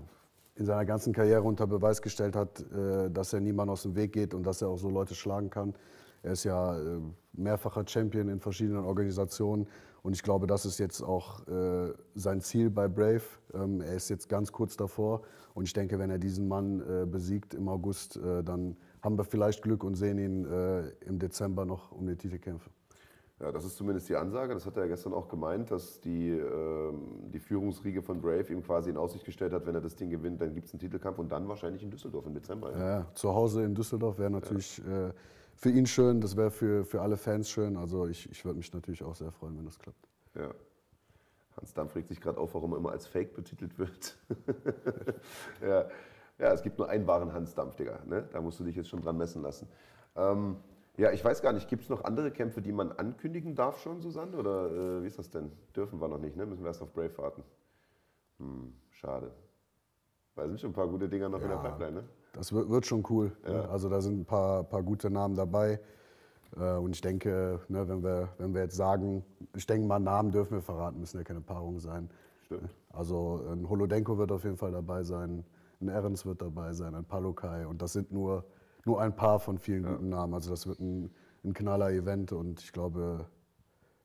in 0.55 0.65
seiner 0.65 0.85
ganzen 0.85 1.11
Karriere 1.11 1.41
unter 1.41 1.65
Beweis 1.65 2.01
gestellt 2.01 2.35
hat, 2.35 2.59
äh, 2.71 3.09
dass 3.09 3.33
er 3.33 3.39
niemand 3.39 3.71
aus 3.71 3.81
dem 3.81 3.95
Weg 3.95 4.13
geht 4.13 4.33
und 4.35 4.43
dass 4.43 4.61
er 4.61 4.67
auch 4.67 4.77
so 4.77 4.89
Leute 4.89 5.15
schlagen 5.15 5.49
kann. 5.49 5.73
Er 6.21 6.33
ist 6.33 6.43
ja 6.43 6.77
äh, 6.77 6.99
mehrfacher 7.33 7.83
Champion 7.87 8.29
in 8.29 8.39
verschiedenen 8.39 8.85
Organisationen. 8.85 9.67
Und 10.05 10.13
ich 10.13 10.21
glaube, 10.21 10.45
das 10.45 10.67
ist 10.67 10.77
jetzt 10.77 11.01
auch 11.01 11.47
äh, 11.47 11.91
sein 12.13 12.39
Ziel 12.39 12.69
bei 12.69 12.87
Brave. 12.87 13.23
Ähm, 13.55 13.81
er 13.81 13.95
ist 13.95 14.07
jetzt 14.09 14.29
ganz 14.29 14.51
kurz 14.51 14.77
davor. 14.77 15.23
Und 15.55 15.63
ich 15.63 15.73
denke, 15.73 15.97
wenn 15.97 16.11
er 16.11 16.19
diesen 16.19 16.47
Mann 16.47 16.79
äh, 16.81 17.07
besiegt 17.07 17.55
im 17.55 17.67
August, 17.67 18.17
äh, 18.17 18.43
dann 18.43 18.77
haben 19.01 19.17
wir 19.17 19.23
vielleicht 19.23 19.63
Glück 19.63 19.83
und 19.83 19.95
sehen 19.95 20.19
ihn 20.19 20.45
äh, 20.45 20.89
im 21.07 21.17
Dezember 21.17 21.65
noch 21.65 21.91
um 21.91 22.05
den 22.05 22.19
Titel 22.19 22.37
kämpfen. 22.37 22.71
Ja, 23.39 23.51
das 23.51 23.65
ist 23.65 23.77
zumindest 23.77 24.07
die 24.07 24.15
Ansage. 24.15 24.53
Das 24.53 24.67
hat 24.67 24.77
er 24.77 24.83
ja 24.83 24.89
gestern 24.89 25.11
auch 25.11 25.27
gemeint, 25.27 25.71
dass 25.71 25.99
die, 26.01 26.29
ähm, 26.29 27.31
die 27.33 27.39
Führungsriege 27.39 28.03
von 28.03 28.21
Brave 28.21 28.53
ihm 28.53 28.61
quasi 28.61 28.91
in 28.91 28.97
Aussicht 28.97 29.25
gestellt 29.25 29.53
hat, 29.53 29.65
wenn 29.65 29.73
er 29.73 29.81
das 29.81 29.95
Ding 29.95 30.11
gewinnt, 30.11 30.39
dann 30.39 30.53
gibt 30.53 30.67
es 30.67 30.73
einen 30.73 30.81
Titelkampf 30.81 31.17
und 31.17 31.31
dann 31.31 31.47
wahrscheinlich 31.47 31.81
in 31.81 31.89
Düsseldorf 31.89 32.27
im 32.27 32.35
Dezember. 32.35 32.71
Ja. 32.73 32.77
Ja, 32.77 33.07
zu 33.15 33.33
Hause 33.33 33.63
in 33.63 33.73
Düsseldorf 33.73 34.19
wäre 34.19 34.29
natürlich 34.29 34.79
äh, 34.85 35.11
für 35.55 35.69
ihn 35.69 35.85
schön, 35.85 36.21
das 36.21 36.35
wäre 36.35 36.51
für, 36.51 36.85
für 36.85 37.01
alle 37.01 37.17
Fans 37.17 37.49
schön. 37.49 37.77
Also 37.77 38.07
ich, 38.07 38.29
ich 38.29 38.43
würde 38.45 38.57
mich 38.57 38.73
natürlich 38.73 39.03
auch 39.03 39.15
sehr 39.15 39.31
freuen, 39.31 39.57
wenn 39.57 39.65
das 39.65 39.79
klappt. 39.79 40.07
Ja. 40.35 40.51
Hans 41.57 41.73
Dampf 41.73 41.95
regt 41.95 42.09
sich 42.09 42.19
gerade 42.19 42.39
auf, 42.39 42.53
warum 42.53 42.73
er 42.73 42.77
immer 42.77 42.91
als 42.91 43.07
Fake 43.07 43.33
betitelt 43.33 43.79
wird. 43.79 44.17
ja. 45.61 45.85
ja, 46.37 46.53
es 46.53 46.61
gibt 46.61 46.77
nur 46.77 46.89
einen 46.89 47.07
wahren 47.07 47.31
Hans 47.31 47.55
Dampf, 47.55 47.75
Digga. 47.75 47.99
Ne? 48.05 48.27
Da 48.31 48.41
musst 48.41 48.59
du 48.59 48.63
dich 48.65 48.75
jetzt 48.75 48.89
schon 48.89 49.01
dran 49.01 49.17
messen 49.17 49.41
lassen. 49.41 49.67
Ähm, 50.15 50.57
ja, 50.97 51.11
ich 51.11 51.23
weiß 51.23 51.41
gar 51.41 51.53
nicht, 51.53 51.67
gibt 51.69 51.83
es 51.83 51.89
noch 51.89 52.03
andere 52.03 52.31
Kämpfe, 52.31 52.61
die 52.61 52.71
man 52.71 52.91
ankündigen 52.91 53.55
darf 53.55 53.81
schon, 53.81 54.01
Susanne? 54.01 54.37
Oder 54.37 54.71
äh, 54.71 55.03
wie 55.03 55.07
ist 55.07 55.19
das 55.19 55.29
denn? 55.29 55.51
Dürfen 55.75 55.99
wir 56.01 56.07
noch 56.07 56.19
nicht, 56.19 56.35
ne? 56.35 56.45
Müssen 56.45 56.63
wir 56.63 56.67
erst 56.67 56.81
auf 56.81 56.93
Brave 56.93 57.17
warten. 57.17 57.43
Hm, 58.39 58.73
schade. 58.89 59.31
Weil 60.35 60.45
es 60.45 60.49
sind 60.51 60.61
schon 60.61 60.69
ein 60.71 60.73
paar 60.73 60.87
gute 60.87 61.07
Dinger 61.07 61.29
noch 61.29 61.41
in 61.41 61.47
der 61.47 61.57
Ja. 61.57 61.63
Pipeline, 61.63 62.01
ne? 62.01 62.09
Das 62.35 62.51
wird, 62.51 62.69
wird 62.69 62.85
schon 62.85 63.03
cool. 63.09 63.31
Ne? 63.47 63.67
Also 63.69 63.89
da 63.89 64.01
sind 64.01 64.19
ein 64.19 64.25
paar, 64.25 64.63
paar 64.63 64.83
gute 64.83 65.09
Namen 65.09 65.35
dabei. 65.35 65.79
Äh, 66.57 66.75
und 66.75 66.93
ich 66.95 67.01
denke, 67.01 67.61
ne, 67.69 67.87
wenn, 67.87 68.03
wir, 68.03 68.29
wenn 68.37 68.53
wir 68.53 68.61
jetzt 68.61 68.75
sagen, 68.75 69.23
ich 69.55 69.65
denke 69.65 69.87
mal, 69.87 69.99
Namen 69.99 70.31
dürfen 70.31 70.55
wir 70.55 70.61
verraten, 70.61 70.99
müssen 70.99 71.17
ja 71.17 71.23
keine 71.23 71.41
Paarungen 71.41 71.79
sein. 71.79 72.09
Stimmt. 72.45 72.69
Also 72.91 73.41
ein 73.51 73.67
Holodenko 73.67 74.17
wird 74.17 74.31
auf 74.31 74.43
jeden 74.43 74.57
Fall 74.57 74.71
dabei 74.71 75.03
sein, 75.03 75.43
ein 75.81 75.87
Ehrens 75.87 76.25
wird 76.25 76.41
dabei 76.41 76.73
sein, 76.73 76.93
ein 76.95 77.05
Palokai. 77.05 77.65
Und 77.65 77.81
das 77.81 77.93
sind 77.93 78.11
nur, 78.11 78.45
nur 78.85 79.01
ein 79.01 79.15
paar 79.15 79.39
von 79.39 79.57
vielen 79.57 79.83
guten 79.83 80.09
Namen. 80.09 80.33
Also 80.33 80.49
das 80.49 80.67
wird 80.67 80.79
ein, 80.79 81.09
ein 81.43 81.53
knaller 81.53 81.91
Event 81.91 82.31
und 82.31 82.61
ich 82.61 82.71
glaube, 82.71 83.25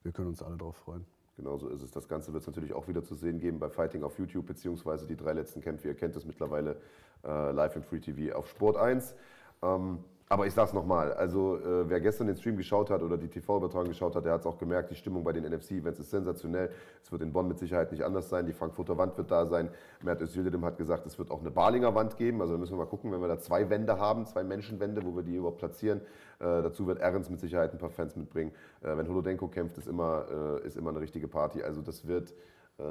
wir 0.03 0.13
können 0.13 0.29
uns 0.29 0.43
alle 0.43 0.57
darauf 0.57 0.77
freuen. 0.77 1.05
Genauso 1.41 1.69
ist 1.69 1.83
es. 1.83 1.91
Das 1.91 2.07
Ganze 2.07 2.35
wird 2.35 2.43
es 2.43 2.47
natürlich 2.47 2.75
auch 2.75 2.87
wieder 2.87 3.03
zu 3.03 3.15
sehen 3.15 3.41
geben 3.41 3.59
bei 3.59 3.71
Fighting 3.71 4.03
auf 4.03 4.19
YouTube, 4.19 4.47
beziehungsweise 4.47 5.07
die 5.07 5.17
drei 5.17 5.33
letzten 5.33 5.63
Kämpfe. 5.63 5.89
Ihr 5.89 5.95
kennt 5.95 6.15
es 6.15 6.27
mittlerweile 6.27 6.77
äh, 7.25 7.51
live 7.53 7.77
im 7.77 7.83
Free 7.83 8.01
TV 8.01 8.37
auf 8.37 8.47
Sport 8.51 8.77
1. 8.77 9.15
Ähm, 9.63 10.05
Aber 10.33 10.47
ich 10.47 10.55
sag's 10.55 10.73
nochmal, 10.73 11.13
also 11.15 11.57
äh, 11.57 11.91
wer 11.91 12.01
gestern 12.01 12.29
den 12.29 12.37
Stream 12.37 12.57
geschaut 12.57 12.89
hat 12.89 13.03
oder 13.03 13.19
die 13.19 13.27
TV-Übertragung 13.27 13.89
geschaut 13.89 14.15
hat, 14.15 14.25
der 14.25 14.35
hat 14.35 14.43
es 14.43 14.47
auch 14.47 14.59
gemerkt, 14.59 14.89
die 14.93 14.95
Stimmung 14.95 15.25
bei 15.25 15.33
den 15.33 15.43
NFC-Events 15.43 15.99
ist 15.99 16.11
sensationell. 16.11 16.71
Es 17.03 17.11
wird 17.11 17.23
in 17.23 17.33
Bonn 17.33 17.49
mit 17.49 17.59
Sicherheit 17.59 17.91
nicht 17.91 18.05
anders 18.05 18.29
sein. 18.29 18.47
Die 18.47 18.53
Frankfurter 18.53 18.97
Wand 18.97 19.19
wird 19.19 19.29
da 19.29 19.45
sein. 19.47 19.71
Mert 20.05 20.23
Özildirim 20.23 20.65
hat 20.65 20.79
gesagt, 20.79 21.05
es 21.05 21.19
wird 21.19 21.33
auch 21.33 21.41
eine 21.41 21.51
Balinger 21.51 21.97
Wand 21.97 22.17
geben. 22.17 22.41
Also 22.43 22.53
da 22.53 22.61
müssen 22.61 22.75
wir 22.75 22.85
mal 22.85 22.87
gucken, 22.87 23.11
wenn 23.11 23.21
wir 23.21 23.27
da 23.27 23.41
zwei 23.41 23.71
Wände 23.71 23.99
haben, 23.99 24.25
zwei 24.25 24.45
Menschenwände, 24.45 25.03
wo 25.05 25.17
wir 25.17 25.25
die 25.25 25.35
überhaupt 25.35 25.59
platzieren. 25.59 26.01
Äh, 26.39 26.63
dazu 26.63 26.87
wird 26.87 27.01
Ehrens 27.01 27.29
mit 27.29 27.41
Sicherheit 27.41 27.73
ein 27.73 27.79
paar 27.79 27.91
Fans 27.91 28.15
mitbringen. 28.15 28.53
Äh, 28.83 28.97
wenn 28.97 29.09
Holodenko 29.09 29.49
kämpft, 29.49 29.79
ist 29.79 29.89
immer, 29.89 30.27
äh, 30.63 30.65
ist 30.65 30.77
immer 30.77 30.91
eine 30.91 31.01
richtige 31.01 31.27
Party. 31.27 31.65
Also 31.65 31.83
das 31.83 32.07
wird 32.07 32.33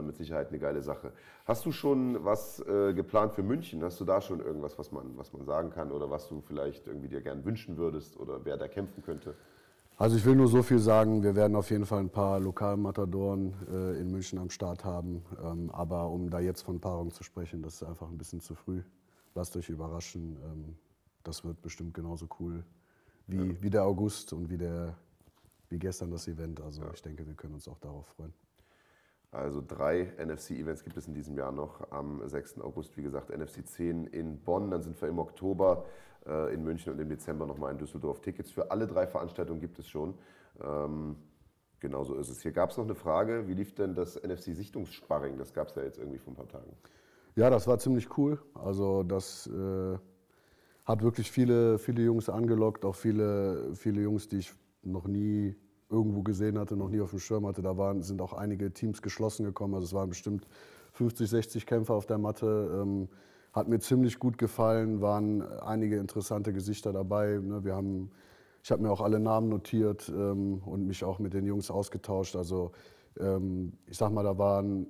mit 0.01 0.17
Sicherheit 0.17 0.49
eine 0.49 0.59
geile 0.59 0.81
Sache. 0.81 1.11
Hast 1.45 1.65
du 1.65 1.71
schon 1.71 2.23
was 2.23 2.59
äh, 2.67 2.93
geplant 2.93 3.33
für 3.33 3.43
München? 3.43 3.83
Hast 3.83 3.99
du 3.99 4.05
da 4.05 4.21
schon 4.21 4.39
irgendwas, 4.39 4.77
was 4.77 4.91
man, 4.91 5.17
was 5.17 5.33
man 5.33 5.45
sagen 5.45 5.69
kann 5.69 5.91
oder 5.91 6.09
was 6.09 6.27
du 6.27 6.41
vielleicht 6.41 6.87
irgendwie 6.87 7.07
dir 7.07 7.21
gern 7.21 7.43
wünschen 7.45 7.77
würdest 7.77 8.17
oder 8.17 8.45
wer 8.45 8.57
da 8.57 8.67
kämpfen 8.67 9.03
könnte? 9.03 9.35
Also 9.99 10.15
ich 10.15 10.25
will 10.25 10.35
nur 10.35 10.47
so 10.47 10.63
viel 10.63 10.79
sagen, 10.79 11.23
wir 11.23 11.35
werden 11.35 11.57
auf 11.57 11.69
jeden 11.71 11.85
Fall 11.85 11.99
ein 11.99 12.09
paar 12.09 12.39
Lokalmatadoren 12.39 13.53
äh, 13.69 13.99
in 13.99 14.09
München 14.11 14.39
am 14.39 14.49
Start 14.49 14.85
haben. 14.85 15.25
Ähm, 15.43 15.69
aber 15.71 16.09
um 16.09 16.29
da 16.29 16.39
jetzt 16.39 16.61
von 16.61 16.79
Paarung 16.79 17.11
zu 17.11 17.23
sprechen, 17.23 17.61
das 17.61 17.75
ist 17.75 17.83
einfach 17.83 18.07
ein 18.07 18.17
bisschen 18.17 18.39
zu 18.39 18.55
früh. 18.55 18.81
Lasst 19.35 19.57
euch 19.57 19.67
überraschen. 19.67 20.37
Ähm, 20.45 20.75
das 21.23 21.43
wird 21.43 21.61
bestimmt 21.61 21.93
genauso 21.93 22.27
cool 22.39 22.63
wie, 23.27 23.61
wie 23.61 23.69
der 23.69 23.83
August 23.83 24.31
und 24.31 24.49
wie, 24.49 24.57
der, 24.57 24.95
wie 25.69 25.77
gestern 25.77 26.11
das 26.11 26.27
Event. 26.29 26.61
Also 26.61 26.81
ich 26.93 27.01
denke, 27.01 27.27
wir 27.27 27.33
können 27.33 27.55
uns 27.55 27.67
auch 27.67 27.79
darauf 27.79 28.07
freuen. 28.07 28.33
Also 29.31 29.63
drei 29.65 30.11
NFC-Events 30.17 30.83
gibt 30.83 30.97
es 30.97 31.07
in 31.07 31.13
diesem 31.13 31.37
Jahr 31.37 31.51
noch. 31.51 31.91
Am 31.91 32.27
6. 32.27 32.61
August, 32.61 32.97
wie 32.97 33.03
gesagt, 33.03 33.29
NFC 33.29 33.65
10 33.65 34.07
in 34.07 34.39
Bonn. 34.39 34.71
Dann 34.71 34.81
sind 34.81 34.99
wir 34.99 35.07
im 35.07 35.19
Oktober 35.19 35.85
äh, 36.25 36.53
in 36.53 36.63
München 36.63 36.93
und 36.93 36.99
im 36.99 37.09
Dezember 37.09 37.45
nochmal 37.45 37.71
in 37.71 37.77
Düsseldorf. 37.77 38.21
Tickets 38.21 38.49
für 38.49 38.71
alle 38.71 38.87
drei 38.87 39.05
Veranstaltungen 39.05 39.59
gibt 39.59 39.77
es 39.77 39.87
schon. 39.87 40.15
Ähm, 40.63 41.15
genau 41.79 42.03
so 42.03 42.15
ist 42.15 42.29
es. 42.29 42.41
Hier 42.41 42.51
gab 42.51 42.71
es 42.71 42.77
noch 42.77 42.85
eine 42.85 42.95
Frage. 42.95 43.47
Wie 43.47 43.53
lief 43.53 43.75
denn 43.75 43.93
das 43.93 44.15
NFC-Sichtungssparring? 44.15 45.37
Das 45.37 45.53
gab 45.53 45.67
es 45.67 45.75
ja 45.75 45.83
jetzt 45.83 45.99
irgendwie 45.99 46.17
vor 46.17 46.33
ein 46.33 46.35
paar 46.35 46.47
Tagen. 46.47 46.71
Ja, 47.35 47.51
das 47.51 47.67
war 47.67 47.77
ziemlich 47.77 48.17
cool. 48.17 48.39
Also 48.55 49.03
das 49.03 49.45
äh, 49.47 49.97
hat 50.85 51.03
wirklich 51.03 51.29
viele, 51.29 51.77
viele 51.77 52.01
Jungs 52.01 52.29
angelockt, 52.29 52.83
auch 52.83 52.95
viele, 52.95 53.75
viele 53.75 54.01
Jungs, 54.01 54.27
die 54.27 54.39
ich 54.39 54.51
noch 54.81 55.07
nie 55.07 55.55
irgendwo 55.89 56.21
gesehen 56.21 56.59
hatte, 56.59 56.75
noch 56.75 56.89
nie 56.89 57.01
auf 57.01 57.09
dem 57.09 57.19
Schirm 57.19 57.47
hatte. 57.47 57.61
Da 57.61 57.77
waren, 57.77 58.01
sind 58.01 58.21
auch 58.21 58.33
einige 58.33 58.71
Teams 58.71 59.01
geschlossen 59.01 59.43
gekommen. 59.45 59.73
Also 59.73 59.85
es 59.85 59.93
waren 59.93 60.09
bestimmt 60.09 60.47
50, 60.93 61.29
60 61.29 61.65
Kämpfer 61.65 61.95
auf 61.95 62.05
der 62.05 62.17
Matte. 62.17 62.79
Ähm, 62.81 63.09
hat 63.53 63.67
mir 63.67 63.79
ziemlich 63.79 64.19
gut 64.19 64.37
gefallen, 64.37 65.01
waren 65.01 65.41
einige 65.41 65.97
interessante 65.97 66.53
Gesichter 66.53 66.93
dabei. 66.93 67.39
Ne? 67.41 67.63
Wir 67.63 67.75
haben, 67.75 68.11
ich 68.63 68.71
habe 68.71 68.83
mir 68.83 68.91
auch 68.91 69.01
alle 69.01 69.19
Namen 69.19 69.49
notiert 69.49 70.07
ähm, 70.09 70.61
und 70.65 70.85
mich 70.85 71.03
auch 71.03 71.17
mit 71.17 71.33
den 71.33 71.45
Jungs 71.45 71.71
ausgetauscht. 71.71 72.35
Also 72.35 72.71
ähm, 73.19 73.73
ich 73.87 73.97
sag 73.97 74.11
mal, 74.11 74.23
da 74.23 74.37
waren 74.37 74.85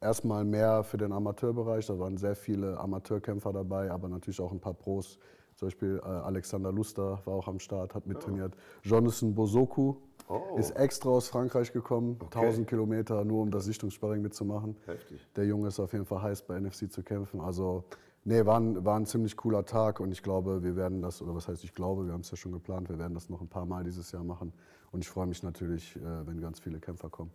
erstmal 0.00 0.44
mehr 0.44 0.84
für 0.84 0.98
den 0.98 1.12
Amateurbereich. 1.12 1.86
Da 1.86 1.98
waren 1.98 2.16
sehr 2.16 2.36
viele 2.36 2.78
Amateurkämpfer 2.78 3.52
dabei, 3.52 3.90
aber 3.90 4.08
natürlich 4.08 4.40
auch 4.40 4.52
ein 4.52 4.60
paar 4.60 4.74
Pros. 4.74 5.18
Zum 5.60 5.66
Beispiel 5.68 6.00
äh, 6.02 6.06
Alexander 6.06 6.72
Luster 6.72 7.20
war 7.26 7.34
auch 7.34 7.46
am 7.46 7.58
Start, 7.58 7.94
hat 7.94 8.06
mittrainiert. 8.06 8.54
Jonathan 8.82 9.34
Bosoku 9.34 9.96
Oh. 10.26 10.56
ist 10.56 10.70
extra 10.70 11.10
aus 11.10 11.28
Frankreich 11.28 11.72
gekommen, 11.72 12.16
1000 12.20 12.66
Kilometer, 12.66 13.24
nur 13.24 13.42
um 13.42 13.50
das 13.50 13.64
Sichtungssparring 13.64 14.22
mitzumachen. 14.22 14.76
Heftig. 14.86 15.20
Der 15.36 15.44
Junge 15.44 15.68
ist 15.68 15.78
auf 15.80 15.92
jeden 15.92 16.06
Fall 16.06 16.22
heiß, 16.22 16.42
bei 16.46 16.58
NFC 16.58 16.90
zu 16.90 17.02
kämpfen. 17.02 17.40
Also, 17.40 17.84
nee, 18.24 18.46
war 18.46 18.58
ein, 18.58 18.82
war 18.84 18.96
ein 18.96 19.04
ziemlich 19.06 19.36
cooler 19.36 19.64
Tag 19.66 19.98
und 20.00 20.12
ich 20.12 20.22
glaube, 20.22 20.62
wir 20.62 20.76
werden 20.76 21.02
das, 21.02 21.20
oder 21.20 21.34
was 21.34 21.48
heißt 21.48 21.62
ich 21.64 21.74
glaube, 21.74 22.06
wir 22.06 22.12
haben 22.14 22.20
es 22.20 22.30
ja 22.30 22.36
schon 22.38 22.52
geplant, 22.52 22.88
wir 22.88 22.98
werden 22.98 23.12
das 23.12 23.28
noch 23.28 23.40
ein 23.42 23.48
paar 23.48 23.66
Mal 23.66 23.82
dieses 23.84 24.12
Jahr 24.12 24.24
machen. 24.24 24.52
Und 24.92 25.02
ich 25.04 25.10
freue 25.10 25.26
mich 25.26 25.42
natürlich, 25.42 25.96
äh, 25.96 26.26
wenn 26.26 26.40
ganz 26.40 26.60
viele 26.60 26.78
Kämpfer 26.78 27.10
kommen. 27.10 27.32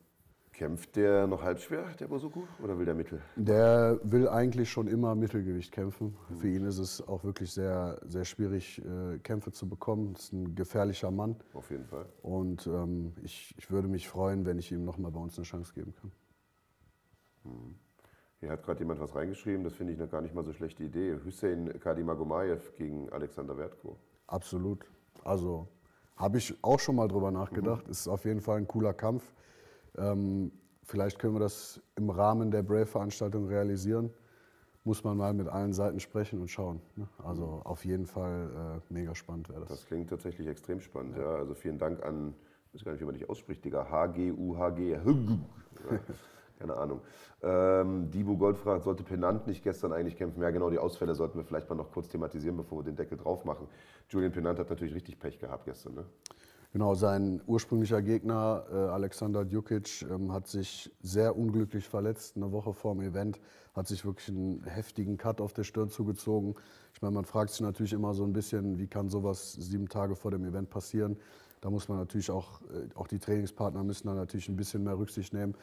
Kämpft 0.56 0.96
der 0.96 1.28
noch 1.28 1.44
halbschwer, 1.44 1.84
der 2.00 2.08
Bosuku, 2.08 2.44
oder 2.64 2.80
will 2.80 2.86
der 2.86 2.96
Mittel? 2.96 3.22
Der 3.36 4.00
will 4.04 4.30
eigentlich 4.30 4.70
schon 4.70 4.88
immer 4.88 5.14
Mittelgewicht 5.14 5.74
kämpfen. 5.74 6.16
Für 6.40 6.48
ihn 6.48 6.64
ist 6.64 6.78
es 6.78 7.06
auch 7.06 7.26
wirklich 7.26 7.52
sehr, 7.52 8.00
sehr 8.06 8.24
schwierig, 8.24 8.82
äh, 8.86 9.20
Kämpfe 9.20 9.52
zu 9.52 9.68
bekommen. 9.68 10.14
Das 10.14 10.24
ist 10.24 10.34
ein 10.34 10.56
gefährlicher 10.56 11.12
Mann. 11.12 11.36
Auf 11.54 11.70
jeden 11.72 11.86
Fall. 11.86 12.06
Und 12.22 12.68
ähm, 12.68 13.14
ich, 13.22 13.54
ich 13.58 13.70
würde 13.70 13.90
mich 13.90 14.08
freuen, 14.08 14.46
wenn 14.46 14.58
ich 14.58 14.72
ihm 14.72 14.86
nochmal 14.86 15.12
bei 15.12 15.20
uns 15.20 15.38
eine 15.38 15.44
Chance 15.44 15.74
geben 15.74 15.94
kann. 15.94 16.12
Hier 18.40 18.50
hat 18.50 18.64
gerade 18.64 18.80
jemand 18.80 19.02
was 19.02 19.14
reingeschrieben, 19.14 19.66
das 19.66 19.74
finde 19.74 19.92
ich 19.92 20.00
eine 20.00 20.08
gar 20.08 20.22
nicht 20.22 20.34
mal 20.34 20.46
so 20.46 20.54
schlechte 20.54 20.86
Idee. 20.86 21.20
Hussein 21.26 21.78
Kadimagomayev 21.82 22.76
gegen 22.78 23.10
Alexander 23.10 23.58
Wertko. 23.58 23.98
Absolut. 24.28 24.86
Also 25.26 25.68
habe 26.16 26.38
ich 26.38 26.58
auch 26.64 26.80
schon 26.80 26.96
mal 26.96 27.10
drüber 27.10 27.32
nachgedacht. 27.32 27.90
Ist 27.90 28.08
auf 28.08 28.24
jeden 28.24 28.40
Fall 28.40 28.60
ein 28.60 28.68
cooler 28.70 28.94
Kampf. 28.94 29.34
Ähm, 29.98 30.52
vielleicht 30.84 31.20
können 31.20 31.36
wir 31.36 31.40
das 31.40 31.82
im 31.96 32.10
Rahmen 32.10 32.52
der 32.52 32.64
Brave-Veranstaltung 32.64 33.48
realisieren. 33.48 34.12
Muss 34.84 35.04
man 35.04 35.18
mal 35.18 35.34
mit 35.34 35.48
allen 35.48 35.74
Seiten 35.74 36.00
sprechen 36.00 36.40
und 36.40 36.50
schauen. 36.50 36.80
Ne? 36.96 37.08
Also 37.24 37.62
auf 37.64 37.86
jeden 37.86 38.06
Fall 38.06 38.82
äh, 38.90 38.94
mega 38.94 39.16
spannend 39.16 39.50
wäre 39.50 39.62
das. 39.62 39.70
Das 39.70 39.86
klingt 39.86 40.10
tatsächlich 40.10 40.48
extrem 40.48 40.80
spannend. 40.80 41.18
Ja. 41.18 41.36
Also 41.36 41.56
vielen 41.56 41.80
Dank 41.80 42.04
an, 42.04 42.36
ich 42.72 42.82
weiß 42.82 42.86
gar 42.86 42.92
nicht, 42.92 43.02
wie 43.02 43.06
man 43.06 43.16
dich 43.16 43.28
ausspricht, 43.28 43.66
Digga. 43.66 43.90
HGUHG. 43.90 45.00
Ja, 45.92 46.00
keine 46.58 46.78
Ahnung. 46.78 47.02
Ähm, 47.44 48.10
Dibu 48.12 48.38
Gold 48.38 48.58
fragt, 48.58 48.84
sollte 48.84 49.04
Penant 49.04 49.46
nicht 49.46 49.64
gestern 49.64 49.92
eigentlich 49.92 50.16
kämpfen? 50.16 50.42
Ja, 50.42 50.52
genau, 50.52 50.70
die 50.70 50.80
Ausfälle 50.80 51.14
sollten 51.14 51.38
wir 51.38 51.44
vielleicht 51.44 51.70
mal 51.70 51.76
noch 51.76 51.92
kurz 51.92 52.08
thematisieren, 52.08 52.56
bevor 52.56 52.80
wir 52.80 52.84
den 52.84 52.96
Deckel 52.96 53.18
drauf 53.18 53.44
machen. 53.46 53.68
Julian 54.10 54.32
Penant 54.32 54.60
hat 54.60 54.70
natürlich 54.70 54.96
richtig 54.96 55.20
Pech 55.20 55.38
gehabt 55.40 55.66
gestern. 55.66 55.96
Ne? 55.96 56.06
Genau, 56.76 56.94
sein 56.94 57.42
ursprünglicher 57.48 58.02
Gegner 58.02 58.66
äh, 58.70 58.76
Alexander 58.76 59.46
Djukic 59.46 60.02
ähm, 60.12 60.34
hat 60.34 60.46
sich 60.46 60.92
sehr 61.02 61.38
unglücklich 61.38 61.88
verletzt. 61.88 62.36
Eine 62.36 62.52
Woche 62.52 62.74
vor 62.74 62.94
dem 62.94 63.02
Event 63.02 63.40
hat 63.74 63.88
sich 63.88 64.04
wirklich 64.04 64.28
einen 64.28 64.62
heftigen 64.66 65.16
Cut 65.16 65.40
auf 65.40 65.54
der 65.54 65.64
Stirn 65.64 65.90
zugezogen. 65.90 66.56
Ich 66.94 67.02
meine, 67.02 67.14
man 67.14 67.24
fragt 67.24 67.52
sich 67.52 67.62
natürlich 67.62 67.94
immer 67.94 68.14
so 68.14 68.26
ein 68.26 68.34
bisschen, 68.34 68.78
wie 68.78 68.88
kann 68.88 69.08
sowas 69.08 69.54
sieben 69.54 69.88
Tage 69.88 70.18
vor 70.18 70.32
dem 70.32 70.44
Event 70.44 70.70
passieren? 70.70 71.16
Da 71.62 71.70
muss 71.70 71.88
man 71.88 71.98
natürlich 71.98 72.30
auch, 72.30 72.60
äh, 72.64 72.94
auch 72.96 73.08
die 73.08 73.20
Trainingspartner 73.20 73.82
müssen 73.82 74.08
da 74.08 74.14
natürlich 74.14 74.50
ein 74.50 74.58
bisschen 74.58 74.84
mehr 74.84 74.98
Rücksicht 74.98 75.34
nehmen. 75.34 75.56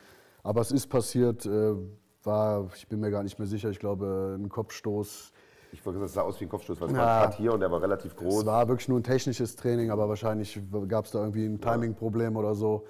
Aber 0.42 0.62
es 0.62 0.72
ist 0.72 0.86
passiert, 0.86 1.44
äh, 1.44 1.74
war, 2.22 2.70
ich 2.74 2.88
bin 2.88 3.00
mir 3.00 3.10
gar 3.10 3.22
nicht 3.22 3.38
mehr 3.38 3.46
sicher, 3.46 3.68
ich 3.68 3.80
glaube, 3.80 4.38
ein 4.40 4.48
Kopfstoß. 4.48 5.30
Ich 5.72 5.84
wollte 5.86 5.98
gesagt, 5.98 6.10
es 6.10 6.14
sah 6.14 6.22
aus 6.22 6.38
wie 6.40 6.44
ein 6.44 6.50
Kopfstoß, 6.50 6.80
weil 6.80 6.88
es 6.88 6.94
Ja. 6.94 7.00
war 7.00 7.20
gerade 7.22 7.36
hier 7.38 7.52
und 7.54 7.60
der 7.60 7.70
war 7.70 7.80
relativ 7.80 8.14
groß. 8.14 8.40
Es 8.40 8.46
war 8.46 8.68
wirklich 8.68 8.88
nur 8.88 9.00
ein 9.00 9.02
technisches 9.04 9.56
Training, 9.56 9.90
aber 9.90 10.08
wahrscheinlich 10.08 10.60
gab 10.86 11.06
es 11.06 11.12
da 11.12 11.20
irgendwie 11.20 11.46
ein 11.46 11.60
Timing-Problem 11.60 12.36
oder 12.36 12.54
so. 12.54 12.84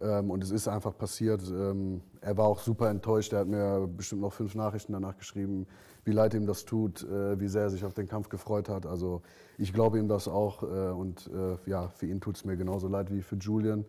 Ähm, 0.00 0.30
und 0.30 0.42
es 0.42 0.50
ist 0.50 0.68
einfach 0.68 0.96
passiert. 0.96 1.42
Ähm, 1.50 2.00
er 2.20 2.36
war 2.36 2.46
auch 2.46 2.60
super 2.60 2.88
enttäuscht. 2.88 3.32
Er 3.32 3.40
hat 3.40 3.48
mir 3.48 3.86
bestimmt 3.86 4.22
noch 4.22 4.32
fünf 4.32 4.54
Nachrichten 4.54 4.92
danach 4.92 5.16
geschrieben, 5.18 5.66
wie 6.04 6.12
leid 6.12 6.32
ihm 6.32 6.46
das 6.46 6.64
tut, 6.64 7.02
äh, 7.02 7.38
wie 7.38 7.48
sehr 7.48 7.62
er 7.62 7.70
sich 7.70 7.84
auf 7.84 7.92
den 7.94 8.08
Kampf 8.08 8.28
gefreut 8.28 8.68
hat. 8.68 8.86
Also 8.86 9.20
ich 9.58 9.72
glaube 9.74 9.98
ihm 9.98 10.08
das 10.08 10.28
auch. 10.28 10.62
Äh, 10.62 10.66
und 10.66 11.28
äh, 11.34 11.68
ja, 11.68 11.88
für 11.88 12.06
ihn 12.06 12.20
tut 12.20 12.36
es 12.36 12.44
mir 12.44 12.56
genauso 12.56 12.88
leid 12.88 13.12
wie 13.12 13.22
für 13.22 13.36
Julian. 13.36 13.84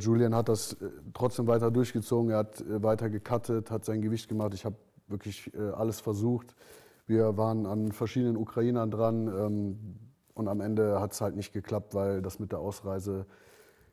Julian 0.00 0.34
hat 0.34 0.48
das 0.48 0.76
trotzdem 1.14 1.46
weiter 1.46 1.70
durchgezogen. 1.70 2.32
Er 2.32 2.38
hat 2.38 2.64
weiter 2.82 3.08
gecuttet, 3.08 3.70
hat 3.70 3.84
sein 3.84 4.02
Gewicht 4.02 4.28
gemacht. 4.28 4.52
Ich 4.52 4.64
habe 4.64 4.74
wirklich 5.06 5.52
alles 5.76 6.00
versucht. 6.00 6.56
Wir 7.08 7.38
waren 7.38 7.64
an 7.64 7.90
verschiedenen 7.90 8.36
Ukrainern 8.36 8.90
dran 8.90 9.28
ähm, 9.28 9.98
und 10.34 10.46
am 10.46 10.60
Ende 10.60 11.00
hat 11.00 11.12
es 11.12 11.22
halt 11.22 11.36
nicht 11.36 11.54
geklappt, 11.54 11.94
weil 11.94 12.20
das 12.20 12.38
mit 12.38 12.52
der 12.52 12.58
Ausreise 12.58 13.24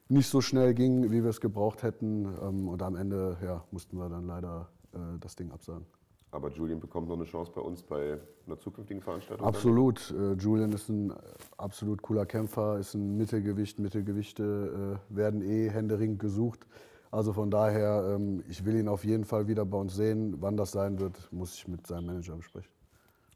nicht 0.10 0.30
so 0.30 0.42
schnell 0.42 0.74
ging, 0.74 1.12
wie 1.12 1.24
wir 1.24 1.30
es 1.30 1.40
gebraucht 1.40 1.82
hätten. 1.82 2.26
Ähm, 2.42 2.68
und 2.68 2.84
am 2.84 2.98
Ende 2.98 3.38
ja, 3.42 3.64
mussten 3.72 3.98
wir 3.98 4.10
dann 4.10 4.28
leider 4.28 4.68
äh, 4.94 4.98
das 5.22 5.38
Ding 5.38 5.50
absagen. 5.52 5.86
Aber 6.32 6.52
Julian 6.52 6.82
bekommt 6.82 7.08
noch 7.08 7.16
eine 7.16 7.24
Chance 7.24 7.54
bei 7.56 7.62
uns 7.62 7.82
bei 7.82 8.20
einer 8.46 8.60
zukünftigen 8.60 9.02
Veranstaltung. 9.02 9.48
Absolut. 9.48 10.12
Äh, 10.12 10.34
Julian 10.34 10.74
ist 10.74 10.90
ein 10.90 11.12
äh, 11.12 11.14
absolut 11.56 12.02
cooler 12.02 12.26
Kämpfer, 12.26 12.80
ist 12.80 12.96
ein 12.96 13.16
Mittelgewicht. 13.16 13.80
Mittelgewichte 13.80 15.00
äh, 15.10 15.16
werden 15.16 15.42
eh 15.42 15.70
händeringend 15.70 16.20
gesucht. 16.20 16.68
Also 17.12 17.32
von 17.32 17.50
daher, 17.50 18.14
ähm, 18.14 18.44
ich 18.50 18.66
will 18.66 18.76
ihn 18.76 18.90
auf 18.90 19.06
jeden 19.06 19.24
Fall 19.24 19.48
wieder 19.48 19.66
bei 19.66 19.78
uns 19.78 19.96
sehen. 19.96 20.36
Wann 20.42 20.58
das 20.58 20.74
sein 20.74 21.00
wird, 21.00 21.32
muss 21.32 21.56
ich 21.56 21.70
mit 21.70 21.88
seinem 21.88 22.08
Manager 22.08 22.36
besprechen. 22.36 22.75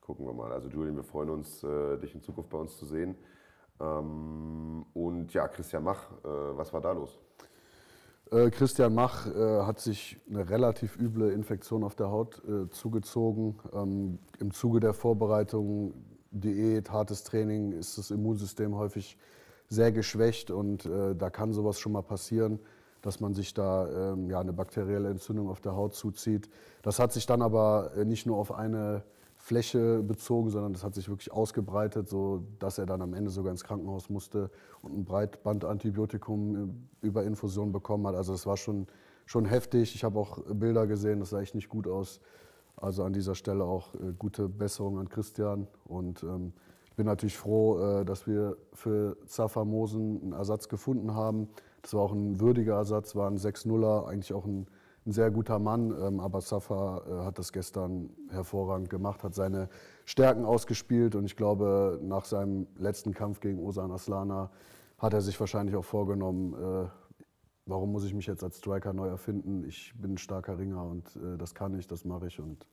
Gucken 0.09 0.25
wir 0.25 0.33
mal. 0.33 0.51
Also 0.51 0.69
Julian, 0.69 0.95
wir 0.95 1.03
freuen 1.03 1.29
uns, 1.29 1.63
äh, 1.63 1.95
dich 1.99 2.15
in 2.15 2.23
Zukunft 2.23 2.49
bei 2.49 2.57
uns 2.57 2.75
zu 2.75 2.87
sehen. 2.87 3.15
Ähm, 3.79 4.83
und 4.95 5.31
ja, 5.35 5.47
Christian 5.47 5.83
Mach, 5.83 6.09
äh, 6.23 6.57
was 6.57 6.73
war 6.73 6.81
da 6.81 6.93
los? 6.93 7.19
Äh, 8.31 8.49
Christian 8.49 8.95
Mach 8.95 9.27
äh, 9.27 9.61
hat 9.61 9.79
sich 9.79 10.19
eine 10.27 10.49
relativ 10.49 10.97
üble 10.97 11.29
Infektion 11.29 11.83
auf 11.83 11.93
der 11.93 12.09
Haut 12.09 12.41
äh, 12.43 12.71
zugezogen. 12.71 13.59
Ähm, 13.71 14.17
Im 14.39 14.49
Zuge 14.51 14.79
der 14.79 14.93
Vorbereitung, 14.93 15.93
Diät, 16.31 16.89
hartes 16.89 17.23
Training 17.23 17.73
ist 17.73 17.99
das 17.99 18.09
Immunsystem 18.09 18.75
häufig 18.75 19.15
sehr 19.67 19.91
geschwächt 19.91 20.49
und 20.49 20.87
äh, 20.87 21.15
da 21.15 21.29
kann 21.29 21.53
sowas 21.53 21.79
schon 21.79 21.91
mal 21.91 22.01
passieren, 22.01 22.57
dass 23.03 23.19
man 23.19 23.35
sich 23.35 23.53
da 23.53 24.13
ähm, 24.13 24.27
ja, 24.27 24.39
eine 24.39 24.53
bakterielle 24.53 25.09
Entzündung 25.09 25.49
auf 25.49 25.61
der 25.61 25.75
Haut 25.75 25.93
zuzieht. 25.93 26.49
Das 26.81 26.97
hat 26.97 27.13
sich 27.13 27.27
dann 27.27 27.43
aber 27.43 27.91
nicht 28.05 28.25
nur 28.25 28.37
auf 28.37 28.51
eine 28.51 29.03
Fläche 29.49 30.03
bezogen, 30.03 30.51
sondern 30.51 30.73
das 30.73 30.83
hat 30.83 30.93
sich 30.93 31.09
wirklich 31.09 31.31
ausgebreitet, 31.31 32.07
so 32.07 32.43
dass 32.59 32.77
er 32.77 32.85
dann 32.85 33.01
am 33.01 33.15
Ende 33.15 33.31
sogar 33.31 33.51
ins 33.51 33.63
Krankenhaus 33.63 34.07
musste 34.07 34.51
und 34.83 34.95
ein 34.95 35.05
Breitbandantibiotikum 35.05 36.87
über 37.01 37.23
Infusion 37.23 37.71
bekommen 37.71 38.05
hat. 38.05 38.13
Also 38.13 38.31
es 38.35 38.45
war 38.45 38.57
schon, 38.57 38.85
schon 39.25 39.45
heftig. 39.45 39.95
Ich 39.95 40.03
habe 40.03 40.19
auch 40.19 40.43
Bilder 40.53 40.85
gesehen, 40.85 41.19
das 41.19 41.31
sah 41.31 41.41
echt 41.41 41.55
nicht 41.55 41.67
gut 41.67 41.87
aus. 41.87 42.19
Also 42.77 43.03
an 43.03 43.11
dieser 43.11 43.33
Stelle 43.33 43.63
auch 43.63 43.95
äh, 43.95 44.13
gute 44.19 44.47
Besserung 44.47 44.99
an 44.99 45.09
Christian 45.09 45.65
und 45.85 46.21
ähm, 46.21 46.53
bin 46.95 47.07
natürlich 47.07 47.35
froh, 47.35 47.79
äh, 47.79 48.05
dass 48.05 48.27
wir 48.27 48.55
für 48.73 49.17
Zafa 49.25 49.65
Mosen 49.65 50.21
einen 50.21 50.33
Ersatz 50.33 50.69
gefunden 50.69 51.15
haben. 51.15 51.49
Das 51.81 51.95
war 51.95 52.01
auch 52.01 52.11
ein 52.11 52.39
würdiger 52.39 52.75
Ersatz, 52.75 53.15
war 53.15 53.27
ein 53.27 53.37
6-0er, 53.37 54.05
eigentlich 54.05 54.31
auch 54.31 54.45
ein, 54.45 54.67
ein, 55.09 55.11
sehr 55.11 55.31
guter 55.31 55.59
Mann. 55.59 55.93
Ähm, 56.01 56.19
aber 56.19 56.39
Zafa 56.39 57.01
äh, 57.07 57.25
hat 57.25 57.37
das 57.37 57.51
gestern 57.51 58.09
hervorragend 58.29 58.89
gemacht, 58.89 59.23
hat 59.23 59.35
seine 59.35 59.69
Stärken 60.05 60.45
ausgespielt 60.45 61.15
und 61.15 61.25
ich 61.25 61.35
glaube, 61.35 61.99
nach 62.01 62.25
seinem 62.25 62.67
letzten 62.77 63.13
Kampf 63.13 63.39
gegen 63.39 63.59
Osan 63.59 63.91
Aslana 63.91 64.51
hat 64.97 65.13
er 65.13 65.21
sich 65.21 65.39
wahrscheinlich 65.39 65.75
auch 65.75 65.85
vorgenommen, 65.85 66.53
äh, 66.53 66.87
warum 67.65 67.91
muss 67.91 68.03
ich 68.05 68.13
mich 68.13 68.27
jetzt 68.27 68.43
als 68.43 68.57
Striker 68.57 68.93
neu 68.93 69.07
erfinden? 69.07 69.63
Ich 69.67 69.93
bin 69.95 70.13
ein 70.13 70.17
starker 70.17 70.57
Ringer 70.57 70.83
und 70.83 71.15
äh, 71.15 71.37
das 71.37 71.53
kann 71.53 71.77
ich, 71.77 71.87
das 71.87 72.05
mache 72.05 72.27
ich 72.27 72.39
und 72.39 72.67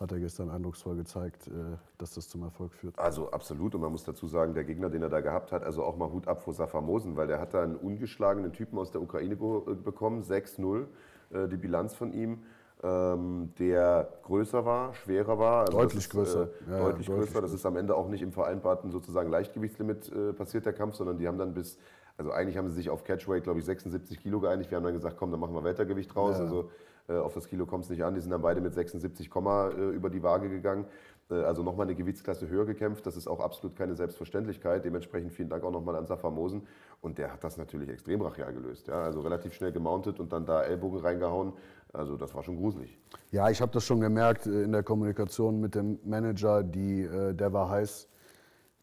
hat 0.00 0.12
er 0.12 0.18
gestern 0.18 0.50
eindrucksvoll 0.50 0.94
gezeigt, 0.94 1.50
dass 1.96 2.12
das 2.12 2.28
zum 2.28 2.42
Erfolg 2.42 2.74
führt. 2.74 2.98
Also 2.98 3.30
absolut 3.30 3.74
und 3.74 3.80
man 3.80 3.90
muss 3.90 4.04
dazu 4.04 4.26
sagen, 4.26 4.52
der 4.52 4.64
Gegner, 4.64 4.90
den 4.90 5.00
er 5.00 5.08
da 5.08 5.20
gehabt 5.20 5.52
hat, 5.52 5.62
also 5.62 5.84
auch 5.84 5.96
mal 5.96 6.10
Hut 6.10 6.28
ab 6.28 6.42
vor 6.42 6.52
Safamosen, 6.52 7.16
weil 7.16 7.28
der 7.28 7.40
hat 7.40 7.54
da 7.54 7.62
einen 7.62 7.76
ungeschlagenen 7.76 8.52
Typen 8.52 8.76
aus 8.78 8.90
der 8.90 9.00
Ukraine 9.00 9.36
bekommen, 9.36 10.22
6-0, 10.22 10.86
äh, 11.32 11.48
die 11.48 11.56
Bilanz 11.56 11.94
von 11.94 12.12
ihm. 12.12 12.42
Ähm, 12.82 13.54
der 13.58 14.08
größer 14.24 14.64
war, 14.64 14.92
schwerer 14.94 15.38
war. 15.38 15.60
Also 15.60 15.78
deutlich 15.78 16.04
ist, 16.04 16.10
größer. 16.10 16.42
Äh, 16.42 16.70
ja, 16.70 16.78
deutlich, 16.78 17.06
deutlich 17.06 17.26
größer. 17.28 17.40
Das 17.40 17.52
ist 17.52 17.64
am 17.64 17.76
Ende 17.76 17.94
auch 17.96 18.08
nicht 18.08 18.22
im 18.22 18.32
vereinbarten 18.32 18.90
sozusagen 18.90 19.30
Leichtgewichtslimit 19.30 20.12
äh, 20.12 20.32
passiert, 20.34 20.66
der 20.66 20.74
Kampf, 20.74 20.96
sondern 20.96 21.18
die 21.18 21.26
haben 21.26 21.38
dann 21.38 21.54
bis 21.54 21.78
also 22.18 22.30
eigentlich 22.32 22.56
haben 22.56 22.68
sie 22.68 22.74
sich 22.74 22.90
auf 22.90 23.04
Catchweight, 23.04 23.44
glaube 23.44 23.58
ich, 23.58 23.64
76 23.64 24.20
Kilo 24.20 24.40
geeinigt. 24.40 24.70
Wir 24.70 24.76
haben 24.76 24.84
dann 24.84 24.94
gesagt, 24.94 25.16
komm, 25.18 25.30
dann 25.30 25.40
machen 25.40 25.54
wir 25.54 25.64
Weltergewicht 25.64 26.14
raus. 26.16 26.38
Ja. 26.38 26.44
Also 26.44 26.70
äh, 27.08 27.16
auf 27.16 27.34
das 27.34 27.46
Kilo 27.48 27.66
kommt 27.66 27.84
es 27.84 27.90
nicht 27.90 28.04
an. 28.04 28.14
Die 28.14 28.20
sind 28.20 28.30
dann 28.30 28.42
beide 28.42 28.60
mit 28.60 28.74
76, 28.74 29.30
äh, 29.34 29.90
über 29.90 30.08
die 30.08 30.22
Waage 30.22 30.48
gegangen. 30.48 30.86
Äh, 31.30 31.34
also 31.34 31.62
nochmal 31.62 31.86
eine 31.86 31.94
Gewichtsklasse 31.94 32.48
höher 32.48 32.64
gekämpft. 32.64 33.06
Das 33.06 33.16
ist 33.16 33.28
auch 33.28 33.40
absolut 33.40 33.76
keine 33.76 33.94
Selbstverständlichkeit. 33.94 34.84
Dementsprechend 34.84 35.32
vielen 35.32 35.50
Dank 35.50 35.62
auch 35.62 35.70
nochmal 35.70 35.96
an 35.96 36.06
Safa 36.06 36.30
Mosen. 36.30 36.66
Und 37.00 37.18
der 37.18 37.32
hat 37.32 37.44
das 37.44 37.56
natürlich 37.56 37.88
extrem 37.88 38.18
brachial 38.18 38.52
gelöst. 38.52 38.88
Ja? 38.88 39.02
Also 39.02 39.20
relativ 39.20 39.54
schnell 39.54 39.72
gemountet 39.72 40.18
und 40.18 40.32
dann 40.32 40.44
da 40.44 40.62
Ellbogen 40.62 41.00
reingehauen. 41.00 41.52
Also 41.92 42.16
das 42.16 42.34
war 42.34 42.42
schon 42.42 42.56
gruselig. 42.56 42.98
Ja, 43.30 43.48
ich 43.48 43.60
habe 43.60 43.72
das 43.72 43.84
schon 43.84 44.00
gemerkt 44.00 44.46
äh, 44.46 44.62
in 44.62 44.72
der 44.72 44.82
Kommunikation 44.82 45.60
mit 45.60 45.74
dem 45.74 45.98
Manager. 46.04 46.62
Die, 46.62 47.02
äh, 47.02 47.34
der 47.34 47.52
war 47.52 47.70
heiß 47.70 48.08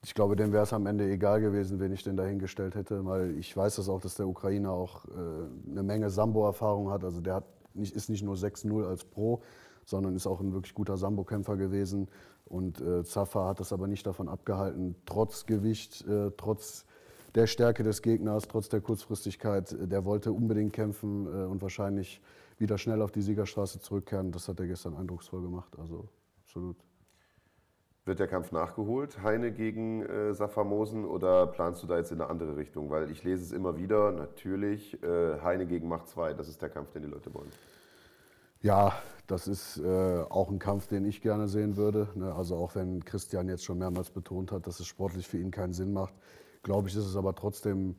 ich 0.03 0.14
glaube, 0.14 0.36
dem 0.36 0.51
wäre 0.51 0.64
es 0.64 0.74
am 0.74 0.86
Ende 0.86 1.09
egal 1.09 1.39
gewesen, 1.39 1.80
wen 1.80 1.93
ich 1.93 2.03
denn 2.03 2.18
dahingestellt 2.18 2.76
hätte, 2.76 3.05
weil 3.05 3.38
ich 3.38 3.55
weiß 3.55 3.78
das 3.78 3.88
auch, 3.88 4.01
dass 4.01 4.16
der 4.16 4.28
Ukrainer 4.28 4.72
auch 4.72 5.05
äh, 5.05 5.72
eine 5.72 5.82
Menge 5.82 6.09
Sambo-Erfahrung 6.09 6.91
hat. 6.91 7.05
Also 7.05 7.22
der 7.22 7.36
hat 7.36 7.45
nicht, 7.74 7.95
ist 7.95 8.09
nicht 8.09 8.22
nur 8.22 8.36
6-0 8.36 8.86
als 8.86 9.05
Pro, 9.05 9.41
sondern 9.86 10.16
ist 10.16 10.28
auch 10.28 10.41
ein 10.41 10.53
wirklich 10.53 10.74
guter 10.74 10.97
Sambo-Kämpfer 10.97 11.55
gewesen. 11.55 12.09
Und 12.45 12.82
äh, 12.82 13.03
Zafa 13.05 13.47
hat 13.47 13.61
das 13.61 13.72
aber 13.72 13.88
nicht 13.88 14.05
davon 14.05 14.28
abgehalten, 14.28 14.95
trotz 15.05 15.45
Gewicht, 15.45 16.05
äh, 16.05 16.32
trotz 16.36 16.86
der 17.36 17.48
Stärke 17.48 17.84
des 17.84 18.02
Gegners, 18.02 18.48
trotz 18.48 18.70
der 18.70 18.82
Kurzfristigkeit, 18.82 19.72
äh, 19.72 19.88
der 19.88 20.06
wollte 20.06 20.32
unbedingt 20.32 20.74
kämpfen 20.74 21.26
äh, 21.28 21.46
und 21.46 21.62
wahrscheinlich 21.62 22.22
wieder 22.58 22.78
schnell 22.78 23.02
auf 23.02 23.12
die 23.12 23.22
Siegerstraße 23.22 23.80
zurückkehren. 23.80 24.32
Das 24.32 24.48
hat 24.48 24.60
er 24.60 24.68
gestern 24.68 24.96
eindrucksvoll 24.96 25.42
gemacht. 25.42 25.78
Also 25.80 26.08
absolut. 26.44 26.78
Wird 28.06 28.20
der 28.20 28.28
Kampf 28.28 28.52
nachgeholt, 28.52 29.24
Heine 29.24 29.54
gegen 29.54 30.04
äh, 30.04 30.34
Safamosen, 30.34 31.06
oder 31.06 31.48
planst 31.48 31.82
du 31.84 31.88
da 31.88 31.98
jetzt 31.98 32.12
in 32.12 32.20
eine 32.20 32.30
andere 32.30 32.58
Richtung? 32.58 32.90
Weil 32.90 33.10
ich 33.10 33.24
lese 33.24 33.44
es 33.44 33.52
immer 33.54 33.78
wieder, 33.78 34.12
natürlich, 34.12 35.02
äh, 35.02 35.40
Heine 35.41 35.66
gegen 35.66 35.88
Macht 35.88 36.10
2, 36.10 36.34
das 36.34 36.49
ist 36.49 36.62
der 36.62 36.70
Kampf, 36.70 36.91
den 36.91 37.03
die 37.03 37.07
Leute 37.07 37.34
wollen. 37.34 37.49
Ja, 38.60 38.94
das 39.28 39.48
ist 39.48 39.78
äh, 39.78 40.22
auch 40.30 40.49
ein 40.49 40.60
Kampf, 40.60 40.88
den 40.88 41.06
ich 41.06 41.22
gerne 41.22 41.48
sehen 41.48 41.78
würde. 41.78 42.10
Ne? 42.16 42.34
Also 42.36 42.57
auch 42.57 42.76
wenn 42.76 43.06
Christian 43.06 43.48
jetzt 43.48 43.64
schon 43.64 43.78
mehrmals 43.78 44.10
betont 44.10 44.52
hat, 44.52 44.68
dass 44.68 44.82
es 44.82 44.88
sportlich 44.88 45.26
für 45.26 45.38
ihn 45.38 45.52
keinen 45.52 45.74
Sinn 45.74 45.94
macht, 45.94 46.14
glaube 46.64 46.90
ich, 46.90 46.95
ist 46.95 47.06
es 47.06 47.15
aber 47.15 47.35
trotzdem 47.35 47.95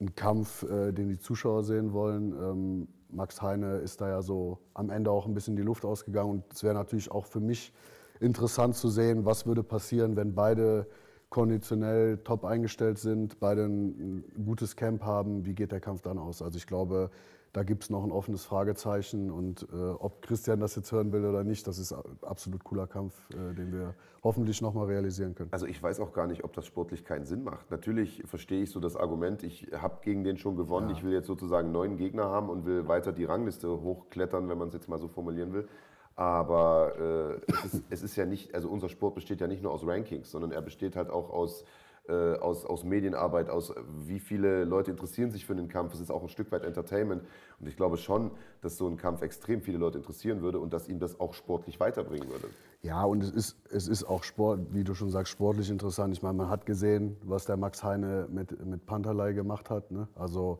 ein 0.00 0.14
Kampf, 0.14 0.64
äh, 0.64 0.92
den 0.92 1.08
die 1.08 1.18
Zuschauer 1.18 1.64
sehen 1.64 1.92
wollen. 1.92 2.32
Ähm, 2.32 2.88
Max 3.10 3.40
Heine 3.40 3.76
ist 3.76 4.00
da 4.00 4.08
ja 4.08 4.22
so 4.22 4.58
am 4.74 4.90
Ende 4.90 5.10
auch 5.10 5.26
ein 5.26 5.34
bisschen 5.34 5.56
die 5.56 5.62
Luft 5.62 5.84
ausgegangen 5.84 6.30
und 6.30 6.52
es 6.52 6.64
wäre 6.64 6.74
natürlich 6.74 7.10
auch 7.10 7.26
für 7.26 7.40
mich 7.40 7.72
interessant 8.20 8.76
zu 8.76 8.88
sehen, 8.88 9.24
was 9.24 9.46
würde 9.46 9.62
passieren, 9.62 10.16
wenn 10.16 10.34
beide 10.34 10.86
konditionell 11.30 12.18
top 12.18 12.44
eingestellt 12.44 12.98
sind, 12.98 13.40
beide 13.40 13.64
ein 13.64 14.24
gutes 14.44 14.76
Camp 14.76 15.02
haben, 15.02 15.46
wie 15.46 15.54
geht 15.54 15.72
der 15.72 15.80
Kampf 15.80 16.02
dann 16.02 16.18
aus? 16.18 16.42
Also 16.42 16.56
ich 16.58 16.66
glaube, 16.66 17.10
da 17.54 17.62
gibt 17.62 17.84
es 17.84 17.90
noch 17.90 18.02
ein 18.02 18.10
offenes 18.10 18.44
Fragezeichen 18.44 19.30
und 19.30 19.68
äh, 19.72 19.76
ob 19.76 20.22
Christian 20.22 20.58
das 20.58 20.74
jetzt 20.74 20.90
hören 20.90 21.12
will 21.12 21.24
oder 21.24 21.44
nicht, 21.44 21.66
das 21.68 21.78
ist 21.78 21.94
absolut 22.22 22.64
cooler 22.64 22.88
Kampf, 22.88 23.14
äh, 23.30 23.54
den 23.54 23.72
wir 23.72 23.94
hoffentlich 24.24 24.60
noch 24.60 24.74
mal 24.74 24.86
realisieren 24.86 25.36
können. 25.36 25.52
Also 25.52 25.66
ich 25.66 25.80
weiß 25.80 26.00
auch 26.00 26.12
gar 26.12 26.26
nicht, 26.26 26.42
ob 26.42 26.52
das 26.52 26.66
sportlich 26.66 27.04
keinen 27.04 27.26
Sinn 27.26 27.44
macht. 27.44 27.70
Natürlich 27.70 28.24
verstehe 28.26 28.64
ich 28.64 28.70
so 28.70 28.80
das 28.80 28.96
Argument, 28.96 29.44
ich 29.44 29.68
habe 29.72 29.98
gegen 30.02 30.24
den 30.24 30.36
schon 30.36 30.56
gewonnen, 30.56 30.90
ja. 30.90 30.96
ich 30.96 31.04
will 31.04 31.12
jetzt 31.12 31.28
sozusagen 31.28 31.70
neuen 31.70 31.96
Gegner 31.96 32.24
haben 32.24 32.50
und 32.50 32.66
will 32.66 32.88
weiter 32.88 33.12
die 33.12 33.24
Rangliste 33.24 33.68
hochklettern, 33.68 34.48
wenn 34.48 34.58
man 34.58 34.68
es 34.68 34.74
jetzt 34.74 34.88
mal 34.88 34.98
so 34.98 35.06
formulieren 35.06 35.52
will. 35.52 35.68
Aber 36.16 37.40
äh, 37.46 37.52
es, 37.52 37.64
ist, 37.74 37.84
es, 37.90 38.02
ist, 38.02 38.16
ja 38.16 38.26
nicht, 38.26 38.52
also 38.52 38.68
unser 38.68 38.88
Sport 38.88 39.14
besteht 39.14 39.40
ja 39.40 39.46
nicht 39.46 39.62
nur 39.62 39.70
aus 39.70 39.86
Rankings, 39.86 40.28
sondern 40.28 40.50
er 40.50 40.62
besteht 40.62 40.96
halt 40.96 41.08
auch 41.08 41.30
aus, 41.30 41.64
äh, 42.08 42.34
aus, 42.36 42.64
aus 42.66 42.84
Medienarbeit, 42.84 43.48
aus 43.48 43.72
wie 44.06 44.20
viele 44.20 44.64
Leute 44.64 44.90
interessieren 44.90 45.30
sich 45.30 45.46
für 45.46 45.54
den 45.54 45.68
Kampf. 45.68 45.94
Es 45.94 46.00
ist 46.00 46.10
auch 46.10 46.22
ein 46.22 46.28
Stück 46.28 46.52
weit 46.52 46.62
Entertainment. 46.62 47.22
Und 47.58 47.66
ich 47.66 47.76
glaube 47.76 47.96
schon, 47.96 48.30
dass 48.60 48.76
so 48.76 48.86
ein 48.86 48.96
Kampf 48.96 49.22
extrem 49.22 49.62
viele 49.62 49.78
Leute 49.78 49.98
interessieren 49.98 50.42
würde 50.42 50.58
und 50.58 50.72
dass 50.72 50.88
ihm 50.88 50.98
das 50.98 51.18
auch 51.18 51.32
sportlich 51.32 51.80
weiterbringen 51.80 52.28
würde. 52.28 52.48
Ja, 52.82 53.04
und 53.04 53.22
es 53.22 53.30
ist, 53.30 53.56
es 53.70 53.88
ist 53.88 54.04
auch 54.04 54.22
Sport, 54.22 54.74
wie 54.74 54.84
du 54.84 54.94
schon 54.94 55.10
sagst, 55.10 55.32
sportlich 55.32 55.70
interessant. 55.70 56.12
Ich 56.12 56.22
meine, 56.22 56.34
man 56.34 56.50
hat 56.50 56.66
gesehen, 56.66 57.16
was 57.22 57.46
der 57.46 57.56
Max 57.56 57.82
Heine 57.82 58.28
mit, 58.30 58.64
mit 58.64 58.84
Panterlei 58.84 59.32
gemacht 59.32 59.70
hat. 59.70 59.90
Ne? 59.90 60.06
Also 60.14 60.58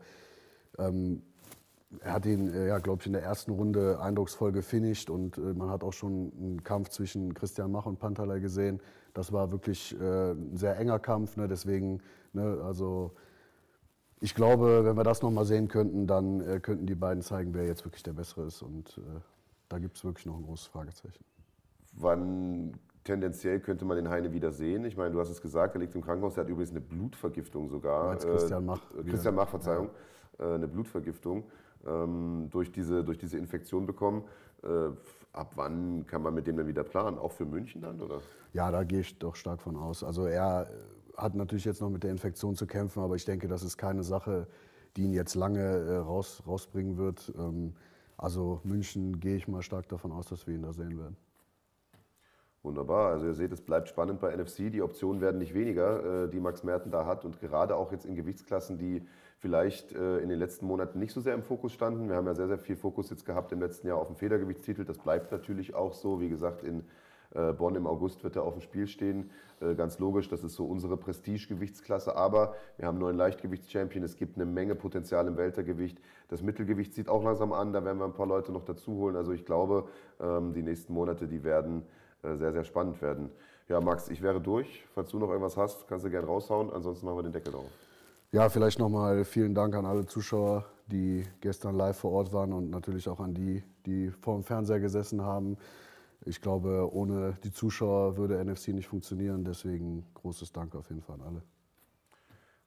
ähm, 0.79 1.21
er 2.01 2.13
hat 2.13 2.25
ihn, 2.25 2.51
äh, 2.51 2.67
ja, 2.67 2.79
glaube 2.79 3.01
ich, 3.01 3.07
in 3.07 3.13
der 3.13 3.23
ersten 3.23 3.51
Runde 3.51 3.99
eindrucksvoll 4.01 4.51
gefinisht 4.51 5.09
und 5.09 5.37
äh, 5.37 5.53
man 5.53 5.69
hat 5.69 5.83
auch 5.83 5.93
schon 5.93 6.31
einen 6.37 6.63
Kampf 6.63 6.89
zwischen 6.89 7.33
Christian 7.33 7.71
Mach 7.71 7.85
und 7.85 7.99
Pantalei 7.99 8.39
gesehen. 8.39 8.81
Das 9.15 9.31
war 9.31 9.51
wirklich 9.51 9.97
äh, 9.99 10.31
ein 10.31 10.57
sehr 10.57 10.77
enger 10.77 10.99
Kampf, 10.99 11.37
ne? 11.37 11.47
deswegen, 11.47 12.01
ne, 12.33 12.59
also 12.63 13.13
ich 14.19 14.35
glaube, 14.35 14.83
wenn 14.83 14.97
wir 14.97 15.05
das 15.05 15.21
nochmal 15.21 15.45
sehen 15.45 15.69
könnten, 15.69 16.05
dann 16.05 16.41
äh, 16.41 16.59
könnten 16.59 16.85
die 16.85 16.95
beiden 16.95 17.23
zeigen, 17.23 17.53
wer 17.53 17.65
jetzt 17.65 17.85
wirklich 17.85 18.03
der 18.03 18.11
Bessere 18.11 18.45
ist 18.45 18.61
und 18.61 18.97
äh, 18.97 19.21
da 19.69 19.79
gibt 19.79 19.95
es 19.95 20.03
wirklich 20.03 20.25
noch 20.25 20.35
ein 20.35 20.43
großes 20.43 20.67
Fragezeichen. 20.67 21.23
Wann 21.93 22.73
tendenziell 23.05 23.61
könnte 23.61 23.85
man 23.85 23.95
den 23.95 24.09
Heine 24.09 24.33
wieder 24.33 24.51
sehen? 24.51 24.83
Ich 24.83 24.97
meine, 24.97 25.11
du 25.11 25.19
hast 25.21 25.29
es 25.29 25.41
gesagt, 25.41 25.75
er 25.75 25.79
liegt 25.79 25.95
im 25.95 26.01
Krankenhaus, 26.01 26.35
er 26.35 26.43
hat 26.43 26.49
übrigens 26.49 26.71
eine 26.71 26.81
Blutvergiftung 26.81 27.69
sogar. 27.69 28.09
Als 28.09 28.25
Christian 28.25 28.65
Mach. 28.65 28.81
Christian 29.07 29.35
Mach, 29.35 29.47
Verzeihung. 29.47 29.89
Ja. 30.39 30.55
eine 30.55 30.67
Blutvergiftung 30.67 31.45
ähm, 31.87 32.49
durch, 32.51 32.69
diese, 32.69 33.05
durch 33.05 33.17
diese 33.17 33.37
Infektion 33.37 33.85
bekommen. 33.85 34.25
Äh, 34.63 34.89
ab 35.35 35.51
wann 35.55 36.05
kann 36.07 36.21
man 36.21 36.33
mit 36.33 36.47
dem 36.47 36.57
dann 36.57 36.67
wieder 36.67 36.83
planen? 36.83 37.17
Auch 37.17 37.31
für 37.31 37.45
München 37.45 37.81
dann? 37.81 38.01
Oder? 38.01 38.21
Ja, 38.53 38.71
da 38.71 38.83
gehe 38.83 39.01
ich 39.01 39.19
doch 39.19 39.35
stark 39.35 39.61
von 39.61 39.75
aus. 39.75 40.03
Also 40.03 40.25
er 40.25 40.69
hat 41.17 41.35
natürlich 41.35 41.65
jetzt 41.65 41.81
noch 41.81 41.89
mit 41.89 42.03
der 42.03 42.11
Infektion 42.11 42.55
zu 42.55 42.65
kämpfen, 42.65 43.01
aber 43.01 43.15
ich 43.15 43.25
denke, 43.25 43.47
das 43.47 43.63
ist 43.63 43.77
keine 43.77 44.03
Sache, 44.03 44.47
die 44.95 45.03
ihn 45.03 45.13
jetzt 45.13 45.35
lange 45.35 45.61
äh, 45.61 45.97
raus, 45.97 46.41
rausbringen 46.47 46.97
wird. 46.97 47.33
Ähm, 47.37 47.73
also 48.17 48.61
München 48.63 49.19
gehe 49.19 49.35
ich 49.35 49.47
mal 49.47 49.61
stark 49.61 49.89
davon 49.89 50.11
aus, 50.11 50.27
dass 50.27 50.47
wir 50.47 50.55
ihn 50.55 50.63
da 50.63 50.73
sehen 50.73 50.97
werden. 50.97 51.17
Wunderbar. 52.65 53.11
Also 53.11 53.27
ihr 53.27 53.35
seht, 53.35 53.51
es 53.51 53.61
bleibt 53.61 53.89
spannend 53.89 54.19
bei 54.19 54.35
NFC. 54.35 54.71
Die 54.71 54.81
Optionen 54.81 55.21
werden 55.21 55.37
nicht 55.37 55.53
weniger, 55.53 56.23
äh, 56.23 56.29
die 56.29 56.39
Max 56.39 56.63
Merten 56.63 56.89
da 56.89 57.05
hat. 57.05 57.23
Und 57.23 57.39
gerade 57.39 57.75
auch 57.75 57.91
jetzt 57.91 58.07
in 58.07 58.15
Gewichtsklassen, 58.15 58.79
die 58.79 59.03
vielleicht 59.37 59.91
äh, 59.93 60.17
in 60.17 60.29
den 60.29 60.39
letzten 60.39 60.65
Monaten 60.65 60.97
nicht 60.97 61.13
so 61.13 61.21
sehr 61.21 61.35
im 61.35 61.43
Fokus 61.43 61.73
standen. 61.73 62.09
Wir 62.09 62.15
haben 62.15 62.25
ja 62.25 62.33
sehr, 62.33 62.47
sehr 62.47 62.57
viel 62.57 62.75
Fokus 62.75 63.11
jetzt 63.11 63.23
gehabt 63.23 63.51
im 63.51 63.61
letzten 63.61 63.85
Jahr 63.85 63.99
auf 63.99 64.07
dem 64.07 64.15
Federgewichtstitel. 64.15 64.83
Das 64.83 64.97
bleibt 64.97 65.31
natürlich 65.31 65.75
auch 65.75 65.93
so. 65.93 66.19
Wie 66.19 66.27
gesagt, 66.27 66.63
in 66.63 66.85
äh, 67.35 67.53
Bonn 67.53 67.75
im 67.75 67.85
August 67.85 68.23
wird 68.23 68.35
er 68.35 68.41
auf 68.41 68.53
dem 68.53 68.61
Spiel 68.61 68.87
stehen. 68.87 69.29
Ganz 69.77 69.99
logisch, 69.99 70.27
das 70.27 70.43
ist 70.43 70.55
so 70.55 70.65
unsere 70.65 70.97
Prestige-Gewichtsklasse. 70.97 72.15
Aber 72.15 72.55
wir 72.77 72.87
haben 72.87 72.95
einen 72.95 73.03
neuen 73.03 73.17
Leichtgewichtschampion. 73.17 74.03
Es 74.03 74.17
gibt 74.17 74.35
eine 74.35 74.45
Menge 74.45 74.75
Potenzial 74.75 75.27
im 75.27 75.37
Weltergewicht. 75.37 76.01
Das 76.27 76.41
Mittelgewicht 76.41 76.93
sieht 76.93 77.07
auch 77.07 77.23
langsam 77.23 77.53
an. 77.53 77.71
Da 77.71 77.85
werden 77.85 77.99
wir 77.99 78.05
ein 78.05 78.13
paar 78.13 78.27
Leute 78.27 78.51
noch 78.51 78.65
dazu 78.65 78.95
holen. 78.95 79.15
Also 79.15 79.31
ich 79.31 79.45
glaube, 79.45 79.87
ähm, 80.19 80.51
die 80.53 80.61
nächsten 80.61 80.93
Monate, 80.93 81.27
die 81.27 81.45
werden 81.45 81.83
sehr, 82.37 82.51
sehr 82.51 82.63
spannend 82.63 83.01
werden. 83.01 83.29
Ja, 83.67 83.81
Max, 83.81 84.09
ich 84.09 84.21
wäre 84.21 84.39
durch. 84.41 84.85
Falls 84.93 85.09
du 85.09 85.17
noch 85.17 85.29
irgendwas 85.29 85.57
hast, 85.57 85.87
kannst 85.87 86.05
du 86.05 86.09
gerne 86.09 86.27
raushauen. 86.27 86.71
Ansonsten 86.71 87.05
machen 87.05 87.17
wir 87.17 87.23
den 87.23 87.31
Deckel 87.31 87.53
drauf. 87.53 87.69
Ja, 88.31 88.49
vielleicht 88.49 88.79
nochmal 88.79 89.23
vielen 89.23 89.55
Dank 89.55 89.75
an 89.75 89.85
alle 89.85 90.05
Zuschauer, 90.05 90.65
die 90.87 91.25
gestern 91.41 91.75
live 91.75 91.97
vor 91.97 92.11
Ort 92.11 92.33
waren 92.33 92.53
und 92.53 92.69
natürlich 92.69 93.07
auch 93.07 93.19
an 93.19 93.33
die, 93.33 93.63
die 93.85 94.11
vor 94.11 94.35
dem 94.35 94.43
Fernseher 94.43 94.79
gesessen 94.79 95.21
haben. 95.21 95.57
ich 96.25 96.41
glaube, 96.41 96.89
ohne 96.91 97.37
die 97.43 97.51
Zuschauer 97.51 98.17
würde 98.17 98.43
NFC 98.43 98.69
nicht 98.69 98.87
funktionieren. 98.87 99.43
Deswegen 99.43 100.05
großes 100.15 100.51
Dank 100.51 100.75
auf 100.75 100.89
jeden 100.89 101.01
Fall 101.01 101.15
an 101.15 101.27
alle. 101.27 101.41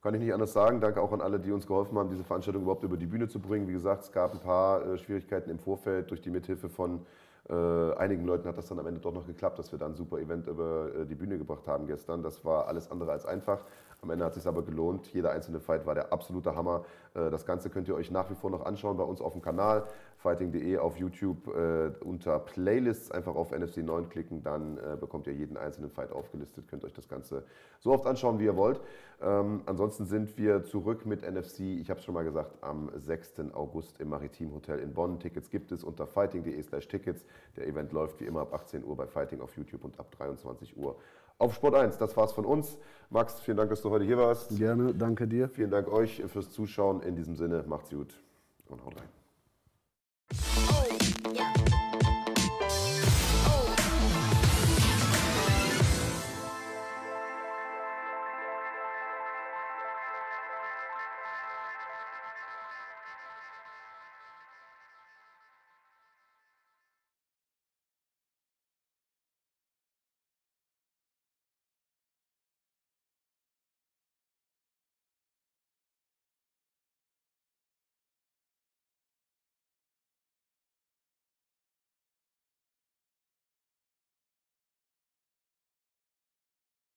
Kann 0.00 0.14
ich 0.14 0.20
nicht 0.20 0.32
anders 0.32 0.52
sagen. 0.52 0.80
Danke 0.80 1.00
auch 1.02 1.12
an 1.12 1.20
alle, 1.20 1.40
die 1.40 1.50
uns 1.50 1.66
geholfen 1.66 1.98
haben, 1.98 2.08
diese 2.08 2.24
Veranstaltung 2.24 2.62
überhaupt 2.62 2.84
über 2.84 2.96
die 2.96 3.06
Bühne 3.06 3.28
zu 3.28 3.40
bringen. 3.40 3.66
Wie 3.66 3.72
gesagt, 3.72 4.04
es 4.04 4.12
gab 4.12 4.32
ein 4.32 4.40
paar 4.40 4.86
äh, 4.86 4.98
Schwierigkeiten 4.98 5.50
im 5.50 5.58
Vorfeld 5.58 6.10
durch 6.10 6.20
die 6.20 6.30
Mithilfe 6.30 6.68
von 6.68 7.04
äh, 7.48 7.94
einigen 7.96 8.24
Leuten 8.24 8.48
hat 8.48 8.58
das 8.58 8.68
dann 8.68 8.78
am 8.78 8.86
Ende 8.86 9.00
doch 9.00 9.12
noch 9.12 9.26
geklappt, 9.26 9.58
dass 9.58 9.72
wir 9.72 9.78
dann 9.78 9.92
ein 9.92 9.96
super 9.96 10.18
Event 10.18 10.46
über 10.46 10.88
äh, 10.94 11.06
die 11.06 11.14
Bühne 11.14 11.38
gebracht 11.38 11.66
haben 11.66 11.86
gestern. 11.86 12.22
Das 12.22 12.44
war 12.44 12.68
alles 12.68 12.90
andere 12.90 13.12
als 13.12 13.24
einfach. 13.24 13.64
Am 14.00 14.10
Ende 14.10 14.24
hat 14.24 14.32
es 14.36 14.42
sich 14.42 14.46
aber 14.46 14.62
gelohnt. 14.62 15.12
Jeder 15.12 15.32
einzelne 15.32 15.58
Fight 15.58 15.84
war 15.84 15.94
der 15.94 16.12
absolute 16.12 16.54
Hammer. 16.54 16.84
Äh, 17.14 17.30
das 17.30 17.46
Ganze 17.46 17.70
könnt 17.70 17.88
ihr 17.88 17.94
euch 17.94 18.10
nach 18.10 18.30
wie 18.30 18.34
vor 18.34 18.50
noch 18.50 18.64
anschauen 18.64 18.96
bei 18.96 19.04
uns 19.04 19.20
auf 19.20 19.32
dem 19.32 19.42
Kanal 19.42 19.84
fighting.de 20.18 20.78
auf 20.78 20.96
YouTube 20.96 21.46
äh, 21.48 21.92
unter 22.04 22.38
Playlists 22.40 23.10
einfach 23.10 23.36
auf 23.36 23.52
NFC 23.52 23.78
9 23.78 24.08
klicken, 24.08 24.42
dann 24.42 24.76
äh, 24.78 24.96
bekommt 24.98 25.26
ihr 25.26 25.32
jeden 25.32 25.56
einzelnen 25.56 25.90
Fight 25.90 26.12
aufgelistet, 26.12 26.66
könnt 26.68 26.84
euch 26.84 26.92
das 26.92 27.08
Ganze 27.08 27.44
so 27.78 27.92
oft 27.92 28.06
anschauen, 28.06 28.38
wie 28.38 28.44
ihr 28.44 28.56
wollt. 28.56 28.80
Ähm, 29.20 29.62
ansonsten 29.66 30.06
sind 30.06 30.36
wir 30.36 30.64
zurück 30.64 31.06
mit 31.06 31.22
NFC, 31.22 31.60
ich 31.60 31.88
habe 31.88 32.00
es 32.00 32.04
schon 32.04 32.14
mal 32.14 32.24
gesagt, 32.24 32.52
am 32.62 32.90
6. 32.94 33.52
August 33.54 34.00
im 34.00 34.08
Maritim 34.08 34.52
Hotel 34.52 34.80
in 34.80 34.92
Bonn. 34.92 35.20
Tickets 35.20 35.50
gibt 35.50 35.70
es 35.72 35.84
unter 35.84 36.06
fighting.de 36.06 36.60
slash 36.62 36.88
Tickets. 36.88 37.24
Der 37.56 37.66
Event 37.66 37.92
läuft 37.92 38.20
wie 38.20 38.24
immer 38.24 38.40
ab 38.40 38.52
18 38.54 38.84
Uhr 38.84 38.96
bei 38.96 39.06
Fighting 39.06 39.40
auf 39.40 39.56
YouTube 39.56 39.84
und 39.84 39.98
ab 40.00 40.10
23 40.16 40.76
Uhr 40.76 40.96
auf 41.38 41.54
Sport 41.54 41.76
1. 41.76 41.98
Das 41.98 42.16
war's 42.16 42.32
von 42.32 42.44
uns. 42.44 42.76
Max, 43.10 43.40
vielen 43.40 43.56
Dank, 43.56 43.70
dass 43.70 43.82
du 43.82 43.90
heute 43.90 44.04
hier 44.04 44.18
warst. 44.18 44.56
Gerne, 44.56 44.92
danke 44.94 45.26
dir. 45.26 45.48
Vielen 45.48 45.70
Dank 45.70 45.88
euch 45.88 46.22
fürs 46.26 46.50
Zuschauen. 46.50 47.00
In 47.02 47.14
diesem 47.14 47.36
Sinne, 47.36 47.64
macht's 47.66 47.90
gut 47.90 48.20
und 48.68 48.84
haut 48.84 48.96
rein. 48.96 49.17
Oh, 50.34 50.98
yeah. 51.34 51.67